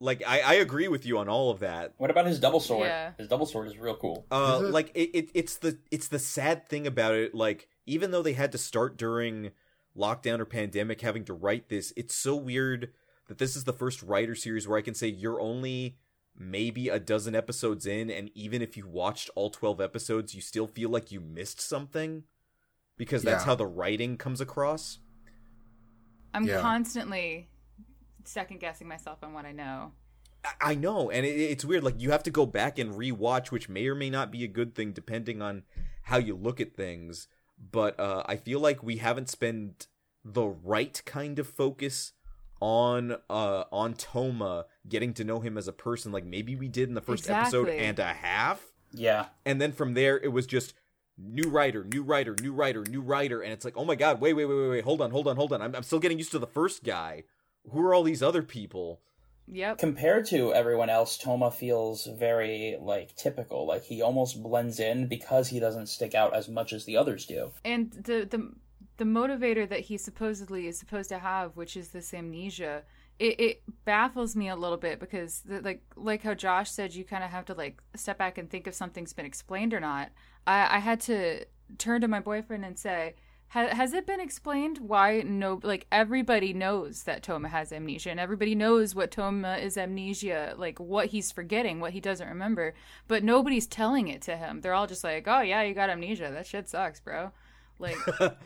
[0.00, 1.94] Like I, I agree with you on all of that.
[1.96, 2.86] What about his double sword?
[2.86, 3.12] Yeah.
[3.16, 4.26] His double sword is real cool.
[4.30, 4.70] Uh, it?
[4.70, 7.34] like it, it, it's the it's the sad thing about it.
[7.34, 9.52] Like even though they had to start during
[9.96, 12.90] lockdown or pandemic, having to write this, it's so weird
[13.28, 15.96] that this is the first rider series where I can say you're only
[16.38, 20.66] maybe a dozen episodes in, and even if you watched all twelve episodes, you still
[20.66, 22.24] feel like you missed something
[22.96, 23.46] because that's Yeah.
[23.46, 24.98] how the writing comes across.
[26.34, 26.60] I'm Yeah.
[26.60, 27.48] constantly
[28.24, 29.92] second guessing myself on what I know.
[30.44, 31.84] I- I know, and it, it's weird.
[31.84, 34.48] Like you have to go back and rewatch, which may or may not be a
[34.48, 35.64] good thing depending on
[36.02, 37.28] how you look at things.
[37.58, 39.86] But uh, I feel like we haven't spent
[40.24, 42.12] the right kind of focus
[42.60, 46.12] on uh on Toma, getting to know him as a person.
[46.12, 48.62] Like maybe we did in the first episode and a half,
[48.92, 49.26] Yeah.
[49.44, 50.74] and then from there it was just
[51.18, 54.34] new rider, new rider, new rider, new rider, and it's like, oh my god, wait,
[54.34, 55.62] wait, wait, wait, wait, hold on, hold on, hold on.
[55.62, 57.24] I'm, I'm still getting used to the first guy.
[57.70, 59.00] Who are all these other people?
[59.48, 59.78] Yep.
[59.78, 63.64] Compared to everyone else, Toma feels very like typical.
[63.66, 67.26] Like he almost blends in because he doesn't stick out as much as the others
[67.26, 67.52] do.
[67.64, 68.52] and the the
[68.96, 72.82] the motivator that he supposedly is supposed to have, which is this amnesia,
[73.18, 77.04] it, it baffles me a little bit because the, like like how Josh said, you
[77.04, 80.10] kind of have to like step back and think if something's been explained or not.
[80.46, 81.44] I, I had to
[81.78, 83.14] turn to my boyfriend and say.
[83.48, 88.18] "Ha- Has it been explained why no like everybody knows that Toma has amnesia and
[88.20, 92.74] everybody knows what Toma is amnesia like what he's forgetting what he doesn't remember
[93.06, 96.28] but nobody's telling it to him they're all just like oh yeah you got amnesia
[96.32, 97.30] that shit sucks bro
[97.78, 97.96] like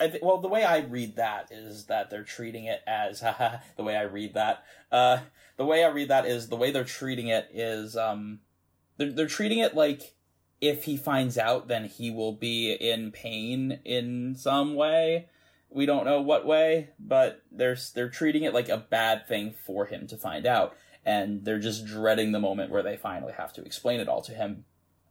[0.00, 3.20] I th- well, the way I read that is that they're treating it as
[3.76, 4.64] the way I read that.
[4.90, 5.18] Uh,
[5.56, 8.40] the way I read that is the way they're treating it is um,
[8.96, 10.14] they're they're treating it like
[10.60, 15.28] if he finds out, then he will be in pain in some way.
[15.68, 19.86] We don't know what way, but they're they're treating it like a bad thing for
[19.86, 23.64] him to find out, and they're just dreading the moment where they finally have to
[23.64, 24.64] explain it all to him.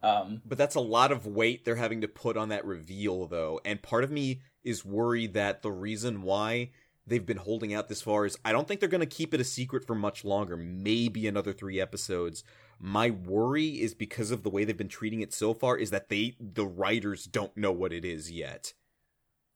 [0.04, 3.60] Um, But that's a lot of weight they're having to put on that reveal, though.
[3.64, 6.72] And part of me is worried that the reason why
[7.06, 9.42] they've been holding out this far is I don't think they're going to keep it
[9.42, 10.56] a secret for much longer.
[10.56, 12.44] Maybe another three episodes.
[12.80, 16.10] My worry is because of the way they've been treating it so far is that
[16.10, 18.74] they, the writers, don't know what it is yet.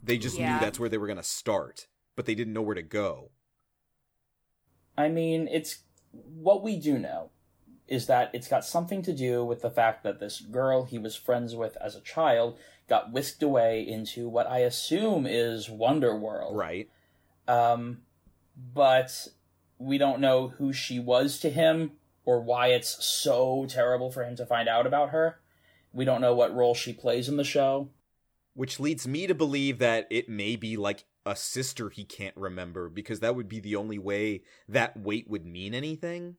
[0.04, 0.54] They just Yeah.
[0.54, 3.32] knew that's where they were going to start, but they didn't know where to go.
[4.98, 5.80] I mean, it's
[6.12, 7.32] what we do know
[7.88, 11.16] is that it's got something to do with the fact that this girl he was
[11.16, 12.58] friends with as a child
[12.88, 16.56] got whisked away into what I assume is Wonder World.
[16.56, 16.90] Right.
[17.48, 18.02] Um,
[18.74, 19.28] but
[19.78, 21.92] we don't know who she was to him
[22.26, 25.40] or why it's so terrible for him to find out about her.
[25.94, 27.90] We don't know what role she plays in the show.
[28.54, 32.90] Which leads me to believe that it may be like a sister he can't remember
[32.90, 36.36] because that would be the only way that weight would mean anything.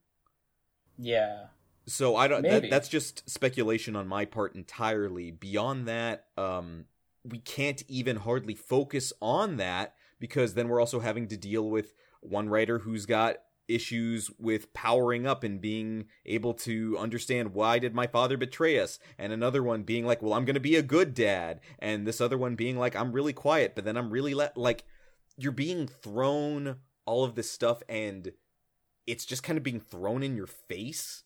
[0.99, 1.47] Yeah.
[1.87, 2.43] So I don't.
[2.43, 5.31] That, that's just speculation on my part entirely.
[5.31, 6.87] Beyond that, um,
[7.25, 11.95] we can't even hardly focus on that because then we're also having to deal with
[12.21, 13.37] one rider who's got
[13.69, 19.01] issues with powering up and being able to understand why did my father betray us
[19.19, 22.21] and another one being like well i'm going to be a good dad and this
[22.21, 24.85] other one being like i'm really quiet but then i'm really let like
[25.37, 28.33] you're being thrown all of this stuff and
[29.05, 31.25] it's just kind of being thrown in your face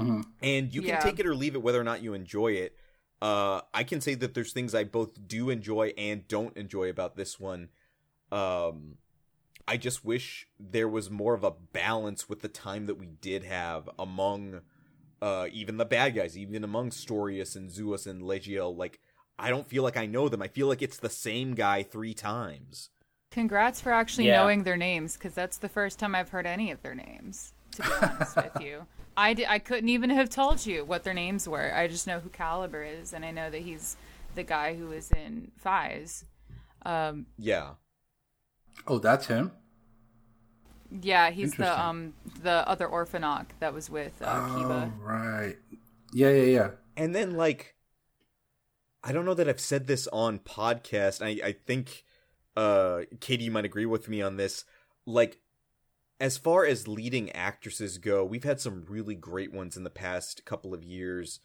[0.00, 1.02] hmm and you can Yeah.
[1.02, 2.76] take it or leave it whether or not you enjoy it.
[3.22, 7.16] Uh, I can say that there's things I both do enjoy and don't enjoy about
[7.16, 7.70] this one.
[8.30, 8.98] Um,
[9.66, 13.44] I just wish there was more of a balance with the time that we did
[13.44, 14.60] have among
[15.22, 18.76] uh, even the bad guys, even among Storious and Zeus and Legiel.
[18.76, 19.00] Like,
[19.38, 20.42] I don't feel like I know them.
[20.42, 22.90] I feel like it's the same guy three times.
[23.30, 24.40] Congrats for actually Yeah.
[24.42, 27.52] knowing their names, because that's the first time I've heard any of their names.
[27.72, 28.86] To be honest with you,
[29.16, 31.74] I, I couldn't even have told you what their names were.
[31.74, 33.96] I just know who Calibur is, and I know that he's
[34.34, 36.24] the guy who was in Faiz.
[36.84, 37.70] Um, Yeah.
[38.86, 39.52] Oh, that's him.
[41.02, 42.12] yeah, he's the um
[42.42, 44.92] the other Orphenoch that was with uh, Kiba.
[44.94, 45.56] Oh, right.
[46.12, 46.70] Yeah, yeah, yeah.
[46.96, 47.74] And then like
[49.02, 51.22] I don't know that I've said this on podcast.
[51.24, 52.04] I I think
[52.56, 54.64] uh Katie you might agree with me on this.
[55.06, 55.38] Like
[56.20, 60.44] as far as leading actresses go, we've had some really great ones in the past
[60.44, 61.40] couple of years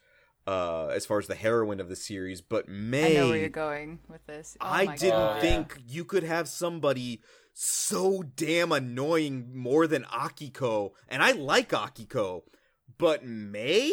[0.48, 3.50] uh as far as the heroine of the series, but Mei I know where you're
[3.50, 4.58] going with this.
[4.59, 5.32] Oh I didn't God.
[5.32, 5.41] Oh, yeah.
[5.41, 7.22] think you could have somebody
[7.53, 12.41] so damn annoying more than Akiko, and I like Akiko,
[12.98, 13.91] but Mei?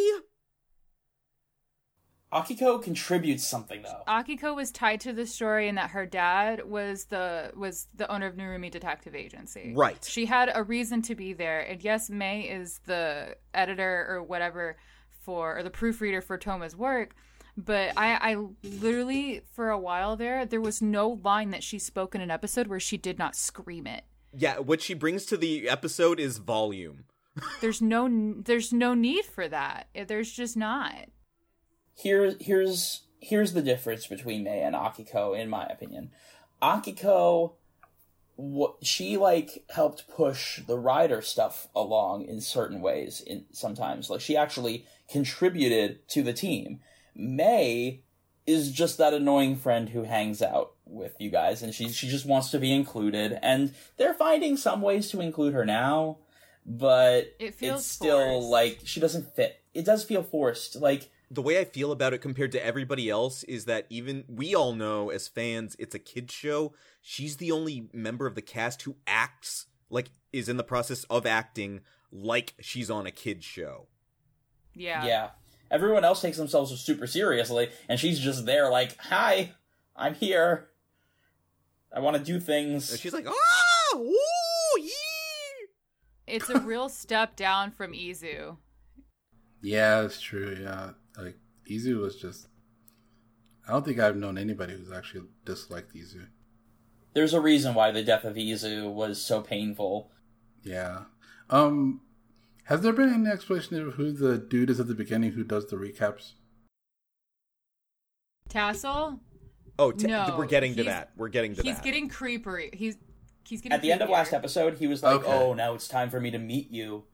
[2.33, 4.03] Akiko contributes something though.
[4.07, 8.27] Akiko was tied to the story in that her dad was the was the owner
[8.27, 9.73] of Narumi Detective Agency.
[9.75, 10.05] Right.
[10.05, 14.77] She had a reason to be there, and yes, Mei is the editor or whatever
[15.23, 17.15] for or the proofreader for Toma's work.
[17.57, 22.15] But I, I literally for a while there, there was no line that she spoke
[22.15, 24.05] in an episode where she did not scream it.
[24.37, 27.05] Yeah, what she brings to the episode is volume.
[27.63, 29.89] There's no there's no need for that.
[30.07, 31.09] There's just not.
[31.99, 36.11] Here, here's here's the difference between Mei and Akiko, in my opinion.
[36.63, 37.55] Akiko,
[38.37, 43.21] what she like helped push the rider stuff along in certain ways.
[43.27, 46.81] In sometimes, like she actually contributed to the team.
[47.17, 48.03] Mei
[48.47, 52.27] is just that annoying friend who hangs out with you guys, and she she just
[52.27, 53.39] wants to be included.
[53.43, 56.19] And they're finding some ways to include her now,
[56.65, 58.49] but It feels it's still forced.
[58.49, 59.61] like she doesn't fit.
[59.75, 60.77] It does feel forced.
[60.77, 64.55] Like The way I feel about it compared to everybody else is that even we
[64.55, 66.73] all know as fans it's a kids show.
[67.03, 71.27] She's the only member of the cast who acts like is in the process of
[71.27, 73.89] acting like she's on a kids show.
[74.75, 75.05] Yeah.
[75.05, 75.31] Yeah.
[75.71, 79.53] Everyone else takes themselves super seriously, and she's just there like, hi,
[79.95, 80.69] I'm here.
[81.95, 82.99] I want to do And things.
[82.99, 83.97] she's like, "Ah!
[83.97, 84.81] Ooh!
[84.81, 84.91] Yee!"
[86.27, 88.57] It's a real step down from Izu.
[89.61, 90.57] Yeah, that's true.
[90.61, 91.37] Yeah, like
[91.69, 92.49] Izu was just.
[93.67, 96.27] I don't think I've known anybody who's actually disliked Izu.
[97.13, 100.11] There's a reason why the death of Izu was so painful.
[100.63, 101.03] Yeah.
[101.51, 102.01] Um,
[102.65, 105.67] has there been any explanation of who the dude is at the beginning who does
[105.67, 106.33] the recaps?
[108.49, 109.21] Tassel?
[109.79, 111.11] Oh, t- No, we're getting to that.
[111.17, 111.85] We're getting to He's that.
[111.85, 112.75] He's getting creepery.
[112.75, 112.97] He's
[113.47, 115.33] he's getting At the end of last episode, he was like, Okay.
[115.33, 117.05] "Oh, now it's time for me to meet you,"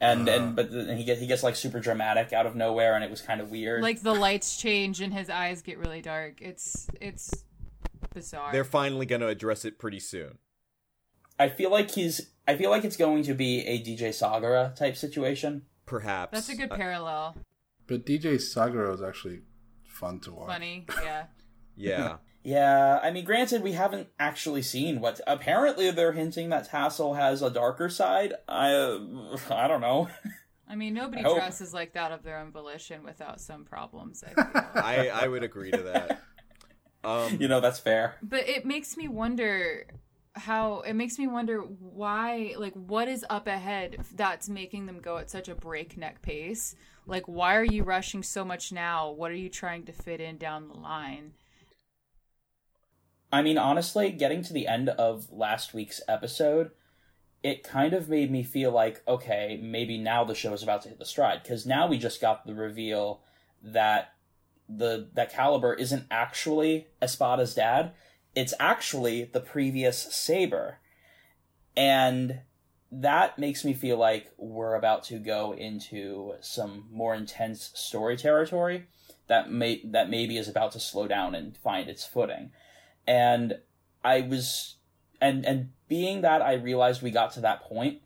[0.00, 3.04] and and but then he gets he gets like super dramatic out of nowhere, and
[3.04, 3.82] it was kind of weird.
[3.82, 6.40] Like the lights change and his eyes get really dark.
[6.40, 7.44] It's it's
[8.14, 8.52] bizarre.
[8.52, 10.38] They're finally going to address it pretty soon.
[11.38, 12.30] I feel like he's.
[12.46, 15.62] I feel like it's going to be a DJ Sagara type situation.
[15.86, 16.32] Perhaps.
[16.32, 17.36] That's a good Uh, parallel.
[17.86, 19.40] But DJ Sagara is actually
[19.84, 20.48] fun to watch.
[20.48, 21.24] Funny, yeah.
[21.76, 22.16] yeah.
[22.48, 25.20] Yeah, I mean, granted, we haven't actually seen what.
[25.26, 28.32] Apparently, they're hinting that Tassel has a darker side.
[28.48, 29.00] I, uh,
[29.50, 30.08] I don't know.
[30.66, 34.24] I mean, nobody I hope- dresses like that of their own volition without some problems.
[34.24, 34.64] I feel.
[34.82, 36.22] I I would agree to that.
[37.04, 38.16] Um you know, that's fair.
[38.22, 39.86] but it makes me wonder
[40.34, 45.16] how it makes me wonder why like what is up ahead that's making them go
[45.18, 49.40] at such a breakneck pace like why are you rushing so much now what are
[49.44, 51.32] you trying to fit in down the line
[53.30, 56.70] I mean, honestly, getting to the end of last week's episode,
[57.42, 60.88] it kind of made me feel like, okay, maybe now the show is about to
[60.88, 63.20] hit the stride because now we just got the reveal
[63.62, 64.14] that
[64.68, 67.92] the that Calibur isn't actually Espada's dad.
[68.34, 70.78] It's actually the previous Saber.
[71.76, 72.40] And
[72.90, 78.86] that makes me feel like we're about to go into some more intense story territory
[79.28, 82.50] that may that maybe is about to slow down and find its footing.
[83.08, 83.58] And
[84.04, 84.76] I was
[85.20, 88.02] and and being that I realized we got to that point,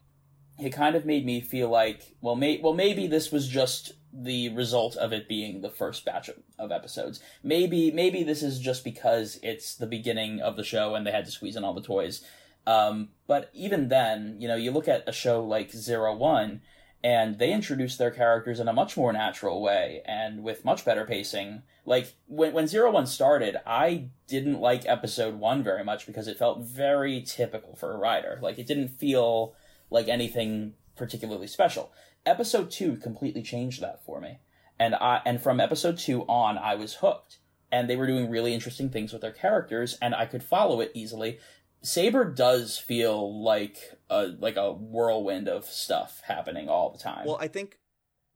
[0.59, 4.51] it kind of made me feel like well may well maybe this was just the
[4.51, 7.21] result of it being the first batch of, of episodes.
[7.43, 11.27] Maybe maybe this is just because it's the beginning of the show and they had
[11.27, 12.25] to squeeze in all the toys
[12.67, 16.63] um, but even then, you know, you look at a show like Zero One,
[17.05, 21.05] and they introduce their characters in a much more natural way and with much better
[21.05, 21.63] pacing.
[21.85, 26.39] Like when when Zero One started, I didn't like episode one very much because it
[26.39, 28.39] felt very typical for a rider.
[28.41, 29.55] Like it didn't feel
[29.91, 31.93] like anything particularly special.
[32.25, 34.39] Episode two completely changed that for me,
[34.79, 37.39] and I and from episode two on, I was hooked
[37.73, 40.93] and they were doing really interesting things with their characters and I could follow it
[40.95, 41.39] easily
[41.83, 43.77] Saber does feel like
[44.09, 47.27] a like a whirlwind of stuff happening all the time.
[47.27, 47.79] Well, I think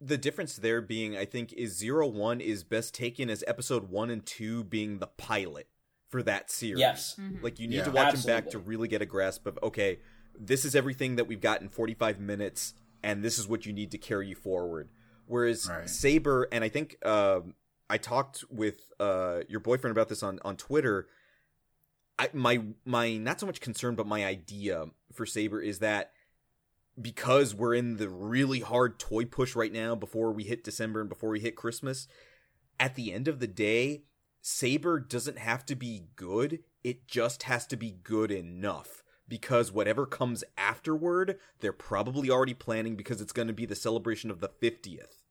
[0.00, 4.10] the difference there being I think is Zero One is best taken as episode one
[4.10, 5.68] and two being the pilot
[6.08, 6.81] for that series.
[6.81, 7.16] Yes.
[7.20, 7.42] Mm-hmm.
[7.44, 7.84] Like you need Yeah.
[7.84, 8.33] to watch Absolutely.
[8.33, 10.00] them back to really get a grasp of okay,
[10.39, 13.91] this is everything that we've got in 45 minutes and this is what you need
[13.92, 14.89] to carry you forward.
[15.26, 15.89] Whereas Right.
[15.89, 17.55] Saber and I think um
[17.89, 21.07] I talked with uh your boyfriend about this on on Twitter.
[22.19, 26.12] I my my not so much concern but my idea for Saber is that
[27.01, 31.09] because we're in the really hard toy push right now before we hit December and
[31.09, 32.09] before we hit Christmas,
[32.81, 34.05] at the end of the day,
[34.41, 39.03] Saber doesn't have to be good, it just has to be good enough.
[39.28, 44.31] Because whatever comes afterward, they're probably already planning because it's going to be the celebration
[44.31, 45.25] of the 50th.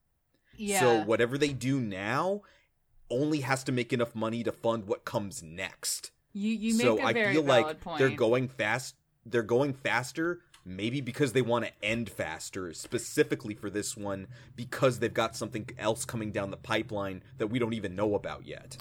[0.58, 0.82] Yeah.
[0.82, 2.42] So whatever they do now
[3.10, 6.12] only has to make enough money to fund what comes next.
[6.36, 8.00] You you make so a I very feel valid like point.
[8.00, 8.96] they're going fast.
[9.26, 15.00] They're going faster, maybe because they want to end faster, specifically for this one, because
[15.00, 18.78] they've got something else coming down the pipeline that we don't even know about yet.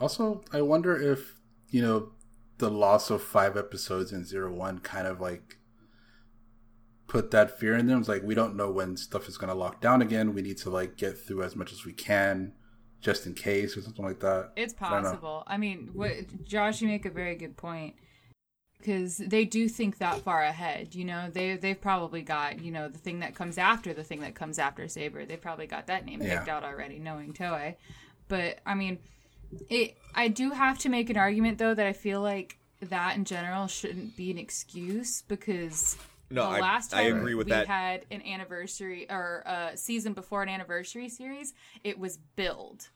[0.00, 2.12] Also, I wonder if you know
[2.58, 5.58] the loss of five episodes in Zero One kind of like
[7.06, 8.00] put that fear in them.
[8.00, 10.34] It's like we don't know when stuff is going to lock down again.
[10.34, 12.54] We need to like get through as much as we can,
[13.04, 14.50] just in case or something like that.
[14.56, 15.08] It's I don't know.
[15.10, 15.44] possible.
[15.46, 17.94] I, mean, what, Josh, you make a very good point
[18.78, 20.94] because they do think that far ahead.
[20.94, 24.20] You know, they they've probably got you know the thing that comes after the thing
[24.20, 25.24] that comes after Saber.
[25.26, 26.56] They probably got that name picked Yeah.
[26.56, 27.76] out already, knowing Toei.
[28.28, 28.98] But I mean,
[29.68, 29.96] it.
[30.14, 33.66] I do have to make an argument though that I feel like that in general
[33.66, 35.96] shouldn't be an excuse because
[36.30, 37.66] No, the I- last I time agree with we that.
[37.66, 42.88] had an anniversary or a season before an anniversary series, it was build.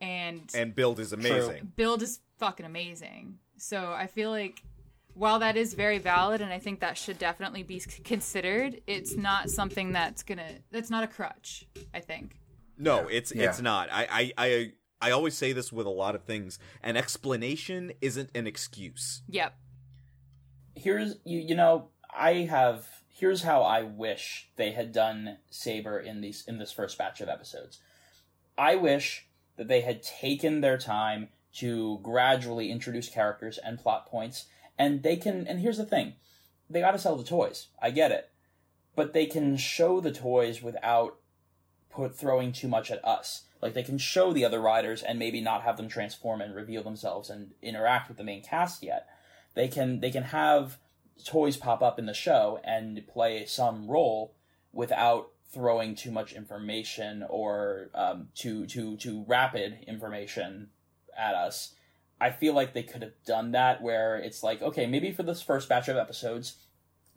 [0.00, 1.72] And, And build is amazing.
[1.76, 3.38] build is fucking amazing.
[3.56, 4.62] So I feel like
[5.14, 9.48] while that is very valid and I think that should definitely be considered, it's not
[9.50, 12.36] something that's gonna that's not a crutch, I think.
[12.76, 13.48] No, it's Yeah.
[13.48, 13.88] it's not.
[13.92, 16.58] I, I I I always say this with a lot of things.
[16.82, 19.22] An explanation isn't an excuse.
[19.28, 19.54] Yep.
[20.74, 26.20] here's you you know I have here's how I wish they had done Saber in
[26.20, 27.78] these in this first batch of episodes.
[28.58, 29.26] I wish
[29.56, 34.46] that they had taken their time to gradually introduce characters and plot points
[34.78, 36.14] and they can and here's the thing.
[36.68, 37.68] They got to sell the toys.
[37.80, 38.30] I get it.
[38.96, 41.18] But they can show the toys without
[41.90, 43.44] put throwing too much at us.
[43.62, 46.82] Like they can show the other riders and maybe not have them transform and reveal
[46.82, 49.06] themselves and interact with the main cast yet
[49.54, 50.78] they can they can have
[51.24, 54.34] toys pop up in the show and play some role
[54.72, 60.68] without throwing too much information or um, too too too rapid information
[61.16, 61.74] at us.
[62.20, 65.40] I feel like they could have done that where it's like okay maybe for this
[65.40, 66.56] first batch of episodes,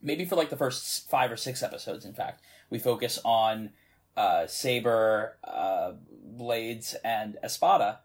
[0.01, 3.71] maybe for like the first five or six episodes, in fact, we focus on
[4.15, 5.93] uh, Saber, uh,
[6.23, 7.99] Blades, and Espada,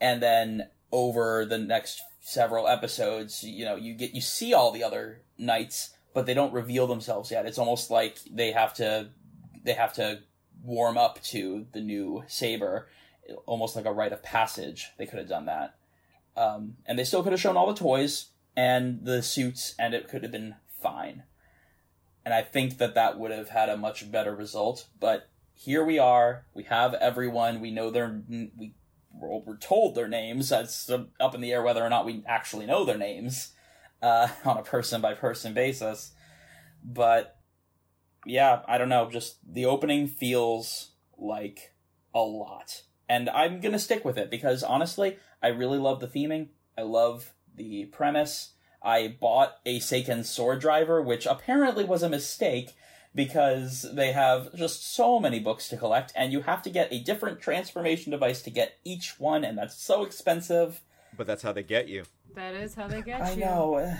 [0.00, 4.84] and then over the next several episodes, you know, you get you see all the
[4.84, 7.46] other knights, but they don't reveal themselves yet.
[7.46, 9.10] It's almost like they have to
[9.62, 10.20] they have to
[10.62, 12.88] warm up to the new saber,
[13.46, 14.90] almost like a rite of passage.
[14.98, 15.76] They could have done that,
[16.36, 18.26] um, and they still could have shown all the toys
[18.56, 21.24] and the suits, and it could have been fine.
[22.24, 24.86] And I think that that would have had a much better result.
[25.00, 26.44] But here we are.
[26.54, 27.60] We have everyone.
[27.60, 28.22] We know their
[28.56, 28.74] we
[29.12, 30.48] we're, told their names.
[30.48, 33.52] That's up in the air whether or not we actually know their names.
[34.02, 36.12] uh, on a person by person basis.
[36.84, 37.36] But
[38.24, 39.08] yeah, I don't know.
[39.10, 41.74] Just the opening feels like
[42.14, 42.82] a lot.
[43.08, 46.48] And I'm going to stick with it because honestly, I really love the theming.
[46.76, 48.52] I love the premise.
[48.82, 52.74] I bought a Seiken sword driver, which apparently was a mistake
[53.14, 56.98] because they have just so many books to collect, and you have to get a
[56.98, 60.80] different transformation device to get each one, and that's so expensive.
[61.16, 62.04] But that's how they get you.
[62.34, 63.44] That is how they get I you.
[63.44, 63.94] I know.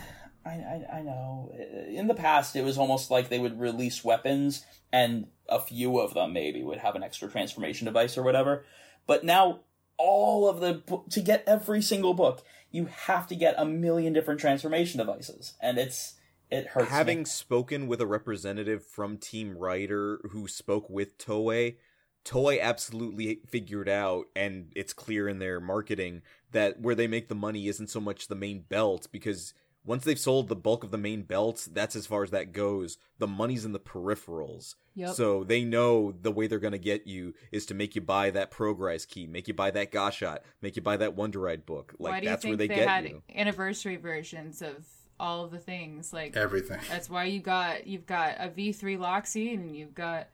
[0.45, 1.53] I, I, I know.
[1.55, 5.99] Uh, in the past, it was almost like they would release weapons, and a few
[5.99, 8.65] of them maybe would have an extra transformation device or whatever.
[9.07, 9.61] But now,
[9.99, 14.41] all of the to get every single book, you have to get a million different
[14.41, 16.15] transformation devices, and it's
[16.51, 16.91] it hurts.
[16.91, 16.97] me.
[16.97, 21.77] Having spoken with a representative from Team Writer who spoke with Toei,
[22.25, 27.35] Toei absolutely figured out, and it's clear in their marketing, that where they make the
[27.35, 29.55] money isn't so much the main belt, because
[29.85, 32.99] once they've sold the bulk of the main belts, that's as far as that goes.
[33.19, 34.77] The money's in the peripherals.
[34.95, 35.15] Yep.
[35.15, 38.31] So they know the way they're going to get you is to make you buy
[38.31, 41.95] that Progrise key, make you buy that Gashat, make you buy that Wonder Ride book.
[41.99, 43.23] Like Why do you that's think where they, they, get had you.
[43.35, 44.87] anniversary versions of
[45.19, 46.13] all of the things?
[46.13, 46.79] Like Everything.
[46.89, 50.29] that's why you got you've got a V3 Loxy and you've got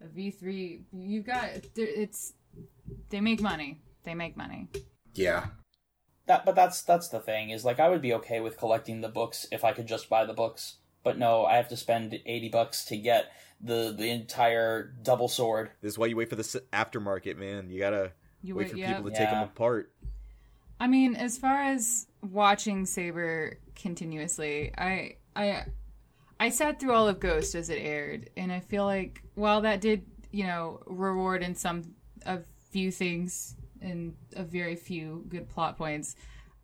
[0.00, 0.84] a V3.
[0.92, 2.32] You've got it's
[3.10, 3.80] they make money.
[4.04, 4.68] They make money.
[5.14, 5.46] Yeah.
[6.26, 9.08] That but that's that's the thing is like I would be okay with collecting the
[9.08, 10.76] books if I could just buy the books.
[11.02, 13.26] But no, I have to spend 80 bucks to get
[13.60, 15.70] the the entire double sword.
[15.80, 17.70] This is why you wait for the aftermarket, man.
[17.70, 18.96] You gotta You wait wait- for yeah.
[18.96, 19.92] people to take them apart.
[20.78, 25.66] I mean, as far as watching Saber continuously, I I
[26.38, 29.80] I sat through all of Ghost as it aired, and I feel like while that
[29.80, 31.94] did, you know, reward in some
[32.26, 32.40] a
[32.70, 36.16] few things and a very few good plot points,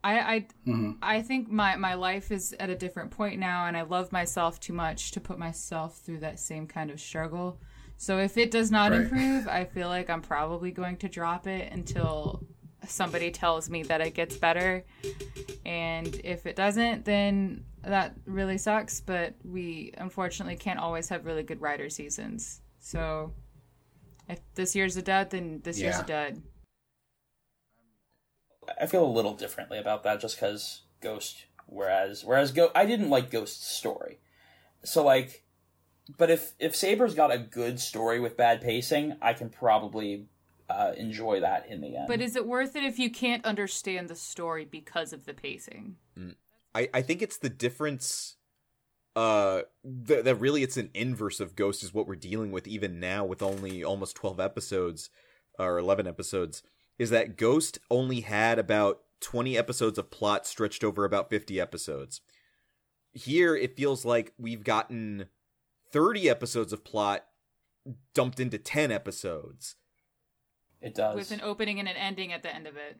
[0.03, 0.91] I I, mm-hmm.
[1.01, 4.59] I think my my life is at a different point now, and I love myself
[4.59, 7.59] too much to put myself through that same kind of struggle.
[7.97, 9.01] So if it does not Right.
[9.01, 12.43] improve, I feel like I'm probably going to drop it until
[12.85, 14.83] somebody tells me that it gets better.
[15.65, 18.99] And if it doesn't, then that really sucks.
[18.99, 22.61] But we unfortunately can't always have really good rider seasons.
[22.79, 23.33] So
[24.27, 26.41] if this year's a dud, then this year's a dud.
[28.79, 33.09] I feel a little differently about that just cuz Ghost whereas whereas Go I didn't
[33.09, 34.19] like Ghost's story.
[34.83, 35.43] So like
[36.17, 40.27] but if if Saber's got a good story with bad pacing, I can probably
[40.69, 42.07] uh, enjoy that in the end.
[42.07, 45.97] But is it worth it if you can't understand the story because of the pacing?
[46.75, 48.37] I, I think it's the difference
[49.15, 52.99] uh that, that really it's an inverse of ghost is what we're dealing with even
[52.99, 55.11] now with only almost 12 episodes
[55.59, 56.63] or 11 episodes
[56.99, 62.21] is that ghost only had about 20 episodes of plot stretched over about 50 episodes
[63.13, 65.25] here it feels like we've gotten
[65.91, 67.25] 30 episodes of plot
[68.13, 69.75] dumped into 10 episodes
[70.81, 71.15] it does.
[71.15, 72.99] With an opening and an ending at the end of it.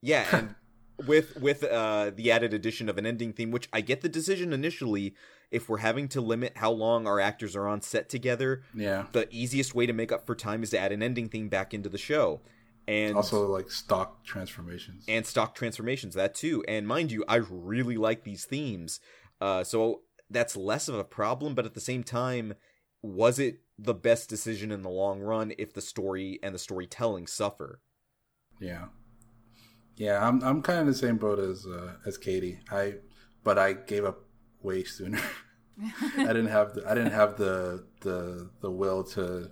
[0.00, 0.54] Yeah, and
[1.08, 4.52] with with uh the added addition of an ending theme, which I get the decision
[4.52, 5.14] initially,
[5.50, 9.06] if we're having to limit how long our actors are on set together, Yeah.
[9.10, 11.74] the easiest way to make up for time is to add an ending theme back
[11.74, 12.40] into the show.
[12.88, 15.04] And Also, like stock transformations.
[15.08, 18.98] and stock transformations that too and mind you i really like these themes
[19.40, 22.54] uh so that's less of a problem but at the same time
[23.02, 27.26] was it the best decision in the long run if the story and the storytelling
[27.26, 27.80] suffer
[28.60, 28.86] Yeah,
[29.96, 30.26] yeah.
[30.26, 32.60] I'm I'm kind of the same boat as uh, as Katie.
[32.70, 32.94] I
[33.44, 34.24] but I gave up
[34.62, 35.20] way sooner.
[36.16, 39.50] I didn't have the I didn't have the the the will to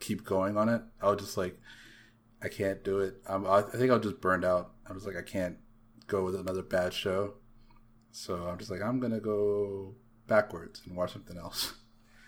[0.00, 0.82] keep going on it.
[1.02, 1.58] I was just like,
[2.42, 3.16] I can't do it.
[3.26, 4.72] I'm, I think I was just burned out.
[4.88, 5.56] I was like, I can't
[6.06, 7.34] go with another bad show.
[8.10, 9.94] So I'm just like, I'm gonna go
[10.26, 11.74] backwards and watch something else.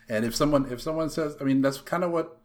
[0.07, 2.39] And if someone if someone says, I mean, that's kind of what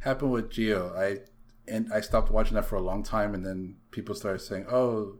[0.00, 0.92] happened with Zi-O.
[0.94, 1.20] I
[1.66, 5.16] and I stopped watching that for a long time, and then people started saying, "Oh,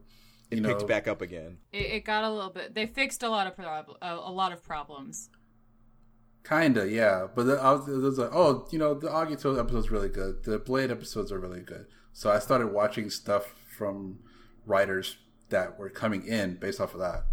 [0.51, 2.75] you know, picked back up again It, it got a little bit.
[2.75, 5.29] They fixed a lot of prob- a, a lot of problems.
[6.47, 10.43] Kinda, yeah." But I was, was like, "Oh, you know, the Agito episode's really good.
[10.43, 14.19] The Blade episodes are really good." So I started watching stuff from
[14.65, 15.17] riders
[15.49, 17.25] that were coming in based off of that,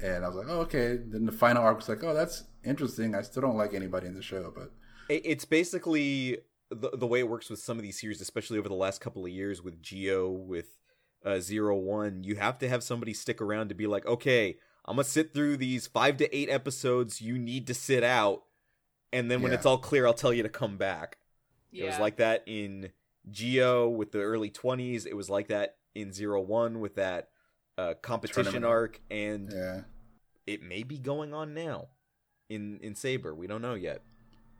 [0.00, 3.14] and I was like, "Oh, okay." Then the final arc was like, "Oh, that's interesting."
[3.14, 4.72] I still don't like anybody in the show, but
[5.08, 6.38] it's basically
[6.70, 9.24] the the way it works with some of these series, especially over the last couple
[9.24, 10.78] of years with Zi-O, with
[11.24, 12.24] uh, Zero One.
[12.24, 15.58] You have to have somebody stick around to be like, okay, I'm gonna sit through
[15.58, 17.20] these five to eight episodes.
[17.20, 18.42] You need to sit out,
[19.12, 19.58] and then when Yeah.
[19.58, 21.18] it's all clear, I'll tell you to come back.
[21.70, 21.84] Yeah.
[21.84, 22.90] It was like that in
[23.34, 25.06] Zi-O with the early 20s.
[25.06, 27.30] It was like that in Zero One with that
[27.78, 28.64] uh, competition Tournament.
[28.66, 29.82] arc, and Yeah.
[30.46, 31.88] it may be going on now
[32.48, 33.34] in in Saber.
[33.34, 34.02] We don't know yet.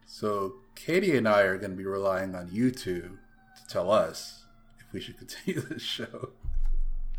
[0.07, 3.19] So Katie and I are going to be relying on you two
[3.57, 4.45] to tell us
[4.79, 6.31] if we should continue this show.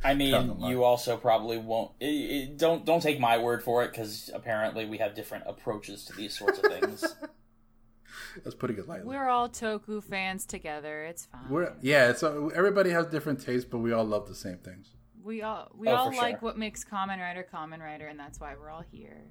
[0.03, 1.91] I mean, you also probably won't.
[2.01, 6.03] i i don't don't take my word for it because apparently we have different approaches
[6.05, 7.15] to these sorts of things.
[8.43, 9.07] That's putting it lightly.
[9.07, 11.03] We're all Toku fans together.
[11.05, 11.49] It's fine.
[11.49, 12.13] We're yeah.
[12.13, 14.89] So uh, everybody has different tastes, but we all love the same things.
[15.23, 16.39] we all we Oh, all like sure.
[16.41, 19.21] what makes Kamen Rider Kamen Rider, and that's why we're all here.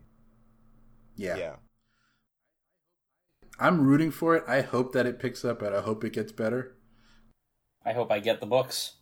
[1.16, 1.36] Yeah.
[1.36, 1.56] yeah.
[3.58, 4.44] I'm rooting for it.
[4.48, 6.74] I hope that it picks up, and I hope it gets better.
[7.84, 8.94] I hope I get the books.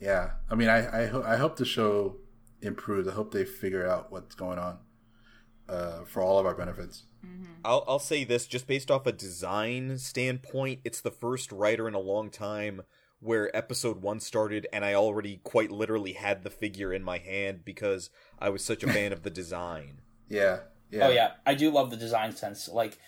[0.00, 0.32] Yeah.
[0.50, 2.16] I mean, I I, ho- I hope the show
[2.62, 3.08] improves.
[3.08, 4.78] I hope they figure out what's going on
[5.68, 7.04] uh, for all of our benefits.
[7.64, 11.94] I'll I'll say this just based off a design standpoint, it's the first rider in
[11.94, 12.82] a long time
[13.22, 17.66] where episode 1 started and I already quite literally had the figure in my hand
[17.66, 20.00] because I was such a fan of the design.
[20.28, 20.60] Yeah.
[20.90, 21.06] Yeah.
[21.06, 22.68] Oh yeah, I do love the design sense.
[22.68, 22.98] Like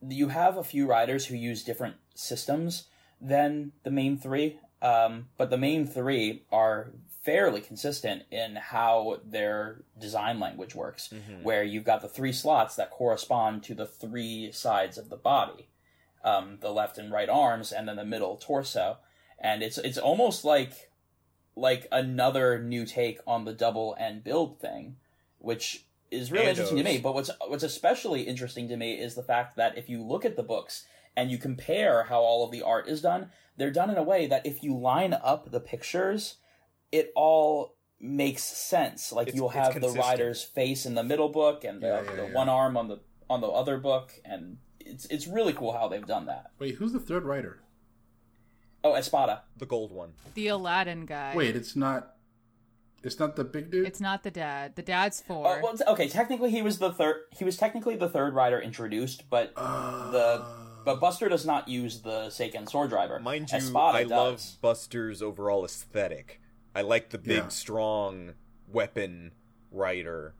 [0.00, 2.88] you have a few riders who use different systems
[3.20, 6.90] than the main three, um, but the main three are
[7.22, 11.12] fairly consistent in how their design language works.
[11.42, 15.68] Where you've got the three slots that correspond to the three sides of the body,
[16.24, 18.98] um, the left and right arms, and then the middle torso,
[19.38, 20.90] and it's it's almost like
[21.56, 24.96] like another new take on the double and build thing,
[25.38, 26.98] which is really interesting to me.
[26.98, 30.36] But what's what's especially interesting to me is the fact that if you look at
[30.36, 33.96] the books and you compare how all of the art is done, they're done in
[33.96, 36.36] a way that if you line up the pictures,
[36.92, 39.12] it all makes sense.
[39.12, 40.04] Like It's- you'll have the consistent.
[40.04, 42.34] rider's face in the middle book and the, Yeah, yeah, the yeah.
[42.34, 46.06] one arm on the on the other book, and it's it's really cool how they've
[46.06, 46.50] done that.
[46.58, 47.60] Wait, who's the third rider?
[48.82, 49.42] Oh, Espada.
[49.58, 50.14] The gold one.
[50.34, 51.34] The Aladdin guy.
[51.36, 52.14] Wait, it's not.
[53.02, 53.86] It's not the big dude.
[53.86, 54.76] it's not the dad.
[54.76, 55.46] The dad's four.
[55.46, 56.08] Oh, well, okay.
[56.08, 57.16] Technically, he was the third.
[57.36, 62.00] He was technically the third rider introduced, but Uh, the but Buster does not use
[62.02, 63.18] the Seiken sword driver.
[63.20, 64.10] Mind you, Espada I does.
[64.10, 66.40] love Buster's overall aesthetic.
[66.74, 67.48] I like the big Yeah.
[67.48, 68.34] strong
[68.68, 69.32] weapon
[69.70, 70.34] rider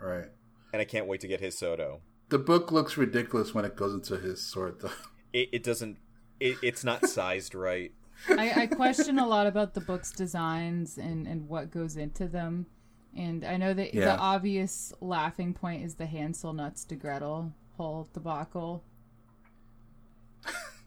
[0.00, 0.26] right.
[0.72, 2.00] and I can't wait to get his Soto.
[2.28, 4.90] The book looks ridiculous when it goes into his sword, though.
[5.32, 5.98] It, it doesn't
[6.40, 7.92] it, it's not sized right.
[8.28, 12.66] I, I question a lot about the book's designs and, and what goes into them.
[13.16, 14.04] And I know that Yeah.
[14.04, 18.84] the obvious laughing point is the Hansel nuts to Gretel whole debacle.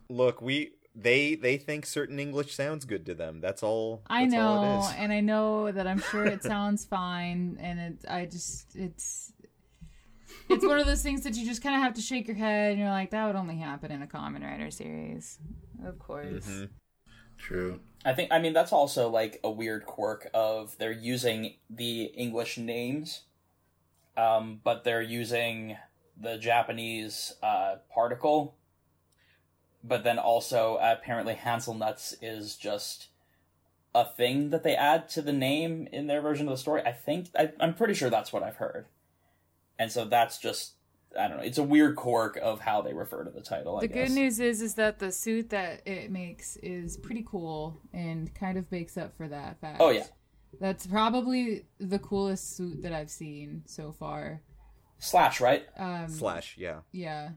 [0.10, 3.42] Look, we they they think certain English sounds good to them.
[3.42, 4.04] That's all.
[4.08, 4.94] I that's all it know, is.
[4.98, 9.34] and I know that I'm sure it sounds fine, and it, I just it's
[10.50, 12.72] it's one of those things that you just kind of have to shake your head,
[12.72, 15.40] and you're like, that would only happen in a Kamen Rider series,
[15.84, 16.46] of course.
[16.46, 16.70] Mhm.
[17.38, 17.82] True.
[18.06, 18.32] I think.
[18.32, 23.24] I mean, that's also like a weird quirk of they're using the English names,
[24.16, 25.78] um, but they're using
[26.16, 28.56] the Japanese uh, particle.
[29.88, 33.10] But then also, apparently, Hansel-nuts is just
[33.94, 36.82] a thing that they add to the name in their version of the story.
[36.84, 38.88] I think I, I'm pretty sure that's what I've heard,
[39.78, 40.74] and so that's just
[41.18, 41.44] I don't know.
[41.44, 43.78] It's a weird quirk of how they refer to the title.
[43.78, 44.10] I The guess.
[44.10, 48.58] good news is is that the suit that it makes is pretty cool and kind
[48.58, 49.78] of makes up for that fact.
[49.80, 50.08] Oh, yeah.
[50.60, 54.42] That's probably the coolest suit that I've seen so far.
[55.00, 55.66] Slash, right?
[55.78, 56.80] Um, Slash, yeah.
[56.92, 57.32] Yeah.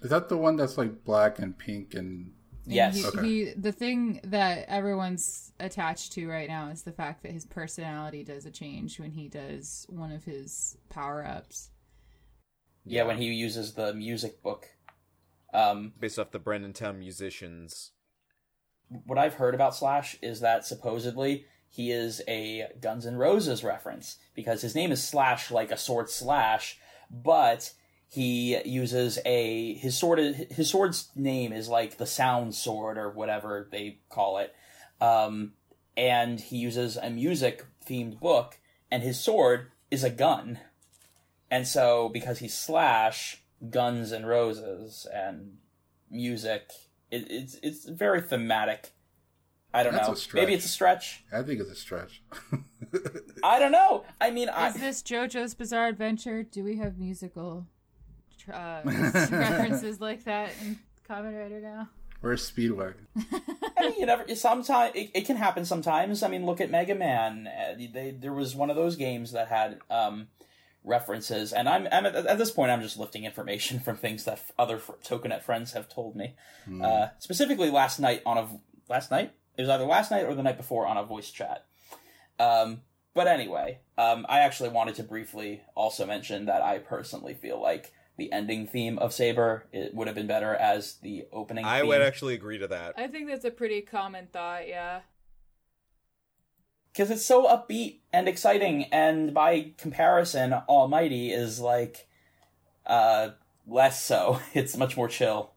[0.00, 2.32] Is that the one that's like black and pink and
[2.66, 2.96] And Yes.
[2.96, 3.22] He, Okay.
[3.28, 8.24] he, the thing that everyone's attached to right now is the fact that his personality
[8.24, 11.70] does a change when he does one of his power ups.
[12.86, 14.66] Yeah, when he uses the music book.
[15.52, 17.92] Um, Based off the Bremen Town musicians.
[19.06, 24.16] what I've heard about Slash is that supposedly he is a Guns N' Roses reference
[24.34, 26.78] because his name is Slash like a sword slash,
[27.10, 27.72] but
[28.08, 33.68] he uses a his sword his sword's name is like the sound sword or whatever
[33.70, 34.54] they call it,
[35.00, 35.52] um,
[35.96, 38.58] and he uses a music themed book,
[38.90, 40.58] and his sword is a gun,
[41.50, 45.58] and so because he's Slash, Guns and Roses and
[46.10, 46.70] music
[47.14, 48.92] it, it's it's very thematic.
[49.72, 50.14] I don't That's know.
[50.14, 50.40] a stretch.
[50.42, 51.24] Maybe it's a stretch.
[51.32, 52.22] I think it's a stretch.
[53.42, 54.04] I don't know.
[54.20, 56.44] I mean, I, Is this JoJo's Bizarre Adventure?
[56.44, 57.66] Do we have musical
[58.52, 61.88] uh, references like that in Kamen Rider now?
[62.20, 62.94] Where's Speedwagon?
[63.76, 64.34] I mean, you never.
[64.34, 65.64] Sometimes it, it can happen.
[65.64, 66.22] Sometimes.
[66.22, 67.46] I mean, look at Mega Man.
[67.46, 70.28] Uh, They, there was one of those games that had um,
[70.84, 74.40] references, and I'm, I'm at, at this point, I'm just lifting information from things that
[74.58, 76.34] other fr- TokuNet friends have told me.
[76.82, 78.48] Uh, specifically, last night on a
[78.88, 79.32] last night.
[79.56, 81.66] It was either last night or the night before on a voice chat.
[82.40, 82.80] Um,
[83.14, 87.92] but anyway, um, I actually wanted to briefly also mention that I personally feel like
[88.16, 91.64] the ending theme of Saber it would have been better as the opening.
[91.64, 91.88] I theme.
[91.88, 92.94] would actually agree to that.
[92.96, 95.00] I think that's a pretty common thought, yeah.
[96.92, 102.06] because it's so upbeat and exciting, and by comparison, Almighty is like
[102.86, 103.30] uh
[103.66, 104.40] less so.
[104.54, 105.52] It's much more chill.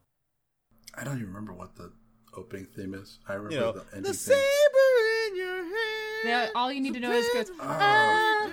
[0.94, 1.92] I don't even remember what the
[2.36, 3.18] opening theme is.
[3.28, 4.36] I remember You know, the ending the theme.
[4.36, 5.74] saber in your hand.
[6.24, 7.44] Yeah, all you need to know is go.
[7.60, 8.52] Oh.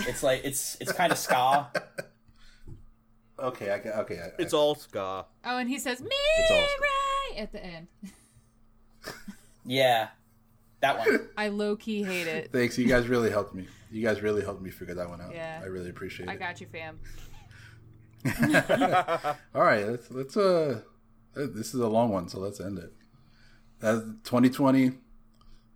[0.00, 1.70] It's like it's it's kind of ska.
[3.38, 3.76] Okay, I.
[4.00, 5.26] Okay, I, It's I, all ska.
[5.44, 7.88] Oh, and he says "Me It's all right" at the end.
[9.64, 10.08] Yeah,
[10.80, 11.28] that one.
[11.36, 12.50] I low key hate it.
[12.52, 13.68] Thanks, you guys really helped me.
[13.92, 15.32] You guys really helped me figure that one out.
[15.32, 15.60] Yeah.
[15.62, 16.34] I really appreciate I it.
[16.34, 16.98] I got you, fam.
[19.54, 20.80] All right, let's let's uh,
[21.36, 22.92] uh, this is a long one, so let's end it.
[23.80, 24.90] As 2020,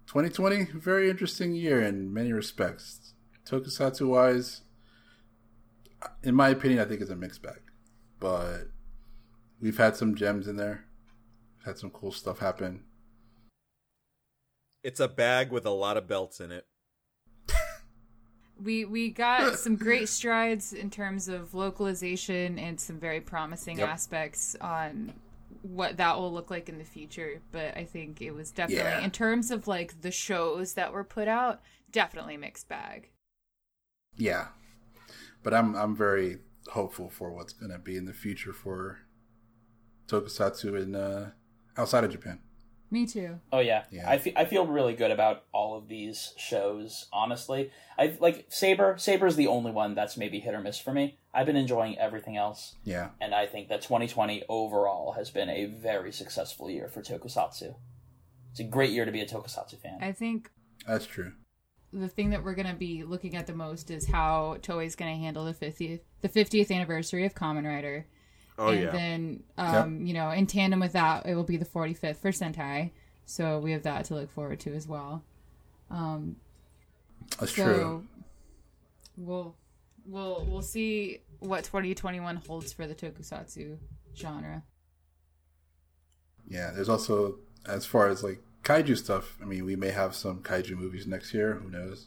[0.07, 3.15] 2020, very interesting year in many respects.
[3.47, 4.63] Tokusatsu wise,
[6.23, 7.61] in my opinion, I think it's a mixed bag,
[8.21, 8.69] but
[9.61, 10.85] we've had some gems in there.
[11.65, 12.85] Had some cool stuff happen.
[14.85, 16.67] It's a bag with a lot of belts in it.
[18.63, 23.89] We we got some great strides in terms of localization and some very promising Yep.
[23.89, 25.13] aspects on
[25.61, 27.43] what that will look like in the future.
[27.53, 29.05] But I think it was definitely Yeah.
[29.05, 31.61] in terms of like the shows that were put out,
[31.93, 33.11] definitely mixed bag.
[34.17, 34.49] Yeah,
[35.43, 36.39] but I'm I'm very
[36.69, 38.99] hopeful for what's gonna be in the future for
[40.09, 41.31] Tokusatsu in uh,
[41.77, 42.41] outside of Japan.
[42.89, 43.41] Me too.
[43.53, 44.09] Oh yeah, Yeah.
[44.09, 47.09] I fe- I feel really good about all of these shows.
[47.13, 48.97] Honestly, I like Saber.
[48.97, 51.19] Saber's the only one that's maybe hit or miss for me.
[51.35, 55.67] I've been enjoying everything else, Yeah, and I think that 2020 overall has been a
[55.67, 57.75] very successful year for Tokusatsu.
[58.53, 59.99] It's a great year to be a Tokusatsu fan.
[60.01, 60.51] I think
[60.87, 61.33] that's true.
[61.97, 65.15] The thing that we're going to be looking at the most is how Toei's going
[65.15, 68.07] to handle the 50th the 50th anniversary of Kamen Rider.
[68.59, 68.91] Oh and yeah.
[68.91, 72.91] then um, you know, in tandem with that, it will be the 45th for Sentai.
[73.25, 75.23] So we have that to look forward to as well.
[75.91, 76.37] Um,
[77.39, 78.07] That's so true.
[79.17, 79.55] we'll
[80.07, 83.79] we'll we'll see what 2021 holds for the tokusatsu
[84.17, 84.63] genre.
[86.49, 89.37] Yeah, there's also as far as like kaiju stuff.
[89.41, 91.55] I mean, we may have some kaiju movies next year.
[91.55, 92.07] Who knows?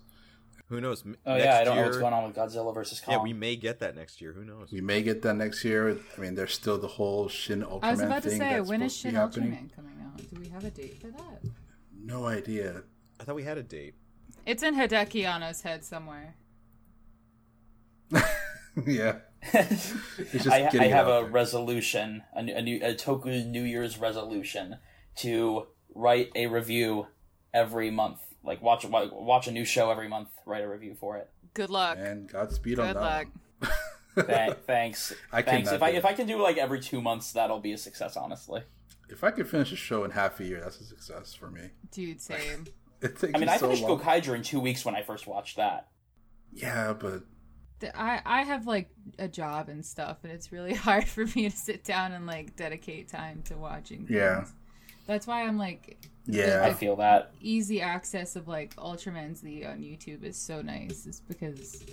[0.68, 1.04] Who knows?
[1.26, 3.16] Oh next yeah, I don't year, know what's going on with Godzilla versus Kong.
[3.16, 4.34] Yeah, we may get that next year.
[4.34, 4.72] Who knows?
[4.72, 5.98] We may get that next year.
[6.16, 8.84] I mean, there's still the whole Shin Ultraman I was about to thing say, when
[8.84, 9.48] is Shin to be.
[9.48, 10.18] Ultraman coming out?
[10.18, 11.42] Do we have a date for that?
[11.98, 12.84] No idea.
[13.20, 13.96] I thought we had a date.
[14.46, 16.36] It's in Hideaki Anno's head somewhere.
[18.86, 19.18] yeah,
[19.54, 19.94] it's
[20.32, 21.26] just I, I have a there.
[21.26, 24.78] resolution, a, new, a new a Toku New Year's resolution
[25.18, 25.68] to
[26.00, 27.08] write a review
[27.53, 28.19] every month.
[28.44, 31.30] Like watch watch a new show every month, write a review for it.
[31.53, 31.98] Good luck.
[32.00, 33.02] and Godspeed on Good that.
[33.02, 33.28] luck.
[34.16, 34.28] one.
[34.28, 35.69] Th- thanks, I thanks.
[35.69, 36.06] cannot If I if.
[36.06, 38.16] I can do like every two months, that'll be a success.
[38.18, 38.61] Honestly,
[39.10, 41.69] if I could finish a show in half a year, that's a success for me.
[41.92, 42.66] Dude, same.
[43.02, 43.98] It takes I mean, I so finished long.
[43.98, 45.88] Gokaiger in two weeks when I first watched that.
[46.52, 47.22] Yeah, but
[47.95, 51.56] I I have like a job and stuff, and it's really hard for me to
[51.56, 54.00] sit down and like dedicate time to watching.
[54.00, 54.11] Things.
[54.11, 54.44] Yeah.
[55.10, 55.98] That's why I'm like
[56.28, 57.32] yeah, I feel that.
[57.42, 61.08] easy access of like Ultraman Z on YouTube is so nice.
[61.08, 61.84] Is because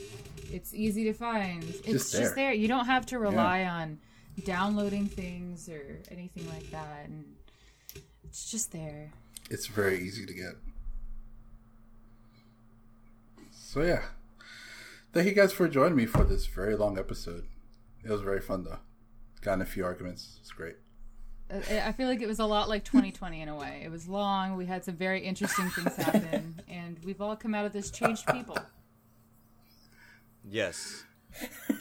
[0.52, 1.64] it's easy to find.
[1.64, 2.48] It's Just just, there.
[2.48, 2.52] there.
[2.52, 3.98] You don't have to rely on
[4.44, 7.24] downloading things or anything like that, and
[8.24, 9.12] it's just there.
[9.48, 10.56] it's very easy to get.
[13.50, 14.02] So yeah,
[15.14, 17.46] thank you guys for joining me for this very long episode.
[18.04, 18.80] It was very fun though.
[19.40, 20.36] Got in a few arguments.
[20.42, 20.76] It's great.
[21.50, 23.82] I I feel like it was a lot like 2020 in a way.
[23.84, 24.56] It was long.
[24.56, 28.26] We had some very interesting things happen, and we've all come out of this changed
[28.26, 28.58] people.
[30.48, 31.04] Yes.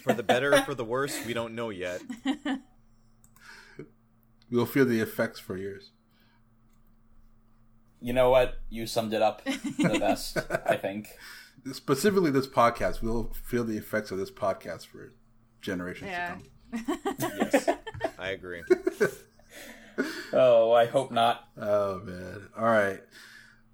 [0.03, 2.01] For the better, or for the worse, we don't know yet.
[4.51, 5.89] We'll feel the effects for years.
[7.99, 8.59] You know what?
[8.69, 10.37] You summed it up the best.
[10.67, 11.07] I think.
[11.71, 13.01] Specifically, this podcast.
[13.01, 15.13] We'll feel the effects of this podcast for
[15.61, 16.35] generations Yeah.
[16.35, 17.15] to come.
[17.19, 17.69] Yes,
[18.19, 18.61] I agree.
[20.33, 21.47] Oh, I hope not.
[21.57, 22.49] Oh man!
[22.57, 22.99] All right.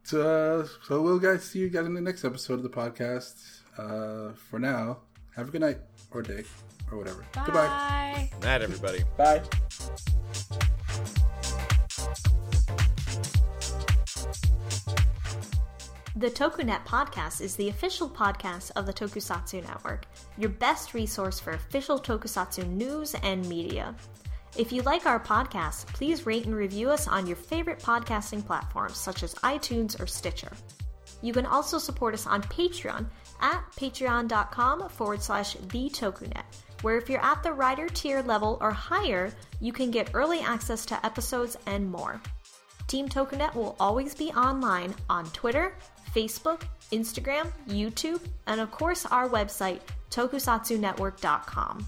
[0.03, 3.33] So, uh, so we'll guys see you guys in the next episode of the podcast.
[3.77, 5.00] Uh, for now,
[5.35, 5.80] have a good night
[6.11, 6.43] or day
[6.91, 7.25] or whatever.
[7.33, 7.67] Goodbye.
[7.67, 8.30] Bye.
[8.41, 9.03] Night, everybody.
[9.17, 9.41] Bye.
[16.22, 20.06] The TokuNet podcast is the official podcast of the Tokusatsu Network,
[20.38, 23.95] your best resource for official tokusatsu news and media.
[24.57, 28.97] If you like our podcast, please rate and review us on your favorite podcasting platforms
[28.97, 30.51] such as iTunes or Stitcher.
[31.21, 33.05] You can also support us on Patreon
[33.39, 36.43] at patreon.com forward slash the TokuNet,
[36.81, 39.31] where if you're at the writer tier level or higher,
[39.61, 42.19] you can get early access to episodes and more.
[42.88, 45.77] Team TokuNet will always be online on Twitter,
[46.13, 51.85] Facebook, Instagram, YouTube, and of course our website, tokusatsunetwork.com.